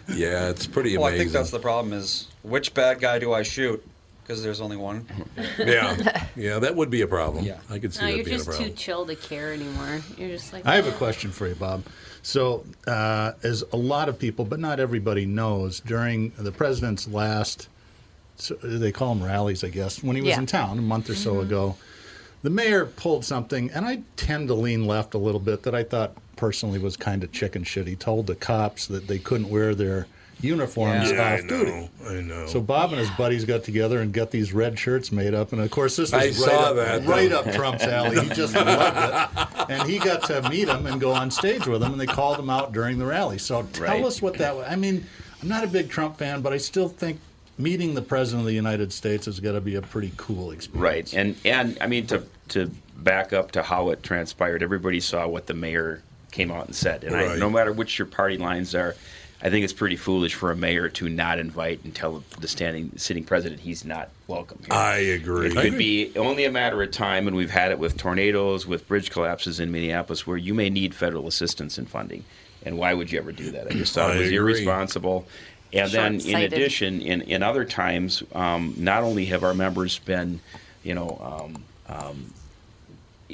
Yeah, 0.09 0.49
it's 0.49 0.66
pretty 0.68 0.97
Well, 0.97 1.07
I 1.12 1.16
think 1.16 1.33
that's 1.33 1.51
the 1.51 1.59
problem 1.59 1.93
is 1.95 2.29
which 2.43 2.74
bad 2.74 3.01
guy 3.01 3.18
do 3.18 3.33
I 3.33 3.43
shoot? 3.43 3.85
Because 4.22 4.43
there's 4.43 4.61
only 4.61 4.77
one. 4.77 5.07
yeah, 5.59 6.27
yeah, 6.37 6.59
that 6.61 6.74
would 6.77 6.90
be 6.90 7.01
a 7.03 7.07
problem. 7.07 7.44
Yeah. 7.44 7.59
I 7.70 7.78
could 7.78 7.93
see 7.94 8.01
No, 8.03 8.07
that 8.09 8.16
you're 8.16 8.24
just 8.24 8.47
too 8.47 8.53
problem. 8.53 8.74
chill 8.74 9.07
to 9.07 9.15
care 9.16 9.53
anymore. 9.53 10.01
You're 10.16 10.31
just 10.31 10.53
like. 10.53 10.66
I 10.66 10.74
have 10.77 10.86
a 10.89 10.93
question 10.93 11.31
for 11.32 11.47
you, 11.47 11.55
Bob. 11.55 11.85
So, 12.27 12.65
uh, 12.89 13.35
as 13.44 13.62
a 13.73 13.77
lot 13.77 14.09
of 14.09 14.19
people, 14.19 14.44
but 14.44 14.59
not 14.59 14.81
everybody 14.81 15.27
knows, 15.27 15.78
during 15.78 16.32
the 16.36 16.51
president's 16.51 17.07
last, 17.07 17.69
so 18.35 18.55
they 18.57 18.90
call 18.90 19.15
them 19.15 19.23
rallies, 19.24 19.62
I 19.62 19.69
guess, 19.69 20.03
when 20.03 20.16
he 20.16 20.23
was 20.23 20.31
Yeah. 20.31 20.40
in 20.40 20.47
town 20.47 20.77
a 20.77 20.82
month 20.82 21.09
or 21.09 21.15
so 21.15 21.35
Mm-hmm. 21.35 21.47
ago, 21.47 21.77
the 22.43 22.51
mayor 22.51 22.85
pulled 22.85 23.24
something, 23.24 23.70
and 23.70 23.86
I 23.86 24.01
tend 24.16 24.48
to 24.48 24.55
lean 24.55 24.89
left 24.89 25.15
a 25.15 25.19
little 25.19 25.39
bit, 25.39 25.62
that 25.62 25.74
I 25.77 25.85
thought 25.85 26.15
personally 26.35 26.81
was 26.81 26.97
kind 26.97 27.23
of 27.23 27.31
chicken 27.31 27.62
shit. 27.62 27.86
He 27.86 27.94
told 27.94 28.27
the 28.27 28.35
cops 28.35 28.89
that 28.89 29.07
they 29.07 29.20
couldn't 29.20 29.48
wear 29.48 29.73
their 29.77 30.09
uniforms 30.40 31.10
Yeah, 31.10 31.22
I 31.22 31.34
off 31.40 31.46
duty. 31.48 31.70
know, 31.70 31.88
I 32.08 32.20
know. 32.20 32.46
So 32.46 32.60
Bob 32.60 32.90
and 32.90 32.98
his 33.00 33.10
buddies 33.10 33.44
got 33.44 33.64
together 33.64 34.00
and 34.00 34.12
got 34.12 34.30
these 34.30 34.52
red 34.52 34.78
shirts 34.78 35.10
made 35.10 35.34
up, 35.34 35.52
and 35.52 35.60
of 35.62 35.70
course 35.70 35.96
this 35.96 36.12
was 36.12 36.42
I 36.42 36.46
right, 36.46 36.54
up, 36.64 36.76
that, 36.76 37.04
right 37.06 37.32
up 37.32 37.50
Trump's 37.52 37.84
alley. 37.84 38.20
He 38.20 38.28
just 38.30 38.54
loved 38.54 38.68
it, 38.68 39.66
and 39.70 39.88
he 39.88 39.98
got 39.98 40.24
to 40.24 40.48
meet 40.50 40.68
him 40.68 40.86
and 40.86 41.00
go 41.00 41.12
on 41.12 41.30
stage 41.30 41.66
with 41.66 41.82
him, 41.82 41.92
and 41.92 42.00
they 42.00 42.06
called 42.06 42.38
him 42.38 42.50
out 42.50 42.72
during 42.72 42.98
the 42.98 43.06
rally. 43.06 43.38
So 43.38 43.62
tell 43.72 43.84
Right. 43.86 44.04
us 44.04 44.20
what 44.20 44.34
that 44.34 44.54
was. 44.56 44.66
I 44.68 44.76
mean, 44.76 45.06
I'm 45.42 45.48
not 45.48 45.64
a 45.64 45.68
big 45.68 45.88
Trump 45.88 46.18
fan, 46.18 46.42
but 46.42 46.52
I 46.52 46.58
still 46.58 46.88
think 46.88 47.18
meeting 47.58 47.94
the 47.94 48.02
president 48.02 48.42
of 48.42 48.46
the 48.46 48.52
United 48.54 48.92
States 48.92 49.24
has 49.26 49.40
got 49.40 49.52
to 49.52 49.60
be 49.62 49.76
a 49.76 49.82
pretty 49.82 50.12
cool 50.18 50.50
experience. 50.50 51.12
Right, 51.14 51.14
and 51.14 51.36
and 51.44 51.78
I 51.80 51.86
mean 51.86 52.06
to 52.08 52.22
to 52.48 52.70
back 52.98 53.32
up 53.32 53.52
to 53.52 53.62
how 53.62 53.88
it 53.90 54.02
transpired. 54.02 54.62
Everybody 54.62 55.00
saw 55.00 55.26
what 55.26 55.46
the 55.46 55.54
mayor 55.54 56.02
came 56.32 56.50
out 56.50 56.66
and 56.66 56.74
said, 56.74 57.04
and 57.04 57.16
I, 57.16 57.36
no 57.36 57.48
matter 57.48 57.72
which 57.72 57.98
your 57.98 58.06
party 58.06 58.36
lines 58.36 58.74
are, 58.74 58.94
I 59.42 59.50
think 59.50 59.64
it's 59.64 59.72
pretty 59.72 59.96
foolish 59.96 60.34
for 60.34 60.50
a 60.50 60.56
mayor 60.56 60.88
to 60.88 61.08
not 61.08 61.38
invite 61.38 61.84
and 61.84 61.94
tell 61.94 62.24
the 62.40 62.48
standing 62.48 62.92
sitting 62.96 63.24
president 63.24 63.60
he's 63.60 63.84
not 63.84 64.08
welcome 64.26 64.58
here. 64.60 64.72
I 64.72 64.96
agree. 64.96 65.48
It 65.48 65.56
could 65.56 65.78
be 65.78 66.16
only 66.16 66.44
a 66.46 66.50
matter 66.50 66.82
of 66.82 66.90
time, 66.90 67.26
and 67.26 67.36
we've 67.36 67.50
had 67.50 67.70
it 67.70 67.78
with 67.78 67.96
tornadoes, 67.98 68.66
with 68.66 68.88
bridge 68.88 69.10
collapses 69.10 69.60
in 69.60 69.70
Minneapolis, 69.70 70.26
where 70.26 70.38
you 70.38 70.54
may 70.54 70.70
need 70.70 70.94
federal 70.94 71.28
assistance 71.28 71.76
and 71.76 71.88
funding. 71.88 72.24
And 72.64 72.78
why 72.78 72.94
would 72.94 73.12
you 73.12 73.18
ever 73.18 73.30
do 73.30 73.50
that? 73.52 73.66
I 73.66 73.70
just 73.70 73.94
thought 73.94 74.10
I 74.10 74.16
it 74.16 74.18
was 74.18 74.26
agree. 74.28 74.38
irresponsible. 74.38 75.26
And 75.72 75.90
then, 75.90 76.20
in 76.20 76.36
addition, 76.36 77.02
in, 77.02 77.22
in 77.22 77.42
other 77.42 77.64
times, 77.64 78.22
um, 78.34 78.74
not 78.78 79.02
only 79.02 79.26
have 79.26 79.44
our 79.44 79.54
members 79.54 79.98
been, 79.98 80.40
you 80.82 80.94
know, 80.94 81.44
um, 81.44 81.62
um, 81.88 82.32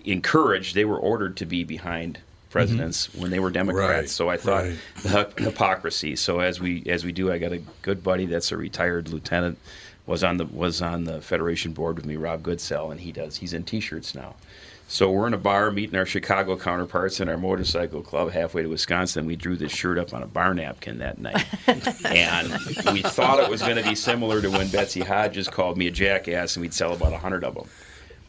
encouraged, 0.04 0.74
they 0.74 0.84
were 0.84 0.98
ordered 0.98 1.36
to 1.36 1.46
be 1.46 1.62
behind 1.62 2.18
presidents 2.52 3.08
mm-hmm. 3.08 3.22
when 3.22 3.30
they 3.30 3.40
were 3.40 3.50
Democrats. 3.50 3.88
Right, 3.88 4.08
So 4.08 4.28
I 4.28 4.36
thought 4.36 4.64
right. 4.64 5.36
the 5.36 5.42
hypocrisy. 5.42 6.14
So 6.14 6.40
as 6.40 6.60
we 6.60 6.84
as 6.86 7.04
we 7.04 7.10
do, 7.10 7.32
I 7.32 7.38
got 7.38 7.52
a 7.52 7.62
good 7.80 8.04
buddy 8.04 8.26
that's 8.26 8.52
a 8.52 8.56
retired 8.56 9.08
lieutenant 9.08 9.58
was 10.06 10.22
on 10.22 10.36
the 10.36 10.46
was 10.46 10.82
on 10.82 11.04
the 11.04 11.20
federation 11.20 11.72
board 11.72 11.96
with 11.96 12.06
me, 12.06 12.16
Rob 12.16 12.42
Goodsell, 12.42 12.90
and 12.90 13.00
he 13.00 13.10
does 13.10 13.38
he's 13.38 13.52
in 13.52 13.64
t-shirts 13.64 14.14
now. 14.14 14.34
So 14.88 15.10
we're 15.10 15.26
in 15.26 15.32
a 15.32 15.38
bar 15.38 15.70
meeting 15.70 15.96
our 15.96 16.04
Chicago 16.04 16.54
counterparts 16.54 17.20
in 17.20 17.28
our 17.30 17.38
motorcycle 17.38 18.02
club 18.02 18.30
halfway 18.30 18.62
to 18.62 18.68
Wisconsin. 18.68 19.24
We 19.24 19.36
drew 19.36 19.56
this 19.56 19.72
shirt 19.72 19.96
up 19.96 20.12
on 20.12 20.22
a 20.22 20.26
bar 20.26 20.52
napkin 20.52 20.98
that 20.98 21.18
night, 21.18 21.46
and 22.04 22.52
we 22.92 23.00
thought 23.00 23.38
it 23.38 23.48
was 23.48 23.62
going 23.62 23.76
to 23.76 23.88
be 23.88 23.94
similar 23.94 24.42
to 24.42 24.50
when 24.50 24.68
Betsy 24.68 25.00
Hodges 25.00 25.48
called 25.48 25.78
me 25.78 25.86
a 25.86 25.90
jackass, 25.90 26.56
and 26.56 26.60
we'd 26.60 26.74
sell 26.74 26.92
about 26.92 27.14
a 27.14 27.18
hundred 27.18 27.42
of 27.42 27.54
them. 27.54 27.68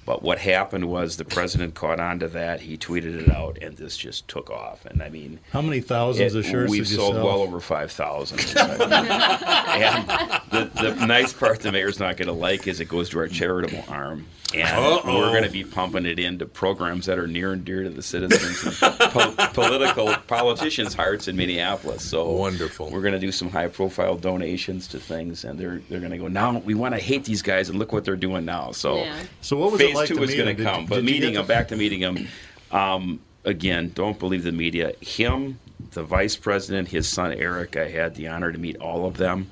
But 0.06 0.22
what 0.22 0.38
happened 0.40 0.90
was 0.90 1.16
the 1.18 1.24
president 1.26 1.76
caught 1.76 2.00
on 2.00 2.20
to 2.20 2.28
that. 2.30 2.60
He 2.62 2.78
tweeted 2.78 3.22
it 3.22 3.30
out, 3.34 3.58
and 3.62 3.78
this 3.78 3.96
just 3.96 4.28
took 4.28 4.50
off. 4.50 4.86
And 4.86 5.02
I 5.02 5.08
mean, 5.10 5.40
How 5.52 5.62
many 5.62 5.80
thousands 5.80 6.36
it- 6.36 6.40
of 6.40 6.46
shirts 6.46 6.70
we've 6.72 6.84
did 6.84 6.92
you 6.92 6.98
sold 6.98 7.16
sell? 7.16 7.26
well 7.26 7.42
over 7.42 7.60
five 7.62 7.92
thousand. 7.92 8.40
and 8.58 10.08
the, 10.52 10.72
the 10.76 11.06
nice 11.06 11.32
part 11.34 11.60
the 11.62 11.72
mayor's 11.72 12.00
not 12.00 12.18
going 12.18 12.28
to 12.28 12.34
like 12.34 12.68
is 12.68 12.80
it 12.80 12.86
goes 12.90 13.10
to 13.10 13.20
our 13.20 13.28
charitable 13.28 13.84
arm, 13.88 14.26
and 14.56 14.64
Uh-oh. 14.78 15.18
we're 15.20 15.32
going 15.32 15.44
to 15.44 15.50
be 15.50 15.64
pumping 15.64 16.06
it 16.06 16.20
into 16.20 16.46
programs 16.46 17.06
that 17.08 17.18
are 17.20 17.28
near 17.28 17.54
and 17.54 17.66
dear 17.66 17.84
to 17.84 17.90
the 17.90 18.02
citizens 18.04 18.82
and 18.82 19.00
po- 19.12 19.34
political 19.54 20.14
politicians' 20.28 20.94
hearts 20.94 21.28
in 21.28 21.36
Minneapolis. 21.36 22.04
So 22.04 22.30
Wonderful. 22.32 22.90
We're 22.92 23.02
going 23.02 23.14
to 23.14 23.20
do 23.20 23.32
some 23.32 23.50
high-profile 23.50 24.18
donations 24.18 24.88
to 24.90 25.00
things, 25.00 25.44
and 25.44 25.60
they're 25.60 25.82
they're 25.90 26.00
going 26.00 26.12
to 26.12 26.18
go 26.18 26.28
now. 26.28 26.58
We 26.60 26.74
want 26.76 26.94
to 26.96 27.02
hate 27.02 27.26
these 27.26 27.42
guys, 27.42 27.70
and 27.70 27.80
look 27.80 27.92
what 27.92 28.06
they're 28.06 28.16
doing 28.16 28.46
now. 28.46 28.72
So. 28.72 28.98
Yeah. 28.98 29.16
So 29.42 29.58
what 29.58 29.72
was 29.72 29.82
it 29.82 29.86
Phase 29.88 29.96
like 29.96 30.08
two 30.08 30.16
to 30.16 30.24
is 30.24 30.36
going 30.36 30.48
him? 30.50 30.56
to 30.58 30.64
Did- 30.64 30.72
come, 30.72 30.86
but 30.86 30.96
did 30.98 31.06
meeting 31.06 31.34
get 31.34 31.40
him, 31.40 31.44
to- 31.44 31.48
back 31.48 31.68
to 31.70 31.76
meeting 31.76 32.00
him, 32.00 32.28
um, 32.72 33.20
again, 33.46 33.92
don't 33.94 34.18
believe 34.20 34.44
the 34.44 34.52
media. 34.52 34.94
Him, 35.02 35.60
the 35.92 36.04
vice 36.04 36.36
president, 36.36 36.88
his 36.90 37.08
son 37.08 37.34
Eric, 37.34 37.76
I 37.78 37.90
had 37.90 38.16
the 38.16 38.28
honor 38.30 38.52
to 38.52 38.58
meet 38.58 38.78
all 38.78 39.06
of 39.06 39.18
them, 39.18 39.50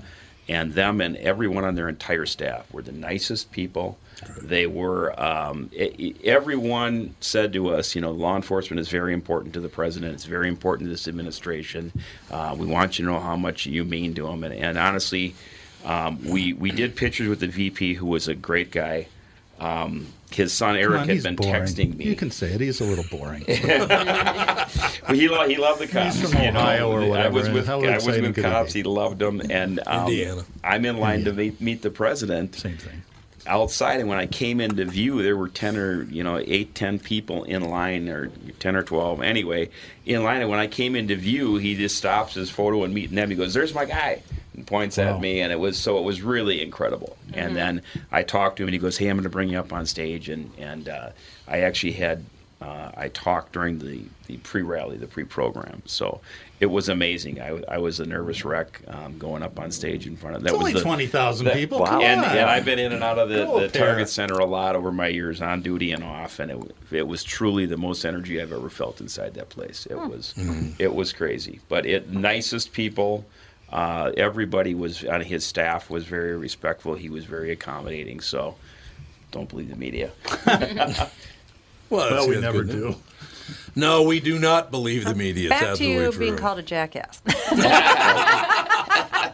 and 0.52 0.74
them 0.74 1.00
and 1.00 1.16
everyone 1.18 1.64
on 1.64 1.76
their 1.76 1.88
entire 1.88 2.26
staff 2.26 2.72
were 2.74 2.82
the 2.82 2.92
nicest 2.92 3.52
people. 3.52 3.98
They 4.42 4.68
were. 4.68 5.20
Um, 5.20 5.72
e- 5.74 6.14
everyone 6.24 7.16
said 7.22 7.54
to 7.54 7.70
us, 7.70 7.96
you 7.96 8.02
know, 8.02 8.12
law 8.12 8.36
enforcement 8.36 8.80
is 8.80 8.90
very 8.90 9.14
important 9.14 9.54
to 9.54 9.62
the 9.62 9.70
president. 9.70 10.14
It's 10.14 10.26
very 10.26 10.48
important 10.48 10.88
to 10.88 10.92
this 10.92 11.08
administration. 11.08 11.92
Uh, 12.30 12.56
we 12.58 12.68
want 12.68 13.00
you 13.00 13.06
to 13.06 13.12
know 13.12 13.20
how 13.20 13.36
much 13.36 13.66
you 13.66 13.84
mean 13.84 14.14
to 14.16 14.28
him. 14.28 14.44
And, 14.44 14.54
and 14.54 14.78
honestly, 14.78 15.36
um, 15.86 16.24
we 16.24 16.54
we 16.54 16.70
did 16.70 16.96
pictures 16.96 17.30
with 17.30 17.40
the 17.40 17.48
VP, 17.48 17.96
who 17.96 18.06
was 18.06 18.28
a 18.28 18.36
great 18.36 18.72
guy. 18.72 19.08
Um, 19.60 20.08
his 20.34 20.54
son 20.54 20.76
Eric 20.78 21.02
on, 21.02 21.08
had 21.08 21.14
he's 21.14 21.24
been 21.24 21.36
boring. 21.36 21.54
texting 21.64 21.96
me. 21.98 22.06
You 22.06 22.16
can 22.16 22.32
say 22.32 22.52
it. 22.54 22.62
He's 22.62 22.82
a 22.82 22.86
little 22.86 23.06
boring. 23.10 23.46
Well, 25.08 25.18
he, 25.18 25.28
lo- 25.28 25.48
he 25.48 25.58
loved 25.58 25.82
the 25.82 25.88
cops. 25.88 26.16
He's 26.20 26.32
from 26.32 26.42
you 26.42 26.52
know. 26.52 26.60
Ohio 26.60 26.92
or 26.92 27.18
I 27.18 27.28
was 27.28 27.50
with 27.50 27.70
I 27.70 27.76
was 27.76 28.06
with 28.06 28.36
could 28.36 28.44
cops. 28.44 28.72
He 28.72 28.84
loved 28.84 29.20
them, 29.20 29.42
and 29.50 29.82
um, 29.86 30.08
Indiana. 30.08 30.44
I'm 30.64 30.86
in 30.86 30.98
line 30.98 31.26
to 31.26 31.34
meet, 31.34 31.60
meet 31.60 31.82
the 31.82 31.90
president. 31.90 32.56
Same 32.56 32.78
thing. 32.78 33.02
Outside, 33.48 34.00
and 34.00 34.08
when 34.08 34.20
I 34.20 34.28
came 34.28 34.62
into 34.62 34.86
view, 34.86 35.24
there 35.24 35.36
were 35.36 35.50
ten 35.50 35.76
or 35.76 36.04
you 36.04 36.24
know 36.24 36.38
eight, 36.46 36.76
ten 36.76 37.00
people 37.00 37.44
in 37.44 37.64
line, 37.70 38.08
or 38.08 38.28
ten 38.60 38.76
or 38.76 38.84
twelve 38.84 39.22
anyway, 39.22 39.70
in 40.06 40.24
line. 40.24 40.42
And 40.42 40.50
when 40.50 40.60
I 40.60 40.68
came 40.68 40.96
into 40.96 41.16
view, 41.16 41.58
he 41.58 41.76
just 41.76 41.98
stops 41.98 42.36
his 42.36 42.50
photo 42.52 42.84
and 42.84 42.94
meeting 42.94 43.16
them. 43.16 43.30
He 43.32 43.36
goes, 43.36 43.54
"There's 43.54 43.74
my 43.74 43.86
guy," 43.86 44.22
and 44.56 44.66
points 44.68 44.98
Wow. 44.98 45.16
at 45.16 45.22
me, 45.22 45.42
and 45.42 45.52
it 45.52 45.60
was 45.60 45.78
so 45.78 45.98
it 45.98 46.04
was 46.04 46.22
really 46.22 46.62
incredible. 46.62 47.18
And 47.34 47.56
then 47.56 47.82
I 48.12 48.24
talked 48.24 48.58
to 48.58 48.64
him, 48.64 48.68
and 48.70 48.74
he 48.74 48.80
goes, 48.80 48.98
"Hey, 48.98 49.08
I'm 49.08 49.18
going 49.18 49.24
to 49.24 49.30
bring 49.30 49.50
you 49.50 49.60
up 49.60 49.72
on 49.74 49.86
stage," 49.86 50.30
and 50.30 50.52
and 50.58 50.90
uh, 50.90 51.10
I 51.48 51.62
actually 51.62 51.94
had 51.94 52.26
uh, 52.62 52.92
I 52.96 53.08
talked 53.08 53.54
during 53.54 53.80
the, 53.80 54.04
the 54.28 54.38
pre-rally, 54.38 54.96
the 54.96 55.08
pre-program. 55.08 55.82
So 55.88 56.22
it 56.60 56.68
was 56.68 56.90
amazing. 56.90 57.42
I, 57.42 57.60
I 57.68 57.80
was 57.80 58.00
a 58.00 58.06
nervous 58.06 58.46
wreck 58.46 58.82
um, 58.88 59.18
going 59.18 59.42
up 59.42 59.60
on 59.60 59.72
stage 59.72 60.06
in 60.06 60.16
front 60.16 60.36
of 60.36 60.44
that. 60.44 60.50
It's 60.50 60.58
was 60.60 60.62
only 60.68 60.74
the- 60.74 60.82
20,000 60.82 61.50
people. 61.54 61.80
Wow. 61.80 62.02
And, 62.02 62.24
and 62.24 62.48
I've 62.48 62.64
been 62.64 62.78
in 62.78 62.92
and 62.94 63.04
out 63.04 63.18
of 63.18 63.30
the, 63.30 63.48
the. 63.62 63.68
Target 63.68 64.10
Center 64.10 64.36
a 64.36 64.46
lot 64.46 64.76
over 64.76 64.92
my 64.92 65.08
years 65.08 65.42
on 65.42 65.64
duty 65.64 65.92
and 65.92 66.04
off, 66.04 66.38
and 66.40 66.52
it, 66.52 66.76
it 66.92 67.08
was 67.08 67.24
truly 67.24 67.66
the 67.66 67.78
most 67.78 68.06
energy 68.06 68.40
I've 68.40 68.52
ever 68.54 68.70
felt 68.70 69.02
inside 69.02 69.34
that 69.34 69.50
place. 69.50 69.88
It 69.88 69.96
was 69.98 70.36
it 70.78 70.94
was 70.94 71.14
crazy, 71.14 71.62
but 71.68 71.88
it 71.88 72.12
nicest 72.12 72.74
people. 72.74 73.26
Uh, 73.72 74.12
everybody 74.18 74.74
was 74.76 75.04
on 75.06 75.22
his 75.22 75.46
staff 75.46 75.90
was 75.90 76.06
very 76.06 76.36
respectful. 76.38 76.94
He 76.96 77.10
was 77.10 77.26
very 77.26 77.52
accommodating. 77.52 78.20
So 78.20 78.56
don't 79.32 79.50
believe 79.50 79.70
the 79.70 79.76
media. 79.76 80.12
Well, 81.90 82.10
Well, 82.10 82.30
we 82.30 82.40
never 82.40 82.64
isn't 82.64 82.80
do. 82.80 82.96
No, 83.76 84.04
we 84.04 84.22
do 84.22 84.40
not 84.40 84.72
believe 84.72 85.04
the 85.04 85.14
media. 85.14 85.48
It's 85.48 85.50
Back 85.50 85.62
to 85.62 85.68
absolutely 85.72 86.06
you 86.06 86.12
true. 86.12 86.20
being 86.20 86.38
called 86.38 86.60
a 86.60 86.64
jackass. 86.64 87.22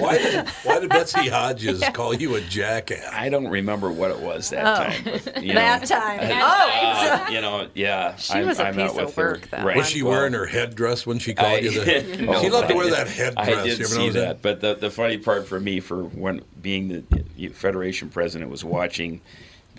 why, 0.00 0.18
did, 0.18 0.48
why 0.64 0.78
did 0.80 0.88
Betsy 0.88 1.28
Hodges 1.28 1.82
call 1.92 2.14
you 2.14 2.34
a 2.36 2.40
jackass? 2.40 3.08
I 3.12 3.28
don't 3.28 3.48
remember 3.48 3.90
what 3.90 4.10
it 4.10 4.20
was 4.20 4.50
that 4.50 4.66
Oh. 4.66 4.84
time. 4.84 5.02
but, 5.04 5.42
you 5.44 5.54
that 5.54 5.80
know, 5.82 5.86
time. 5.86 6.20
uh, 6.22 7.26
oh, 7.28 7.32
you 7.32 7.40
know, 7.40 7.68
yeah. 7.74 8.16
She 8.16 8.34
I'm, 8.34 8.46
was 8.46 8.58
a 8.58 8.66
I'm 8.66 8.74
piece 8.74 8.90
of 8.90 8.96
with 8.96 9.14
her. 9.16 9.22
work, 9.32 9.50
that 9.50 9.64
Right. 9.64 9.76
Was 9.76 9.88
she 9.88 10.02
Well, 10.02 10.12
wearing 10.12 10.32
her 10.32 10.46
headdress 10.46 11.06
when 11.06 11.18
she 11.18 11.34
called 11.34 11.48
I- 11.52 11.58
you? 11.58 11.70
The, 11.84 12.16
No, 12.24 12.40
she 12.40 12.50
loved 12.50 12.68
to 12.68 12.74
wear 12.74 12.84
did- 12.84 12.94
that 12.94 13.08
headdress. 13.08 13.48
I 13.48 13.62
did 13.64 13.66
you 13.66 13.72
ever 13.84 13.84
see 13.84 13.98
notice 13.98 14.14
that, 14.14 14.42
but 14.42 14.60
the, 14.60 14.74
the 14.74 14.90
funny 14.90 15.18
part 15.18 15.46
for 15.46 15.60
me, 15.60 15.80
for 15.80 16.02
when 16.04 16.42
being 16.60 16.88
the 17.36 17.48
Federation 17.48 18.08
president, 18.10 18.50
was 18.50 18.64
watching 18.64 19.20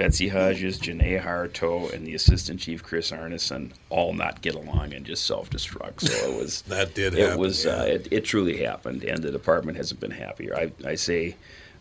Betsy 0.01 0.29
Hodges, 0.29 0.79
Janae 0.79 1.21
Harteau, 1.23 1.93
and 1.93 2.07
the 2.07 2.15
assistant 2.15 2.59
chief 2.59 2.81
Kris 2.81 3.11
Arneson 3.11 3.69
all 3.91 4.13
not 4.13 4.41
get 4.41 4.55
along 4.55 4.95
and 4.95 5.05
just 5.05 5.25
self-destruct. 5.25 6.01
So 6.01 6.31
it 6.31 6.41
was 6.41 6.61
That 6.69 6.95
did 6.95 7.13
It 7.13 7.19
happen, 7.19 7.39
was 7.39 7.65
yeah. 7.65 7.71
uh, 7.75 7.83
it, 7.83 8.07
it 8.09 8.25
truly 8.25 8.63
happened, 8.63 9.03
and 9.03 9.21
the 9.21 9.29
department 9.29 9.77
hasn't 9.77 9.99
been 9.99 10.09
happier. 10.09 10.55
I 10.55 10.71
I 10.83 10.95
say 10.95 11.35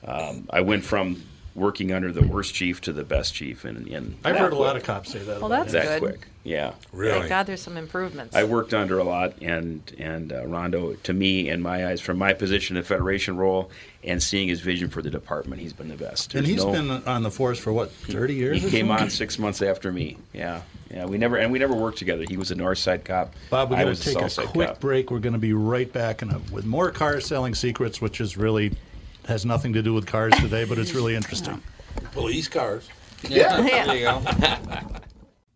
um, 0.07 0.47
I 0.51 0.61
went 0.61 0.85
from 0.85 1.23
working 1.55 1.93
under 1.93 2.13
the 2.13 2.23
worst 2.23 2.53
chief 2.55 2.83
to 2.83 2.93
the 2.93 3.05
best 3.05 3.33
chief, 3.33 3.65
and, 3.65 3.87
and 3.89 4.17
I've 4.23 4.35
that 4.35 4.39
heard 4.39 4.53
a 4.53 4.57
lot 4.57 4.77
of 4.77 4.83
cops 4.83 5.13
say 5.13 5.21
that. 5.21 5.41
Well, 5.41 5.49
that's 5.49 5.73
that 5.73 6.01
good. 6.01 6.11
quick. 6.11 6.27
Yeah, 6.43 6.73
really. 6.93 7.19
Thank 7.19 7.29
God 7.29 7.47
there's 7.47 7.61
some 7.61 7.77
improvements. 7.77 8.35
I 8.35 8.45
worked 8.45 8.73
under 8.73 8.99
a 8.99 9.05
lot, 9.05 9.35
and 9.43 9.83
and 9.99 10.33
uh, 10.33 10.47
Rondo, 10.47 10.95
to 10.95 11.13
me, 11.13 11.51
in 11.51 11.61
my 11.61 11.87
eyes, 11.89 12.01
from 12.01 12.17
my 12.17 12.33
position 12.33 12.77
in 12.77 12.83
the 12.83 12.87
federation 12.89 13.37
role, 13.37 13.71
and 14.03 14.23
seeing 14.23 14.49
his 14.49 14.61
vision 14.61 14.89
for 14.89 15.03
the 15.03 15.11
department, 15.11 15.61
he's 15.61 15.75
been 15.75 15.89
the 15.89 15.97
best. 15.97 16.35
And 16.35 16.47
There's 16.47 16.55
he's 16.55 16.65
no- 16.65 16.73
been 16.73 16.91
on 17.07 17.23
the 17.25 17.31
force 17.31 17.59
for 17.59 17.75
what, 17.75 17.91
30 17.93 18.35
years? 18.35 18.61
He 18.63 18.69
or 18.69 18.71
came 18.71 18.87
something? 18.89 19.05
on 19.05 19.11
six 19.11 19.39
months 19.39 19.61
after 19.61 19.93
me. 19.93 20.17
Yeah, 20.33 20.63
yeah. 20.91 21.05
We 21.05 21.19
never 21.19 21.37
and 21.37 21.53
we 21.53 21.59
never 21.59 21.75
worked 21.75 21.99
together. 21.99 22.25
He 22.27 22.39
was 22.39 22.51
a 22.51 22.55
north 22.55 22.79
side 22.79 23.05
cop. 23.05 23.35
Bob, 23.51 23.71
we're 23.71 23.77
going 23.83 23.95
to 23.95 24.03
take 24.03 24.17
a 24.17 24.21
south 24.21 24.33
side 24.33 24.47
quick 24.47 24.69
cop. 24.69 24.81
break. 24.81 25.11
We're 25.11 25.19
going 25.19 25.35
to 25.35 25.39
be 25.39 25.53
right 25.53 25.93
back 25.93 26.23
in 26.23 26.31
a, 26.31 26.39
with 26.51 26.65
more 26.65 26.91
car 26.91 27.21
selling 27.21 27.55
secrets, 27.55 28.01
which 28.01 28.19
is 28.19 28.39
really 28.39 28.73
has 29.27 29.45
nothing 29.45 29.75
to 29.75 29.83
do 29.83 29.93
with 29.93 30.07
cars 30.07 30.33
today, 30.41 30.65
but 30.65 30.79
it's 30.79 30.95
really 30.95 31.15
interesting. 31.21 31.61
Police 32.13 32.49
cars. 32.49 32.89
Yeah, 33.29 33.61
Yeah. 33.61 33.85
there 33.87 33.97
you 33.97 34.05
go. 34.05 34.87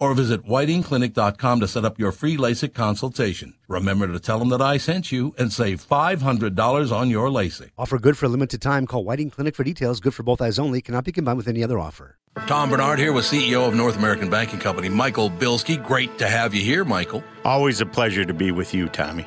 or 0.00 0.14
visit 0.14 0.44
whitingclinic.com 0.44 1.60
to 1.60 1.68
set 1.68 1.84
up 1.84 1.98
your 1.98 2.10
free 2.10 2.36
LASIK 2.36 2.74
consultation. 2.74 3.54
Remember 3.68 4.08
to 4.08 4.18
tell 4.18 4.38
them 4.38 4.48
that 4.48 4.62
I 4.62 4.78
sent 4.78 5.12
you 5.12 5.34
and 5.38 5.52
save 5.52 5.86
$500 5.86 6.92
on 6.92 7.10
your 7.10 7.28
LASIK. 7.28 7.70
Offer 7.78 7.98
good 7.98 8.18
for 8.18 8.26
a 8.26 8.30
limited 8.30 8.60
time. 8.60 8.86
Call 8.86 9.04
Whiting 9.04 9.30
Clinic 9.30 9.54
for 9.54 9.62
details. 9.62 10.00
Good 10.00 10.14
for 10.14 10.22
both 10.22 10.40
eyes 10.40 10.58
only. 10.58 10.80
Cannot 10.80 11.04
be 11.04 11.12
combined 11.12 11.36
with 11.36 11.46
any 11.46 11.62
other 11.62 11.78
offer. 11.78 12.16
Tom 12.46 12.70
Barnard 12.70 12.98
here 12.98 13.12
with 13.12 13.24
CEO 13.24 13.66
of 13.66 13.74
North 13.74 13.96
American 13.96 14.30
Banking 14.30 14.60
Company, 14.60 14.88
Michael 14.88 15.30
Bilski. 15.30 15.82
Great 15.84 16.18
to 16.18 16.28
have 16.28 16.54
you 16.54 16.62
here, 16.62 16.84
Michael. 16.84 17.22
Always 17.44 17.80
a 17.80 17.86
pleasure 17.86 18.24
to 18.24 18.32
be 18.32 18.50
with 18.50 18.72
you, 18.72 18.88
Tommy. 18.88 19.26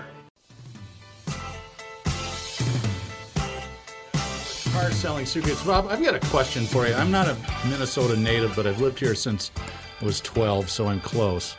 Car 4.81 4.91
selling 4.91 5.25
secrets. 5.27 5.63
Bob, 5.63 5.85
I've 5.89 6.01
got 6.03 6.15
a 6.15 6.19
question 6.31 6.65
for 6.65 6.87
you. 6.87 6.93
I'm 6.95 7.11
not 7.11 7.27
a 7.27 7.37
Minnesota 7.69 8.17
native, 8.17 8.55
but 8.55 8.65
I've 8.65 8.81
lived 8.81 8.97
here 8.99 9.13
since 9.13 9.51
I 10.01 10.05
was 10.05 10.19
12, 10.21 10.71
so 10.71 10.87
I'm 10.87 10.99
close. 11.01 11.55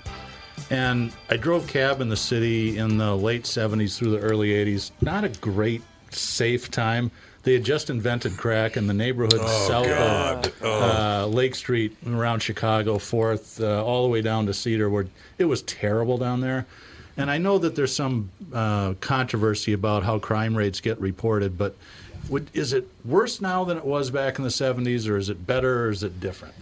And 0.70 1.12
I 1.30 1.36
drove 1.36 1.68
cab 1.68 2.00
in 2.00 2.08
the 2.08 2.16
city 2.16 2.78
in 2.78 2.98
the 2.98 3.14
late 3.16 3.44
70s 3.44 3.96
through 3.96 4.10
the 4.10 4.18
early 4.18 4.48
80s. 4.50 4.90
Not 5.00 5.22
a 5.22 5.28
great, 5.28 5.82
safe 6.10 6.68
time. 6.70 7.12
They 7.44 7.52
had 7.52 7.62
just 7.64 7.90
invented 7.90 8.36
crack 8.36 8.76
in 8.76 8.88
the 8.88 8.94
neighborhood 8.94 9.38
Oh, 9.40 9.68
south 9.68 9.86
God. 9.86 10.46
of 10.46 10.54
Oh. 10.62 11.22
uh, 11.22 11.26
Lake 11.26 11.54
Street, 11.54 11.96
around 12.04 12.40
Chicago, 12.40 12.98
Fourth, 12.98 13.60
uh, 13.60 13.84
all 13.84 14.02
the 14.02 14.08
way 14.08 14.20
down 14.22 14.46
to 14.46 14.54
Cedar, 14.54 14.90
where 14.90 15.06
it 15.38 15.44
was 15.44 15.62
terrible 15.62 16.18
down 16.18 16.40
there. 16.40 16.66
And 17.16 17.30
I 17.30 17.38
know 17.38 17.58
that 17.58 17.76
there's 17.76 17.94
some 17.94 18.30
uh, 18.52 18.94
controversy 19.00 19.72
about 19.74 20.02
how 20.02 20.18
crime 20.18 20.56
rates 20.56 20.80
get 20.80 21.00
reported, 21.00 21.56
but 21.58 21.76
would, 22.28 22.50
is 22.52 22.72
it 22.72 22.88
worse 23.04 23.40
now 23.40 23.64
than 23.64 23.76
it 23.76 23.84
was 23.84 24.10
back 24.10 24.38
in 24.38 24.44
the 24.44 24.50
70s, 24.50 25.08
or 25.08 25.16
is 25.16 25.28
it 25.28 25.46
better, 25.46 25.86
or 25.86 25.90
is 25.90 26.02
it 26.02 26.20
different? 26.20 26.54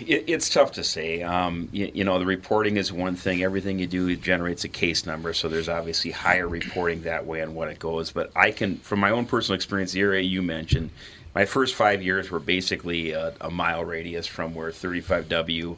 It, 0.00 0.24
it's 0.26 0.48
tough 0.48 0.72
to 0.72 0.84
say. 0.84 1.22
Um, 1.22 1.68
you, 1.72 1.90
you 1.94 2.04
know, 2.04 2.18
the 2.18 2.26
reporting 2.26 2.76
is 2.76 2.92
one 2.92 3.16
thing. 3.16 3.42
Everything 3.42 3.78
you 3.78 3.86
do 3.86 4.14
generates 4.16 4.64
a 4.64 4.68
case 4.68 5.06
number, 5.06 5.32
so 5.32 5.48
there's 5.48 5.68
obviously 5.68 6.10
higher 6.10 6.48
reporting 6.48 7.02
that 7.02 7.26
way 7.26 7.42
on 7.42 7.54
what 7.54 7.68
it 7.68 7.78
goes. 7.78 8.10
But 8.10 8.30
I 8.36 8.50
can, 8.50 8.76
from 8.78 9.00
my 9.00 9.10
own 9.10 9.26
personal 9.26 9.56
experience, 9.56 9.92
the 9.92 10.00
area 10.00 10.22
you 10.22 10.42
mentioned, 10.42 10.90
my 11.34 11.44
first 11.44 11.74
five 11.74 12.02
years 12.02 12.30
were 12.30 12.40
basically 12.40 13.12
a, 13.12 13.34
a 13.40 13.50
mile 13.50 13.84
radius 13.84 14.26
from 14.26 14.54
where 14.54 14.70
35W 14.70 15.76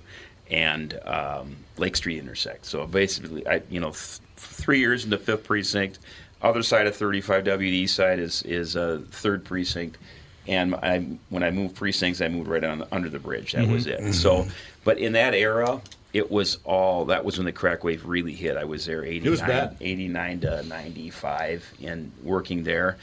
and 0.51 0.99
um, 1.05 1.57
Lake 1.77 1.97
Street 1.97 2.19
intersect. 2.19 2.67
So 2.67 2.87
basically, 2.87 3.47
I 3.47 3.63
you 3.71 3.81
know, 3.81 3.91
th- 3.91 4.21
three 4.37 4.79
years 4.79 5.05
in 5.05 5.11
the 5.11 5.19
fifth 5.19 5.45
precinct. 5.45 5.99
Other 6.43 6.63
side 6.63 6.87
of 6.87 6.95
35W, 6.97 7.59
the 7.59 7.65
east 7.69 7.95
side 7.97 8.19
is 8.19 8.43
is 8.43 8.77
uh, 8.77 9.01
third 9.11 9.45
precinct. 9.45 9.99
And 10.49 10.77
I, 10.77 11.01
when 11.31 11.43
I 11.43 11.51
moved 11.51 11.75
precincts, 11.75 12.21
I 12.21 12.29
moved 12.29 12.49
right 12.49 12.63
on 12.63 12.85
under 12.93 13.09
the 13.09 13.19
bridge. 13.19 13.53
That 13.53 13.67
was 13.67 13.87
Mm-hmm. 13.87 14.07
it. 14.09 14.13
So, 14.13 14.47
but 14.85 14.99
in 14.99 15.13
that 15.15 15.35
era, 15.35 15.81
it 16.13 16.31
was 16.31 16.59
all 16.65 17.05
that 17.07 17.25
was 17.25 17.37
when 17.37 17.47
the 17.47 17.53
crack 17.53 17.83
wave 17.83 18.07
really 18.07 18.33
hit. 18.33 18.57
I 18.57 18.63
was 18.65 18.87
there 18.87 19.05
89, 19.05 19.31
was 19.31 19.77
89 19.81 20.41
to 20.41 20.63
95 20.63 21.73
and 21.83 22.13
working 22.23 22.63
there. 22.63 22.97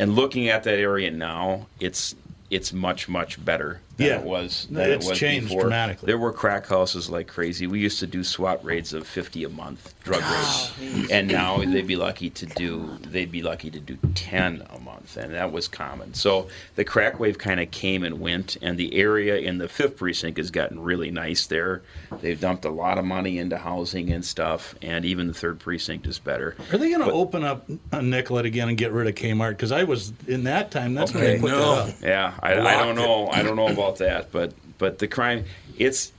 And 0.00 0.16
looking 0.16 0.48
at 0.48 0.64
that 0.64 0.78
area 0.78 1.10
now, 1.10 1.66
it's 1.78 2.16
it's 2.50 2.72
much 2.72 3.08
much 3.08 3.42
better 3.44 3.80
than 3.98 4.06
Yeah. 4.06 4.18
it 4.20 4.24
was. 4.24 4.66
Than 4.70 4.90
it's 4.90 5.04
it 5.06 5.10
was 5.10 5.18
changed 5.18 5.48
before. 5.48 5.62
dramatically. 5.62 6.06
There 6.06 6.16
were 6.18 6.32
crack 6.32 6.66
houses 6.66 7.10
like 7.10 7.26
crazy. 7.26 7.66
We 7.66 7.80
used 7.80 7.98
to 8.00 8.06
do 8.06 8.24
SWAT 8.24 8.64
raids 8.64 8.92
of 8.94 9.06
50 9.06 9.44
a 9.44 9.48
month, 9.50 9.94
drug 10.04 10.22
raids, 10.22 10.72
and 11.10 11.28
now 11.28 11.58
they'd 11.58 11.86
be 11.86 11.96
lucky 11.96 12.30
to 12.30 12.46
do 12.46 12.98
they'd 13.02 13.30
be 13.32 13.42
lucky 13.42 13.70
to 13.70 13.80
do 13.80 13.98
10 14.14 14.62
a 14.70 14.78
month, 14.80 15.16
and 15.16 15.34
that 15.34 15.52
was 15.52 15.68
common. 15.68 16.14
So 16.14 16.48
the 16.76 16.84
crack 16.84 17.18
wave 17.20 17.36
kind 17.38 17.60
of 17.60 17.70
came 17.70 18.02
and 18.04 18.20
went, 18.20 18.56
and 18.62 18.78
the 18.78 18.94
area 18.94 19.36
in 19.36 19.58
the 19.58 19.68
fifth 19.68 19.96
precinct 19.96 20.38
has 20.38 20.50
gotten 20.50 20.80
really 20.80 21.10
nice 21.10 21.46
there. 21.46 21.82
They've 22.20 22.40
dumped 22.40 22.64
a 22.64 22.70
lot 22.70 22.98
of 22.98 23.04
money 23.04 23.38
into 23.38 23.58
housing 23.58 24.10
and 24.12 24.24
stuff, 24.24 24.74
and 24.82 25.04
even 25.04 25.26
the 25.26 25.34
third 25.34 25.58
precinct 25.58 26.06
is 26.06 26.18
better. 26.18 26.54
Are 26.72 26.78
they 26.78 26.88
going 26.90 27.00
to 27.04 27.10
open 27.12 27.42
up 27.44 27.68
a 27.92 28.00
Nicollet 28.02 28.46
again 28.46 28.68
and 28.68 28.78
get 28.78 28.92
rid 28.92 29.06
of 29.08 29.14
Kmart? 29.14 29.50
Because 29.50 29.72
I 29.72 29.84
was 29.84 30.12
in 30.26 30.44
that 30.44 30.70
time. 30.70 30.94
That's 30.94 31.12
when 31.12 31.24
they 31.24 31.38
put 31.38 31.50
that 31.50 31.58
up. 31.60 31.90
Yeah, 32.02 32.34
I, 32.40 32.52
I 32.60 32.76
don't 32.84 32.94
know. 32.96 33.28
I 33.28 33.42
don't 33.42 33.56
know 33.56 33.68
about 33.68 33.87
that, 33.96 34.30
but 34.30 34.52
but 34.78 34.98
the 34.98 35.08
crime, 35.08 35.44
it's 35.78 36.12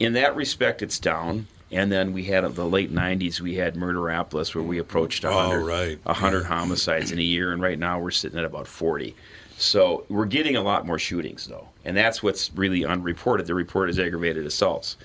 in 0.00 0.14
that 0.14 0.34
respect, 0.34 0.82
it's 0.82 0.98
down. 0.98 1.46
And 1.72 1.92
then 1.92 2.12
we 2.12 2.24
had 2.24 2.42
the 2.56 2.66
late 2.66 2.92
'90s. 2.92 3.40
We 3.40 3.54
had 3.54 3.76
Murderapolis, 3.76 4.56
where 4.56 4.64
we 4.64 4.78
approached 4.78 5.24
Oh, 5.24 5.30
100, 5.32 5.64
right. 5.64 5.98
100 6.04 6.44
homicides 6.44 7.12
in 7.12 7.20
a 7.20 7.22
year, 7.22 7.52
and 7.52 7.62
right 7.62 7.78
now 7.78 8.00
we're 8.00 8.10
sitting 8.10 8.36
at 8.40 8.44
about 8.44 8.66
40. 8.66 9.14
So 9.56 10.04
we're 10.08 10.24
getting 10.26 10.56
a 10.56 10.62
lot 10.62 10.84
more 10.84 10.98
shootings, 10.98 11.46
though, 11.46 11.68
and 11.84 11.96
that's 11.96 12.24
what's 12.24 12.50
really 12.56 12.84
unreported. 12.84 13.46
The 13.46 13.54
report 13.54 13.88
is 13.88 14.00
aggravated 14.00 14.46
assaults, 14.46 14.96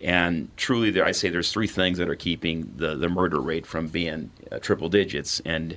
and 0.00 0.48
truly, 0.56 0.90
there, 0.90 1.04
I 1.04 1.12
say 1.12 1.28
there's 1.28 1.52
three 1.52 1.66
things 1.66 1.98
that 1.98 2.08
are 2.08 2.14
keeping 2.14 2.72
the, 2.76 2.94
the 2.94 3.08
murder 3.10 3.40
rate 3.40 3.66
from 3.66 3.88
being 3.88 4.30
uh, 4.50 4.60
triple 4.60 4.88
digits, 4.88 5.40
and 5.44 5.76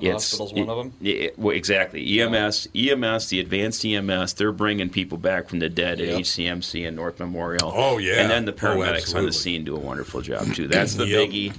The 0.00 0.08
it's 0.10 0.30
hospital's 0.30 0.52
one 0.54 0.68
of 0.70 0.76
them? 0.78 0.92
yeah, 1.00 1.28
well, 1.36 1.54
exactly. 1.56 2.20
EMS, 2.20 2.68
EMS, 2.74 3.28
the 3.28 3.40
advanced 3.40 3.84
EMS, 3.84 4.34
they're 4.34 4.52
bringing 4.52 4.88
people 4.90 5.18
back 5.18 5.48
from 5.48 5.58
the 5.58 5.68
dead 5.68 5.98
Yep. 6.00 6.08
at 6.08 6.20
HCMC 6.20 6.86
and 6.86 6.96
North 6.96 7.18
Memorial. 7.18 7.72
Oh, 7.74 7.98
yeah. 7.98 8.20
And 8.20 8.30
then 8.30 8.44
the 8.44 8.52
Oh, 8.52 8.56
paramedics 8.56 9.14
on 9.14 9.24
the 9.26 9.32
scene 9.32 9.64
do 9.64 9.74
a 9.76 9.78
wonderful 9.80 10.20
job 10.20 10.52
too. 10.54 10.68
That's 10.68 10.94
the 10.94 11.06
Yep. 11.06 11.28
biggie. 11.30 11.52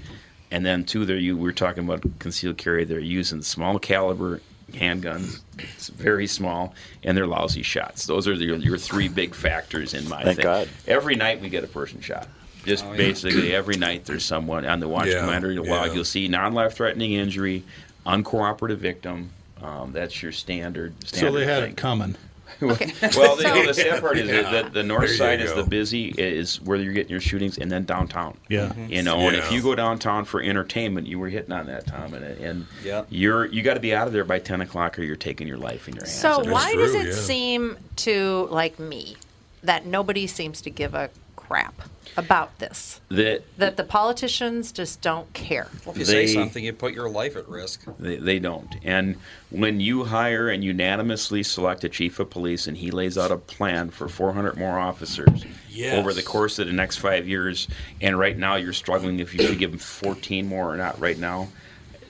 And 0.52 0.66
then 0.66 0.84
two, 0.84 1.06
they're 1.06 1.18
you. 1.18 1.38
We're 1.38 1.52
talking 1.52 1.84
about 1.84 2.03
concealed 2.20 2.57
carry. 2.57 2.84
They're 2.84 2.99
using 2.99 3.41
small 3.41 3.78
caliber 3.78 4.41
handguns. 4.72 5.41
It's 5.57 5.90
very 5.90 6.28
small, 6.28 6.74
and 7.03 7.18
they're 7.18 7.28
lousy 7.28 7.61
shots. 7.64 8.06
Those 8.06 8.28
are 8.28 8.34
your, 8.34 8.56
your 8.57 8.78
three 8.78 9.07
big 9.10 9.36
factors 9.36 9.94
in 9.94 10.07
my 10.10 10.24
Thank 10.24 10.38
thing. 10.38 10.44
God. 10.44 10.70
Every 10.88 11.16
night 11.16 11.41
we 11.41 11.49
get 11.49 11.64
a 11.64 11.68
person 11.68 12.02
shot. 12.02 12.28
Just 12.66 12.84
Oh, 12.86 12.91
yeah. 12.91 12.98
basically 12.98 13.53
every 13.56 13.78
night 13.78 14.06
there's 14.06 14.26
someone 14.26 14.66
on 14.66 14.80
the 14.80 14.88
watch 14.88 15.07
Yeah, 15.07 15.22
commander 15.22 15.53
log. 15.56 15.88
yeah. 15.90 15.94
You'll 15.94 16.03
see 16.03 16.28
non-life 16.28 16.74
threatening 16.74 17.14
injury, 17.14 17.64
uncooperative 18.06 18.78
victim. 18.78 19.32
Um, 19.62 19.92
that's 19.92 20.22
your 20.24 20.32
standard. 20.32 20.94
So 21.08 21.32
they 21.32 21.46
had 21.46 21.64
thing. 21.64 21.72
it 21.72 21.78
coming. 21.78 22.16
well, 22.62 22.76
the, 22.76 23.44
you 23.46 23.54
know, 23.54 23.66
the 23.68 23.74
sad 23.74 24.02
part 24.02 24.18
is 24.18 24.28
Yeah. 24.28 24.42
that 24.52 24.66
the, 24.66 24.70
the 24.82 24.84
north 24.84 25.08
There 25.08 25.16
side 25.16 25.40
is 25.40 25.54
the 25.54 25.64
busy 25.64 26.10
is 26.18 26.60
where 26.62 26.78
you're 26.78 26.94
getting 26.94 27.12
your 27.12 27.22
shootings, 27.22 27.58
and 27.58 27.72
then 27.72 27.86
downtown. 27.86 28.38
Yeah. 28.50 28.74
You 28.76 29.02
know, 29.04 29.18
and 29.20 29.36
if 29.36 29.52
you 29.52 29.62
go 29.62 29.76
downtown 29.76 30.26
for 30.26 30.42
entertainment, 30.42 31.08
you 31.08 31.20
were 31.20 31.30
hitting 31.30 31.54
on 31.54 31.68
that, 31.68 31.88
Tom, 31.88 32.14
and, 32.14 32.26
and 32.26 32.66
Yeah. 32.84 33.04
you're 33.10 33.46
you 33.46 33.62
got 33.62 33.76
to 33.76 33.80
be 33.80 33.94
out 33.94 34.08
of 34.08 34.14
there 34.14 34.26
by 34.26 34.40
ten 34.40 34.60
o'clock, 34.62 34.98
or 35.00 35.04
you're 35.04 35.16
taking 35.16 35.48
your 35.48 35.58
life 35.58 35.88
in 35.88 35.94
your 35.96 36.04
hands. 36.04 36.20
So 36.20 36.40
why 36.52 36.74
true, 36.74 36.82
does 36.82 36.96
it 36.96 37.08
yeah. 37.08 37.14
seem 37.14 37.78
to 37.98 38.48
like 38.52 38.78
me 38.80 39.16
that 39.64 39.86
nobody 39.86 40.26
seems 40.28 40.62
to 40.62 40.70
give 40.70 40.94
a 40.94 41.10
crap 41.50 41.82
about 42.16 42.58
this? 42.60 43.02
That 43.10 43.44
That 43.58 43.76
the 43.76 43.84
politicians 43.84 44.72
just 44.72 45.02
don't 45.02 45.32
care. 45.34 45.68
Well, 45.84 45.94
if 45.94 46.00
you 46.00 46.06
They- 46.06 46.28
say 46.28 46.34
something, 46.34 46.64
you 46.64 46.74
put 46.74 46.94
your 46.94 47.10
life 47.10 47.36
at 47.36 47.48
risk. 47.50 47.82
They, 47.98 48.18
they 48.18 48.38
don't. 48.40 48.76
And 48.84 49.16
when 49.50 49.80
you 49.80 50.04
hire 50.06 50.48
and 50.50 50.64
unanimously 50.64 51.42
select 51.44 51.84
a 51.84 51.90
chief 51.90 52.20
of 52.20 52.30
police 52.30 52.68
and 52.68 52.78
he 52.78 52.92
lays 52.92 53.18
out 53.18 53.32
a 53.32 53.38
plan 53.38 53.90
for 53.90 54.08
400 54.08 54.58
more 54.58 54.78
officers 54.78 55.44
Yes. 55.70 55.98
over 55.98 56.14
the 56.14 56.22
course 56.24 56.60
of 56.60 56.68
the 56.68 56.74
next 56.74 56.98
five 56.98 57.28
years, 57.28 57.68
and 58.00 58.20
right 58.20 58.38
now 58.38 58.56
you're 58.56 58.74
struggling 58.74 59.20
if 59.20 59.34
you 59.34 59.46
should 59.48 59.58
give 59.60 59.72
them 59.72 59.80
14 59.80 60.46
more 60.46 60.72
or 60.72 60.78
not 60.78 61.00
right 61.00 61.18
now, 61.18 61.48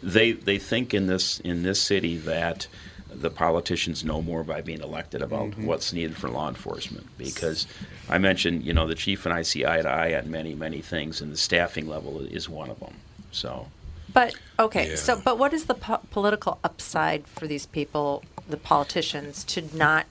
they, 0.03 0.33
they 0.33 0.57
think 0.57 0.93
in 0.93 1.07
this, 1.07 1.39
in 1.41 1.63
this 1.63 1.81
city 1.81 2.17
that 2.17 2.67
the 3.11 3.29
politicians 3.29 4.03
know 4.03 4.21
more 4.21 4.43
by 4.43 4.61
being 4.61 4.81
elected 4.81 5.21
about 5.21 5.49
Mm-hmm. 5.51 5.65
what's 5.65 5.91
needed 5.93 6.15
for 6.17 6.29
law 6.29 6.47
enforcement. 6.47 7.07
Because 7.17 7.65
I 8.09 8.17
mentioned, 8.17 8.63
you 8.63 8.73
know, 8.73 8.87
the 8.87 8.95
chief 8.95 9.25
and 9.25 9.33
I 9.33 9.41
see 9.41 9.65
eye 9.65 9.81
to 9.81 9.89
eye 9.89 10.15
on 10.17 10.29
many, 10.29 10.53
many 10.55 10.81
things, 10.81 11.21
and 11.21 11.31
the 11.31 11.37
staffing 11.37 11.87
level 11.87 12.19
is 12.21 12.47
one 12.49 12.69
of 12.69 12.79
them. 12.79 12.95
So. 13.31 13.67
But 14.13 14.33
okay, 14.59 14.89
Yeah. 14.91 14.95
so 14.95 15.21
but 15.23 15.37
what 15.37 15.53
is 15.53 15.65
the 15.65 15.75
po- 15.75 16.01
political 16.11 16.59
upside 16.63 17.27
for 17.27 17.45
these 17.47 17.65
people, 17.67 18.23
the 18.47 18.57
politicians, 18.57 19.43
to 19.45 19.63
not 19.75 20.05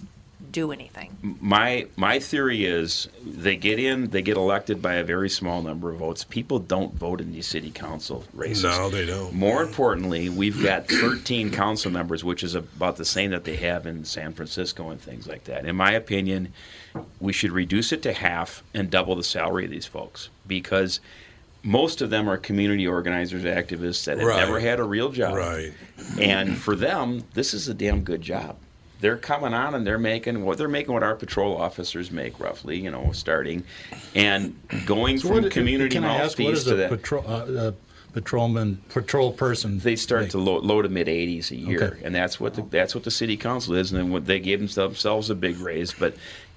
do 0.53 0.73
anything? 0.73 1.16
my 1.41 1.87
my 1.97 2.19
theory 2.19 2.65
is 2.65 3.09
they 3.25 3.57
get 3.57 3.79
in, 3.79 4.11
they 4.11 4.23
get 4.23 4.37
elected 4.37 4.81
by 4.83 4.95
a 4.95 5.05
very 5.05 5.29
small 5.29 5.62
number 5.62 5.91
of 5.91 5.99
votes. 5.99 6.25
People 6.25 6.59
don't 6.59 6.95
vote 6.95 7.20
in 7.20 7.33
these 7.33 7.47
city 7.47 7.70
council 7.70 8.25
races. 8.35 8.65
No, 8.65 8.89
they 8.91 9.07
don't. 9.07 9.33
More 9.35 9.62
importantly, 9.62 10.29
we've 10.29 10.62
got 10.62 10.89
13 10.89 11.51
council 11.51 11.91
members, 11.91 12.23
which 12.25 12.43
is 12.43 12.55
about 12.55 12.97
the 12.97 13.05
same 13.05 13.31
that 13.31 13.45
they 13.45 13.57
have 13.57 13.87
in 13.87 14.05
San 14.05 14.33
Francisco 14.33 14.91
and 14.91 15.01
things 15.01 15.27
like 15.27 15.45
that. 15.45 15.66
In 15.66 15.77
my 15.77 15.93
opinion, 15.93 16.53
we 17.20 17.33
should 17.33 17.53
reduce 17.53 17.93
it 17.93 18.03
to 18.03 18.12
half 18.12 18.62
and 18.75 18.91
double 18.91 19.15
the 19.15 19.25
salary 19.25 19.65
of 19.65 19.70
these 19.70 19.87
folks 19.87 20.29
because 20.47 21.01
most 21.65 22.01
of 22.01 22.11
them 22.11 22.29
are 22.31 22.37
community 22.37 22.87
organizers, 22.87 23.43
activists 23.43 24.05
that 24.05 24.19
have 24.19 24.27
Right. 24.27 24.37
never 24.39 24.61
had 24.61 24.79
a 24.79 24.85
real 24.85 25.11
job. 25.11 25.35
Right. 25.35 25.73
And 26.19 26.57
for 26.57 26.77
them, 26.77 27.25
this 27.35 27.53
is 27.53 27.69
a 27.69 27.75
damn 27.75 28.03
good 28.03 28.23
job. 28.23 28.57
They're 29.01 29.16
coming 29.16 29.55
on 29.55 29.75
and 29.75 29.87
they're 29.87 29.99
making 29.99 30.45
what 30.45 30.59
they're 30.59 30.69
making 30.69 30.93
what 30.93 31.03
our 31.03 31.15
patrol 31.15 31.57
officers 31.57 32.11
make 32.11 32.41
roughly, 32.41 32.79
you 32.79 32.91
know, 32.91 33.11
starting 33.12 33.65
and 34.15 34.57
going 34.87 35.19
So 35.19 35.29
from 35.29 35.43
what- 35.45 35.53
community 35.53 35.95
Can 35.97 36.05
I 36.05 36.16
ask 36.16 36.39
what 36.39 36.53
is 36.55 36.65
to 36.65 36.73
a 36.75 36.77
that. 36.77 36.91
patrol, 36.91 37.25
uh, 37.27 37.31
uh, 37.69 37.73
patrolman 38.12 38.79
patrol 38.89 39.33
person? 39.33 39.79
They 39.79 39.95
start 39.97 40.31
to 40.31 40.39
low, 40.39 40.59
low 40.59 40.83
to 40.83 40.89
mid 40.89 41.07
80s 41.09 41.51
a 41.53 41.57
year, 41.57 41.83
Okay. 41.85 42.01
and 42.05 42.15
that's 42.15 42.41
what 42.41 42.55
the, 42.55 42.62
that's 42.70 42.95
what 42.95 43.05
the 43.05 43.11
city 43.11 43.37
council 43.37 43.75
is. 43.75 43.93
And 43.93 44.01
then 44.01 44.11
what 44.11 44.27
they 44.27 44.41
gave 44.41 44.59
themselves 44.75 45.31
a 45.31 45.35
big 45.35 45.59
raise, 45.61 45.93
but 45.93 46.15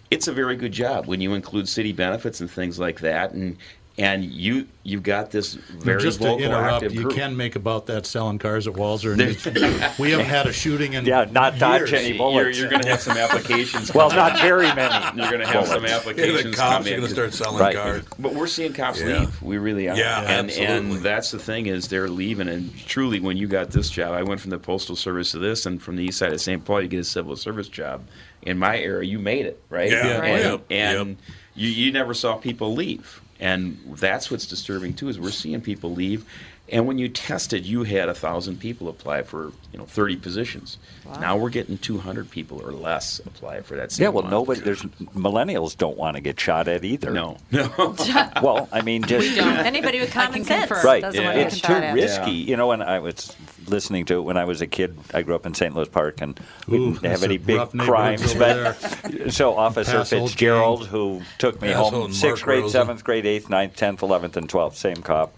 it's 0.09 0.27
a 0.27 0.34
very 0.34 0.55
good 0.55 0.72
job 0.72 1.05
when 1.05 1.22
you 1.22 1.34
include 1.34 1.69
city 1.69 1.93
benefits 1.93 2.41
and 2.41 2.49
things 2.49 2.80
like 2.80 3.01
that, 3.01 3.34
and 3.34 3.55
and 4.02 4.26
you 4.26 4.68
you've 4.84 5.03
got 5.03 5.30
this 5.30 5.53
very 5.53 6.02
Just 6.02 6.19
to 6.22 6.28
vocal 6.30 6.44
interrupt, 6.45 6.73
active 6.84 6.95
you 6.95 7.03
group. 7.03 7.14
can 7.15 7.38
make 7.38 7.56
about 7.56 7.86
that 7.86 8.07
selling 8.07 8.40
cars 8.40 8.65
at 8.65 8.73
Walser. 8.73 9.11
and 9.14 9.99
we 9.99 10.10
haven't 10.10 10.26
had 10.26 10.48
a 10.48 10.53
shooting 10.53 10.94
in 10.94 11.06
Yeah, 11.06 11.28
not 11.32 11.60
dodge 11.60 11.91
years. 11.91 11.94
any 11.94 12.07
You're, 12.10 12.18
bullets. 12.18 12.57
you're 12.60 12.69
going 12.69 12.82
to 12.82 12.90
have 12.90 12.99
some 12.99 13.15
applications. 13.15 13.94
Well, 13.94 14.10
come 14.10 14.18
not 14.18 14.40
very 14.41 14.65
many 14.73 15.22
You're 15.22 15.30
going 15.30 15.41
to 15.41 15.48
have 15.48 15.68
some 15.68 15.86
applications. 15.86 16.44
Yeah, 16.45 16.49
the 16.49 16.57
cops 16.57 16.86
come 16.88 16.94
are 16.94 16.95
gonna 16.98 17.10
start 17.10 17.34
selling 17.36 17.60
Right. 17.61 17.76
cars. 17.76 18.03
But 18.18 18.34
we're 18.34 18.48
seeing 18.48 18.73
cops 18.73 18.99
Yeah. 18.99 19.19
leave. 19.19 19.41
We 19.44 19.60
really 19.60 19.88
are. 19.88 19.95
Yeah, 19.95 20.22
and 20.22 20.49
absolutely. 20.49 20.76
and 20.76 20.94
that's 21.03 21.30
the 21.30 21.38
thing 21.40 21.68
is 21.68 21.88
they're 21.88 22.10
leaving. 22.10 22.48
And 22.49 22.76
truly, 22.88 23.19
when 23.19 23.38
you 23.38 23.48
got 23.48 23.69
this 23.69 23.90
job, 23.91 24.14
I 24.14 24.23
went 24.23 24.41
from 24.41 24.49
the 24.49 24.57
postal 24.60 24.95
service 24.95 25.30
to 25.32 25.38
this, 25.40 25.68
and 25.68 25.80
from 25.82 25.95
the 25.95 26.03
east 26.06 26.18
side 26.18 26.34
of 26.34 26.41
St. 26.41 26.65
Paul, 26.65 26.82
you 26.82 26.88
get 26.88 27.02
a 27.02 27.03
civil 27.03 27.36
service 27.36 27.68
job. 27.68 28.03
In 28.41 28.57
my 28.57 28.80
era, 28.80 29.06
you 29.06 29.19
made 29.19 29.45
it, 29.45 29.61
right? 29.69 29.91
Yeah. 29.91 30.07
Yeah. 30.07 30.23
And, 30.23 30.44
Yep. 30.44 30.61
and 30.72 31.18
you, 31.53 31.69
you 31.69 31.91
never 31.91 32.15
saw 32.15 32.36
people 32.38 32.73
leave. 32.73 33.22
And 33.41 33.80
that's 33.88 34.30
what's 34.30 34.45
disturbing 34.45 34.93
too 34.93 35.09
is 35.09 35.19
we're 35.19 35.31
seeing 35.31 35.61
people 35.61 35.93
leave. 35.93 36.26
And 36.72 36.88
when 36.88 36.98
you 36.98 37.10
tested, 37.10 37.65
you 37.65 37.84
had 37.84 38.07
a 38.07 38.14
thousand 38.14 38.60
people 38.61 38.88
apply 38.88 39.23
for 39.23 39.52
you 39.73 39.77
know 39.80 39.84
30 39.85 40.15
positions. 40.18 40.77
Now 41.19 41.35
we're 41.35 41.49
getting 41.49 41.77
200 41.77 42.30
people 42.31 42.61
or 42.65 42.72
less 42.72 43.19
apply 43.26 43.61
for 43.61 43.76
that. 43.76 43.91
Same 43.91 44.03
Yeah, 44.06 44.10
well, 44.10 44.19
amount. 44.19 44.31
nobody. 44.31 44.61
There's 44.61 44.81
millennials 45.14 45.77
don't 45.77 45.98
want 45.98 46.15
to 46.15 46.22
get 46.22 46.39
shot 46.39 46.69
at 46.69 46.85
either. 46.85 47.11
No, 47.11 47.38
no. 47.52 47.69
well, 48.41 48.69
I 48.72 48.81
mean, 48.81 49.03
just 49.03 49.38
Anybody 49.38 49.99
with 49.99 50.11
common 50.14 50.45
sense 50.45 50.72
right. 50.84 51.02
doesn't 51.02 51.22
want 51.22 51.35
to 51.35 51.41
It's 51.41 51.56
get 51.56 51.61
too 51.68 51.73
shot 51.73 51.84
at. 51.84 51.93
risky. 51.93 52.31
You 52.31 52.56
know, 52.56 52.68
when 52.68 52.81
I 52.81 52.99
was 52.99 53.35
listening 53.68 54.06
to 54.06 54.19
it 54.19 54.22
when 54.22 54.38
I 54.38 54.45
was 54.45 54.61
a 54.61 54.68
kid, 54.68 54.98
I 55.14 55.22
grew 55.23 55.35
up 55.35 55.45
in 55.45 55.53
St. 55.53 55.76
Louis 55.76 55.89
Park, 55.89 56.22
and 56.22 56.39
we 56.68 56.77
Ooh, 56.77 56.93
didn't 56.93 57.11
have 57.11 57.23
any 57.23 57.38
big 57.38 57.69
crimes. 57.80 58.34
over 58.35 58.39
But 58.39 59.34
so 59.34 59.57
Officer 59.57 59.91
Pass 59.98 60.10
Fitzgerald, 60.11 60.88
who 60.88 61.22
took 61.38 61.61
me 61.61 61.73
Pass 61.73 61.89
home, 61.89 62.14
sixth 62.14 62.43
grade, 62.45 62.69
seventh 62.69 63.03
grade, 63.03 63.26
eighth, 63.26 63.49
ninth, 63.49 63.76
tenth, 63.76 64.02
eleventh, 64.02 64.38
and 64.38 64.49
twelfth, 64.49 64.77
same 64.77 64.98
cop. 64.98 65.34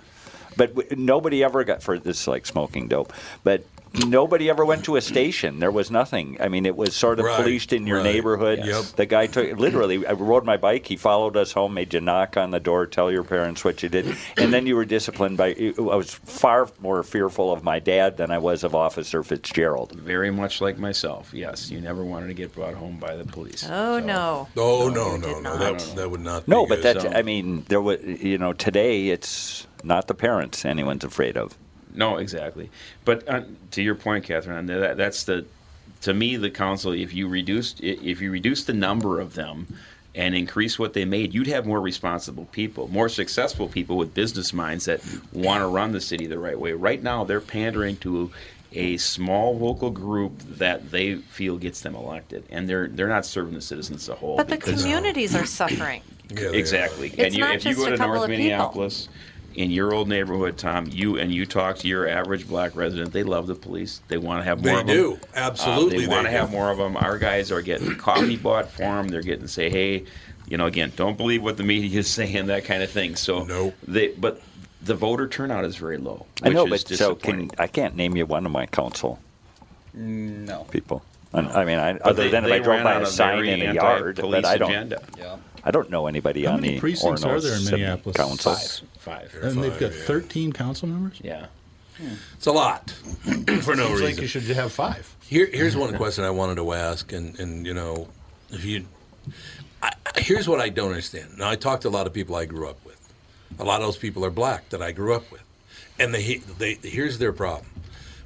But 0.58 0.76
w- 0.76 0.96
nobody 0.96 1.44
ever 1.44 1.64
got 1.64 1.82
for 1.84 1.98
this 2.00 2.22
is 2.22 2.28
like 2.28 2.46
smoking 2.46 2.88
dope. 2.88 3.14
But 3.44 3.64
nobody 4.08 4.50
ever 4.50 4.66
went 4.66 4.84
to 4.86 4.96
a 4.96 5.02
station. 5.02 5.60
There 5.60 5.70
was 5.70 5.92
nothing. 5.92 6.38
I 6.40 6.48
mean, 6.48 6.66
it 6.66 6.76
was 6.76 6.96
sort 6.96 7.20
of 7.20 7.26
Right, 7.26 7.38
policed 7.38 7.74
in 7.74 7.86
your 7.86 7.98
right. 7.98 8.04
neighborhood. 8.04 8.62
Yep. 8.66 8.84
The 8.96 9.06
guy 9.06 9.28
took 9.28 9.60
literally. 9.60 10.04
I 10.06 10.14
rode 10.14 10.46
my 10.46 10.58
bike. 10.58 10.88
He 10.88 10.96
followed 10.96 11.38
us 11.38 11.52
home. 11.52 11.76
Made 11.76 11.94
you 11.94 12.02
knock 12.02 12.36
on 12.36 12.50
the 12.50 12.60
door, 12.60 12.88
tell 12.88 13.12
your 13.12 13.24
parents 13.24 13.64
what 13.64 13.84
you 13.84 13.90
did, 13.90 14.16
and 14.38 14.52
then 14.52 14.66
you 14.66 14.76
were 14.76 14.86
disciplined 14.86 15.38
by. 15.38 15.50
I 15.78 15.80
was 15.96 16.12
far 16.12 16.68
more 16.82 17.04
fearful 17.04 17.52
of 17.54 17.64
my 17.64 17.78
dad 17.80 18.18
than 18.18 18.32
I 18.32 18.40
was 18.40 18.64
of 18.64 18.74
Officer 18.74 19.22
Fitzgerald. 19.22 19.92
Very 19.92 20.32
much 20.32 20.60
like 20.60 20.80
myself. 20.80 21.32
Yes, 21.32 21.70
you 21.70 21.80
never 21.80 22.04
wanted 22.04 22.28
to 22.30 22.34
get 22.34 22.54
brought 22.56 22.74
home 22.74 22.98
by 22.98 23.16
the 23.16 23.26
police. 23.26 23.64
Oh 23.70 24.00
no. 24.00 24.48
Oh 24.58 24.90
no, 24.90 25.18
no, 25.18 25.40
no, 25.40 25.58
that, 25.58 25.80
that 25.96 26.10
would 26.10 26.22
not. 26.22 26.48
No, 26.48 26.66
be 26.66 26.70
but 26.70 26.82
good. 26.82 27.02
that's. 27.02 27.16
I 27.16 27.22
mean, 27.22 27.64
there 27.70 27.82
was. 27.82 28.00
You 28.04 28.40
know, 28.40 28.54
today 28.54 29.10
it's 29.10 29.68
not 29.84 30.08
the 30.08 30.14
parents 30.14 30.66
anyone's 30.66 31.04
afraid 31.04 31.38
of. 31.38 31.58
No, 31.94 32.18
exactly. 32.18 32.70
But 33.06 33.28
uh, 33.30 33.44
to 33.72 33.82
your 33.82 33.96
point, 33.96 34.24
Catherine, 34.24 34.66
that, 34.66 34.98
that's 34.98 35.24
the 35.24 35.46
to 36.02 36.14
me 36.14 36.36
the 36.38 36.50
council. 36.50 36.92
If 36.92 37.14
you 37.14 37.28
reduced 37.28 37.82
if 37.82 38.22
you 38.22 38.32
reduce 38.32 38.64
the 38.64 38.74
number 38.74 39.20
of 39.20 39.36
them 39.36 39.68
and 40.16 40.36
increase 40.36 40.78
what 40.78 40.94
they 40.94 41.06
made, 41.06 41.34
you'd 41.34 41.48
have 41.48 41.66
more 41.66 41.82
responsible 41.82 42.46
people, 42.52 42.88
more 42.88 43.10
successful 43.10 43.68
people 43.68 43.98
with 43.98 44.14
business 44.14 44.54
minds 44.54 44.86
that 44.86 45.02
want 45.32 45.62
to 45.62 45.68
run 45.68 45.92
the 45.92 46.02
city 46.02 46.28
the 46.28 46.38
right 46.40 46.60
way. 46.60 46.74
Right 46.74 47.02
now, 47.02 47.24
they're 47.24 47.42
pandering 47.42 47.98
to 47.98 48.32
a 48.76 48.98
small 48.98 49.58
local 49.58 49.92
group 49.92 50.40
that 50.58 50.90
they 50.90 51.16
feel 51.16 51.58
gets 51.58 51.82
them 51.82 51.96
elected, 51.96 52.44
and 52.50 52.68
they're 52.68 52.88
they're 52.88 53.08
not 53.08 53.26
serving 53.26 53.54
the 53.54 53.62
citizens 53.62 54.04
as 54.04 54.10
a 54.10 54.16
whole. 54.16 54.38
But 54.38 54.50
the 54.50 54.56
because- 54.56 54.82
communities 54.82 55.36
are 55.36 55.46
suffering. 55.46 56.02
exactly. 56.32 57.10
It's 57.10 57.20
and 57.20 57.34
you, 57.36 57.40
not 57.42 57.56
if 57.56 57.66
you 57.66 57.72
just 57.72 57.82
go 57.82 57.88
a 57.88 57.92
to 57.92 57.98
couple 57.98 58.16
North 58.16 58.30
of 58.32 58.36
people. 58.36 58.90
Minneapolis, 59.56 59.64
in 59.66 59.72
your 59.72 59.94
old 59.94 60.08
neighborhood, 60.08 60.58
Tom, 60.58 60.88
you 60.92 61.18
and 61.18 61.32
you 61.34 61.46
talk 61.46 61.78
to 61.80 61.88
your 61.88 62.08
average 62.08 62.48
black 62.48 62.76
resident, 62.76 63.14
they 63.14 63.24
love 63.24 63.48
the 63.48 63.56
police. 63.56 64.02
They 64.08 64.18
want 64.18 64.40
to 64.42 64.44
have 64.46 64.64
more 64.64 64.76
They 64.76 64.82
of 64.82 64.88
them. 64.88 64.96
do. 64.96 65.20
Absolutely 65.36 65.98
Uh, 65.98 66.00
they 66.02 66.06
they 66.06 66.08
want 66.16 66.26
to 66.28 66.32
have 66.32 66.52
more 66.52 66.72
of 66.72 66.78
them. 66.78 66.98
Our 66.98 67.18
guys 67.18 67.52
are 67.52 67.62
getting 67.62 67.96
coffee 67.98 68.38
bought 68.38 68.70
for 68.70 68.82
them. 68.82 69.08
They're 69.08 69.22
getting 69.22 69.44
to 69.44 69.48
say, 69.48 69.70
hey, 69.70 70.06
you 70.48 70.58
know, 70.58 70.66
again, 70.66 70.92
don't 70.96 71.18
believe 71.18 71.42
what 71.44 71.58
the 71.58 71.64
media 71.64 72.00
is 72.00 72.08
saying, 72.10 72.48
that 72.48 72.66
kind 72.66 72.84
of 72.84 72.90
thing. 72.92 73.16
So, 73.16 73.44
no. 73.44 73.74
they, 73.88 74.10
but 74.10 74.42
the 74.82 74.96
voter 74.96 75.28
turnout 75.28 75.64
is 75.66 75.76
very 75.78 75.98
low. 75.98 76.26
I 76.42 76.50
know, 76.50 76.66
is 76.66 76.84
but 76.84 76.98
so 76.98 77.16
can 77.16 77.50
I 77.58 77.68
can't 77.68 77.96
name 77.96 78.16
you 78.18 78.26
one 78.26 78.46
of 78.46 78.52
my 78.52 78.66
council 78.66 79.20
No. 79.94 80.66
people. 80.72 81.04
I 81.34 81.40
I 81.62 81.66
mean, 81.66 81.80
I, 81.80 81.98
other 81.98 82.24
they- 82.24 82.30
than 82.30 82.46
if 82.46 82.52
I 82.52 82.60
drove 82.60 82.68
ran 82.78 82.84
by 82.84 82.94
a 82.96 83.02
a 83.02 83.06
sign 83.06 83.46
in 83.46 83.62
a 83.70 83.74
yard, 83.74 84.20
but 84.22 84.46
I 84.46 84.58
don't. 84.58 84.70
agenda. 84.70 85.02
Yeah. 85.18 85.38
I 85.64 85.72
don't 85.72 85.90
know 85.90 86.08
anybody 86.08 86.44
How 86.46 86.54
on 86.54 86.62
many 86.62 86.74
the 86.76 86.80
precincts 86.82 87.24
are 87.24 87.38
Orono 87.38 87.42
there 87.42 87.56
in 87.58 87.66
Minneapolis? 87.66 88.18
Council. 88.18 88.56
Five. 89.00 89.34
And 89.42 89.64
they've 89.64 89.80
got 89.80 89.94
13 89.94 90.52
council 90.52 90.90
members? 90.90 91.20
Yeah. 91.24 91.46
It's 92.36 92.48
a 92.48 92.52
lot 92.52 92.90
for 93.22 93.32
no 93.32 93.62
Seems 93.62 93.78
reason. 93.78 94.06
like 94.06 94.18
you 94.22 94.28
should 94.28 94.44
have 94.44 94.72
five. 94.74 95.16
Here, 95.22 95.46
here's 95.52 95.78
one 95.78 95.96
question 95.96 96.24
I 96.26 96.32
wanted 96.32 96.56
to 96.56 96.74
ask, 96.74 97.14
and, 97.14 97.40
and 97.40 97.66
you 97.66 97.74
know, 97.74 98.08
if 98.50 98.66
you, 98.66 98.86
I, 99.82 99.94
I- 100.06 100.20
here's 100.20 100.48
what 100.50 100.60
I 100.60 100.68
don't 100.70 100.90
understand. 100.90 101.38
Now, 101.38 101.50
I 101.50 101.56
talked 101.56 101.84
to 101.84 101.88
a 101.88 101.92
lot 101.92 102.08
of 102.08 102.14
people 102.14 102.36
I 102.36 102.46
grew 102.46 102.68
up 102.68 102.84
with. 102.86 103.00
A 103.60 103.64
lot 103.64 103.80
of 103.82 103.88
those 103.88 103.98
people 103.98 104.26
are 104.26 104.30
black 104.32 104.68
that 104.70 104.82
I 104.82 104.92
grew 104.92 105.14
up 105.14 105.32
with, 105.32 105.44
and 106.00 106.14
they, 106.14 106.38
they 106.58 106.74
here's 106.84 107.20
their 107.20 107.32
problem. 107.32 107.68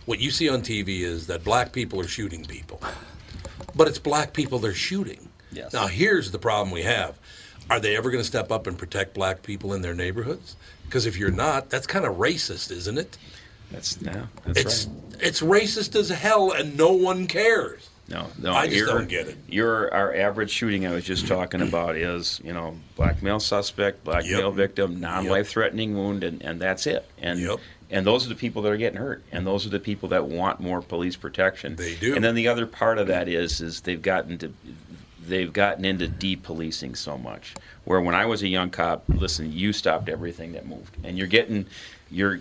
What 0.08 0.22
you 0.22 0.32
see 0.32 0.48
on 0.48 0.62
TV 0.62 1.02
is 1.02 1.28
that 1.28 1.44
black 1.44 1.74
people 1.74 2.00
are 2.00 2.08
shooting 2.08 2.46
people, 2.46 2.82
but 3.76 3.90
it's 3.90 4.00
black 4.00 4.32
people 4.32 4.58
they're 4.58 4.74
shooting. 4.74 5.28
Yes. 5.52 5.74
Now, 5.74 5.88
here's 5.88 6.32
the 6.32 6.40
problem 6.40 6.72
we 6.72 6.84
have: 6.84 7.20
Are 7.70 7.82
they 7.82 7.98
ever 7.98 8.10
going 8.10 8.22
to 8.24 8.28
step 8.28 8.50
up 8.50 8.68
and 8.68 8.78
protect 8.78 9.14
black 9.14 9.44
people 9.44 9.74
in 9.74 9.82
their 9.82 9.94
neighborhoods? 9.94 10.56
Because 10.86 11.06
if 11.06 11.18
you're 11.18 11.30
not, 11.30 11.70
that's 11.70 11.86
kind 11.86 12.06
of 12.06 12.16
racist, 12.16 12.72
isn't 12.72 12.98
it? 12.98 13.18
That's 13.70 14.02
yeah. 14.02 14.28
That's 14.46 14.60
it's 14.62 14.86
right. 14.86 14.96
it's 15.20 15.42
racist 15.42 15.94
as 15.98 16.08
hell, 16.08 16.54
and 16.54 16.78
no 16.78 16.94
one 16.94 17.28
cares. 17.28 17.90
No, 18.10 18.28
no, 18.40 18.54
I 18.54 18.68
just 18.70 18.86
don't 18.86 19.10
get 19.10 19.28
it. 19.28 19.38
Your 19.50 19.94
our 19.94 20.16
average 20.16 20.52
shooting 20.52 20.88
I 20.88 20.94
was 20.94 21.04
just 21.04 21.28
talking 21.28 21.60
about 21.60 21.98
is 21.98 22.40
you 22.46 22.54
know 22.54 22.78
black 22.96 23.22
male 23.22 23.42
suspect, 23.42 24.06
black 24.06 24.24
Yep. 24.24 24.40
male 24.40 24.52
victim, 24.52 25.02
non-life 25.02 25.50
threatening 25.50 25.98
wound, 25.98 26.24
and, 26.24 26.42
and 26.42 26.62
that's 26.62 26.88
it. 26.88 27.06
And 27.18 27.60
and 27.90 28.06
those 28.06 28.26
are 28.26 28.30
the 28.30 28.36
people 28.36 28.62
that 28.64 28.72
are 28.72 28.78
getting 28.78 29.00
hurt, 29.00 29.24
and 29.32 29.46
those 29.46 29.66
are 29.66 29.70
the 29.70 29.80
people 29.80 30.10
that 30.10 30.26
want 30.26 30.60
more 30.60 30.82
police 30.82 31.16
protection. 31.16 31.76
They 31.76 31.96
do. 31.96 32.16
And 32.16 32.24
then 32.24 32.36
the 32.36 32.48
other 32.48 32.66
part 32.66 32.98
of 32.98 33.08
that 33.08 33.28
is 33.28 33.62
is 33.62 33.82
they've 33.82 34.02
gotten 34.02 34.38
to 34.40 34.54
they've 35.28 35.52
gotten 35.52 35.86
into 35.86 36.08
depolicing 36.08 36.96
so 36.96 37.18
much. 37.18 37.54
Where 37.84 38.02
when 38.02 38.16
I 38.16 38.26
was 38.26 38.42
a 38.44 38.48
young 38.48 38.70
cop, 38.70 39.04
listen, 39.08 39.52
you 39.52 39.74
stopped 39.74 40.10
everything 40.10 40.54
that 40.54 40.66
moved, 40.66 40.96
and 41.04 41.18
you're 41.18 41.28
getting, 41.28 41.66
you're, 42.10 42.40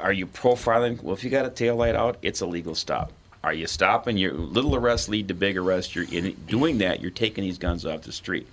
are 0.00 0.12
you 0.12 0.26
profiling? 0.26 1.02
Well, 1.02 1.14
if 1.14 1.24
you 1.24 1.30
got 1.30 1.46
a 1.46 1.50
tail 1.50 1.76
light 1.76 1.94
out, 1.94 2.18
it's 2.22 2.40
a 2.40 2.46
legal 2.46 2.74
stop. 2.74 3.12
Are 3.42 3.52
you 3.52 3.66
stopping? 3.66 4.16
Your 4.16 4.32
little 4.32 4.74
arrests 4.74 5.08
lead 5.08 5.28
to 5.28 5.34
big 5.34 5.56
arrests. 5.56 5.94
You're 5.94 6.06
in 6.10 6.32
doing 6.46 6.78
that. 6.78 7.00
You're 7.00 7.10
taking 7.10 7.44
these 7.44 7.58
guns 7.58 7.86
off 7.86 8.02
the 8.02 8.12
street. 8.12 8.48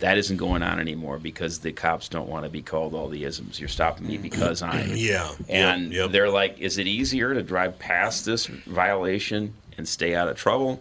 That 0.00 0.16
isn't 0.18 0.36
going 0.36 0.62
on 0.62 0.78
anymore 0.78 1.18
because 1.18 1.58
the 1.58 1.72
cops 1.72 2.08
don't 2.08 2.28
want 2.28 2.44
to 2.44 2.50
be 2.50 2.62
called 2.62 2.94
all 2.94 3.08
the 3.08 3.24
isms. 3.24 3.58
You're 3.58 3.68
stopping 3.68 4.06
me 4.06 4.14
mm-hmm. 4.14 4.22
because 4.22 4.62
I'm. 4.62 4.94
Yeah. 4.94 5.32
And 5.48 5.92
Yep, 5.92 5.92
yep. 5.92 6.10
they're 6.12 6.30
like, 6.30 6.58
is 6.58 6.78
it 6.78 6.86
easier 6.86 7.34
to 7.34 7.42
drive 7.42 7.78
past 7.78 8.24
this 8.24 8.46
violation 8.46 9.54
and 9.76 9.88
stay 9.88 10.14
out 10.14 10.28
of 10.28 10.36
trouble, 10.36 10.78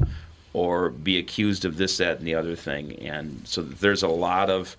or 0.54 0.90
be 0.90 1.18
accused 1.18 1.66
of 1.66 1.78
this, 1.78 1.98
that, 1.98 2.20
and 2.20 2.28
the 2.28 2.36
other 2.36 2.56
thing? 2.56 3.00
And 3.00 3.42
so 3.46 3.62
there's 3.62 4.04
a 4.04 4.08
lot 4.08 4.50
of 4.50 4.78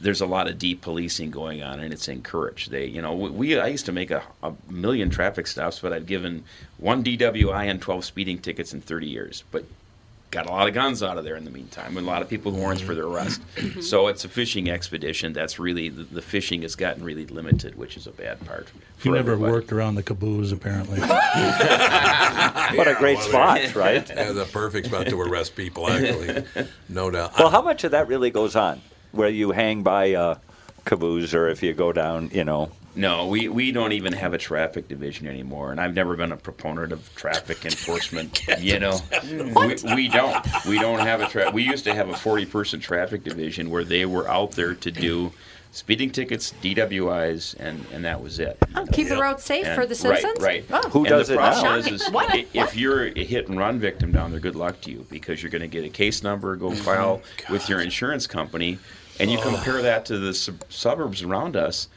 there's 0.00 0.20
a 0.20 0.26
lot 0.26 0.48
of 0.48 0.58
deep 0.58 0.82
policing 0.82 1.30
going 1.30 1.62
on, 1.62 1.80
and 1.80 1.92
it's 1.92 2.08
encouraged. 2.08 2.70
They, 2.70 2.86
you 2.86 3.00
know, 3.00 3.14
we, 3.14 3.30
we 3.30 3.58
I 3.58 3.68
used 3.68 3.86
to 3.86 3.92
make 3.92 4.10
a, 4.10 4.22
a 4.42 4.52
million 4.68 5.10
traffic 5.10 5.46
stops, 5.46 5.80
but 5.80 5.92
I'd 5.92 6.06
given 6.06 6.44
one 6.78 7.02
DWI 7.04 7.70
and 7.70 7.80
12 7.80 8.04
speeding 8.04 8.38
tickets 8.38 8.74
in 8.74 8.80
30 8.80 9.06
years, 9.06 9.44
but 9.50 9.64
got 10.34 10.46
a 10.46 10.50
lot 10.50 10.66
of 10.66 10.74
guns 10.74 11.02
out 11.02 11.16
of 11.16 11.24
there 11.24 11.36
in 11.36 11.44
the 11.44 11.50
meantime, 11.50 11.96
and 11.96 12.06
a 12.06 12.10
lot 12.10 12.20
of 12.20 12.28
people 12.28 12.50
warrants 12.52 12.82
for 12.82 12.94
their 12.94 13.06
arrest. 13.06 13.40
Mm-hmm. 13.56 13.80
so 13.80 14.08
it's 14.08 14.24
a 14.24 14.28
fishing 14.28 14.68
expedition. 14.68 15.32
That's 15.32 15.58
really 15.58 15.88
the, 15.88 16.02
the 16.02 16.20
fishing 16.20 16.62
has 16.62 16.74
gotten 16.74 17.04
really 17.04 17.24
limited, 17.26 17.76
which 17.76 17.96
is 17.96 18.06
a 18.06 18.10
bad 18.10 18.44
part. 18.44 18.68
You 19.02 19.12
never 19.12 19.32
everybody. 19.32 19.52
worked 19.52 19.72
around 19.72 19.94
the 19.94 20.02
caboose, 20.02 20.52
apparently. 20.52 21.00
What 22.74 22.88
a 22.88 22.94
great 22.94 23.20
spot, 23.20 23.74
right? 23.74 24.08
Yeah, 24.08 24.32
the 24.32 24.46
perfect 24.46 24.86
spot 24.86 25.06
to 25.06 25.20
arrest 25.20 25.54
people, 25.54 25.88
actually. 25.88 26.44
No 26.88 27.10
doubt. 27.10 27.32
Well, 27.38 27.50
how 27.50 27.62
much 27.62 27.84
of 27.84 27.92
that 27.92 28.08
really 28.08 28.30
goes 28.30 28.56
on? 28.56 28.80
Where 29.12 29.28
you 29.28 29.52
hang 29.52 29.82
by 29.82 30.06
a 30.06 30.36
caboose, 30.84 31.34
or 31.34 31.48
if 31.48 31.62
you 31.62 31.72
go 31.72 31.92
down, 31.92 32.30
you 32.32 32.42
know. 32.42 32.72
No, 32.96 33.26
we, 33.26 33.48
we 33.48 33.72
don't 33.72 33.92
even 33.92 34.12
have 34.12 34.34
a 34.34 34.38
traffic 34.38 34.86
division 34.88 35.26
anymore, 35.26 35.72
and 35.72 35.80
I've 35.80 35.94
never 35.94 36.16
been 36.16 36.30
a 36.32 36.36
proponent 36.36 36.92
of 36.92 37.12
traffic 37.16 37.64
enforcement. 37.64 38.40
you 38.60 38.78
know, 38.78 38.98
we, 39.32 39.76
we 39.94 40.08
don't 40.08 40.46
we 40.66 40.78
don't 40.78 41.00
have 41.00 41.20
a 41.20 41.26
tra- 41.26 41.50
we 41.50 41.62
used 41.64 41.84
to 41.84 41.94
have 41.94 42.08
a 42.08 42.16
forty 42.16 42.46
person 42.46 42.78
traffic 42.80 43.24
division 43.24 43.70
where 43.70 43.84
they 43.84 44.06
were 44.06 44.28
out 44.28 44.52
there 44.52 44.74
to 44.74 44.90
do 44.92 45.32
speeding 45.72 46.08
tickets, 46.08 46.54
DWIs, 46.62 47.56
and, 47.58 47.84
and 47.92 48.04
that 48.04 48.22
was 48.22 48.38
it. 48.38 48.56
Oh, 48.76 48.86
keep 48.92 49.08
the 49.08 49.16
road 49.20 49.40
safe 49.40 49.66
And- 49.66 49.74
for 49.74 49.86
the 49.86 49.94
citizens? 49.96 50.34
Right, 50.40 50.64
right. 50.70 50.84
Oh. 50.84 50.88
Who 50.90 51.00
and 51.00 51.08
does 51.08 51.26
the 51.26 51.34
it 51.34 51.38
problem 51.38 51.64
now? 51.64 51.74
Is, 51.78 51.88
is 51.88 52.08
What? 52.12 52.32
i- 52.32 52.46
if 52.54 52.76
you're 52.76 53.06
a 53.08 53.24
hit 53.24 53.48
and 53.48 53.58
run 53.58 53.80
victim 53.80 54.12
down 54.12 54.30
there, 54.30 54.38
good 54.38 54.54
luck 54.54 54.80
to 54.82 54.92
you 54.92 55.04
because 55.10 55.42
you're 55.42 55.50
going 55.50 55.62
to 55.62 55.66
get 55.66 55.84
a 55.84 55.88
case 55.88 56.22
number, 56.22 56.54
go 56.54 56.70
file 56.70 57.22
with 57.50 57.68
your 57.68 57.80
insurance 57.80 58.28
company, 58.28 58.78
and 59.18 59.28
you 59.32 59.38
compare 59.40 59.82
that 59.82 60.04
to 60.06 60.18
the 60.18 60.32
sub- 60.32 60.62
suburbs 60.68 61.24
around 61.24 61.56
us. 61.56 61.88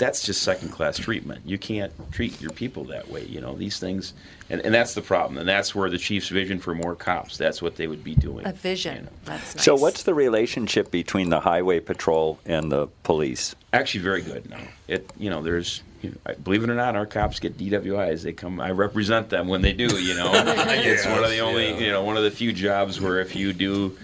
That's 0.00 0.24
just 0.24 0.42
second 0.42 0.70
class 0.70 0.98
treatment. 0.98 1.42
You 1.44 1.58
can't 1.58 1.92
treat 2.10 2.40
your 2.40 2.50
people 2.50 2.84
that 2.84 3.08
way. 3.08 3.24
You 3.26 3.40
know 3.40 3.54
these 3.54 3.78
things, 3.78 4.14
and, 4.48 4.60
and 4.62 4.74
that's 4.74 4.94
the 4.94 5.02
problem. 5.02 5.38
And 5.38 5.48
that's 5.48 5.74
where 5.74 5.88
the 5.88 5.98
chief's 5.98 6.28
vision 6.28 6.58
for 6.58 6.74
more 6.74 6.96
cops. 6.96 7.36
That's 7.36 7.60
what 7.60 7.76
they 7.76 7.86
would 7.86 8.02
be 8.02 8.14
doing. 8.14 8.46
A 8.46 8.52
vision. 8.52 9.08
That's 9.26 9.54
nice. 9.54 9.64
So, 9.64 9.76
what's 9.76 10.02
the 10.04 10.14
relationship 10.14 10.90
between 10.90 11.28
the 11.28 11.40
highway 11.40 11.80
patrol 11.80 12.40
and 12.46 12.72
the 12.72 12.88
police? 13.04 13.54
actually 13.72 14.00
very 14.00 14.22
good 14.22 14.48
now. 14.50 14.60
It 14.88 15.10
you 15.18 15.30
know 15.30 15.42
there's 15.42 15.82
you 16.02 16.10
know, 16.10 16.34
believe 16.42 16.64
it 16.64 16.70
or 16.70 16.74
not, 16.74 16.96
our 16.96 17.06
cops 17.06 17.40
get 17.40 17.58
DWIs. 17.58 18.22
They 18.22 18.32
come. 18.32 18.60
I 18.60 18.70
represent 18.70 19.28
them 19.28 19.48
when 19.48 19.62
they 19.62 19.72
do. 19.72 20.02
You 20.02 20.14
know, 20.14 20.30
it's 20.34 21.06
one 21.06 21.22
of 21.22 21.30
the 21.30 21.40
only 21.40 21.70
yeah. 21.70 21.78
you 21.78 21.90
know 21.92 22.02
one 22.02 22.16
of 22.16 22.22
the 22.22 22.30
few 22.30 22.52
jobs 22.52 23.00
where 23.00 23.20
if 23.20 23.36
you 23.36 23.52
do 23.52 23.96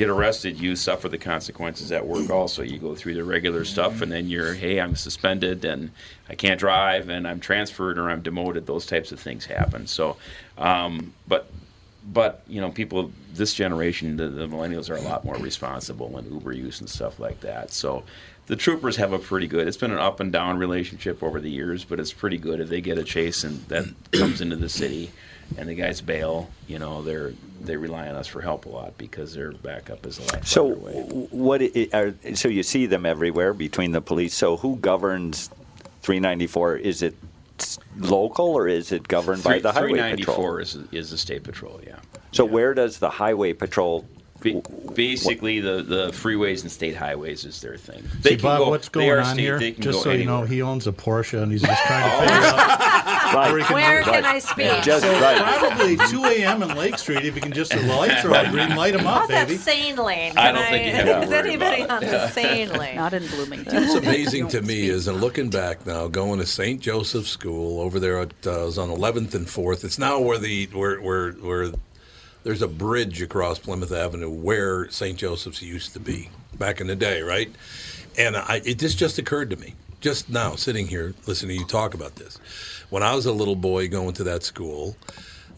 get 0.00 0.08
arrested, 0.08 0.58
you 0.58 0.74
suffer 0.76 1.10
the 1.10 1.18
consequences 1.18 1.92
at 1.92 2.06
work. 2.06 2.30
Also, 2.30 2.62
you 2.62 2.78
go 2.78 2.94
through 2.94 3.14
the 3.14 3.22
regular 3.22 3.66
stuff, 3.66 4.00
and 4.00 4.10
then 4.10 4.28
you're 4.28 4.54
hey, 4.54 4.80
I'm 4.80 4.96
suspended 4.96 5.64
and 5.64 5.90
I 6.28 6.34
can't 6.34 6.58
drive, 6.58 7.10
and 7.10 7.28
I'm 7.28 7.38
transferred 7.38 7.98
or 7.98 8.08
I'm 8.08 8.22
demoted. 8.22 8.66
Those 8.66 8.86
types 8.86 9.12
of 9.12 9.20
things 9.20 9.44
happen. 9.44 9.86
So, 9.86 10.16
um, 10.56 11.12
but 11.28 11.50
but 12.02 12.42
you 12.48 12.62
know 12.62 12.70
people 12.70 13.12
this 13.34 13.52
generation 13.52 14.16
the, 14.16 14.28
the 14.28 14.46
millennials 14.46 14.88
are 14.88 14.96
a 14.96 15.02
lot 15.02 15.22
more 15.22 15.36
responsible 15.36 16.16
in 16.18 16.32
uber 16.32 16.52
use 16.52 16.80
and 16.80 16.88
stuff 16.88 17.20
like 17.20 17.38
that 17.40 17.70
so 17.70 18.02
the 18.46 18.56
troopers 18.56 18.96
have 18.96 19.12
a 19.12 19.18
pretty 19.18 19.46
good 19.46 19.68
it's 19.68 19.76
been 19.76 19.90
an 19.90 19.98
up 19.98 20.18
and 20.18 20.32
down 20.32 20.56
relationship 20.56 21.22
over 21.22 21.42
the 21.42 21.50
years 21.50 21.84
but 21.84 22.00
it's 22.00 22.12
pretty 22.12 22.38
good 22.38 22.58
if 22.58 22.70
they 22.70 22.80
get 22.80 22.96
a 22.96 23.04
chase 23.04 23.44
and 23.44 23.62
that 23.68 23.84
comes 24.12 24.40
into 24.40 24.56
the 24.56 24.68
city 24.68 25.10
and 25.58 25.68
the 25.68 25.74
guys 25.74 26.00
bail 26.00 26.48
you 26.66 26.78
know 26.78 27.02
they're 27.02 27.34
they 27.60 27.76
rely 27.76 28.08
on 28.08 28.14
us 28.16 28.26
for 28.26 28.40
help 28.40 28.66
a 28.66 28.68
lot 28.68 28.96
because 28.98 29.34
their 29.34 29.52
backup 29.52 30.06
is 30.06 30.18
a 30.18 30.22
lot 30.22 30.46
So, 30.46 30.70
what? 31.30 31.62
Are, 31.92 32.14
so 32.34 32.48
you 32.48 32.62
see 32.62 32.86
them 32.86 33.04
everywhere 33.06 33.52
between 33.54 33.92
the 33.92 34.00
police. 34.00 34.34
So, 34.34 34.56
who 34.56 34.76
governs 34.76 35.48
394? 36.02 36.76
Is 36.76 37.02
it 37.02 37.14
local 37.98 38.46
or 38.46 38.68
is 38.68 38.90
it 38.90 39.06
governed 39.06 39.42
by 39.44 39.58
the 39.58 39.70
highway 39.72 39.90
394 39.90 40.34
patrol? 40.34 40.56
is 40.58 40.74
is 40.92 41.10
the 41.10 41.18
state 41.18 41.42
patrol 41.44 41.78
yeah 41.86 41.98
So, 42.32 42.44
where 42.44 42.72
does 42.72 42.98
the 42.98 43.10
highway 43.10 43.52
patrol? 43.52 44.06
Ba- 44.42 44.62
Basically, 44.94 45.60
the, 45.60 45.82
the 45.82 46.08
freeways 46.08 46.62
and 46.62 46.70
state 46.72 46.96
highways 46.96 47.44
is 47.44 47.60
their 47.60 47.76
thing. 47.76 48.02
See, 48.22 48.36
Bob, 48.36 48.68
what's 48.68 48.88
they 48.88 49.00
going 49.06 49.10
are 49.10 49.20
on 49.20 49.34
state- 49.34 49.40
here? 49.42 49.58
they 49.58 49.72
can 49.72 49.82
Just 49.82 49.98
go 49.98 50.02
so 50.04 50.10
you 50.12 50.24
know, 50.24 50.38
anywhere. 50.38 50.48
he 50.48 50.62
owns 50.62 50.86
a 50.86 50.92
Porsche, 50.92 51.40
and 51.42 51.52
he's 51.52 51.62
just 51.62 51.82
trying 51.84 52.10
to 52.10 52.18
figure 52.32 52.46
out 52.46 52.80
Right. 53.32 53.50
where 53.52 53.58
he 53.58 53.64
can 53.64 53.74
Where 53.74 53.96
right. 54.02 54.04
can 54.06 54.24
I 54.24 54.38
speak? 54.40 54.82
Just 54.82 55.04
So 55.04 55.20
right. 55.20 55.58
probably 55.60 55.96
2 55.96 56.24
a.m. 56.24 56.62
in 56.64 56.76
Lake 56.76 56.98
Street, 56.98 57.24
if 57.24 57.36
you 57.36 57.40
can 57.40 57.52
just 57.52 57.70
the 57.70 57.80
lights 57.82 58.24
are 58.24 58.34
on 58.34 58.50
green, 58.50 58.74
light 58.74 58.94
them 58.94 59.06
up, 59.06 59.20
How's 59.20 59.28
that 59.28 59.46
baby. 59.46 59.58
sane 59.58 59.96
lane? 59.96 60.32
I 60.36 60.46
Can 60.46 60.54
don't 60.56 60.64
think 60.64 60.86
you 60.86 60.92
have 60.92 61.06
to 61.06 61.22
Is 61.22 61.28
worry 61.30 61.38
anybody 61.50 61.82
about 61.82 62.02
on 62.02 62.08
it. 62.08 62.10
the 62.10 62.28
sane 62.30 62.68
lane? 62.72 62.96
Not 62.96 63.14
in 63.14 63.26
Bloomington. 63.28 63.74
What's 63.74 63.94
amazing 63.94 64.48
to 64.48 64.62
me 64.62 64.88
is, 64.88 65.06
and 65.06 65.20
looking 65.20 65.48
back 65.50 65.86
now, 65.86 66.08
going 66.08 66.40
to 66.40 66.46
St. 66.46 66.80
Joseph's 66.80 67.30
School 67.30 67.80
over 67.80 68.00
there 68.00 68.18
at 68.18 68.32
uh, 68.44 68.62
it 68.62 68.64
was 68.64 68.78
on 68.78 68.88
11th 68.88 69.34
and 69.34 69.46
4th. 69.46 69.84
It's 69.84 69.98
now 69.98 70.18
where 70.18 70.38
the 70.38 70.66
where 70.72 71.00
where 71.00 71.30
where 71.32 71.70
there's 72.42 72.62
a 72.62 72.68
bridge 72.68 73.22
across 73.22 73.58
Plymouth 73.58 73.92
Avenue 73.92 74.30
where 74.30 74.90
St. 74.90 75.18
Joseph's 75.18 75.62
used 75.62 75.92
to 75.94 76.00
be 76.00 76.30
back 76.58 76.80
in 76.80 76.86
the 76.86 76.96
day, 76.96 77.22
right? 77.22 77.50
And 78.18 78.36
I, 78.36 78.60
it 78.64 78.78
just 78.78 78.98
just 78.98 79.18
occurred 79.18 79.50
to 79.50 79.56
me 79.56 79.74
just 80.00 80.30
now, 80.30 80.54
sitting 80.56 80.86
here 80.86 81.14
listening 81.26 81.56
to 81.56 81.62
you 81.62 81.66
talk 81.66 81.94
about 81.94 82.16
this. 82.16 82.38
When 82.88 83.02
I 83.02 83.14
was 83.14 83.26
a 83.26 83.32
little 83.32 83.56
boy 83.56 83.88
going 83.88 84.14
to 84.14 84.24
that 84.24 84.42
school, 84.42 84.96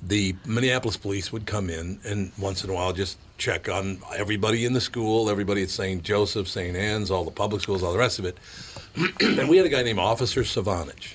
the 0.03 0.35
Minneapolis 0.45 0.97
police 0.97 1.33
would 1.33 1.47
come 1.47 1.71
in 1.71 2.01
and 2.05 2.33
once 2.39 2.65
in 2.65 2.71
a 2.71 2.75
while 2.75 2.93
just 2.93 3.19
check 3.39 3.69
on 3.69 3.99
everybody 4.17 4.65
in 4.65 4.73
the 4.73 4.81
school, 4.81 5.31
everybody 5.31 5.63
at 5.63 5.71
St. 5.71 6.03
Joseph, 6.03 6.49
St. 6.49 6.77
Anne's, 6.77 7.11
all 7.11 7.25
the 7.25 7.31
public 7.31 7.63
schools, 7.63 7.83
all 7.83 7.93
the 7.93 7.99
rest 7.99 8.19
of 8.19 8.25
it. 8.25 8.37
and 9.21 9.49
we 9.49 9.57
had 9.57 9.67
a 9.67 9.69
guy 9.69 9.83
named 9.83 10.01
Officer 10.01 10.43
Savanich. 10.43 11.15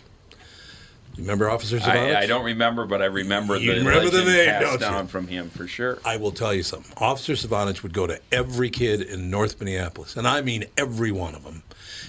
You 1.18 1.24
remember 1.24 1.50
Officer 1.50 1.80
Savanich? 1.80 2.16
I, 2.16 2.22
I 2.22 2.26
don't 2.28 2.46
remember, 2.46 2.86
but 2.86 3.02
I 3.02 3.06
remember 3.06 3.58
You 3.58 3.74
the 3.74 3.80
remember 3.80 4.10
the 4.12 4.24
name, 4.24 4.50
passed 4.50 4.80
don't 4.80 5.02
you? 5.04 5.08
from 5.08 5.28
him 5.28 5.50
for 5.50 5.66
sure. 5.68 5.98
I 6.06 6.18
will 6.18 6.32
tell 6.32 6.54
you 6.54 6.62
something. 6.62 6.94
Officer 6.98 7.34
Savanich 7.34 7.82
would 7.82 7.94
go 7.94 8.06
to 8.06 8.20
every 8.32 8.70
kid 8.70 9.02
in 9.02 9.32
North 9.32 9.60
Minneapolis, 9.60 10.16
and 10.16 10.28
I 10.28 10.42
mean 10.42 10.66
every 10.78 11.12
one 11.12 11.34
of 11.34 11.44
them, 11.44 11.64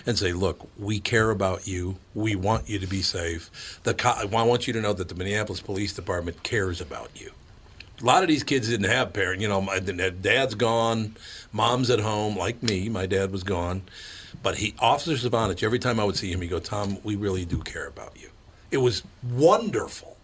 and 0.05 0.19
say, 0.19 0.35
"Look, 0.35 0.69
we 0.79 1.01
care 1.01 1.31
about 1.31 1.67
you. 1.67 1.97
We 2.15 2.37
want 2.37 2.69
you 2.69 2.79
to 2.81 2.87
be 2.87 3.01
safe. 3.01 3.81
The 3.83 3.95
co- 3.95 4.11
I 4.11 4.27
want 4.27 4.67
you 4.67 4.75
to 4.75 4.81
know 4.83 4.93
that 4.93 5.09
the 5.09 5.15
Minneapolis 5.15 5.61
Police 5.61 5.95
Department 5.95 6.43
cares 6.43 6.79
about 6.83 7.11
you." 7.15 7.31
A 8.03 8.05
lot 8.05 8.23
of 8.23 8.29
these 8.29 8.45
kids 8.45 8.69
didn't 8.69 8.91
have 8.91 9.15
parents. 9.15 9.41
You 9.43 9.49
know, 9.49 9.63
my 9.63 9.81
dad's 9.81 10.55
gone, 10.55 11.17
mom's 11.51 11.89
at 11.89 12.01
home, 12.01 12.37
like 12.37 12.63
me. 12.63 12.91
My 12.91 13.07
dad 13.07 13.33
was 13.33 13.43
gone, 13.43 13.83
but 14.43 14.57
he, 14.59 14.75
Officer 14.79 15.15
Savanich, 15.29 15.63
every 15.63 15.79
time 15.79 15.99
I 15.99 16.05
would 16.05 16.17
see 16.17 16.31
him, 16.31 16.43
he'd 16.43 16.49
go, 16.51 16.59
"Tom, 16.61 16.99
we 17.03 17.17
really 17.17 17.47
do 17.47 17.59
care 17.61 17.87
about 17.87 18.13
you." 18.21 18.29
It 18.71 18.79
was 18.79 19.03
wonderful. 19.23 20.17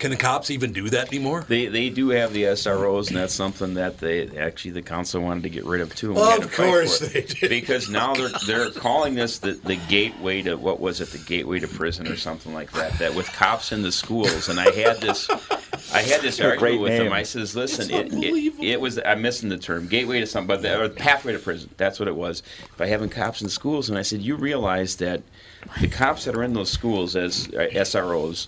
Can 0.00 0.10
the 0.10 0.16
cops 0.16 0.50
even 0.50 0.72
do 0.72 0.90
that 0.90 1.08
anymore? 1.08 1.44
They 1.48 1.66
they 1.66 1.88
do 1.88 2.08
have 2.08 2.32
the 2.32 2.42
SROs, 2.42 3.08
and 3.08 3.16
that's 3.16 3.32
something 3.32 3.74
that 3.74 3.98
they 3.98 4.26
actually 4.36 4.72
the 4.72 4.82
council 4.82 5.22
wanted 5.22 5.44
to 5.44 5.48
get 5.50 5.64
rid 5.64 5.80
of 5.80 5.94
too. 5.94 6.18
Of 6.18 6.40
to 6.40 6.48
course 6.48 6.98
they 6.98 7.22
did. 7.22 7.48
because 7.48 7.88
now 7.88 8.12
they're 8.12 8.28
they're 8.46 8.70
calling 8.70 9.14
this 9.14 9.38
the, 9.38 9.52
the 9.52 9.76
gateway 9.88 10.42
to 10.42 10.56
what 10.56 10.80
was 10.80 11.00
it 11.00 11.10
the 11.10 11.18
gateway 11.18 11.60
to 11.60 11.68
prison 11.68 12.08
or 12.08 12.16
something 12.16 12.52
like 12.52 12.72
that. 12.72 12.98
That 12.98 13.14
with 13.14 13.28
cops 13.32 13.70
in 13.70 13.82
the 13.82 13.92
schools, 13.92 14.48
and 14.48 14.58
I 14.58 14.70
had 14.72 15.00
this 15.00 15.30
I 15.94 16.02
had 16.02 16.22
this 16.22 16.40
A 16.40 16.42
great 16.42 16.52
argument 16.52 16.80
with 16.82 16.92
name. 16.92 17.04
them. 17.04 17.12
I 17.12 17.22
says, 17.22 17.54
listen, 17.54 17.88
it, 17.90 18.12
it, 18.12 18.54
it 18.62 18.80
was 18.80 18.98
I'm 18.98 19.22
missing 19.22 19.48
the 19.48 19.58
term 19.58 19.86
gateway 19.86 20.18
to 20.20 20.26
something, 20.26 20.48
but 20.48 20.62
the, 20.62 20.82
or 20.82 20.88
pathway 20.88 21.32
to 21.34 21.38
prison. 21.38 21.70
That's 21.76 22.00
what 22.00 22.08
it 22.08 22.16
was 22.16 22.42
by 22.76 22.88
having 22.88 23.10
cops 23.10 23.42
in 23.42 23.48
schools. 23.48 23.88
And 23.88 23.96
I 23.96 24.02
said, 24.02 24.22
you 24.22 24.34
realize 24.34 24.96
that 24.96 25.22
the 25.80 25.88
cops 25.88 26.24
that 26.24 26.34
are 26.34 26.42
in 26.42 26.52
those 26.54 26.70
schools 26.70 27.16
as 27.16 27.48
uh, 27.48 27.68
SROs, 27.72 28.46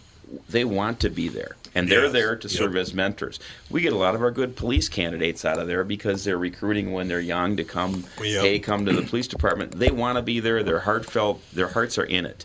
they 0.49 0.65
want 0.65 1.01
to 1.01 1.09
be 1.09 1.29
there 1.29 1.57
and 1.75 1.89
they're 1.89 2.05
Yes. 2.05 2.13
there 2.13 2.37
to 2.37 2.49
Yep. 2.49 2.57
serve 2.59 2.77
as 2.77 2.93
mentors. 2.95 3.39
We 3.71 3.81
get 3.83 3.93
a 3.93 3.97
lot 3.97 4.15
of 4.15 4.23
our 4.23 4.31
good 4.31 4.57
police 4.57 4.89
candidates 4.89 5.45
out 5.45 5.59
of 5.59 5.67
there 5.69 5.85
because 5.85 6.25
they're 6.25 6.39
recruiting 6.39 6.93
when 6.93 7.07
they're 7.07 7.21
young 7.21 7.57
to 7.59 7.65
come. 7.65 8.05
Yep. 8.23 8.43
Hey, 8.43 8.59
come 8.59 8.87
to 8.87 8.93
the 8.93 9.03
police 9.03 9.29
department. 9.29 9.79
They 9.79 9.91
want 9.91 10.17
to 10.17 10.23
be 10.23 10.41
there. 10.41 10.63
Their 10.63 10.81
heartfelt, 10.81 11.43
their 11.53 11.69
hearts 11.69 11.97
are 11.99 12.05
in 12.05 12.27
it. 12.27 12.45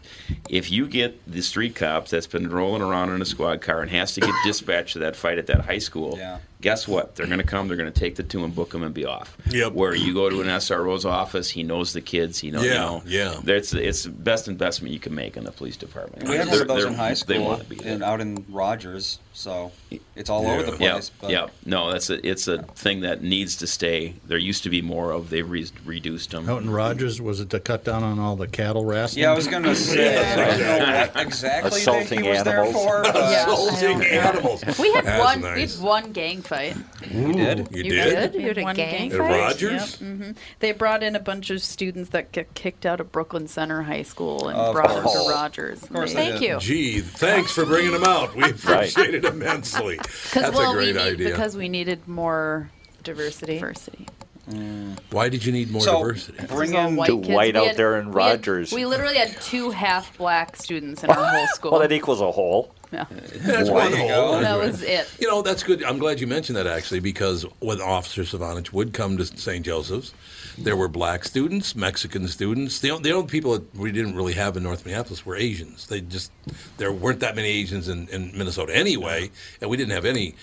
If 0.50 0.70
you 0.72 0.86
get 0.88 1.20
the 1.32 1.42
street 1.42 1.76
cops 1.76 2.12
that's 2.12 2.28
been 2.28 2.50
rolling 2.50 2.82
around 2.84 3.10
in 3.16 3.22
a 3.22 3.26
squad 3.26 3.62
car 3.62 3.82
and 3.82 3.90
has 3.90 4.14
to 4.16 4.22
get 4.22 4.34
dispatched 4.46 4.94
to 4.94 5.00
that 5.00 5.16
fight 5.16 5.38
at 5.40 5.48
that 5.48 5.62
high 5.62 5.80
school, 5.80 6.18
guess 6.62 6.88
what? 6.88 7.16
They're 7.16 7.26
going 7.28 7.40
to 7.40 7.44
come. 7.46 7.68
They're 7.68 7.78
going 7.78 7.92
to 7.92 8.00
take 8.00 8.16
the 8.16 8.24
two 8.24 8.44
and 8.44 8.54
book 8.56 8.70
them 8.72 8.84
and 8.84 8.94
be 8.94 9.06
off. 9.06 9.36
Yep. 9.50 9.74
Where 9.74 9.94
you 9.96 10.14
go 10.14 10.30
to 10.30 10.42
an 10.42 10.48
SRO's 10.48 11.06
office, 11.06 11.50
he 11.50 11.64
knows 11.64 11.94
the 11.94 12.02
kids. 12.02 12.40
He 12.40 12.52
knows. 12.52 12.64
Yeah, 12.66 12.72
you 12.72 12.78
know, 12.80 13.04
yeah. 13.06 13.40
It's 13.56 13.74
it's 13.74 14.04
the 14.04 14.10
best 14.12 14.48
investment 14.48 14.94
you 14.94 15.00
can 15.00 15.14
make 15.16 15.36
in 15.38 15.44
the 15.44 15.52
police 15.52 15.76
department. 15.78 16.28
We 16.30 16.36
had 16.36 16.48
one 16.48 16.62
of 16.62 16.68
those 16.68 16.86
in 16.86 16.92
they're- 16.94 16.98
high 16.98 17.16
They 17.28 17.40
want 17.40 17.62
to 17.64 17.68
be 17.70 17.76
there. 17.78 17.94
and 17.94 18.04
out 18.04 18.22
in 18.22 18.46
Rogers, 18.50 19.20
so 19.34 19.72
it's 20.16 20.30
all 20.30 20.46
over 20.46 20.64
the 20.64 20.78
Yeah, 20.78 20.92
place. 20.94 21.12
but 21.22 21.30
yeah. 21.32 21.48
No, 21.66 21.92
that's 21.92 22.10
a, 22.10 22.26
it's 22.28 22.48
a 22.48 22.64
thing 22.64 23.02
that 23.02 23.24
needs 23.24 23.56
to 23.58 23.68
stay. 23.68 24.16
There 24.28 24.38
used 24.38 24.64
to 24.64 24.70
be 24.70 24.82
more 24.82 25.12
of. 25.12 25.30
They've 25.30 25.50
re- 25.50 25.68
reduced 25.86 26.32
them. 26.32 26.50
Out 26.50 26.62
in 26.62 26.70
Rogers, 26.70 27.22
was 27.22 27.40
it 27.40 27.50
to 27.52 27.60
cut 27.60 27.84
down 27.86 28.04
on 28.04 28.20
all 28.20 28.36
the 28.36 28.48
cattle 28.48 28.84
wrestling? 28.86 29.24
Yeah, 29.24 29.32
I 29.32 29.36
was 29.36 29.48
gonna 29.48 29.74
say, 29.76 30.18
I 30.34 30.36
don't 30.48 30.60
know 30.60 30.92
what 31.14 31.26
exactly 31.26 31.80
Assaulting 31.80 32.24
he 32.24 32.30
was 32.30 32.44
there 32.44 32.60
animals. 32.64 32.84
for. 32.86 33.04
but- 33.04 33.16
Assaulting 33.16 34.02
animals. 34.04 34.64
We 34.78 34.92
had 34.94 35.06
That's 35.06 35.24
one. 35.24 35.42
nice. 35.42 35.56
We 35.56 35.62
had 35.62 35.88
one 35.88 36.12
gang 36.12 36.42
fight. 36.42 36.76
You 37.10 37.34
did? 37.34 37.58
You, 37.72 37.84
You 37.84 37.84
did? 37.92 38.32
did? 38.34 38.42
You 38.42 38.48
had 38.50 38.58
a 38.58 38.64
One 38.64 38.76
gang 38.76 39.10
gang 39.10 39.12
At 39.14 39.18
fight? 39.18 39.40
Rogers? 39.40 40.02
Yep. 40.02 40.10
hmm 40.18 40.32
They 40.60 40.72
brought 40.74 41.04
in 41.04 41.16
a 41.16 41.20
bunch 41.20 41.50
of 41.50 41.62
students 41.64 42.10
that 42.12 42.32
got 42.32 42.54
kicked 42.54 42.86
out 42.86 43.00
of 43.00 43.12
Brooklyn 43.12 43.48
Center 43.48 43.82
High 43.82 44.04
School 44.04 44.48
and 44.50 44.58
Of 44.58 44.74
brought 44.74 44.90
them 44.90 45.04
to 45.04 45.30
Rogers. 45.30 45.84
Of 45.84 45.90
course 45.94 46.14
They- 46.14 46.26
they 46.26 46.30
Thank 46.32 46.42
did. 46.42 46.50
you. 46.50 46.60
Gee, 46.60 47.00
thanks 47.02 47.52
for 47.52 47.66
bringing 47.66 47.92
them 47.92 48.04
out. 48.04 48.36
We 48.36 48.44
appreciate 48.52 49.16
it 49.16 49.21
immensely. 49.26 49.98
That's 50.34 50.56
well, 50.56 50.72
a 50.72 50.76
great 50.76 50.96
we 50.96 51.02
need, 51.02 51.14
idea. 51.14 51.30
Because 51.30 51.56
we 51.58 51.70
needed 51.70 52.08
more 52.08 52.70
Diversity. 53.04 53.56
diversity. 53.56 54.08
Mm. 54.50 54.98
Why 55.12 55.30
did 55.30 55.46
you 55.46 55.52
need 55.52 55.72
more 55.72 55.82
So, 55.82 56.00
diversity? 56.00 56.46
bring 56.48 56.76
All 56.76 56.88
in 56.88 56.96
white 56.96 57.08
To 57.08 57.18
kids. 57.18 57.30
white 57.30 57.56
out 57.56 57.68
had- 57.68 57.78
there 57.78 57.98
in 58.00 58.12
we 58.12 58.22
had- 58.22 58.38
Rogers. 58.40 58.72
we 58.74 58.86
literally 58.86 59.16
had 59.18 59.40
two 59.42 59.70
half 59.72 60.18
black 60.18 60.56
students 60.58 61.04
in 61.04 61.10
our 61.10 61.24
whole 61.24 61.48
school. 61.54 61.72
Well, 61.72 61.82
that 61.82 61.92
equals 61.92 62.22
a 62.22 62.32
whole. 62.32 62.74
yeah. 62.92 63.06
That's 63.36 63.70
one 63.70 63.94
hole. 63.94 64.40
That 64.42 64.58
was 64.60 64.82
it. 64.84 65.10
You 65.20 65.28
know, 65.30 65.42
that's 65.42 65.64
good. 65.64 65.84
I'm 65.84 65.98
glad 66.00 66.20
you 66.20 66.28
mentioned 66.28 66.58
that 66.58 66.68
actually, 66.68 67.00
because 67.00 67.46
when 67.60 67.80
Officer 67.82 68.24
Savanich 68.24 68.74
would 68.74 68.94
come 68.94 69.18
to 69.18 69.26
St. 69.26 69.66
Joseph's, 69.66 70.14
there 70.58 70.76
were 70.76 70.88
black 70.88 71.24
students, 71.26 71.76
Mexican 71.76 72.28
students. 72.28 72.80
The, 72.80 72.98
the 73.00 73.12
only 73.12 73.28
people 73.28 73.54
that 73.54 73.76
we 73.76 73.92
didn't 73.92 74.16
really 74.16 74.34
have 74.34 74.58
in 74.58 74.64
North 74.64 74.86
Minneapolis 74.86 75.26
were 75.26 75.36
Asians. 75.36 75.88
They 75.88 76.02
just 76.02 76.32
there 76.78 76.92
weren't 76.92 77.20
that 77.22 77.36
many 77.36 77.48
Asians 77.48 77.88
in, 77.88 78.08
in 78.10 78.38
Minnesota 78.38 78.76
anyway, 78.76 79.32
and 79.62 79.70
we 79.70 79.78
didn't 79.78 79.94
have 79.94 80.06
any. 80.06 80.36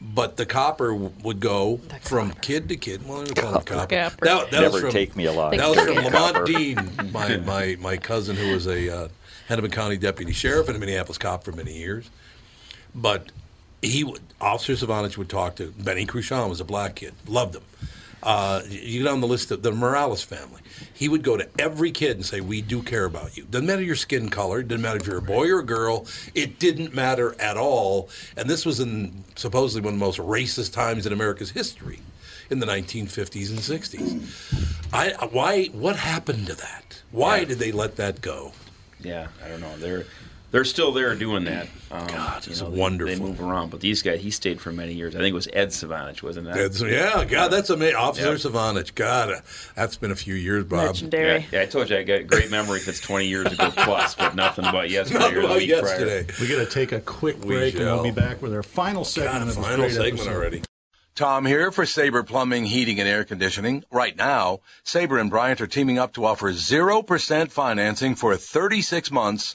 But 0.00 0.36
the 0.36 0.44
copper 0.44 0.94
would 0.94 1.40
go 1.40 1.78
from 2.02 2.32
kid 2.32 2.68
to 2.68 2.76
kid. 2.76 3.06
Well, 3.08 3.22
we 3.22 3.30
call 3.30 3.54
him 3.54 3.62
copper. 3.62 3.96
Copper. 3.96 4.24
That, 4.24 4.50
that 4.50 4.60
Never 4.60 4.72
was 4.72 4.80
from, 4.82 4.90
take 4.90 5.16
me 5.16 5.26
alive. 5.26 5.56
That 5.56 5.68
was 5.68 5.80
from 5.80 6.04
Lamont 6.04 6.46
Dean, 6.46 6.90
my, 7.12 7.36
my, 7.46 7.76
my 7.80 7.96
cousin 7.96 8.36
who 8.36 8.52
was 8.52 8.66
a 8.66 9.04
uh, 9.04 9.08
Hennepin 9.48 9.70
County 9.70 9.96
deputy 9.96 10.32
sheriff 10.32 10.68
and 10.68 10.76
a 10.76 10.80
Minneapolis 10.80 11.16
cop 11.16 11.44
for 11.44 11.52
many 11.52 11.72
years. 11.72 12.10
But 12.94 13.32
he 13.82 14.04
would, 14.04 14.20
Officer 14.40 14.74
Savanich 14.74 15.16
would 15.16 15.28
talk 15.28 15.56
to 15.56 15.72
Benny 15.78 16.06
Cruchon 16.06 16.48
was 16.48 16.60
a 16.60 16.64
black 16.64 16.96
kid, 16.96 17.14
loved 17.26 17.56
him. 17.56 17.62
Uh, 18.24 18.62
you 18.68 19.02
get 19.02 19.12
on 19.12 19.20
the 19.20 19.26
list 19.26 19.50
of 19.50 19.62
the 19.62 19.70
Morales 19.70 20.22
family. 20.22 20.62
He 20.94 21.08
would 21.10 21.22
go 21.22 21.36
to 21.36 21.46
every 21.58 21.90
kid 21.92 22.16
and 22.16 22.24
say, 22.24 22.40
"We 22.40 22.62
do 22.62 22.82
care 22.82 23.04
about 23.04 23.36
you. 23.36 23.44
Doesn't 23.44 23.66
matter 23.66 23.82
your 23.82 23.96
skin 23.96 24.30
color. 24.30 24.62
Doesn't 24.62 24.80
matter 24.80 24.98
if 24.98 25.06
you're 25.06 25.18
a 25.18 25.22
boy 25.22 25.48
or 25.50 25.58
a 25.58 25.64
girl. 25.64 26.06
It 26.34 26.58
didn't 26.58 26.94
matter 26.94 27.36
at 27.38 27.56
all." 27.58 28.08
And 28.36 28.48
this 28.48 28.64
was 28.64 28.80
in 28.80 29.24
supposedly 29.36 29.82
one 29.84 29.94
of 29.94 30.00
the 30.00 30.04
most 30.06 30.18
racist 30.18 30.72
times 30.72 31.04
in 31.06 31.12
America's 31.12 31.50
history, 31.50 32.00
in 32.48 32.60
the 32.60 32.66
1950s 32.66 33.50
and 33.50 33.58
60s. 33.62 34.22
I 34.92 35.10
why 35.30 35.66
what 35.66 35.96
happened 35.96 36.46
to 36.46 36.54
that? 36.54 37.02
Why 37.10 37.38
Yeah. 37.40 37.44
did 37.44 37.58
they 37.58 37.72
let 37.72 37.96
that 37.96 38.22
go? 38.22 38.52
Yeah, 39.00 39.26
I 39.44 39.48
don't 39.48 39.60
know. 39.60 39.76
They're 39.78 40.06
they're 40.54 40.64
still 40.64 40.92
there 40.92 41.16
doing 41.16 41.46
that. 41.46 41.66
Um, 41.90 42.06
God, 42.06 42.46
you 42.46 42.52
it's 42.52 42.62
know, 42.62 42.70
wonderful. 42.70 43.12
They 43.12 43.20
move 43.20 43.40
around, 43.40 43.70
but 43.70 43.80
these 43.80 44.02
guys, 44.02 44.20
he 44.20 44.30
stayed 44.30 44.60
for 44.60 44.70
many 44.70 44.92
years. 44.92 45.16
I 45.16 45.18
think 45.18 45.32
it 45.32 45.34
was 45.34 45.48
Ed 45.52 45.70
Savanich, 45.70 46.22
wasn't 46.22 46.46
that? 46.46 46.54
That's, 46.54 46.80
yeah, 46.80 47.24
God, 47.24 47.48
that's 47.48 47.70
amazing. 47.70 47.96
Officer 47.96 48.30
Yep. 48.30 48.38
Savanich, 48.38 48.94
God, 48.94 49.30
uh, 49.30 49.40
that's 49.74 49.96
been 49.96 50.12
a 50.12 50.16
few 50.16 50.34
years, 50.36 50.62
Bob. 50.62 50.86
Legendary. 50.86 51.40
Yeah, 51.40 51.46
yeah, 51.50 51.62
I 51.62 51.66
told 51.66 51.90
you 51.90 51.96
I 51.96 52.04
got 52.04 52.20
a 52.20 52.22
great 52.22 52.52
memory 52.52 52.78
if 52.78 52.86
it's 52.86 53.00
20 53.00 53.26
years 53.26 53.46
ago 53.50 53.68
plus, 53.76 54.14
but 54.14 54.36
nothing 54.36 54.66
but 54.70 54.90
yesterday 54.90 55.18
Not 55.18 55.32
or 55.32 55.40
the 55.40 55.46
about 55.46 55.56
week 55.58 55.68
yesterday. 55.68 56.26
We 56.40 56.46
got 56.46 56.64
to 56.64 56.66
take 56.66 56.92
a 56.92 57.00
quick 57.00 57.40
We 57.40 57.56
break, 57.56 57.74
and 57.74 57.86
we'll 57.86 58.04
be 58.04 58.12
back 58.12 58.40
with 58.40 58.54
our 58.54 58.62
final 58.62 59.04
segment 59.04 59.32
God, 59.32 59.42
of 59.42 59.48
this 59.48 59.56
final 59.56 59.90
segment 59.90 60.14
episode. 60.20 60.32
already. 60.32 60.62
Tom 61.16 61.46
here 61.46 61.70
for 61.70 61.86
Sabre 61.86 62.24
Plumbing, 62.24 62.64
Heating, 62.64 62.98
and 62.98 63.08
Air 63.08 63.22
Conditioning. 63.22 63.84
Right 63.92 64.16
now, 64.16 64.62
Sabre 64.82 65.18
and 65.18 65.30
Bryant 65.30 65.60
are 65.60 65.68
teaming 65.68 65.96
up 65.96 66.14
to 66.14 66.24
offer 66.24 66.50
0% 66.52 67.52
financing 67.52 68.16
for 68.16 68.36
36 68.36 69.12
months 69.12 69.54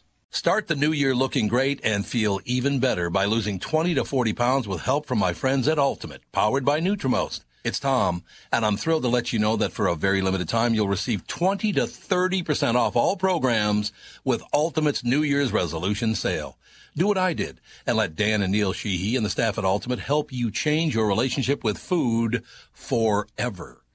Start 0.33 0.67
the 0.67 0.77
new 0.77 0.93
year 0.93 1.13
looking 1.13 1.49
great 1.49 1.81
and 1.83 2.05
feel 2.05 2.39
even 2.45 2.79
better 2.79 3.09
by 3.09 3.25
losing 3.25 3.59
20 3.59 3.95
to 3.95 4.05
40 4.05 4.31
pounds 4.31 4.65
with 4.65 4.79
help 4.79 5.05
from 5.05 5.19
my 5.19 5.33
friends 5.33 5.67
at 5.67 5.77
Ultimate, 5.77 6.21
powered 6.31 6.63
by 6.63 6.79
Nutrimost. 6.79 7.41
It's 7.65 7.81
Tom, 7.81 8.23
and 8.49 8.65
I'm 8.65 8.77
thrilled 8.77 9.03
to 9.03 9.09
let 9.09 9.33
you 9.33 9.39
know 9.39 9.57
that 9.57 9.73
for 9.73 9.87
a 9.87 9.95
very 9.95 10.21
limited 10.21 10.47
time, 10.47 10.73
you'll 10.73 10.87
receive 10.87 11.27
20 11.27 11.73
to 11.73 11.81
30% 11.81 12.75
off 12.75 12.95
all 12.95 13.17
programs 13.17 13.91
with 14.23 14.41
Ultimate's 14.53 15.03
New 15.03 15.21
Year's 15.21 15.51
resolution 15.51 16.15
sale. 16.15 16.57
Do 16.95 17.07
what 17.07 17.17
I 17.17 17.33
did 17.33 17.59
and 17.85 17.97
let 17.97 18.15
Dan 18.15 18.41
and 18.41 18.53
Neil 18.53 18.71
Sheehy 18.71 19.17
and 19.17 19.25
the 19.25 19.29
staff 19.29 19.57
at 19.57 19.65
Ultimate 19.65 19.99
help 19.99 20.31
you 20.31 20.49
change 20.49 20.95
your 20.95 21.07
relationship 21.07 21.61
with 21.61 21.77
food 21.77 22.41
forever. 22.71 23.80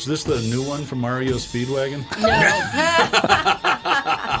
Is 0.00 0.06
this 0.06 0.24
the 0.24 0.40
new 0.48 0.62
one 0.66 0.86
from 0.86 0.98
Mario 1.00 1.34
Speedwagon? 1.34 1.98
No. 2.18 2.28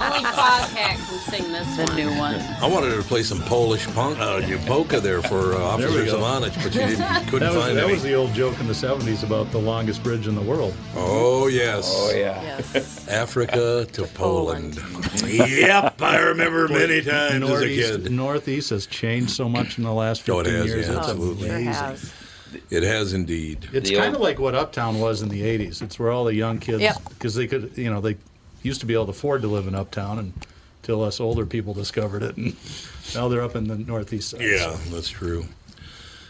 Only 0.00 0.24
Foghat 0.24 0.72
can 0.72 0.96
sing 0.96 1.52
this 1.52 1.76
the 1.76 1.94
new 1.94 2.08
one. 2.18 2.36
I 2.36 2.66
wanted 2.66 2.96
to 2.96 3.02
play 3.02 3.22
some 3.22 3.40
Polish 3.42 3.86
punk, 3.88 4.18
uh, 4.18 4.40
polka 4.66 5.00
there 5.00 5.20
for 5.20 5.52
uh, 5.52 5.58
There 5.58 5.60
Officer 5.60 6.00
we 6.00 6.06
go. 6.06 6.18
But 6.40 6.64
you 6.64 6.70
didn't, 6.70 6.96
couldn't 7.28 7.40
that 7.40 7.54
was, 7.54 7.62
find 7.64 7.76
that 7.76 7.84
any. 7.84 7.92
was 7.92 8.02
the 8.02 8.14
old 8.14 8.32
joke 8.32 8.58
in 8.58 8.68
the 8.68 8.72
70s 8.72 9.22
about 9.22 9.50
the 9.52 9.58
longest 9.58 10.02
bridge 10.02 10.26
in 10.26 10.34
the 10.34 10.40
world. 10.40 10.74
Oh, 10.96 11.48
yes. 11.48 11.92
Oh, 11.94 12.10
yeah. 12.16 12.40
Yes. 12.72 13.06
Africa 13.08 13.86
to 13.92 14.04
Poland. 14.04 14.76
yep, 15.26 16.00
I 16.00 16.20
remember 16.20 16.68
many 16.68 17.02
times 17.02 17.32
as 17.34 17.34
a 17.34 17.38
Northeast, 17.40 17.92
kid. 18.04 18.12
Northeast 18.12 18.70
has 18.70 18.86
changed 18.86 19.30
so 19.32 19.46
much 19.46 19.76
in 19.76 19.84
the 19.84 19.92
last 19.92 20.26
Oh, 20.30 20.38
15 20.42 20.54
it 20.54 20.56
has, 20.56 20.66
years. 20.66 20.86
yeah, 20.88 20.96
It's 20.98 21.08
absolutely. 21.08 21.48
Sure 21.48 21.56
amazing. 21.58 22.10
Has. 22.52 22.60
It 22.70 22.82
has 22.82 23.12
indeed. 23.12 23.68
It's 23.72 23.90
kind 23.90 24.14
of 24.14 24.20
like 24.20 24.38
what 24.38 24.54
Uptown 24.54 25.00
was 25.00 25.22
in 25.22 25.28
the 25.28 25.42
80s. 25.42 25.82
It's 25.82 25.98
where 25.98 26.10
all 26.10 26.24
the 26.24 26.34
young 26.34 26.58
kids, 26.58 26.80
Yep. 26.82 26.96
because 27.10 27.34
they 27.34 27.46
could, 27.46 27.72
you 27.76 27.90
know, 27.90 28.00
they 28.00 28.16
used 28.62 28.80
to 28.80 28.86
be 28.86 28.94
able 28.94 29.06
to 29.06 29.10
afford 29.10 29.42
to 29.42 29.48
live 29.48 29.66
in 29.66 29.74
Uptown 29.74 30.18
and 30.18 30.32
until 30.82 31.02
us 31.04 31.20
older 31.20 31.44
people 31.46 31.74
discovered 31.74 32.22
it. 32.22 32.36
And 32.36 32.56
now 33.14 33.28
they're 33.28 33.42
up 33.42 33.54
in 33.54 33.68
the 33.68 33.76
Northeast 33.76 34.30
side. 34.30 34.40
Yeah, 34.40 34.76
that's 34.90 35.08
true. 35.10 35.44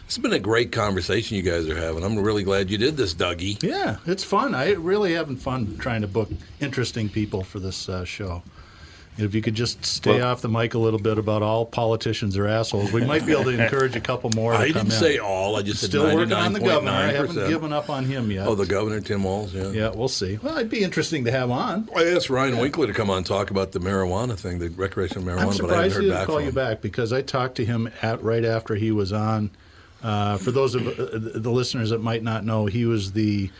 It's 0.05 0.17
been 0.17 0.33
a 0.33 0.39
great 0.39 0.73
conversation 0.73 1.37
you 1.37 1.41
guys 1.41 1.69
are 1.69 1.75
having. 1.77 2.03
I'm 2.03 2.19
really 2.19 2.43
glad 2.43 2.69
you 2.69 2.77
did 2.77 2.97
this, 2.97 3.13
Dougie. 3.13 3.63
Yeah, 3.63 3.97
it's 4.05 4.25
fun. 4.25 4.53
I 4.53 4.71
really 4.73 5.13
having 5.13 5.37
fun 5.37 5.77
trying 5.77 6.01
to 6.01 6.07
book 6.07 6.29
interesting 6.59 7.07
people 7.07 7.43
for 7.45 7.59
this 7.59 7.87
uh, 7.87 8.03
show. 8.03 8.43
If 9.17 9.35
you 9.35 9.41
could 9.41 9.55
just 9.55 9.85
stay 9.85 10.19
Well- 10.19 10.29
off 10.31 10.41
the 10.41 10.47
mic 10.49 10.73
a 10.73 10.77
little 10.79 10.99
bit 10.99 11.17
about 11.17 11.43
all 11.43 11.65
politicians 11.65 12.37
are 12.37 12.47
assholes, 12.47 12.91
we 12.93 13.03
might 13.05 13.25
be 13.25 13.33
able 13.33 13.43
to 13.43 13.49
encourage 13.63 13.95
a 13.95 13.99
couple 13.99 14.29
more. 14.35 14.53
to 14.53 14.57
I 14.59 14.67
didn't 14.67 14.85
in. 14.85 14.91
say 14.91 15.17
all. 15.17 15.57
I 15.57 15.61
just 15.63 15.81
said 15.81 15.89
still 15.89 16.03
working 16.15 16.31
on 16.33 16.53
the 16.53 16.59
governor. 16.61 16.91
I 16.91 17.11
haven't 17.11 17.35
given 17.49 17.73
up 17.73 17.89
on 17.89 18.05
him 18.05 18.31
yet. 18.31 18.47
Oh, 18.47 18.55
the 18.55 18.65
governor, 18.65 19.01
Tim 19.01 19.23
Walz, 19.23 19.53
yeah. 19.53 19.69
Yeah, 19.71 19.89
we'll 19.89 20.07
see. 20.07 20.39
Well, 20.41 20.57
it'd 20.57 20.69
be 20.69 20.81
interesting 20.83 21.25
to 21.25 21.31
have 21.31 21.51
on. 21.51 21.89
I 21.95 22.05
asked 22.05 22.29
Ryan 22.29 22.57
Winkler 22.57 22.87
to 22.87 22.93
come 22.93 23.09
on 23.09 23.17
and 23.17 23.25
talk 23.25 23.51
about 23.51 23.73
the 23.73 23.79
marijuana 23.79 24.37
thing, 24.37 24.59
the 24.59 24.69
recreational 24.69 25.23
marijuana, 25.25 25.39
I'm 25.41 25.45
but 25.47 25.53
I 25.53 25.57
surprised 25.57 25.93
haven't 25.93 26.03
he 26.03 26.09
didn't 26.11 26.25
call 26.25 26.41
you 26.41 26.47
him. 26.47 26.55
back 26.55 26.81
because 26.81 27.11
I 27.13 27.21
talked 27.21 27.55
to 27.57 27.65
him 27.65 27.89
at, 28.01 28.23
right 28.23 28.45
after 28.45 28.75
he 28.75 28.91
was 28.91 29.11
on. 29.13 29.51
Uh, 30.01 30.37
for 30.37 30.51
those 30.51 30.73
of 30.73 30.87
uh, 30.87 30.93
the 31.39 31.51
listeners 31.51 31.91
that 31.91 32.01
might 32.01 32.23
not 32.23 32.43
know, 32.43 32.65
he 32.65 32.85
was 32.85 33.11
the 33.11 33.51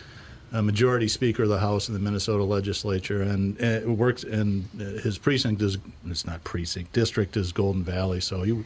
uh, 0.54 0.62
majority 0.62 1.08
speaker 1.08 1.44
of 1.44 1.50
the 1.50 1.60
House 1.60 1.88
in 1.88 1.94
the 1.94 2.00
Minnesota 2.00 2.44
legislature, 2.44 3.22
and 3.22 3.62
uh, 3.64 3.90
works. 3.90 4.24
in 4.24 4.68
uh, 4.80 5.02
his 5.02 5.18
precinct 5.18 5.62
is 5.62 5.78
it's 6.06 6.26
not 6.26 6.44
precinct 6.44 6.92
district 6.94 7.38
is 7.38 7.52
Golden 7.52 7.84
Valley. 7.84 8.20
So 8.20 8.44
he 8.44 8.64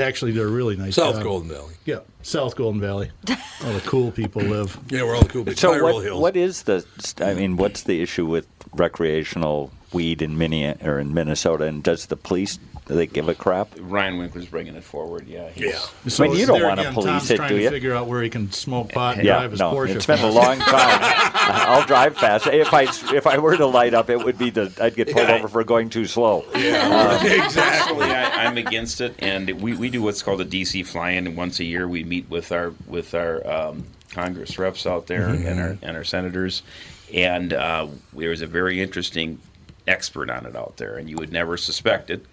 actually 0.00 0.32
did 0.32 0.42
a 0.42 0.48
really 0.48 0.76
nice 0.76 0.96
South 0.96 1.16
job. 1.16 1.24
Golden 1.24 1.48
Valley. 1.48 1.74
Yeah, 1.84 2.00
South 2.22 2.56
Golden 2.56 2.80
Valley. 2.80 3.10
All 3.64 3.72
the 3.72 3.82
cool 3.86 4.10
people 4.10 4.42
live. 4.42 4.78
Yeah, 4.88 5.02
we're 5.02 5.16
all 5.16 5.22
the 5.22 5.28
cool. 5.28 5.44
People. 5.44 5.58
So 5.58 5.72
Tyrol 5.72 5.94
what, 5.94 6.04
Hills. 6.04 6.20
what 6.20 6.36
is 6.36 6.62
the? 6.62 6.84
I 7.20 7.34
mean, 7.34 7.56
what's 7.56 7.82
the 7.82 8.00
issue 8.00 8.26
with 8.26 8.46
recreational 8.72 9.72
weed 9.92 10.22
in 10.22 10.38
Minne 10.38 10.78
or 10.82 10.98
in 11.00 11.12
Minnesota? 11.12 11.64
And 11.64 11.82
does 11.82 12.06
the 12.06 12.16
police 12.16 12.58
do 12.88 12.94
they 12.94 13.06
give 13.06 13.28
a 13.28 13.34
crap? 13.34 13.68
Ryan 13.78 14.16
Winkler's 14.18 14.46
bringing 14.46 14.74
it 14.74 14.82
forward. 14.82 15.28
Yeah. 15.28 15.50
he's- 15.50 15.90
So 16.08 16.24
I 16.24 16.28
mean, 16.28 16.38
you 16.38 16.46
don't 16.46 16.62
want 16.62 16.76
to 16.80 16.84
again, 16.88 16.94
police 16.94 17.06
Tom's 17.10 17.30
it, 17.30 17.36
trying 17.36 17.48
do 17.50 17.58
to 17.60 17.70
figure 17.70 17.94
out 17.94 18.06
where 18.06 18.22
he 18.22 18.30
can 18.30 18.50
smoke 18.50 18.92
pot 18.92 19.16
and 19.18 19.26
yeah, 19.26 19.38
drive 19.40 19.50
his 19.50 19.60
no, 19.60 19.72
Porsche. 19.74 19.94
it's 19.96 20.06
been 20.06 20.20
a 20.20 20.30
long 20.30 20.58
time. 20.58 20.98
I'll 21.34 21.84
drive 21.86 22.16
fast. 22.16 22.46
If 22.46 22.72
I 22.72 22.84
if 23.14 23.26
I 23.26 23.38
were 23.38 23.56
to 23.56 23.66
light 23.66 23.92
up, 23.94 24.08
it 24.10 24.24
would 24.24 24.38
be 24.38 24.50
the 24.50 24.72
I'd 24.80 24.94
get 24.96 25.12
pulled 25.12 25.28
Yeah. 25.28 25.34
over 25.36 25.48
for 25.48 25.62
going 25.64 25.90
too 25.90 26.06
slow. 26.06 26.44
Yeah, 26.54 27.18
Uh, 27.22 27.24
exactly. 27.44 28.06
I, 28.06 28.46
I'm 28.46 28.56
against 28.56 29.00
it, 29.02 29.14
and 29.18 29.50
we, 29.60 29.74
we 29.76 29.90
do 29.90 30.00
what's 30.02 30.22
called 30.22 30.40
a 30.40 30.44
DC 30.46 30.86
fly-in. 30.86 31.26
And 31.26 31.36
once 31.36 31.60
a 31.60 31.64
year, 31.64 31.86
we 31.86 32.04
meet 32.04 32.28
with 32.30 32.52
our 32.52 32.72
with 32.86 33.14
our 33.14 33.46
um, 33.46 33.84
Congress 34.12 34.58
reps 34.58 34.86
out 34.86 35.06
there 35.08 35.28
Mhm. 35.28 35.46
and 35.46 35.60
our 35.60 35.78
and 35.82 35.96
our 35.96 36.04
senators, 36.04 36.62
and 37.12 37.52
uh, 37.52 37.86
there 38.14 38.30
was 38.30 38.40
a 38.40 38.46
very 38.46 38.80
interesting 38.80 39.38
expert 39.86 40.30
on 40.30 40.46
it 40.46 40.56
out 40.56 40.76
there, 40.78 40.96
and 40.96 41.08
you 41.10 41.16
would 41.16 41.32
never 41.32 41.56
suspect 41.58 42.08
it. 42.10 42.24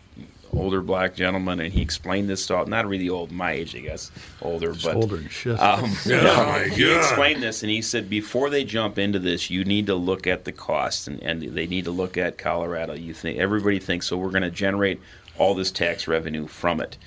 Older 0.56 0.82
black 0.82 1.16
gentleman, 1.16 1.60
and 1.60 1.74
he 1.74 1.82
explained 1.82 2.30
this 2.30 2.48
to 2.48 2.66
not 2.66 2.88
really 2.88 3.10
old, 3.10 3.32
my 3.32 3.52
age, 3.52 3.76
I 3.76 3.80
guess, 3.80 4.12
older, 4.42 4.74
but 4.74 4.96
older 4.96 5.28
shit. 5.30 5.60
Um, 5.60 5.92
Yeah, 6.06 6.22
no, 6.22 6.46
my 6.46 6.64
he 6.66 6.84
God. 6.86 6.98
explained 6.98 7.44
this, 7.44 7.62
and 7.64 7.70
he 7.72 7.82
said 7.82 8.10
before 8.10 8.50
they 8.50 8.64
jump 8.64 8.98
into 8.98 9.20
this, 9.20 9.50
you 9.50 9.64
need 9.66 9.86
to 9.88 9.96
look 9.96 10.28
at 10.28 10.46
the 10.46 10.52
cost, 10.52 11.08
and, 11.08 11.22
and 11.22 11.42
they 11.42 11.68
need 11.68 11.86
to 11.86 11.92
look 11.92 12.18
at 12.18 12.38
Colorado. 12.38 12.94
You 12.94 13.14
think 13.14 13.38
everybody 13.40 13.80
thinks 13.80 14.08
so. 14.08 14.18
We're 14.18 14.30
going 14.32 14.44
to 14.44 14.52
generate 14.52 15.02
all 15.38 15.54
this 15.56 15.72
tax 15.72 16.08
revenue 16.08 16.48
from 16.48 16.80
it, 16.80 16.98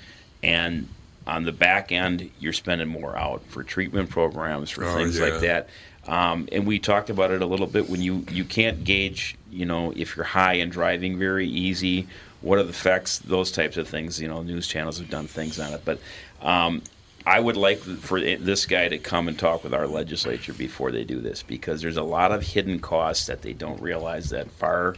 and 0.43 0.87
on 1.27 1.43
the 1.45 1.51
back 1.51 1.91
end, 1.91 2.29
you're 2.39 2.53
spending 2.53 2.87
more 2.87 3.15
out 3.17 3.43
for 3.49 3.63
treatment 3.63 4.09
programs, 4.09 4.69
for 4.71 4.83
Oh, 4.85 4.95
things 4.95 5.17
yeah. 5.19 5.25
like 5.25 5.41
that. 5.41 5.69
Um, 6.07 6.47
and 6.51 6.65
we 6.65 6.79
talked 6.79 7.11
about 7.11 7.29
it 7.29 7.41
a 7.41 7.45
little 7.45 7.67
bit 7.67 7.87
when 7.87 8.01
you 8.01 8.25
you 8.31 8.43
can't 8.43 8.83
gauge, 8.83 9.35
you 9.51 9.65
know, 9.65 9.93
if 9.95 10.15
you're 10.15 10.25
high 10.25 10.53
and 10.55 10.71
driving 10.71 11.19
very 11.19 11.47
easy. 11.47 12.07
What 12.41 12.57
are 12.59 12.63
the 12.63 12.69
effects? 12.69 13.19
Those 13.19 13.51
types 13.51 13.77
of 13.77 13.87
things. 13.87 14.19
You 14.21 14.27
know, 14.27 14.41
news 14.43 14.67
channels 14.67 14.97
have 14.99 15.09
done 15.09 15.27
things 15.27 15.59
on 15.59 15.73
it, 15.73 15.81
but. 15.85 15.99
Um, 16.41 16.81
I 17.25 17.39
would 17.41 17.57
like 17.57 17.79
for 17.79 18.19
this 18.21 18.65
guy 18.65 18.87
to 18.87 18.97
come 18.97 19.27
and 19.27 19.37
talk 19.37 19.63
with 19.63 19.73
our 19.73 19.85
legislature 19.87 20.53
before 20.53 20.89
they 20.91 21.03
do 21.03 21.19
this 21.19 21.43
because 21.43 21.81
there's 21.81 21.97
a 21.97 22.01
lot 22.03 22.31
of 22.31 22.41
hidden 22.41 22.79
costs 22.79 23.27
that 23.27 23.41
they 23.41 23.51
don't 23.51 23.79
realize 23.81 24.29
that 24.29 24.49
far 24.51 24.95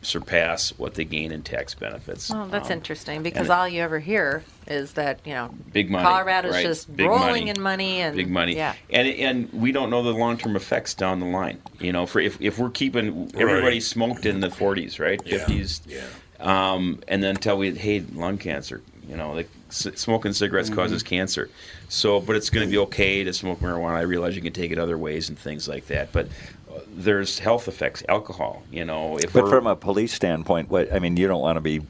surpass 0.00 0.70
what 0.78 0.94
they 0.94 1.04
gain 1.04 1.30
in 1.30 1.42
tax 1.42 1.74
benefits. 1.74 2.30
Well, 2.30 2.46
that's 2.46 2.68
Um, 2.70 2.78
interesting 2.78 3.22
because 3.22 3.50
all 3.50 3.68
you 3.68 3.82
ever 3.82 3.98
hear 3.98 4.44
is 4.66 4.92
that 4.92 5.20
you 5.24 5.34
know 5.34 5.54
Big 5.72 5.90
money, 5.90 6.04
Colorado's 6.04 6.52
right? 6.54 6.64
just 6.66 6.94
Big 6.96 7.06
rolling 7.06 7.20
money. 7.46 7.48
in 7.50 7.60
money 7.60 8.00
and 8.00 8.16
big 8.16 8.30
money. 8.30 8.56
Yeah, 8.56 8.74
And 8.90 9.06
and 9.08 9.52
we 9.52 9.70
don't 9.70 9.90
know 9.90 10.02
the 10.02 10.12
long 10.14 10.38
term 10.38 10.56
effects 10.56 10.94
down 10.94 11.20
the 11.20 11.26
line. 11.26 11.60
You 11.80 11.92
know, 11.92 12.06
for 12.06 12.20
if, 12.20 12.40
if 12.40 12.58
we're 12.58 12.70
keeping 12.70 13.30
everybody 13.36 13.76
Right. 13.76 13.82
smoked 13.82 14.24
in 14.24 14.40
the 14.40 14.48
40s, 14.48 14.98
right, 14.98 15.22
50s, 15.22 15.80
Yeah. 15.86 16.00
Um, 16.40 17.00
and 17.08 17.22
then 17.22 17.36
tell 17.36 17.56
we 17.58 17.74
hey 17.74 18.00
lung 18.14 18.38
cancer. 18.38 18.80
You 19.08 19.16
know, 19.16 19.32
like 19.32 19.48
s- 19.70 19.88
smoking 19.94 20.34
cigarettes 20.34 20.68
Mhm. 20.68 20.74
causes 20.74 21.02
cancer. 21.02 21.48
So, 21.88 22.20
but 22.20 22.36
it's 22.36 22.50
going 22.50 22.66
to 22.66 22.70
be 22.70 22.76
okay 22.78 23.24
to 23.24 23.32
smoke 23.32 23.60
marijuana. 23.60 23.94
I 23.94 24.02
realize 24.02 24.36
you 24.36 24.42
can 24.42 24.52
take 24.52 24.70
it 24.70 24.78
other 24.78 24.98
ways 24.98 25.28
and 25.28 25.38
things 25.38 25.68
like 25.68 25.86
that, 25.88 26.12
but. 26.12 26.26
uh, 26.70 26.80
There's 26.94 27.38
health 27.38 27.66
effects, 27.68 28.02
alcohol. 28.08 28.62
You 28.70 28.84
know, 28.84 29.16
if 29.16 29.32
But 29.32 29.48
from 29.48 29.66
a 29.66 29.74
police 29.74 30.12
standpoint, 30.12 30.68
what 30.70 30.92
I 30.92 30.98
mean, 30.98 31.16
you 31.16 31.26
don't 31.26 31.40
want 31.40 31.56
to 31.56 31.60
be 31.62 31.80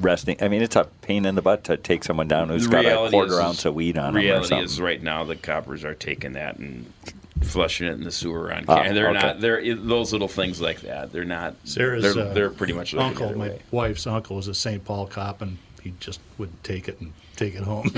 resting. 0.00 0.36
I 0.40 0.48
mean, 0.48 0.62
it's 0.62 0.74
a 0.76 0.84
pain 1.02 1.26
in 1.26 1.34
the 1.34 1.42
butt 1.42 1.64
to 1.64 1.76
take 1.76 2.02
someone 2.04 2.28
down 2.28 2.48
who's 2.48 2.66
got 2.66 2.86
a 2.86 3.10
quarter 3.10 3.34
is- 3.34 3.38
ounce 3.38 3.64
of 3.66 3.74
weed 3.74 3.98
on 3.98 4.14
them 4.14 4.16
or 4.16 4.20
Reality 4.24 4.56
is, 4.56 4.80
right 4.80 5.02
now 5.02 5.22
the 5.24 5.36
coppers 5.36 5.84
are 5.84 5.94
taking 5.94 6.32
that 6.32 6.56
and 6.58 6.90
flushing 7.42 7.86
it 7.86 7.92
in 7.92 8.04
the 8.04 8.12
sewer 8.12 8.52
on. 8.52 8.64
Ah, 8.68 8.82
and 8.82 8.96
they're 8.96 9.10
okay. 9.10 9.20
not. 9.20 9.40
They're 9.40 9.74
those 9.74 10.12
little 10.12 10.28
things 10.28 10.60
like 10.60 10.80
that. 10.82 11.12
They're 11.12 11.24
not. 11.24 11.54
Sarah's 11.64 12.02
they're, 12.14 12.26
uh, 12.26 12.32
they're 12.32 12.50
pretty 12.50 12.72
much 12.72 12.92
looking 12.92 13.08
uncle. 13.08 13.38
My 13.38 13.48
way. 13.48 13.60
wife's 13.70 14.06
uncle 14.06 14.36
was 14.36 14.48
a 14.48 14.54
St. 14.54 14.84
Paul 14.84 15.06
cop, 15.06 15.42
and 15.42 15.58
he 15.82 15.94
just 16.00 16.20
would 16.38 16.50
take 16.64 16.88
it 16.88 17.00
and 17.00 17.12
take 17.36 17.54
it 17.54 17.62
home. 17.62 17.90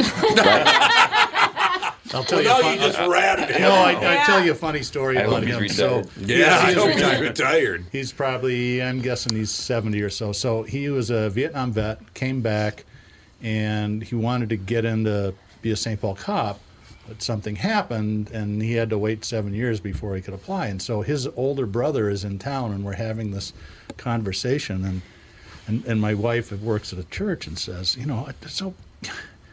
I'll 2.13 2.23
tell 2.23 2.39
Well, 2.39 2.59
you. 2.59 2.63
now 2.63 2.69
a 2.69 2.73
you 2.75 2.79
just 2.81 2.99
ratted 2.99 3.51
him. 3.51 3.63
No, 3.63 3.73
I, 3.73 4.21
I 4.21 4.25
tell 4.25 4.45
you 4.45 4.53
a 4.53 4.55
funny 4.55 4.83
story 4.83 5.19
I 5.19 5.23
about 5.23 5.45
hope 5.45 5.63
he's 5.63 5.79
him. 5.81 6.05
So. 6.05 6.11
Yeah, 6.21 6.59
I 6.61 6.67
he's 6.67 6.75
hope 6.77 6.91
he's 6.93 7.21
retired. 7.21 7.85
He's 7.91 8.13
probably, 8.13 8.83
I'm 8.83 9.01
guessing, 9.01 9.35
he's 9.37 9.51
70 9.51 10.01
or 10.03 10.11
so. 10.11 10.33
So 10.33 10.63
he 10.63 10.91
was 10.91 11.11
a 11.11 11.31
Vietnam 11.31 11.73
vet, 11.73 12.15
came 12.15 12.41
back, 12.41 12.85
and 13.43 14.03
he 14.03 14.15
wanted 14.15 14.51
to 14.51 14.57
get 14.57 14.85
into 14.85 15.35
be 15.63 15.73
a 15.73 15.77
St. 15.77 16.01
Paul 16.01 16.15
cop. 16.15 16.61
But 17.07 17.23
something 17.23 17.57
happened, 17.57 18.31
and 18.31 18.63
he 18.63 18.75
had 18.75 18.89
to 18.91 18.99
wait 18.99 19.25
seven 19.25 19.53
years 19.53 19.79
before 19.79 20.17
he 20.17 20.23
could 20.23 20.33
apply. 20.33 20.69
And 20.69 20.81
so 20.81 21.03
his 21.03 21.27
older 21.37 21.67
brother 21.67 22.09
is 22.09 22.25
in 22.25 22.39
town, 22.39 22.73
and 22.73 22.85
we're 22.85 22.95
having 22.95 23.31
this 23.31 23.53
conversation. 23.97 24.85
And 24.85 25.03
and, 25.67 25.85
and 25.87 26.01
my 26.01 26.15
wife 26.15 26.53
works 26.53 26.93
at 26.93 26.99
a 26.99 27.05
church 27.05 27.47
and 27.47 27.59
says, 27.59 27.97
you 27.97 28.07
know, 28.07 28.29
so 28.47 28.75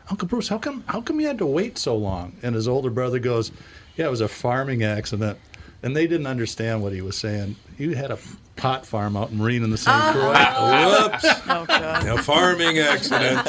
Uncle 0.10 0.28
Bruce, 0.28 0.50
how 0.50 0.58
come 0.58 0.84
how 0.88 1.02
come 1.02 1.20
you 1.20 1.28
had 1.28 1.38
to 1.38 1.46
wait 1.46 1.78
so 1.78 1.96
long? 1.96 2.34
And 2.44 2.56
his 2.56 2.68
older 2.68 2.90
brother 2.90 3.20
goes, 3.20 3.52
yeah, 3.96 4.08
it 4.08 4.12
was 4.12 4.22
a 4.22 4.28
farming 4.28 4.84
accident. 4.84 5.38
And 5.84 5.96
they 5.96 6.06
didn't 6.06 6.28
understand 6.28 6.84
what 6.84 6.94
he 6.94 7.02
was 7.02 7.18
saying. 7.18 7.56
You 7.78 7.96
had 7.96 8.12
a 8.12 8.20
pot 8.56 8.86
farm 8.86 9.18
out 9.18 9.32
in 9.32 9.38
Marine 9.38 9.64
in 9.64 9.72
the 9.72 9.78
St. 9.78 9.96
Ah. 9.96 10.12
Croix. 10.14 11.10
Whoops. 11.10 11.42
Oh, 11.48 11.66
God. 11.66 12.06
A 12.06 12.22
farming 12.22 12.78
accident. 12.78 13.48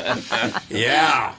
yeah. 0.71 1.35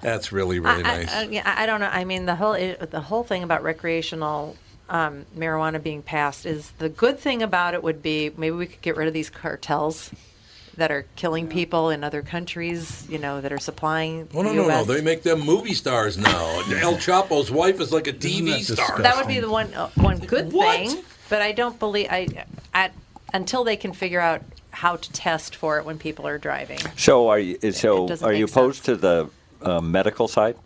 That's 0.00 0.32
really, 0.32 0.58
really 0.58 0.84
I, 0.84 0.98
nice. 0.98 1.14
I, 1.14 1.20
I, 1.20 1.24
yeah, 1.24 1.54
I 1.56 1.66
don't 1.66 1.80
know. 1.80 1.88
I 1.88 2.04
mean, 2.04 2.26
the 2.26 2.36
whole 2.36 2.54
the 2.54 3.00
whole 3.00 3.24
thing 3.24 3.42
about 3.42 3.62
recreational 3.62 4.56
um, 4.88 5.26
marijuana 5.36 5.82
being 5.82 6.02
passed 6.02 6.46
is 6.46 6.70
the 6.78 6.88
good 6.88 7.18
thing 7.18 7.42
about 7.42 7.74
it 7.74 7.82
would 7.82 8.02
be 8.02 8.30
maybe 8.36 8.56
we 8.56 8.66
could 8.66 8.82
get 8.82 8.96
rid 8.96 9.08
of 9.08 9.14
these 9.14 9.30
cartels 9.30 10.10
that 10.76 10.92
are 10.92 11.06
killing 11.16 11.48
people 11.48 11.90
in 11.90 12.04
other 12.04 12.22
countries. 12.22 13.06
You 13.08 13.18
know, 13.18 13.40
that 13.40 13.52
are 13.52 13.58
supplying. 13.58 14.28
Oh, 14.34 14.42
no, 14.42 14.50
the 14.50 14.54
no, 14.54 14.68
no. 14.68 14.84
They 14.84 15.00
make 15.00 15.22
them 15.22 15.40
movie 15.40 15.74
stars 15.74 16.18
now. 16.18 16.62
El 16.70 16.96
Chapo's 16.96 17.50
wife 17.50 17.80
is 17.80 17.92
like 17.92 18.06
a 18.06 18.12
TV 18.12 18.60
star. 18.62 19.00
That 19.00 19.16
would 19.16 19.28
be 19.28 19.40
the 19.40 19.50
one 19.50 19.72
uh, 19.74 19.90
one 19.96 20.18
good 20.18 20.52
thing. 20.52 21.02
But 21.28 21.42
I 21.42 21.52
don't 21.52 21.78
believe 21.78 22.08
I 22.10 22.28
at 22.72 22.92
until 23.32 23.64
they 23.64 23.76
can 23.76 23.92
figure 23.92 24.20
out 24.20 24.42
how 24.70 24.96
to 24.96 25.12
test 25.12 25.56
for 25.56 25.78
it 25.78 25.84
when 25.84 25.98
people 25.98 26.26
are 26.26 26.38
driving. 26.38 26.78
So 26.96 27.28
are 27.28 27.38
you? 27.38 27.72
So 27.72 28.08
are 28.22 28.32
you 28.32 28.44
make 28.44 28.50
opposed 28.50 28.84
to 28.84 28.96
the 28.96 29.30
uh, 29.62 29.80
medical 29.80 30.28
side? 30.28 30.56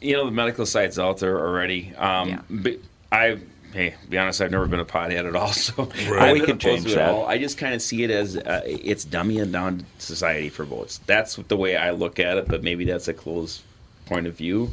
You 0.00 0.14
know, 0.14 0.24
the 0.26 0.30
medical 0.30 0.66
side's 0.66 0.98
out 0.98 1.18
there 1.18 1.38
already. 1.38 1.92
Um, 1.96 2.44
but 2.48 2.76
I, 3.10 3.38
hey, 3.72 3.94
be 4.08 4.16
honest, 4.18 4.40
I've 4.40 4.50
never 4.50 4.66
been 4.66 4.80
a 4.80 4.84
pothead 4.84 5.26
at 5.26 5.34
all. 5.34 5.48
So 5.52 5.90
Right. 6.08 6.32
We 6.34 6.40
can 6.40 6.58
change 6.58 6.84
that. 6.94 7.10
all. 7.10 7.26
I 7.26 7.38
just 7.38 7.58
kind 7.58 7.74
of 7.74 7.82
see 7.82 8.04
it 8.04 8.10
as 8.10 8.36
uh, 8.36 8.62
it's 8.64 9.04
dumbing 9.04 9.50
down 9.50 9.84
society 9.98 10.50
for 10.50 10.64
votes. 10.64 11.00
That's 11.06 11.36
the 11.36 11.56
way 11.56 11.76
I 11.76 11.90
look 11.90 12.20
at 12.20 12.38
it. 12.38 12.48
But 12.48 12.62
maybe 12.62 12.84
that's 12.84 13.08
a 13.08 13.14
closed 13.14 13.62
point 14.06 14.26
of 14.26 14.36
view. 14.36 14.70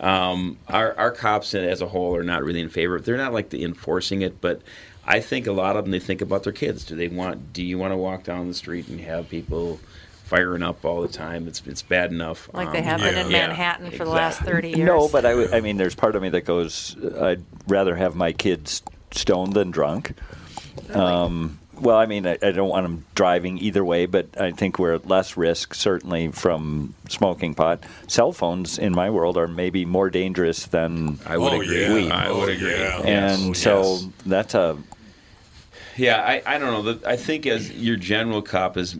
Um, 0.00 0.58
our, 0.68 0.96
our 0.96 1.10
cops 1.10 1.54
as 1.54 1.80
a 1.80 1.88
whole 1.88 2.14
are 2.14 2.22
not 2.22 2.44
really 2.44 2.60
in 2.60 2.68
favor. 2.68 3.00
They're 3.00 3.16
not 3.16 3.32
like 3.32 3.50
the 3.50 3.64
enforcing 3.64 4.22
it, 4.22 4.40
but 4.40 4.62
I 5.04 5.18
think 5.18 5.48
a 5.48 5.52
lot 5.52 5.76
of 5.76 5.84
them 5.84 5.90
they 5.90 5.98
think 5.98 6.20
about 6.20 6.44
their 6.44 6.52
kids. 6.52 6.84
Do 6.84 6.94
they 6.94 7.08
want? 7.08 7.52
Do 7.52 7.64
you 7.64 7.78
want 7.78 7.92
to 7.92 7.96
walk 7.96 8.22
down 8.22 8.46
the 8.46 8.54
street 8.54 8.86
and 8.88 9.00
have 9.00 9.28
people 9.28 9.80
firing 10.28 10.62
up 10.62 10.84
all 10.84 11.00
the 11.00 11.08
time? 11.08 11.48
It's 11.48 11.62
it's 11.66 11.80
bad 11.82 12.12
enough. 12.12 12.48
Like 12.52 12.70
they 12.72 12.78
Um, 12.78 12.84
have 12.84 13.00
been 13.00 13.16
in 13.16 13.30
yeah, 13.30 13.46
Manhattan 13.48 13.90
for 13.90 14.04
the 14.04 14.10
last 14.10 14.40
30 14.42 14.68
years. 14.68 14.78
No, 14.86 15.08
but 15.08 15.24
I, 15.24 15.56
I 15.56 15.60
mean, 15.60 15.78
there's 15.78 15.94
part 15.94 16.16
of 16.16 16.22
me 16.22 16.28
that 16.30 16.42
goes, 16.42 16.96
I'd 17.20 17.42
rather 17.66 17.96
have 17.96 18.14
my 18.14 18.32
kids 18.32 18.82
stoned 19.10 19.54
than 19.54 19.70
drunk. 19.70 20.12
Um, 20.92 21.58
well, 21.80 21.96
I 21.96 22.06
mean, 22.06 22.26
I, 22.26 22.36
I 22.42 22.50
don't 22.50 22.68
want 22.68 22.84
them 22.84 23.04
driving 23.14 23.56
either 23.58 23.84
way, 23.84 24.04
but 24.06 24.38
I 24.38 24.50
think 24.52 24.78
we're 24.78 24.94
at 24.94 25.06
less 25.08 25.36
risk, 25.36 25.74
certainly, 25.74 26.28
from 26.28 26.94
smoking 27.08 27.54
pot. 27.54 27.84
Cell 28.06 28.32
phones, 28.32 28.78
in 28.78 28.92
my 28.94 29.08
world, 29.10 29.36
are 29.38 29.48
maybe 29.48 29.84
more 29.86 30.10
dangerous 30.10 30.66
than 30.66 31.18
I 31.24 31.38
would 31.38 31.52
Oh, 31.54 31.60
agree. 31.60 31.82
yeah. 31.82 31.94
weed. 31.94 32.10
I 32.10 32.30
would 32.32 32.48
Oh, 32.50 32.52
agree. 32.52 32.70
yeah. 32.70 33.00
And 33.02 33.46
Yes. 33.48 33.58
so 33.58 33.80
Yes. 33.82 34.06
that's 34.26 34.54
a 34.54 34.76
Yeah, 35.96 36.20
I, 36.20 36.42
I 36.46 36.58
don't 36.58 36.84
know. 36.84 36.98
I 37.06 37.16
think 37.16 37.46
as 37.46 37.70
your 37.72 37.96
general 37.96 38.42
cop 38.42 38.76
is 38.76 38.96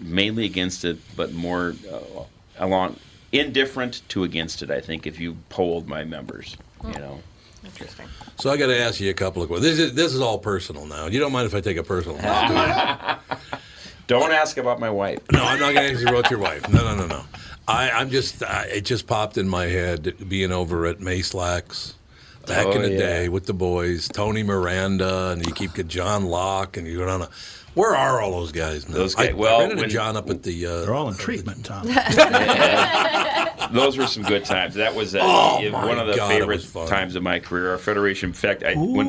mainly 0.00 0.44
against 0.44 0.84
it, 0.84 0.98
but 1.16 1.32
more 1.32 1.74
uh, 1.92 2.22
along 2.58 2.96
indifferent 3.32 4.02
to 4.08 4.24
against 4.24 4.62
it. 4.62 4.70
I 4.70 4.80
think 4.80 5.06
if 5.06 5.18
you 5.20 5.36
polled 5.48 5.88
my 5.88 6.04
members, 6.04 6.56
you 6.84 6.94
know. 6.94 7.20
Interesting. 7.64 8.06
So 8.38 8.50
I 8.50 8.56
got 8.56 8.66
to 8.68 8.78
ask 8.78 9.00
you 9.00 9.10
a 9.10 9.14
couple 9.14 9.42
of 9.42 9.48
questions. 9.48 9.76
This 9.76 9.78
is 9.88 9.94
this 9.94 10.14
is 10.14 10.20
all 10.20 10.38
personal 10.38 10.86
now. 10.86 11.06
You 11.06 11.18
don't 11.18 11.32
mind 11.32 11.46
if 11.46 11.54
I 11.54 11.60
take 11.60 11.76
a 11.76 11.82
personal? 11.82 12.16
Don't 14.06 14.30
ask 14.30 14.56
about 14.56 14.78
my 14.78 14.88
wife. 14.90 15.18
No, 15.32 15.42
I'm 15.42 15.58
not 15.58 15.74
going 15.74 15.88
to 15.88 15.92
ask 15.94 16.00
you 16.00 16.08
about 16.08 16.30
your 16.30 16.38
wife. 16.38 16.68
No, 16.68 16.84
no, 16.84 16.94
no, 16.94 17.06
no. 17.06 17.24
I, 17.66 17.90
I'm 17.90 18.10
just. 18.10 18.42
I, 18.44 18.66
it 18.66 18.84
just 18.84 19.08
popped 19.08 19.36
in 19.36 19.48
my 19.48 19.64
head 19.64 20.28
being 20.28 20.52
over 20.52 20.86
at 20.86 21.00
Mace 21.00 21.32
Mayslack's 21.32 21.94
back 22.46 22.66
Oh, 22.66 22.72
in 22.72 22.82
the 22.82 22.92
yeah. 22.92 22.98
day 22.98 23.28
with 23.28 23.46
the 23.46 23.52
boys, 23.52 24.06
Tony 24.06 24.44
Miranda, 24.44 25.30
and 25.30 25.44
you 25.44 25.52
keep 25.52 25.74
get 25.74 25.88
John 25.88 26.26
Locke, 26.26 26.76
and 26.76 26.86
you 26.86 26.98
go 26.98 27.08
on 27.08 27.22
A, 27.22 27.30
where 27.76 27.94
are 27.94 28.20
all 28.20 28.32
those 28.32 28.52
guys 28.52 28.88
now? 28.88 28.94
Those 28.96 29.14
I, 29.16 29.32
well, 29.32 29.58
I 29.58 29.60
ran 29.60 29.70
into 29.72 29.82
when- 29.82 29.90
John 29.90 30.16
up 30.16 30.28
at 30.30 30.42
the. 30.42 30.66
Uh, 30.66 30.80
They're 30.80 30.94
all 30.94 31.08
in 31.08 31.14
treatment, 31.14 31.64
Tom. 31.64 31.86
Those 33.72 33.98
were 33.98 34.06
some 34.06 34.22
good 34.22 34.44
times. 34.44 34.74
That 34.76 34.94
was 34.94 35.14
uh, 35.14 35.18
Oh, 35.22 35.58
if- 35.62 35.72
my 35.72 35.84
one 35.86 35.98
of 35.98 36.06
the 36.06 36.14
God, 36.16 36.28
favorite 36.28 36.64
times 36.88 37.16
of 37.16 37.22
my 37.22 37.38
career. 37.40 37.72
Our 37.72 37.78
federation, 37.78 38.30
in 38.30 38.32
fact, 38.32 38.62
I, 38.62 38.74
when, 38.74 39.06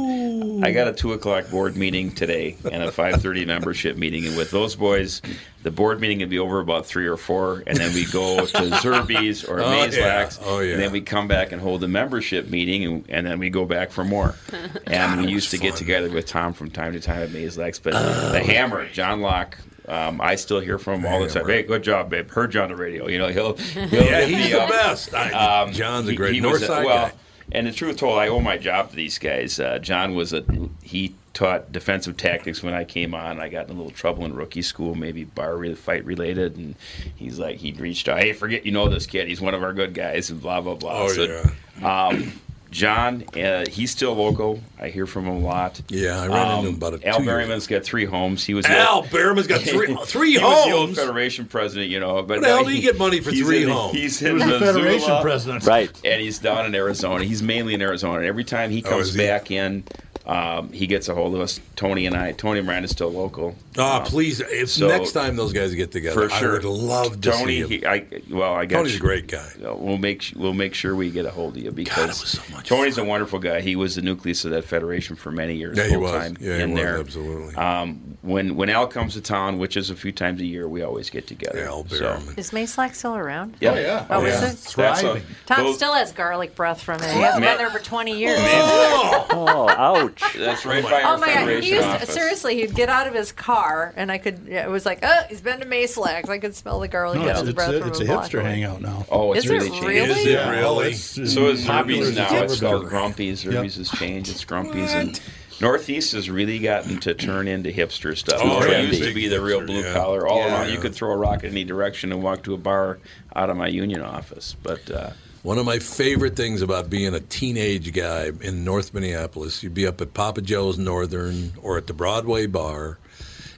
I 0.63 0.71
got 0.71 0.87
a 0.87 0.93
two 0.93 1.13
o'clock 1.13 1.49
board 1.49 1.75
meeting 1.77 2.11
today 2.11 2.57
and 2.71 2.83
a 2.83 2.91
five 2.91 3.21
thirty 3.21 3.45
membership 3.45 3.97
meeting, 3.97 4.25
and 4.25 4.37
with 4.37 4.51
those 4.51 4.75
boys, 4.75 5.21
the 5.63 5.71
board 5.71 5.99
meeting 6.01 6.19
would 6.19 6.29
be 6.29 6.39
over 6.39 6.59
about 6.59 6.85
three 6.85 7.07
or 7.07 7.17
four, 7.17 7.63
and 7.67 7.77
then 7.77 7.93
we 7.93 8.05
go 8.05 8.45
to 8.45 8.57
Zerby's 8.81 9.43
or 9.43 9.59
Oh, 9.61 9.65
Mayslack's, 9.65 10.39
yeah. 10.41 10.45
Oh, 10.47 10.59
yeah. 10.59 10.73
and 10.73 10.81
then 10.83 10.91
we 10.91 11.01
come 11.01 11.27
back 11.27 11.51
and 11.51 11.61
hold 11.61 11.81
the 11.81 11.87
membership 11.87 12.49
meeting, 12.49 12.83
and, 12.83 13.05
and 13.09 13.27
then 13.27 13.39
we 13.39 13.49
go 13.49 13.65
back 13.65 13.91
for 13.91 14.03
more. 14.03 14.35
And 14.87 15.21
we 15.25 15.31
used 15.31 15.51
to 15.51 15.57
get 15.57 15.75
together 15.75 16.09
with 16.09 16.25
Tom 16.27 16.53
from 16.53 16.71
time 16.71 16.93
to 16.93 16.99
time 17.01 17.21
at 17.23 17.29
Mayslack's, 17.29 17.79
but 17.79 17.93
Oh, 17.95 18.31
the 18.31 18.39
Hammer, 18.43 18.87
John 18.89 19.21
Locke. 19.21 19.57
Um, 19.87 20.19
I 20.21 20.35
still 20.35 20.59
hear 20.59 20.77
from 20.77 21.01
him 21.01 21.05
all 21.11 21.21
the 21.21 21.29
time. 21.29 21.45
Hey, 21.47 21.63
good 21.63 21.81
job, 21.83 22.09
babe. 22.09 22.29
Heard 22.29 22.53
you 22.53 22.61
on 22.61 22.69
the 22.69 22.75
radio. 22.75 23.07
You 23.07 23.19
know, 23.19 23.27
he'll, 23.27 23.55
he'll 23.57 23.87
Yeah, 24.03 24.25
he's 24.25 24.51
the 24.51 24.61
up. 24.61 24.69
best. 24.69 25.13
I- 25.13 25.61
Um, 25.63 25.71
John's 25.71 26.07
a 26.09 26.15
great 26.15 26.33
he 26.35 26.41
was 26.41 26.61
a- 26.61 26.67
Northside 26.67 26.85
well, 26.85 27.07
guy. 27.07 27.13
And 27.51 27.65
the 27.65 27.71
truth 27.71 27.97
told, 27.97 28.19
I 28.19 28.27
owe 28.27 28.41
my 28.41 28.57
job 28.57 28.89
to 28.89 28.95
these 28.95 29.17
guys. 29.17 29.59
Uh, 29.59 29.79
John 29.79 30.15
was 30.15 30.33
a 30.33 30.43
he 30.83 31.15
taught 31.33 31.71
defensive 31.71 32.17
tactics 32.17 32.61
when 32.63 32.73
I 32.73 32.83
came 32.83 33.13
on. 33.13 33.39
I 33.39 33.47
got 33.47 33.65
in 33.69 33.75
a 33.75 33.77
little 33.77 33.91
trouble 33.91 34.25
in 34.25 34.33
rookie 34.33 34.61
school, 34.61 34.95
maybe 34.95 35.23
bar 35.23 35.55
re- 35.55 35.75
fight 35.75 36.03
related, 36.03 36.57
and 36.57 36.75
he's 37.15 37.39
like 37.39 37.57
he 37.57 37.71
reached 37.73 38.09
out, 38.09 38.19
hey, 38.19 38.33
forget 38.33 38.65
you 38.65 38.71
know 38.71 38.89
this 38.89 39.05
kid. 39.05 39.27
He's 39.27 39.39
one 39.39 39.53
of 39.53 39.63
our 39.63 39.71
good 39.73 39.93
guys, 39.93 40.29
and 40.29 40.41
blah 40.41 40.59
blah 40.61 40.75
blah. 40.75 41.03
Oh, 41.03 41.07
so, 41.07 41.43
Um, 41.83 42.33
John, 42.69 43.23
uh, 43.35 43.65
he's 43.69 43.91
still 43.91 44.13
local. 44.13 44.59
I 44.79 44.89
hear 44.89 45.07
from 45.07 45.25
him 45.25 45.35
a 45.37 45.39
lot. 45.39 45.81
Yeah, 45.89 46.21
I 46.21 46.27
ran 46.27 46.57
into 46.57 46.69
him 46.69 46.75
about 46.75 46.93
a 46.95 47.07
Al 47.07 47.17
two 47.17 47.23
years 47.23 47.33
Berryman's 47.47 47.67
got 47.67 47.83
three 47.83 48.05
homes. 48.05 48.43
He 48.45 48.53
was 48.53 48.65
the 48.65 48.77
Al 48.77 48.97
old- 48.97 49.09
Berryman's 49.11 49.47
got 49.47 49.61
three- 49.61 49.95
three 50.05 50.33
he 50.33 50.39
Was 50.39 50.65
the 50.65 50.71
old? 50.73 50.95
Federation 50.95 51.45
president, 51.45 51.89
you 51.89 51.99
know. 51.99 52.15
But 52.23 52.27
Where 52.27 52.39
the 52.41 52.47
hell 52.47 52.63
now 52.63 52.69
do 52.69 52.75
you 52.75 52.81
get 52.81 52.97
money 52.97 53.19
for 53.21 53.31
three 53.31 53.63
in- 53.63 53.69
homes? 53.69 53.93
He's 53.95 54.19
He 54.19 54.27
in 54.27 54.35
was 54.35 54.43
the 54.45 54.59
Federation 54.59 54.93
Missoula, 54.99 55.21
president. 55.21 55.65
Right. 55.65 55.91
And 56.05 56.21
he's 56.21 56.39
down 56.39 56.65
in 56.65 56.75
Arizona. 56.75 57.23
He's 57.23 57.41
mainly 57.41 57.73
in 57.73 57.81
Arizona. 57.81 58.17
And 58.19 58.25
every 58.27 58.43
time 58.43 58.69
he 58.69 58.83
Oh, 58.85 58.89
comes 58.89 59.13
he? 59.13 59.17
back 59.25 59.49
in, 59.49 59.83
um, 60.27 60.71
he 60.73 60.85
gets 60.87 61.07
a 61.09 61.15
hold 61.15 61.33
of 61.35 61.41
us. 61.41 61.59
Tony 61.75 62.05
and 62.05 62.15
I. 62.15 62.33
Tony 62.33 62.61
Miranda's 62.61 62.91
still 62.91 63.09
local. 63.11 63.55
Ah, 63.77 63.99
Um, 64.01 64.05
please! 64.05 64.39
If 64.41 64.69
so- 64.69 64.87
next 64.87 65.13
time 65.13 65.35
those 65.35 65.53
guys 65.53 65.73
get 65.73 65.91
together, 65.91 66.27
for 66.27 66.35
sure. 66.35 66.49
I 66.51 66.53
would 66.55 66.65
love 66.65 67.21
to 67.21 67.31
Tony, 67.31 67.45
see 67.45 67.59
him. 67.61 67.69
He, 67.69 67.85
I, 67.85 68.05
well, 68.29 68.53
I 68.53 68.65
got 68.65 68.79
Tony's 68.79 68.97
a 68.97 68.99
great 68.99 69.27
guy. 69.27 69.49
We'll 69.61 69.97
make 69.97 70.33
we'll 70.35 70.53
make 70.53 70.73
sure 70.73 70.95
we 70.95 71.09
get 71.11 71.25
a 71.25 71.31
hold 71.31 71.55
of 71.57 71.63
you 71.63 71.71
because 71.71 72.39
Tony's 72.65 72.97
a 72.97 73.03
wonderful 73.03 73.39
guy. 73.39 73.61
He 73.61 73.75
was 73.75 73.95
the 73.95 74.01
nucleus 74.01 74.43
of 74.45 74.51
that 74.51 74.65
federation 74.65 75.15
for 75.15 75.31
many 75.31 75.55
years. 75.55 75.77
Yeah, 75.77 75.85
he 75.85 75.93
full 75.93 76.01
was. 76.01 76.11
time 76.11 76.37
Yeah, 76.39 76.57
he 76.57 76.63
in 76.63 76.71
was, 76.71 76.79
there. 76.81 76.97
absolutely. 76.99 77.55
Um, 77.55 78.17
when 78.21 78.55
when 78.55 78.69
Al 78.69 78.87
comes 78.87 79.13
to 79.13 79.21
town, 79.21 79.57
which 79.59 79.77
is 79.77 79.89
a 79.89 79.95
few 79.95 80.11
times 80.11 80.41
a 80.41 80.45
year, 80.45 80.67
we 80.67 80.81
always 80.81 81.09
get 81.09 81.27
together. 81.27 81.63
Al 81.65 81.87
so, 81.87 82.19
Is 82.35 82.51
Mayslack 82.51 82.95
still 82.95 83.15
around? 83.15 83.55
yeah. 83.61 83.71
Oh, 83.71 83.79
yeah. 83.79 84.05
Oh, 84.09 84.17
Oh, 84.21 84.25
is 84.25 84.41
it? 84.43 84.75
That's 84.75 85.03
a- 85.03 85.21
Tom 85.45 85.63
those- 85.65 85.75
still 85.75 85.93
has 85.93 86.11
garlic 86.11 86.55
breath 86.55 86.81
from 86.81 86.95
it. 87.01 87.09
He 87.11 87.19
hasn't 87.21 87.43
been 87.43 87.57
there 87.57 87.69
for 87.69 87.79
20 87.79 88.17
years. 88.19 88.39
Oh, 88.41 89.67
ouch. 89.69 90.16
That's 90.37 90.65
right 90.65 90.83
by 90.83 91.01
Oh 91.03 91.07
our 91.13 91.17
my 91.17 91.33
god! 91.33 91.47
He 91.63 91.71
used 91.71 91.81
to, 91.83 91.87
office. 91.87 92.13
seriously, 92.13 92.55
he'd 92.57 92.73
get 92.75 92.89
out 92.89 93.07
of 93.07 93.13
his 93.13 93.31
car, 93.31 93.93
and 93.95 94.11
I 94.11 94.17
could. 94.17 94.47
It 94.47 94.69
was 94.69 94.85
like, 94.85 94.99
oh, 95.03 95.21
he's 95.29 95.41
been 95.41 95.59
to 95.59 95.65
Mayslack's. 95.65 96.29
I 96.29 96.39
could 96.39 96.55
smell 96.55 96.79
the 96.79 96.87
garlic 96.87 97.19
No, 97.19 97.29
out 97.29 97.39
it's, 97.39 97.49
it's 97.49 97.53
breath 97.53 97.69
a, 97.69 97.87
it's 97.87 97.99
a 97.99 98.03
a 98.03 98.07
hipster 98.07 98.39
away. 98.41 98.49
hangout 98.61 98.81
now. 98.81 99.05
Oh, 99.09 99.33
it's 99.33 99.45
Is 99.45 99.51
it 99.51 99.53
really 99.53 99.69
changed. 99.69 99.87
really? 99.87 100.09
Is 100.11 100.25
it 100.25 100.31
Yeah, 100.31 100.49
really? 100.49 100.89
it's 100.91 101.17
as 101.17 101.33
So 101.33 101.47
is 101.47 101.65
popular 101.65 102.11
now. 102.11 102.27
it's 102.43 102.53
It's 102.53 102.61
called 102.61 102.81
been. 102.81 102.89
Grumpy's. 102.89 103.43
Yep. 103.45 103.53
Zerby's 103.53 103.75
has 103.77 103.89
changed. 103.91 104.29
It's 104.31 104.43
Grumpy's. 104.45 104.93
And 104.93 105.19
Northeast 105.59 106.11
has 106.11 106.29
really 106.29 106.59
gotten 106.59 106.99
to 106.99 107.13
turn 107.15 107.47
into 107.47 107.71
hipster 107.71 108.15
stuff. 108.15 108.39
Oh, 108.43 108.61
it 108.63 108.87
used 108.89 109.03
to 109.03 109.13
be 109.13 109.27
the 109.27 109.41
real 109.41 109.65
blue 109.65 109.81
yeah. 109.81 109.93
collar. 109.93 110.27
All 110.27 110.37
Yeah. 110.39 110.61
around, 110.61 110.71
you 110.71 110.77
could 110.79 110.93
throw 110.93 111.11
a 111.11 111.17
rock 111.17 111.43
in 111.43 111.51
any 111.51 111.63
direction 111.63 112.11
and 112.11 112.21
walk 112.21 112.43
to 112.43 112.53
a 112.53 112.57
bar 112.57 112.99
out 113.35 113.49
of 113.49 113.57
my 113.57 113.67
union 113.67 114.01
office. 114.01 114.55
But 114.61 114.89
uh, 114.91 115.09
One 115.47 115.57
of 115.57 115.65
my 115.65 115.79
favorite 115.79 116.35
things 116.35 116.61
about 116.61 116.89
being 116.89 117.13
a 117.13 117.21
teenage 117.21 117.93
guy 117.93 118.33
in 118.41 118.65
North 118.65 118.93
Minneapolis, 118.93 119.63
you'd 119.63 119.73
be 119.73 119.87
up 119.87 120.01
at 120.01 120.13
Papa 120.13 120.41
Joe's 120.41 120.77
Northern 120.77 121.53
or 121.61 121.77
at 121.77 121.87
the 121.87 121.93
Broadway 121.93 122.47
bar, 122.47 122.97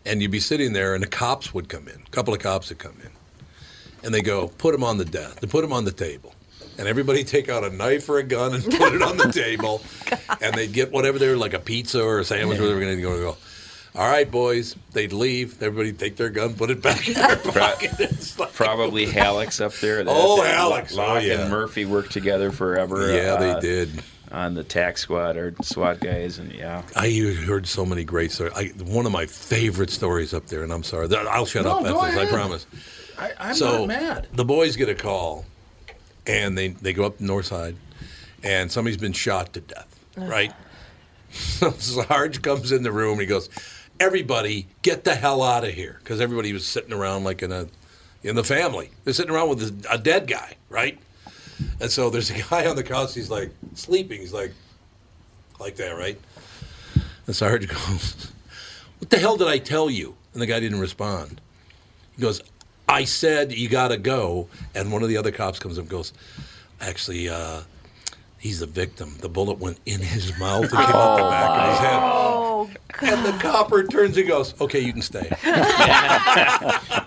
and 0.06 0.22
you'd 0.22 0.30
be 0.30 0.40
sitting 0.40 0.74
there, 0.74 0.94
and 0.94 1.02
the 1.02 1.08
cops 1.08 1.52
would 1.52 1.68
come 1.68 1.88
in. 1.88 1.96
A 2.06 2.10
couple 2.12 2.32
of 2.32 2.42
cops 2.42 2.70
would 2.70 2.78
come 2.78 2.96
in, 3.04 3.10
and 4.04 4.14
they 4.14 4.22
go, 4.22 4.50
"Put 4.50 4.76
him 4.76 4.84
on 4.84 5.00
the 5.00 5.04
desk. 5.04 5.40
They 5.40 5.48
put 5.48 5.64
him 5.64 5.74
on 5.74 5.84
the 5.84 5.92
table." 5.92 6.36
And 6.78 6.88
everybody 6.88 7.24
take 7.24 7.50
out 7.50 7.64
a 7.64 7.72
knife 7.72 8.08
or 8.08 8.20
a 8.20 8.24
gun 8.24 8.54
and 8.54 8.64
put 8.64 8.94
it 8.94 9.02
on 9.02 9.18
the 9.18 9.32
table, 9.34 9.82
and 10.42 10.54
they'd 10.54 10.72
get 10.72 10.92
whatever 10.92 11.18
they 11.18 11.28
were 11.28 11.38
like 11.38 11.56
a 11.56 11.60
pizza 11.60 12.04
or 12.04 12.20
a 12.20 12.24
sandwich, 12.24 12.60
whatever 12.60 12.80
they 12.82 12.86
were 12.86 13.02
going 13.02 13.18
to 13.18 13.24
go. 13.24 13.38
Go. 14.00 14.06
All 14.06 14.10
right, 14.12 14.30
boys. 14.30 14.76
They'd 14.94 15.14
leave. 15.14 15.62
Everybody 15.62 15.94
take 15.94 16.16
their 16.16 16.30
gun, 16.30 16.54
put 16.56 16.70
it 16.70 16.82
back 16.82 17.08
in 17.08 17.14
their 17.16 17.36
pocket. 17.38 18.00
Like- 18.40 18.54
probably 18.54 19.06
Halleck's 19.06 19.60
up 19.62 19.74
there. 19.76 20.04
Oh, 20.08 20.42
That- 20.44 20.56
Halleck's. 20.56 20.98
Oh, 20.98 21.18
yeah. 21.18 21.42
and 21.42 21.50
Murphy 21.52 21.86
worked 21.86 22.12
together 22.12 22.52
forever. 22.52 23.14
Yeah, 23.16 23.36
they 23.38 23.52
uh, 23.52 23.60
did. 23.60 24.04
On 24.32 24.54
the 24.54 24.64
tax 24.64 25.02
squad 25.02 25.38
or 25.38 25.56
SWAT 25.64 26.00
guys, 26.02 26.38
and 26.38 26.52
yeah. 26.54 26.84
I 26.96 27.10
heard 27.48 27.66
so 27.66 27.84
many 27.84 28.04
great 28.04 28.32
stories. 28.32 28.54
I, 28.56 28.66
one 28.84 29.08
of 29.08 29.12
my 29.12 29.26
favorite 29.26 29.90
stories 29.90 30.36
up 30.36 30.46
there, 30.46 30.62
and 30.62 30.72
I'm 30.72 30.84
sorry, 30.84 31.08
I'll 31.16 31.48
shut 31.48 31.66
No, 31.66 31.80
up 31.80 31.84
go 31.84 32.00
after 32.04 32.20
this. 32.20 32.30
I 32.30 32.32
promise. 32.32 32.68
I, 33.18 33.32
I'm 33.40 33.56
so 33.56 33.80
not 33.80 33.88
mad. 33.88 34.28
the 34.34 34.46
boys 34.46 34.76
get 34.76 34.88
a 34.88 34.94
call, 34.94 35.46
and 36.28 36.56
they 36.56 36.68
they 36.68 36.94
go 36.94 37.06
up 37.06 37.18
the 37.18 37.24
north 37.24 37.48
side, 37.48 37.76
and 38.44 38.72
somebody's 38.72 38.98
been 39.00 39.14
shot 39.14 39.52
to 39.54 39.62
death. 39.62 40.00
Right. 40.16 40.54
So 41.32 41.70
Sarge 41.72 42.42
comes 42.42 42.72
in 42.72 42.82
the 42.82 42.92
room 42.92 43.14
and 43.14 43.22
he 43.22 43.28
goes, 43.28 43.50
"Everybody, 44.00 44.68
get 44.82 45.04
the 45.04 45.16
hell 45.16 45.44
out 45.44 45.64
of 45.64 45.72
here!" 45.72 45.98
Because 46.00 46.22
everybody 46.22 46.54
was 46.54 46.66
sitting 46.66 46.94
around 46.94 47.24
like 47.24 47.42
in 47.44 47.52
a 47.52 47.68
in 48.24 48.36
the 48.36 48.44
family. 48.44 48.90
They're 49.04 49.14
sitting 49.14 49.32
around 49.32 49.50
with 49.50 49.86
a, 49.90 49.98
dead 49.98 50.28
guy, 50.28 50.56
right? 50.70 50.98
And 51.80 51.90
so 51.90 52.10
there's 52.10 52.30
a 52.30 52.42
guy 52.50 52.68
on 52.68 52.76
the 52.76 52.84
couch. 52.84 53.14
He's 53.14 53.30
like 53.30 53.52
sleeping. 53.76 54.20
He's 54.20 54.34
like 54.34 54.54
like 55.60 55.76
that, 55.76 55.92
right? 55.92 56.18
And 57.28 57.36
Sarge 57.36 57.68
goes, 57.88 58.32
"What 59.00 59.10
the 59.10 59.18
hell 59.18 59.38
did 59.38 59.48
I 59.48 59.58
tell 59.58 59.90
you?" 59.90 60.16
And 60.34 60.42
the 60.42 60.48
guy 60.48 60.60
didn't 60.60 60.80
respond. 60.80 61.42
He 62.16 62.22
goes, 62.22 62.42
"I 62.88 63.04
said 63.04 63.52
you 63.52 63.70
got 63.70 63.90
to 63.90 63.98
go." 63.98 64.48
And 64.76 64.92
one 64.92 65.04
of 65.04 65.10
the 65.10 65.18
other 65.18 65.32
cops 65.32 65.60
comes 65.60 65.78
up 65.78 65.84
and 65.84 65.90
goes, 65.90 66.14
"Actually, 66.82 67.30
uh, 67.30 67.62
he's 68.40 68.60
the 68.62 68.66
victim. 68.66 69.16
The 69.20 69.30
bullet 69.30 69.60
went 69.60 69.78
in 69.86 70.00
his 70.02 70.38
mouth 70.40 70.64
and 70.64 70.74
oh, 70.74 70.86
came 70.86 70.96
out 70.96 71.18
the 71.18 71.24
back 71.24 71.50
of 71.50 71.70
his 71.72 71.80
head." 71.80 72.00
Oh, 72.02 72.70
And 73.02 73.26
the 73.26 73.32
copper 73.42 73.84
turns 73.84 74.18
and 74.18 74.28
goes, 74.28 74.54
"Okay, 74.60 74.80
you 74.80 74.92
can 74.94 75.02
stay." 75.02 75.30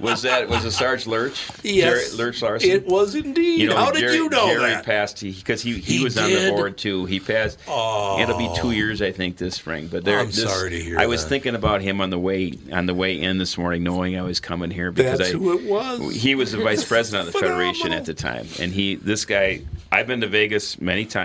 was 0.01 0.23
that 0.23 0.47
was 0.49 0.65
it 0.65 0.71
Sarge 0.73 1.07
Lurch? 1.07 1.49
Yes. 1.63 2.11
Jerry, 2.11 2.17
Lurch 2.25 2.43
Larson. 2.43 2.71
It 2.71 2.87
was 2.87 3.15
indeed. 3.15 3.61
You 3.61 3.69
know, 3.69 3.77
How 3.77 3.91
did 3.91 4.01
Jerry, 4.01 4.15
you 4.17 4.29
know 4.29 4.47
Jerry 4.47 4.71
that? 4.71 4.85
passed 4.85 5.21
because 5.23 5.63
he, 5.63 5.75
he, 5.75 5.99
He 5.99 6.05
was 6.05 6.17
on 6.19 6.31
the 6.31 6.51
board 6.51 6.79
too. 6.79 7.05
He 7.07 7.21
passed. 7.21 7.59
Oh. 7.69 8.21
It'll 8.21 8.39
be 8.39 8.51
two 8.57 8.73
years, 8.73 9.03
I 9.03 9.13
think, 9.13 9.37
this 9.37 9.57
spring. 9.57 9.89
But 9.89 10.05
there, 10.05 10.19
I'm 10.21 10.27
this- 10.27 10.43
sorry 10.43 10.71
to 10.71 10.81
hear 10.81 10.99
I 10.99 11.07
was 11.07 11.23
that. 11.23 11.29
thinking 11.29 11.55
about 11.55 11.83
him 11.83 12.01
on 12.01 12.11
the 12.11 12.19
way 12.19 12.55
on 12.73 12.87
the 12.87 12.95
way 12.95 13.21
in 13.21 13.39
this 13.39 13.57
morning, 13.59 13.83
knowing 13.83 14.19
I 14.19 14.23
was 14.23 14.41
coming 14.41 14.71
here 14.71 14.91
because 14.93 15.19
That's 15.19 15.31
I, 15.31 15.37
who 15.39 15.59
it 15.59 15.65
was. 15.69 16.15
He 16.15 16.35
was 16.35 16.53
the 16.53 16.59
vice 16.59 16.85
president 16.85 17.29
of 17.29 17.33
the 17.35 17.39
federation 17.41 17.93
at 17.93 18.05
the 18.05 18.15
time, 18.15 18.47
and 18.61 18.73
he 18.73 18.95
this 18.97 19.25
guy. 19.25 19.63
I've 19.95 20.07
been 20.07 20.23
to 20.23 20.27
Vegas 20.27 20.81
many 20.81 21.05
times, 21.05 21.22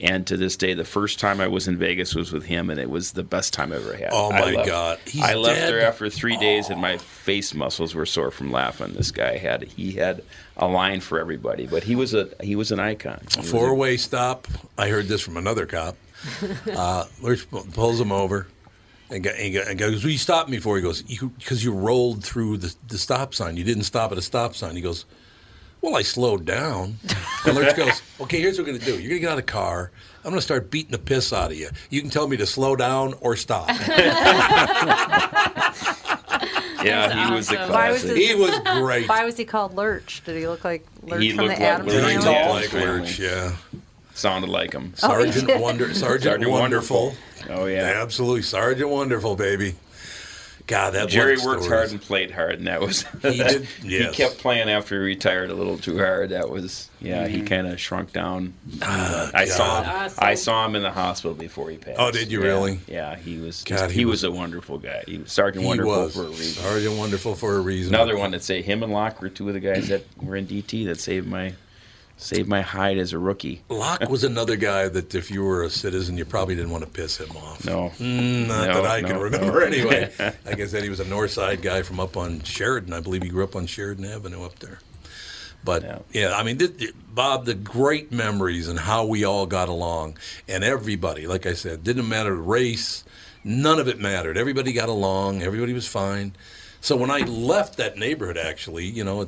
and 0.00 0.26
to 0.26 0.36
this 0.36 0.56
day, 0.56 0.74
the 0.74 0.84
first 0.84 1.18
time 1.20 1.40
I 1.40 1.46
was 1.48 1.68
in 1.68 1.76
Vegas 1.78 2.14
was 2.14 2.32
with 2.32 2.44
him, 2.44 2.70
and 2.70 2.78
it 2.80 2.90
was 2.90 3.12
the 3.12 3.22
best 3.22 3.52
time 3.52 3.72
I 3.72 3.76
ever 3.76 3.94
had. 3.94 4.08
Oh, 4.12 4.30
I 4.32 4.40
my 4.40 4.50
left- 4.56 4.68
God. 4.68 4.98
He's 5.06 5.22
I 5.22 5.34
left 5.34 5.58
dead? 5.60 5.68
there 5.72 5.80
after 5.86 6.10
three 6.10 6.36
days, 6.36 6.68
and 6.70 6.80
my 6.80 6.98
face 6.98 7.54
muscles 7.54 7.94
were 7.94 8.06
sore 8.06 8.30
from 8.30 8.50
laughing. 8.50 8.94
This 8.94 9.10
guy 9.10 9.36
had 9.38 9.62
he 9.62 9.92
had 9.92 10.22
a 10.56 10.66
line 10.66 11.00
for 11.00 11.18
everybody, 11.20 11.66
but 11.66 11.84
he 11.84 11.94
was 11.94 12.14
a 12.14 12.28
he 12.42 12.56
was 12.56 12.72
an 12.72 12.80
icon. 12.80 13.20
He 13.34 13.40
a- 13.40 13.42
Four 13.44 13.74
way 13.74 13.96
stop. 13.96 14.46
I 14.76 14.88
heard 14.88 15.06
this 15.08 15.20
from 15.20 15.36
another 15.36 15.66
cop. 15.66 15.96
Uh, 16.74 17.04
Lurch 17.20 17.46
pulls 17.50 18.00
him 18.00 18.12
over, 18.12 18.46
And, 19.10 19.22
guy- 19.24 19.30
and 19.32 19.54
guy- 19.54 19.60
and 19.70 19.78
goes, 19.78 20.02
well, 20.04 20.10
you 20.12 20.18
stopped 20.18 20.48
me 20.48 20.58
for? 20.58 20.76
He 20.76 20.82
goes, 20.82 21.02
because 21.02 21.64
you, 21.64 21.72
rolled 21.72 22.22
through 22.24 22.58
the, 22.58 22.74
the 22.88 22.96
stop 22.98 23.34
sign. 23.34 23.56
You 23.56 23.64
didn't 23.64 23.82
stop 23.84 24.12
at 24.12 24.18
a 24.18 24.22
stop 24.22 24.54
sign. 24.54 24.74
He 24.76 24.80
goes, 24.82 25.04
well, 25.80 25.96
I 25.96 26.02
slowed 26.02 26.44
down. 26.44 26.98
And 27.44 27.56
Lurch 27.56 27.74
goes, 27.76 28.02
okay, 28.20 28.40
here's 28.40 28.56
what 28.58 28.66
we're 28.66 28.72
going 28.74 28.80
to 28.80 28.84
do. 28.86 28.92
You're 29.00 29.08
going 29.10 29.16
to 29.16 29.20
get 29.20 29.28
out 29.32 29.38
of 29.38 29.44
the 29.46 29.50
car. 29.52 29.90
I'm 30.24 30.30
going 30.30 30.36
to 30.36 30.42
start 30.42 30.70
beating 30.70 30.92
the 30.92 30.98
piss 30.98 31.32
out 31.32 31.50
of 31.50 31.56
you. 31.58 31.68
You 31.90 32.00
can 32.00 32.10
tell 32.10 32.28
me 32.28 32.36
to 32.36 32.46
slow 32.46 32.76
down 32.76 33.14
or 33.20 33.34
stop. 33.36 33.68
Yeah, 36.84 37.28
he 37.28 37.32
was 37.34 37.48
a 37.52 37.54
Why 37.68 37.92
was 37.92 38.00
classic. 38.02 38.16
his- 38.16 38.28
He 38.30 38.34
was 38.34 38.58
great. 38.80 39.08
Why 39.08 39.24
was 39.24 39.36
he 39.36 39.44
called 39.44 39.76
Lurch? 39.76 40.20
Did 40.24 40.36
he 40.36 40.48
look 40.48 40.64
like 40.64 40.84
Lurch 41.04 41.22
He 41.22 41.30
from 41.30 41.46
looked 41.46 41.58
the 41.58 41.62
like 41.62 41.70
Adams 41.72 41.92
Lurch. 41.94 42.02
Family? 42.02 42.12
He 42.16 42.24
Yeah. 42.32 42.52
looked 42.52 42.72
like 42.74 42.82
Lurch, 42.84 43.18
yeah. 43.20 43.52
Sounded 44.14 44.50
like 44.50 44.72
him. 44.72 44.92
Oh, 45.02 45.06
he 45.24 45.30
Sergeant 45.30 45.46
did. 45.46 45.60
Wonder, 45.60 45.94
Sergeant, 45.94 46.44
Wonderful. 46.50 47.14
Oh 47.50 47.66
yeah, 47.66 48.00
absolutely, 48.02 48.42
Sergeant 48.42 48.90
Wonderful, 48.90 49.36
baby. 49.36 49.76
God, 50.72 50.94
that 50.94 51.08
Jerry 51.08 51.36
worked 51.36 51.64
stories. 51.64 51.66
hard 51.68 51.90
and 51.90 52.00
played 52.00 52.30
hard, 52.30 52.54
and 52.54 52.66
that 52.66 52.80
was 52.80 53.02
He 53.22 53.36
did, 53.36 53.64
he 53.82 54.06
kept 54.08 54.38
playing 54.38 54.70
after 54.70 55.00
he 55.00 55.06
retired 55.06 55.50
a 55.50 55.54
little 55.54 55.76
too 55.76 55.98
hard. 55.98 56.30
That 56.30 56.48
was 56.48 56.88
yeah. 57.00 57.28
He 57.28 57.38
mm-hmm. 57.38 57.46
kind 57.46 57.66
of 57.66 57.78
shrunk 57.78 58.12
down. 58.12 58.54
Ah, 58.80 59.30
I 59.34 59.44
saw 59.44 59.82
him. 59.82 59.84
God. 59.84 60.12
I 60.18 60.34
saw 60.34 60.64
him 60.64 60.74
in 60.74 60.82
the 60.82 60.90
hospital 60.90 61.34
before 61.34 61.68
he 61.70 61.76
passed. 61.76 61.98
Oh, 62.00 62.10
did 62.10 62.32
you 62.32 62.40
Yeah. 62.40 62.46
really? 62.46 62.80
Yeah, 62.86 63.16
he 63.16 63.38
was. 63.38 63.62
God, 63.64 63.90
he, 63.90 63.98
he 63.98 64.04
was, 64.04 64.22
was- 64.22 64.24
a 64.24 64.30
wonderful 64.30 64.78
guy. 64.78 65.04
He 65.06 65.18
was 65.18 65.30
Sergeant 65.30 65.62
He 65.62 65.68
Wonderful 65.68 65.92
was 65.92 66.14
for 66.14 66.22
a 66.22 66.28
reason. 66.28 66.62
Sergeant 66.62 66.96
Wonderful 66.96 67.34
for 67.34 67.56
a 67.56 67.60
reason. 67.60 67.94
Another 67.94 68.16
one 68.16 68.30
that 68.30 68.42
say 68.42 68.62
him 68.62 68.82
and 68.82 68.92
Locke 68.92 69.20
were 69.20 69.28
two 69.28 69.48
of 69.48 69.54
the 69.54 69.60
guys 69.60 69.88
that 69.88 70.04
were 70.22 70.36
in 70.36 70.46
DT 70.46 70.86
that 70.86 70.98
saved 70.98 71.28
my 71.28 71.54
saved 72.22 72.48
my 72.48 72.60
hide 72.62 72.98
as 72.98 73.12
a 73.12 73.18
rookie. 73.18 73.62
Locke 73.68 74.08
was 74.08 74.24
another 74.24 74.56
guy 74.56 74.88
that 74.88 75.14
if 75.14 75.30
you 75.30 75.42
were 75.44 75.62
a 75.62 75.70
citizen, 75.70 76.16
you 76.16 76.24
probably 76.24 76.54
didn't 76.54 76.70
want 76.70 76.84
to 76.84 76.90
piss 76.90 77.18
him 77.18 77.36
off. 77.36 77.64
No. 77.64 77.92
Mm, 77.98 78.48
not 78.48 78.68
No, 78.68 78.82
that 78.82 78.84
I 78.90 79.02
can 79.02 79.18
remember 79.18 79.60
no. 79.60 79.66
anyway. 79.66 80.12
like 80.44 80.60
I 80.60 80.66
said, 80.66 80.82
he 80.82 80.88
was 80.88 81.00
a 81.00 81.04
North 81.04 81.32
Side 81.32 81.62
guy 81.62 81.82
from 81.82 82.00
up 82.00 82.16
on 82.16 82.42
Sheridan. 82.42 82.92
I 82.92 83.00
believe 83.00 83.22
he 83.22 83.28
grew 83.28 83.44
up 83.44 83.56
on 83.56 83.66
Sheridan 83.66 84.04
Avenue 84.04 84.44
up 84.44 84.58
there. 84.58 84.78
But 85.64 86.04
yeah, 86.12 86.34
I 86.34 86.42
mean, 86.42 86.58
Bob, 87.08 87.44
the 87.44 87.54
great 87.54 88.10
memories 88.10 88.68
and 88.68 88.78
how 88.78 89.06
we 89.06 89.24
all 89.24 89.46
got 89.46 89.68
along, 89.68 90.18
and 90.48 90.64
everybody, 90.64 91.26
like 91.26 91.46
I 91.46 91.52
said, 91.52 91.84
didn't 91.84 92.08
matter 92.08 92.34
race, 92.34 93.04
none 93.44 93.78
of 93.78 93.86
it 93.86 94.00
mattered. 94.00 94.36
Everybody 94.36 94.72
got 94.72 94.88
along, 94.88 95.42
everybody 95.42 95.72
was 95.72 95.86
fine. 95.86 96.34
So 96.80 96.96
when 96.96 97.12
I 97.12 97.18
left 97.18 97.76
that 97.76 97.96
neighborhood, 97.96 98.36
actually, 98.36 98.86
you 98.86 99.04
know, 99.04 99.26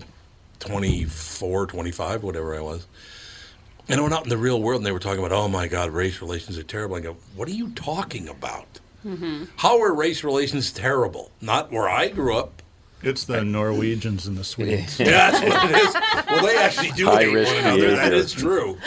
24, 0.61 1.67
25, 1.67 2.23
whatever 2.23 2.57
I 2.57 2.61
was, 2.61 2.87
and 3.89 4.01
I 4.01 4.03
went 4.03 4.15
out 4.15 4.25
in 4.25 4.31
the 4.31 4.39
real 4.39 4.63
world, 4.63 4.81
and 4.81 4.87
they 4.87 4.93
were 4.93 4.99
talking 4.99 5.25
about, 5.25 5.33
oh 5.33 5.49
my 5.49 5.69
God, 5.69 5.91
race 5.91 6.21
relations 6.21 6.59
are 6.59 6.63
terrible. 6.63 6.97
I 6.97 7.01
go, 7.01 7.17
what 7.37 7.49
are 7.49 7.53
you 7.53 7.71
talking 7.71 8.29
about? 8.29 8.81
Mm-hmm. 9.05 9.45
How 9.57 9.83
are 9.83 9.93
race 9.93 10.25
relations 10.25 10.73
terrible? 10.73 11.31
Not 11.41 11.71
where 11.71 11.89
I 11.89 12.09
grew 12.09 12.37
up. 12.37 12.63
It's 13.03 13.25
the 13.25 13.45
Norwegians 13.45 14.27
and 14.27 14.39
the 14.39 14.45
Swedes. 14.45 14.99
Yeah, 14.99 15.07
that's 15.31 15.41
what 15.43 15.71
it 15.71 15.77
is. 15.77 15.95
Well, 16.31 16.47
they 16.47 16.57
actually 16.57 16.91
do 16.93 17.05
High 17.05 17.25
hate 17.25 17.35
one 17.35 17.57
another. 17.57 17.91
That 17.91 17.97
behavior. 17.97 18.17
is 18.17 18.33
true. 18.33 18.79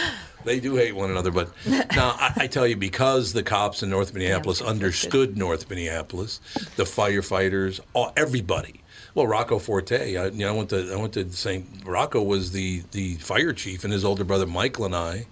They 0.44 0.60
do 0.60 0.76
hate 0.76 0.96
one 0.96 1.12
another. 1.12 1.30
But 1.30 1.52
now, 1.68 2.16
I, 2.20 2.34
I 2.38 2.48
tell 2.48 2.66
you, 2.66 2.76
because 2.76 3.34
the 3.34 3.44
cops 3.44 3.84
in 3.84 3.92
North 3.92 4.14
Minneapolis 4.14 4.62
understood 4.62 5.38
North 5.38 5.70
Minneapolis, 5.70 6.40
the 6.78 6.84
firefighters, 6.84 7.80
all, 7.94 8.12
everybody. 8.18 8.82
Well, 9.18 9.26
Rocco 9.26 9.58
Forte. 9.58 10.16
I, 10.16 10.28
you 10.28 10.32
know, 10.32 10.50
I 10.50 10.56
went 10.56 10.70
to 10.70 10.94
I 10.94 10.96
went 10.96 11.14
to 11.14 11.28
St. 11.32 11.66
Rocco 11.84 12.22
was 12.22 12.52
the 12.52 12.84
the 12.92 13.16
fire 13.16 13.52
chief, 13.52 13.84
and 13.84 13.92
his 13.92 14.06
older 14.06 14.24
brother 14.24 14.46
Michael 14.46 14.86
and 14.86 14.96
I 14.96 15.26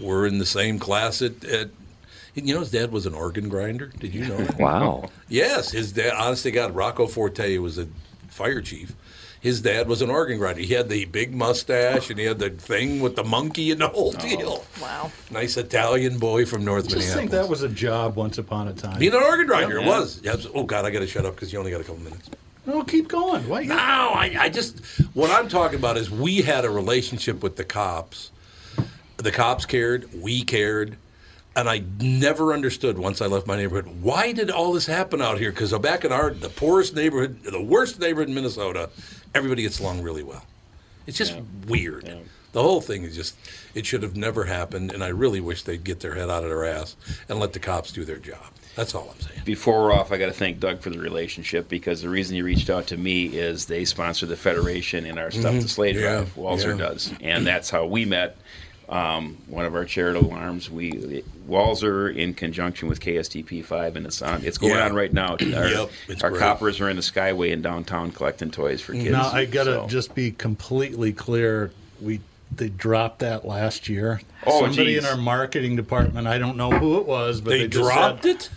were 0.00 0.26
in 0.26 0.38
the 0.38 0.46
same 0.46 0.78
class 0.78 1.20
at. 1.20 1.44
at 1.44 1.68
you 2.34 2.54
know, 2.54 2.60
his 2.60 2.70
dad 2.70 2.92
was 2.92 3.04
an 3.04 3.12
organ 3.12 3.50
grinder. 3.50 3.92
Did 3.98 4.14
you 4.14 4.24
know 4.24 4.38
that? 4.38 4.58
Wow. 4.58 5.10
Yes, 5.28 5.70
his 5.70 5.92
dad. 5.92 6.14
Honestly, 6.16 6.50
God, 6.50 6.74
Rocco 6.74 7.06
Forte 7.06 7.58
was 7.58 7.76
a 7.76 7.88
fire 8.28 8.62
chief. 8.62 8.94
His 9.38 9.60
dad 9.60 9.86
was 9.86 10.00
an 10.00 10.08
organ 10.08 10.38
grinder. 10.38 10.62
He 10.62 10.72
had 10.72 10.88
the 10.88 11.04
big 11.04 11.34
mustache 11.34 12.08
and 12.08 12.18
he 12.18 12.24
had 12.24 12.38
the 12.38 12.48
thing 12.48 13.00
with 13.00 13.16
the 13.16 13.24
monkey 13.24 13.70
and 13.70 13.82
the 13.82 13.88
whole 13.88 14.14
oh, 14.16 14.20
deal. 14.20 14.64
Wow. 14.80 15.12
Nice 15.30 15.58
Italian 15.58 16.18
boy 16.18 16.46
from 16.46 16.64
North 16.64 16.84
Just 16.84 16.96
Minneapolis. 16.96 17.20
think 17.20 17.30
that 17.32 17.48
was 17.50 17.62
a 17.62 17.68
job 17.68 18.16
once 18.16 18.38
upon 18.38 18.68
a 18.68 18.72
time. 18.72 18.98
Being 18.98 19.12
an 19.12 19.22
organ 19.22 19.46
grinder, 19.46 19.76
Yep. 19.78 19.84
it 19.84 19.88
was. 19.88 20.20
Yeah, 20.22 20.36
oh 20.54 20.62
God, 20.62 20.86
I 20.86 20.90
got 20.90 21.00
to 21.00 21.06
shut 21.06 21.26
up 21.26 21.34
because 21.34 21.52
you 21.52 21.58
only 21.58 21.70
got 21.70 21.82
a 21.82 21.84
couple 21.84 22.02
minutes. 22.02 22.30
No, 22.66 22.84
keep 22.84 23.08
going. 23.08 23.48
Why? 23.48 23.64
No, 23.64 23.74
I, 23.74 24.36
I 24.38 24.48
just 24.48 24.80
what 25.14 25.30
I'm 25.30 25.48
talking 25.48 25.78
about 25.78 25.96
is 25.96 26.10
we 26.10 26.42
had 26.42 26.64
a 26.64 26.70
relationship 26.70 27.42
with 27.42 27.56
the 27.56 27.64
cops. 27.64 28.30
The 29.16 29.32
cops 29.32 29.66
cared, 29.66 30.08
we 30.14 30.42
cared, 30.42 30.96
and 31.56 31.68
I 31.68 31.82
never 32.00 32.52
understood 32.52 32.98
once 32.98 33.20
I 33.20 33.26
left 33.26 33.46
my 33.46 33.56
neighborhood 33.56 34.02
why 34.02 34.32
did 34.32 34.50
all 34.50 34.72
this 34.72 34.86
happen 34.86 35.20
out 35.20 35.38
here? 35.38 35.50
Because 35.50 35.76
back 35.78 36.04
in 36.04 36.12
our 36.12 36.30
the 36.30 36.48
poorest 36.48 36.94
neighborhood, 36.94 37.42
the 37.42 37.62
worst 37.62 37.98
neighborhood 37.98 38.28
in 38.28 38.34
Minnesota, 38.34 38.90
everybody 39.34 39.62
gets 39.62 39.80
along 39.80 40.02
really 40.02 40.22
well. 40.22 40.44
It's 41.06 41.18
just 41.18 41.36
weird. 41.66 42.04
The 42.52 42.62
whole 42.62 42.80
thing 42.80 43.04
is 43.04 43.14
just 43.14 43.36
it 43.74 43.86
should 43.86 44.02
have 44.02 44.16
never 44.16 44.44
happened, 44.44 44.92
and 44.92 45.02
I 45.02 45.08
really 45.08 45.40
wish 45.40 45.62
they'd 45.62 45.84
get 45.84 46.00
their 46.00 46.14
head 46.14 46.30
out 46.30 46.42
of 46.42 46.50
their 46.50 46.64
ass 46.64 46.96
and 47.28 47.38
let 47.38 47.52
the 47.52 47.58
cops 47.58 47.92
do 47.92 48.04
their 48.04 48.18
job. 48.18 48.52
That's 48.80 48.94
all 48.94 49.10
I'm 49.14 49.20
saying. 49.20 49.42
Before 49.44 49.82
we're 49.82 49.92
off, 49.92 50.10
I 50.10 50.16
got 50.16 50.26
to 50.26 50.32
thank 50.32 50.58
Doug 50.58 50.80
for 50.80 50.88
the 50.88 50.98
relationship 50.98 51.68
because 51.68 52.00
the 52.00 52.08
reason 52.08 52.34
he 52.36 52.40
reached 52.40 52.70
out 52.70 52.86
to 52.86 52.96
me 52.96 53.26
is 53.26 53.66
they 53.66 53.84
sponsor 53.84 54.24
the 54.24 54.36
Federation 54.36 55.04
and 55.04 55.18
our 55.18 55.30
stuff 55.30 55.52
Mhm. 55.54 55.60
to 55.60 55.68
Slade 55.68 55.96
Yeah, 55.96 56.00
Drive. 56.00 56.34
Walser 56.34 56.78
yeah. 56.78 56.86
does, 56.86 57.12
and 57.20 57.46
that's 57.46 57.68
how 57.68 57.84
we 57.84 58.06
met. 58.06 58.38
Um, 58.88 59.36
one 59.48 59.66
of 59.66 59.74
our 59.74 59.84
charitable 59.84 60.32
arms, 60.32 60.70
we 60.70 61.22
Walser 61.46 62.16
in 62.16 62.32
conjunction 62.32 62.88
with 62.88 63.00
KSTP 63.00 63.60
five, 63.62 63.96
and 63.96 64.06
it's 64.06 64.22
on. 64.22 64.42
It's 64.46 64.56
going 64.56 64.72
Yeah. 64.72 64.86
on 64.86 64.94
right 64.94 65.12
now. 65.12 65.32
Our, 65.38 65.68
Yep, 65.68 65.90
it's 66.08 66.24
our 66.24 66.30
coppers 66.30 66.80
are 66.80 66.88
in 66.88 66.96
the 66.96 67.02
Skyway 67.02 67.50
in 67.52 67.60
downtown 67.60 68.12
collecting 68.12 68.50
toys 68.50 68.80
for 68.80 68.94
kids. 68.94 69.10
Now 69.10 69.30
I 69.30 69.44
gotta 69.44 69.74
So- 69.74 69.86
just 69.90 70.14
be 70.14 70.30
completely 70.30 71.12
clear. 71.12 71.70
We 72.00 72.20
they 72.56 72.68
dropped 72.68 73.20
that 73.20 73.46
last 73.46 73.88
year. 73.88 74.22
Oh, 74.44 74.62
Somebody 74.62 74.96
in 74.96 75.04
our 75.04 75.16
marketing 75.16 75.76
department. 75.76 76.26
I 76.26 76.38
don't 76.38 76.56
know 76.56 76.70
who 76.72 76.98
it 76.98 77.06
was, 77.06 77.40
but 77.40 77.50
They 77.50 77.58
they, 77.58 77.68
just 77.68 77.84
dropped 77.84 78.24
said, 78.24 78.30
it. 78.36 78.50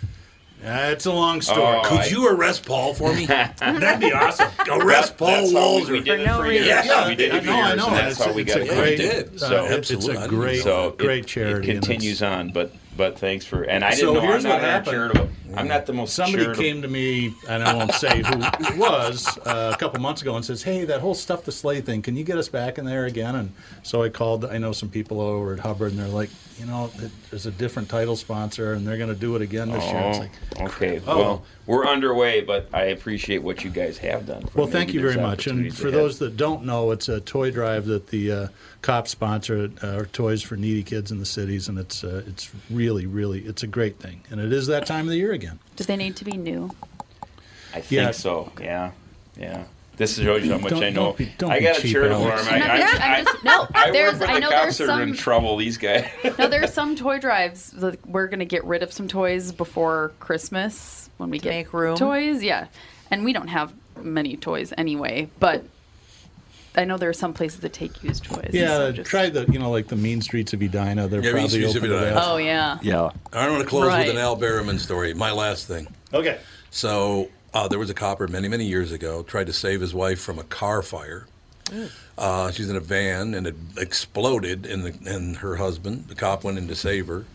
Uh, 0.66 0.92
it's 0.92 1.06
a 1.06 1.12
long 1.12 1.42
story. 1.42 1.82
Could 1.84 2.00
I- 2.02 2.06
you 2.08 2.28
arrest 2.30 2.66
Paul 2.66 2.94
for 2.94 3.14
me? 3.14 3.26
That'd 3.26 4.00
be 4.00 4.14
awesome. 4.14 4.48
Arrest 4.72 5.18
Paul 5.18 5.28
That's 5.28 5.52
how 5.54 5.76
we- 5.76 5.82
Walser. 5.84 5.90
we 5.92 6.00
did 6.02 6.20
it 6.22 6.26
no 6.26 6.38
for 6.38 6.44
reason. 6.44 6.68
years. 6.68 6.86
Yeah, 6.86 7.08
we 7.10 7.16
did 7.16 7.32
I 7.34 7.38
it 7.38 7.40
for 7.42 7.46
know, 7.48 7.54
I 7.54 7.68
years, 7.68 7.78
know. 7.78 7.88
and 7.88 7.96
that's 7.98 8.12
It's- 8.14 8.26
how 8.30 8.34
we 8.34 8.44
got 8.46 8.62
it. 8.62 8.68
great- 8.70 9.00
Yeah, 9.00 9.06
you 9.06 9.12
did. 9.12 9.36
uh, 9.36 9.38
So, 9.40 9.46
it's- 9.66 9.74
absolutely. 9.78 10.14
It's 10.16 10.24
a 10.26 10.28
great, 10.30 10.64
So 10.64 10.88
it- 10.88 10.98
great 10.98 11.28
charity. 11.28 11.70
It 11.70 11.74
continues 11.74 12.24
on, 12.24 12.50
but 12.52 12.72
but 12.98 13.18
thanks 13.18 13.46
for 13.46 13.64
and 13.64 13.84
I 13.84 13.92
didn't 13.92 14.00
So 14.02 14.14
know 14.14 14.22
here's 14.22 14.46
I'm 14.46 14.62
not 14.62 14.62
what 14.86 14.92
charitable. 14.92 15.30
I'm 15.56 15.68
not 15.68 15.86
the 15.86 15.94
most 15.94 16.14
Somebody 16.16 16.46
charitable. 16.46 16.64
came 16.64 16.82
to 16.82 16.88
me, 16.88 17.34
and 17.48 17.64
I 17.64 17.76
won't 17.76 17.94
say 17.94 18.24
who 18.24 18.40
it 18.42 18.78
was, 18.78 19.38
uh, 19.46 19.72
a 19.74 19.78
couple 19.78 20.02
months 20.02 20.22
ago 20.24 20.36
and 20.36 20.44
says, 20.44 20.64
"Hey, 20.64 20.84
that 20.86 21.00
whole 21.00 21.14
stuff 21.14 21.44
the 21.44 21.52
sleigh 21.52 21.82
thing, 21.82 22.02
can 22.02 22.16
you 22.18 22.24
get 22.24 22.38
us 22.40 22.50
back 22.50 22.78
in 22.80 22.86
there 22.86 23.06
again?" 23.06 23.36
And 23.36 23.52
so 23.84 24.02
I 24.04 24.10
called. 24.10 24.46
I 24.46 24.58
know 24.58 24.72
some 24.72 24.90
people 24.90 25.22
over 25.22 25.54
at 25.54 25.60
Hubbard, 25.60 25.92
and 25.92 26.00
they're 26.02 26.08
like, 26.08 26.32
"You 26.60 26.66
know, 26.66 26.90
th- 26.98 27.12
there's 27.30 27.46
a 27.46 27.52
different 27.52 27.88
title 27.90 28.16
sponsor, 28.16 28.74
and 28.74 28.86
they're 28.88 28.98
going 28.98 29.14
to 29.14 29.20
do 29.20 29.36
it 29.36 29.44
again 29.44 29.70
this 29.72 29.84
year." 29.86 30.02
It's 30.10 30.18
Oh, 30.18 30.22
like, 30.22 30.72
okay. 30.72 31.02
Oh. 31.06 31.18
Well, 31.20 31.46
we're 31.68 31.86
underway, 31.86 32.42
but 32.42 32.68
I 32.74 32.86
appreciate 32.86 33.44
what 33.44 33.64
you 33.64 33.70
guys 33.70 34.00
have 34.00 34.26
done. 34.26 34.44
Well, 34.56 34.68
thank 34.68 34.92
you 34.94 35.02
very 35.02 35.18
much. 35.22 35.46
And 35.46 35.76
for 35.76 35.92
those 35.92 36.18
that 36.20 36.36
don't 36.36 36.66
know, 36.66 36.90
it's 36.92 37.10
a 37.10 37.22
toy 37.22 37.52
drive 37.52 37.86
that 37.86 38.08
the 38.08 38.32
uh, 38.32 38.48
cops 38.84 39.10
sponsor, 39.10 39.72
uh, 39.82 40.04
Toys 40.14 40.44
for 40.44 40.56
Needy 40.56 40.84
Kids 40.84 41.12
in 41.12 41.18
the 41.18 41.26
Cities, 41.26 41.68
and 41.70 41.80
it's 41.80 42.04
uh, 42.04 42.22
it's 42.28 42.52
really, 42.70 43.08
really, 43.08 43.40
it's 43.42 43.64
a 43.64 43.68
great 43.68 43.98
thing. 43.98 44.22
And 44.30 44.40
it 44.40 44.54
is 44.54 44.68
that 44.68 44.86
time 44.86 45.06
of 45.06 45.10
the 45.10 45.18
year 45.18 45.32
again. 45.32 45.58
Do 45.76 45.84
they 45.84 45.96
need 45.96 46.16
to 46.18 46.26
be 46.26 46.34
new? 46.38 46.70
I 47.74 47.82
think 47.82 47.92
Yeah. 47.92 48.12
so. 48.12 48.52
Yeah, 48.62 48.92
yeah. 49.36 49.64
This 49.96 50.18
shows 50.18 50.44
you 50.44 50.52
how 50.52 50.58
much 50.58 50.72
Don't- 50.72 50.84
I 50.84 50.90
know. 50.90 51.06
don't 51.06 51.18
be- 51.18 51.32
don't 51.38 51.52
I 51.52 51.60
be 51.60 51.66
got 51.66 51.78
a 51.78 51.82
cheap, 51.82 51.92
charitable 51.92 52.28
Alex. 52.28 52.48
arm. 52.48 52.54
I, 52.54 52.66
I'm 52.66 52.72
I, 52.72 53.18
I'm 53.18 53.26
just- 53.26 53.44
no, 53.44 53.68
I 53.76 53.92
there's- 53.92 54.20
work 54.20 54.30
I 54.30 54.34
the 54.36 54.40
know 54.40 54.50
cops 54.50 54.78
there's 54.78 54.90
that 54.90 55.00
are 55.00 55.04
in 55.04 55.14
trouble. 55.14 55.58
These 55.58 55.78
guys. 55.78 56.08
no, 56.40 56.48
there 56.48 56.64
are 56.64 56.68
some 56.68 56.96
toy 56.96 57.20
drives. 57.20 57.70
That 57.72 58.06
we're 58.08 58.28
going 58.28 58.40
to 58.40 58.46
get 58.46 58.64
rid 58.66 58.82
of 58.84 58.92
some 58.92 59.08
toys 59.08 59.52
before 59.52 60.12
Christmas 60.20 61.10
when 61.18 61.30
we 61.30 61.38
To 61.40 61.44
get 61.44 61.50
make 61.52 61.74
room? 61.74 61.96
toys. 61.96 62.42
Yeah, 62.44 62.68
and 63.12 63.24
we 63.24 63.34
don't 63.34 63.48
have 63.50 63.72
many 64.02 64.36
toys 64.36 64.74
anyway. 64.78 65.30
But 65.40 65.64
I 66.76 66.86
know 66.86 66.98
there 66.98 67.10
are 67.10 67.14
some 67.14 67.34
places 67.34 67.60
that 67.60 67.74
take 67.74 68.04
used 68.04 68.24
toys. 68.26 68.50
Yeah, 68.52 68.68
so 68.78 68.92
just- 68.92 69.10
try 69.10 69.30
the 69.30 69.46
you 69.52 69.60
know 69.60 69.70
like 69.72 69.88
the 69.88 69.96
mean 69.96 70.22
streets 70.22 70.54
of 70.54 70.62
Edina. 70.62 71.08
They're 71.08 71.20
Yeah, 71.22 71.34
Mean 71.34 71.44
probably 71.44 71.50
Streets 71.50 71.76
of 71.76 71.84
open 71.84 71.96
Edina. 71.98 72.22
Oh 72.24 72.38
yeah. 72.38 72.80
Yeah. 72.82 73.10
I 73.32 73.50
want 73.50 73.62
to 73.62 73.68
close 73.68 73.88
Right. 73.88 74.08
with 74.08 74.16
an 74.16 74.22
Al 74.22 74.38
Berryman 74.38 74.80
story. 74.80 75.14
My 75.14 75.32
last 75.32 75.68
thing. 75.68 75.88
Okay. 76.14 76.40
So 76.72 77.30
uh, 77.54 77.68
there 77.68 77.78
was 77.80 77.90
a 77.92 77.94
copper 77.94 78.28
many, 78.28 78.48
many 78.48 78.66
years 78.66 78.92
ago 78.92 79.22
tried 79.24 79.46
to 79.48 79.54
save 79.54 79.82
his 79.82 79.94
wife 79.94 80.20
from 80.20 80.40
a 80.40 80.44
car 80.44 80.82
fire. 80.82 81.28
Uh, 82.18 82.52
she's 82.52 82.70
in 82.70 82.76
a 82.76 82.80
van 82.80 83.34
and 83.34 83.48
it 83.48 83.56
exploded, 83.78 84.66
and, 84.66 84.84
the, 84.84 85.12
and 85.12 85.38
her 85.38 85.56
husband, 85.56 86.06
the 86.08 86.14
cop, 86.16 86.44
went 86.44 86.58
in 86.58 86.68
to 86.68 86.76
save 86.76 87.08
her, 87.08 87.26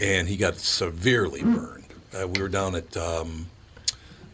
and 0.00 0.28
he 0.28 0.36
got 0.36 0.56
severely 0.56 1.42
burned. 1.42 1.84
Uh, 2.14 2.26
we 2.28 2.42
were 2.42 2.48
down 2.48 2.74
at 2.74 2.94
um, 2.96 3.46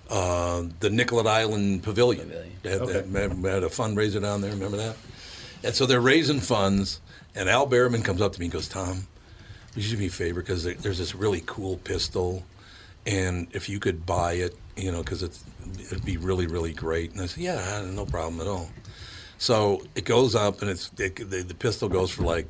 uh, 0.09 0.65
the 0.81 0.91
Nicollet 0.91 1.27
Island 1.27 1.83
Pavilion. 1.83 2.33
They 2.63 2.71
had, 2.71 2.81
Okay. 2.83 3.01
they 3.01 3.23
had- 3.23 3.33
had 3.33 3.63
a 3.65 3.69
fundraiser 3.69 4.21
down 4.21 4.41
there. 4.41 4.51
Remember 4.53 4.77
that? 4.79 4.97
And 5.65 5.75
so 5.75 5.87
they're 5.87 6.01
raising 6.01 6.41
funds, 6.41 7.01
and 7.35 7.49
Al 7.49 7.67
Berryman 7.67 8.05
comes 8.05 8.21
up 8.23 8.33
to 8.35 8.41
me 8.41 8.47
and 8.47 8.53
goes, 8.53 8.69
"Tom, 8.69 9.07
would 9.75 9.85
you 9.85 9.91
do 9.91 9.99
me 9.99 10.07
a 10.07 10.11
favor? 10.11 10.41
Because 10.41 10.65
there's 10.65 10.99
this 10.99 11.15
really 11.15 11.43
cool 11.47 11.77
pistol, 11.79 12.45
and 13.07 13.49
if 13.53 13.69
you 13.69 13.79
could 13.81 14.07
buy 14.07 14.35
it, 14.35 14.57
you 14.77 14.93
know, 14.93 15.03
because 15.03 15.23
it'd 15.23 16.05
be 16.05 16.17
really, 16.17 16.47
really 16.47 16.73
great. 16.73 17.13
And 17.13 17.21
I 17.21 17.27
said, 17.27 17.43
yeah, 17.43 17.85
no 17.93 18.07
problem 18.07 18.41
at 18.41 18.47
all. 18.47 18.71
So 19.39 19.83
it 19.95 20.05
goes 20.05 20.35
up, 20.35 20.63
and 20.63 20.71
it's 20.71 20.91
it, 20.99 21.17
the, 21.17 21.43
the 21.43 21.55
pistol 21.55 21.89
goes 21.89 22.11
for 22.11 22.23
like 22.23 22.47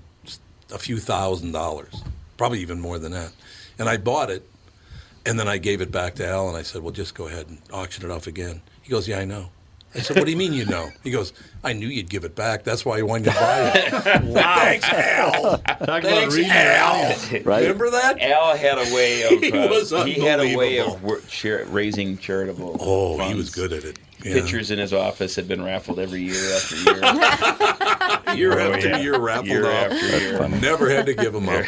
a 0.72 0.78
few 0.78 0.98
thousand 0.98 1.52
dollars, 1.52 1.94
probably 2.36 2.60
even 2.60 2.78
more 2.80 2.98
than 2.98 3.12
that. 3.12 3.32
And 3.78 3.88
I 3.88 3.96
bought 3.96 4.30
it, 4.30 4.46
and 5.28 5.38
then 5.38 5.46
I 5.46 5.58
gave 5.58 5.80
it 5.80 5.92
back 5.92 6.14
to 6.16 6.26
Al, 6.26 6.48
and 6.48 6.56
I 6.56 6.62
said, 6.62 6.82
well, 6.82 6.92
just 6.92 7.14
go 7.14 7.28
ahead 7.28 7.46
and 7.48 7.58
auction 7.72 8.04
it 8.04 8.10
off 8.10 8.26
again. 8.26 8.62
He 8.82 8.90
goes, 8.90 9.06
yeah, 9.06 9.18
I 9.18 9.24
know. 9.24 9.50
I 9.94 10.00
said, 10.00 10.16
what 10.16 10.26
do 10.26 10.30
you 10.30 10.36
mean 10.36 10.52
you 10.52 10.66
know? 10.66 10.90
He 11.02 11.10
goes, 11.10 11.32
I 11.64 11.72
knew 11.72 11.86
you'd 11.88 12.10
give 12.10 12.24
it 12.24 12.34
back. 12.34 12.62
That's 12.62 12.84
why 12.84 12.98
I 12.98 13.02
wanted 13.02 13.24
to 13.24 13.30
buy 13.38 13.72
it. 13.74 14.24
Wow. 14.24 14.54
Thanks, 14.56 14.88
Al. 14.88 15.54
about 15.54 16.02
Thanks, 16.02 16.34
reading 16.34 16.50
your 16.52 16.60
Al. 16.60 16.94
audience. 16.94 17.46
Right. 17.46 17.62
Remember 17.62 17.90
that? 17.90 18.20
Al 18.20 18.54
had 18.56 18.76
a 18.78 18.94
way 18.94 19.22
of 19.22 19.30
He 19.42 19.50
uh, 19.52 19.68
was 19.68 19.90
he 20.04 20.20
had 20.20 20.40
a 20.40 20.54
way 20.56 20.78
of 20.80 21.02
wor- 21.02 21.20
char- 21.28 21.64
raising 21.66 22.18
charitable. 22.18 22.76
Oh, 22.80 23.18
he 23.28 23.34
was 23.34 23.50
good 23.50 23.72
at 23.72 23.84
it. 23.84 23.98
Yeah. 24.24 24.32
Pictures 24.34 24.70
in 24.72 24.78
his 24.78 24.92
office 24.92 25.36
had 25.36 25.46
been 25.46 25.62
raffled 25.62 25.98
every 26.00 26.20
year 26.22 26.52
after 26.54 26.76
year. 26.76 26.94
year 28.36 28.60
Oh, 28.60 28.72
after 28.72 28.88
yeah. 28.88 28.98
year 28.98 29.18
raffled 29.18 29.46
Year 29.46 29.66
off. 29.66 29.92
after 29.92 30.18
year. 30.18 30.48
Never 30.60 30.90
had 30.90 31.06
to 31.06 31.14
give 31.14 31.32
them 31.32 31.48
up. 31.48 31.64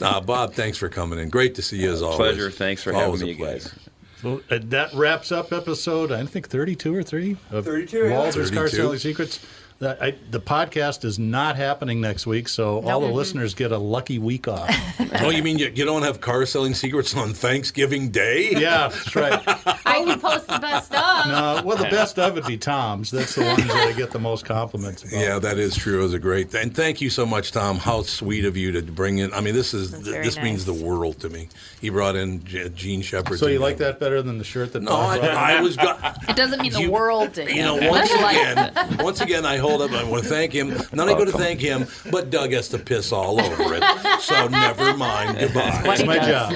uh, 0.00 0.20
Bob, 0.20 0.54
thanks 0.54 0.76
for 0.78 0.88
coming 0.88 1.18
in. 1.18 1.28
Great 1.30 1.54
to 1.54 1.62
see 1.62 1.78
you 1.82 1.92
as 1.92 2.02
always. 2.02 2.16
Pleasure. 2.16 2.50
Thanks 2.50 2.82
for 2.82 2.92
having 2.92 3.06
Always 3.06 3.22
a 3.22 3.26
me, 3.26 3.30
you 3.32 3.36
pleasure. 3.36 3.68
guys. 3.70 3.78
Well, 4.22 4.40
uh, 4.50 4.58
that 4.64 4.92
wraps 4.94 5.30
up 5.32 5.52
episode, 5.52 6.10
I 6.10 6.24
think 6.26 6.48
32 6.48 6.94
or 6.94 7.02
3 7.02 7.36
of 7.50 7.64
32, 7.66 7.98
yeah. 7.98 8.04
Walser's 8.10 8.50
Car 8.50 8.68
Selling 8.68 8.98
Secrets. 8.98 9.38
That- 9.84 10.02
I, 10.02 10.14
the 10.30 10.40
podcast 10.40 11.04
is 11.04 11.18
not 11.18 11.56
happening 11.56 12.00
next 12.00 12.26
week, 12.26 12.48
so 12.48 12.80
all 12.88 13.00
the 13.00 13.06
mm-hmm. 13.06 13.16
listeners 13.16 13.52
get 13.52 13.70
a 13.70 13.76
lucky 13.76 14.18
week 14.18 14.48
off. 14.48 14.70
Oh, 15.20 15.30
you 15.30 15.44
mean 15.44 15.58
you, 15.58 15.70
you 15.72 15.84
don't 15.84 16.02
have 16.02 16.20
car 16.20 16.44
selling 16.44 16.74
secrets 16.74 17.16
on 17.16 17.34
Thanksgiving 17.34 18.10
Day? 18.10 18.50
yeah, 18.56 18.88
that's 18.88 19.14
right. 19.14 19.40
I 19.86 20.02
can 20.04 20.18
post 20.18 20.48
the 20.48 20.58
best 20.58 20.92
of. 20.92 21.26
No, 21.26 21.62
well, 21.64 21.76
the 21.76 21.84
best 21.84 22.18
of 22.18 22.34
would 22.34 22.46
be 22.46 22.56
Tom's. 22.56 23.12
That's 23.12 23.36
the 23.36 23.44
ones 23.44 23.64
that 23.64 23.76
I 23.76 23.92
get 23.92 24.10
the 24.10 24.18
most 24.18 24.44
compliments 24.44 25.04
about. 25.04 25.20
Yeah, 25.20 25.38
that 25.38 25.58
is 25.58 25.76
true. 25.76 26.00
It 26.00 26.02
was 26.02 26.14
a 26.14 26.18
great, 26.18 26.52
and 26.54 26.74
thank 26.74 27.00
you 27.00 27.10
so 27.10 27.24
much, 27.24 27.52
Tom. 27.52 27.78
How 27.78 28.02
sweet 28.02 28.44
of 28.44 28.56
you 28.56 28.72
to 28.72 28.82
bring 28.82 29.18
in. 29.18 29.32
I 29.32 29.40
mean, 29.40 29.54
this 29.54 29.72
is 29.72 29.90
very 29.90 30.24
this 30.24 30.36
means 30.38 30.64
the 30.64 30.74
world 30.74 31.20
to 31.20 31.28
me. 31.28 31.48
He 31.80 31.90
brought 31.90 32.16
in 32.16 32.44
G- 32.44 32.68
Gene 32.70 33.02
Shepard. 33.02 33.38
So 33.38 33.46
you 33.46 33.60
like 33.60 33.76
that 33.78 34.00
better 34.00 34.20
than 34.20 34.38
the 34.38 34.44
shirt 34.44 34.72
that 34.72 34.82
No, 34.82 34.90
Tom 34.90 35.10
I, 35.10 35.18
brought? 35.18 35.30
I 35.30 35.60
was. 35.60 35.76
Go- 35.76 35.98
It 36.28 36.34
doesn't 36.34 36.60
mean 36.60 36.72
the 36.72 36.88
world 36.88 37.34
to 37.34 37.42
You 37.42 37.62
him. 37.62 37.80
know, 37.80 37.90
once 37.90 38.10
again, 38.10 38.96
once 38.98 39.20
again, 39.20 39.46
I 39.46 39.58
hold 39.78 39.92
up. 39.92 39.98
I 39.98 40.04
want 40.08 40.22
to 40.22 40.28
thank 40.28 40.52
him. 40.52 40.68
Not 40.92 41.00
only 41.00 41.14
going 41.14 41.26
to 41.26 41.38
thank 41.38 41.60
him, 41.60 41.86
but 42.10 42.30
Doug 42.30 42.52
has 42.52 42.68
to 42.70 42.78
piss 42.78 43.12
all 43.12 43.40
over 43.40 43.74
it. 43.74 43.82
So 44.20 44.48
never 44.48 44.96
mind. 44.96 45.38
Goodbye. 45.40 45.80
That's 45.84 46.04
my 46.04 46.18
job. 46.18 46.52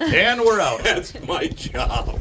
And 0.00 0.40
we're 0.40 0.60
out. 0.60 0.82
That's 0.84 1.20
my 1.26 1.46
job. 1.48 2.20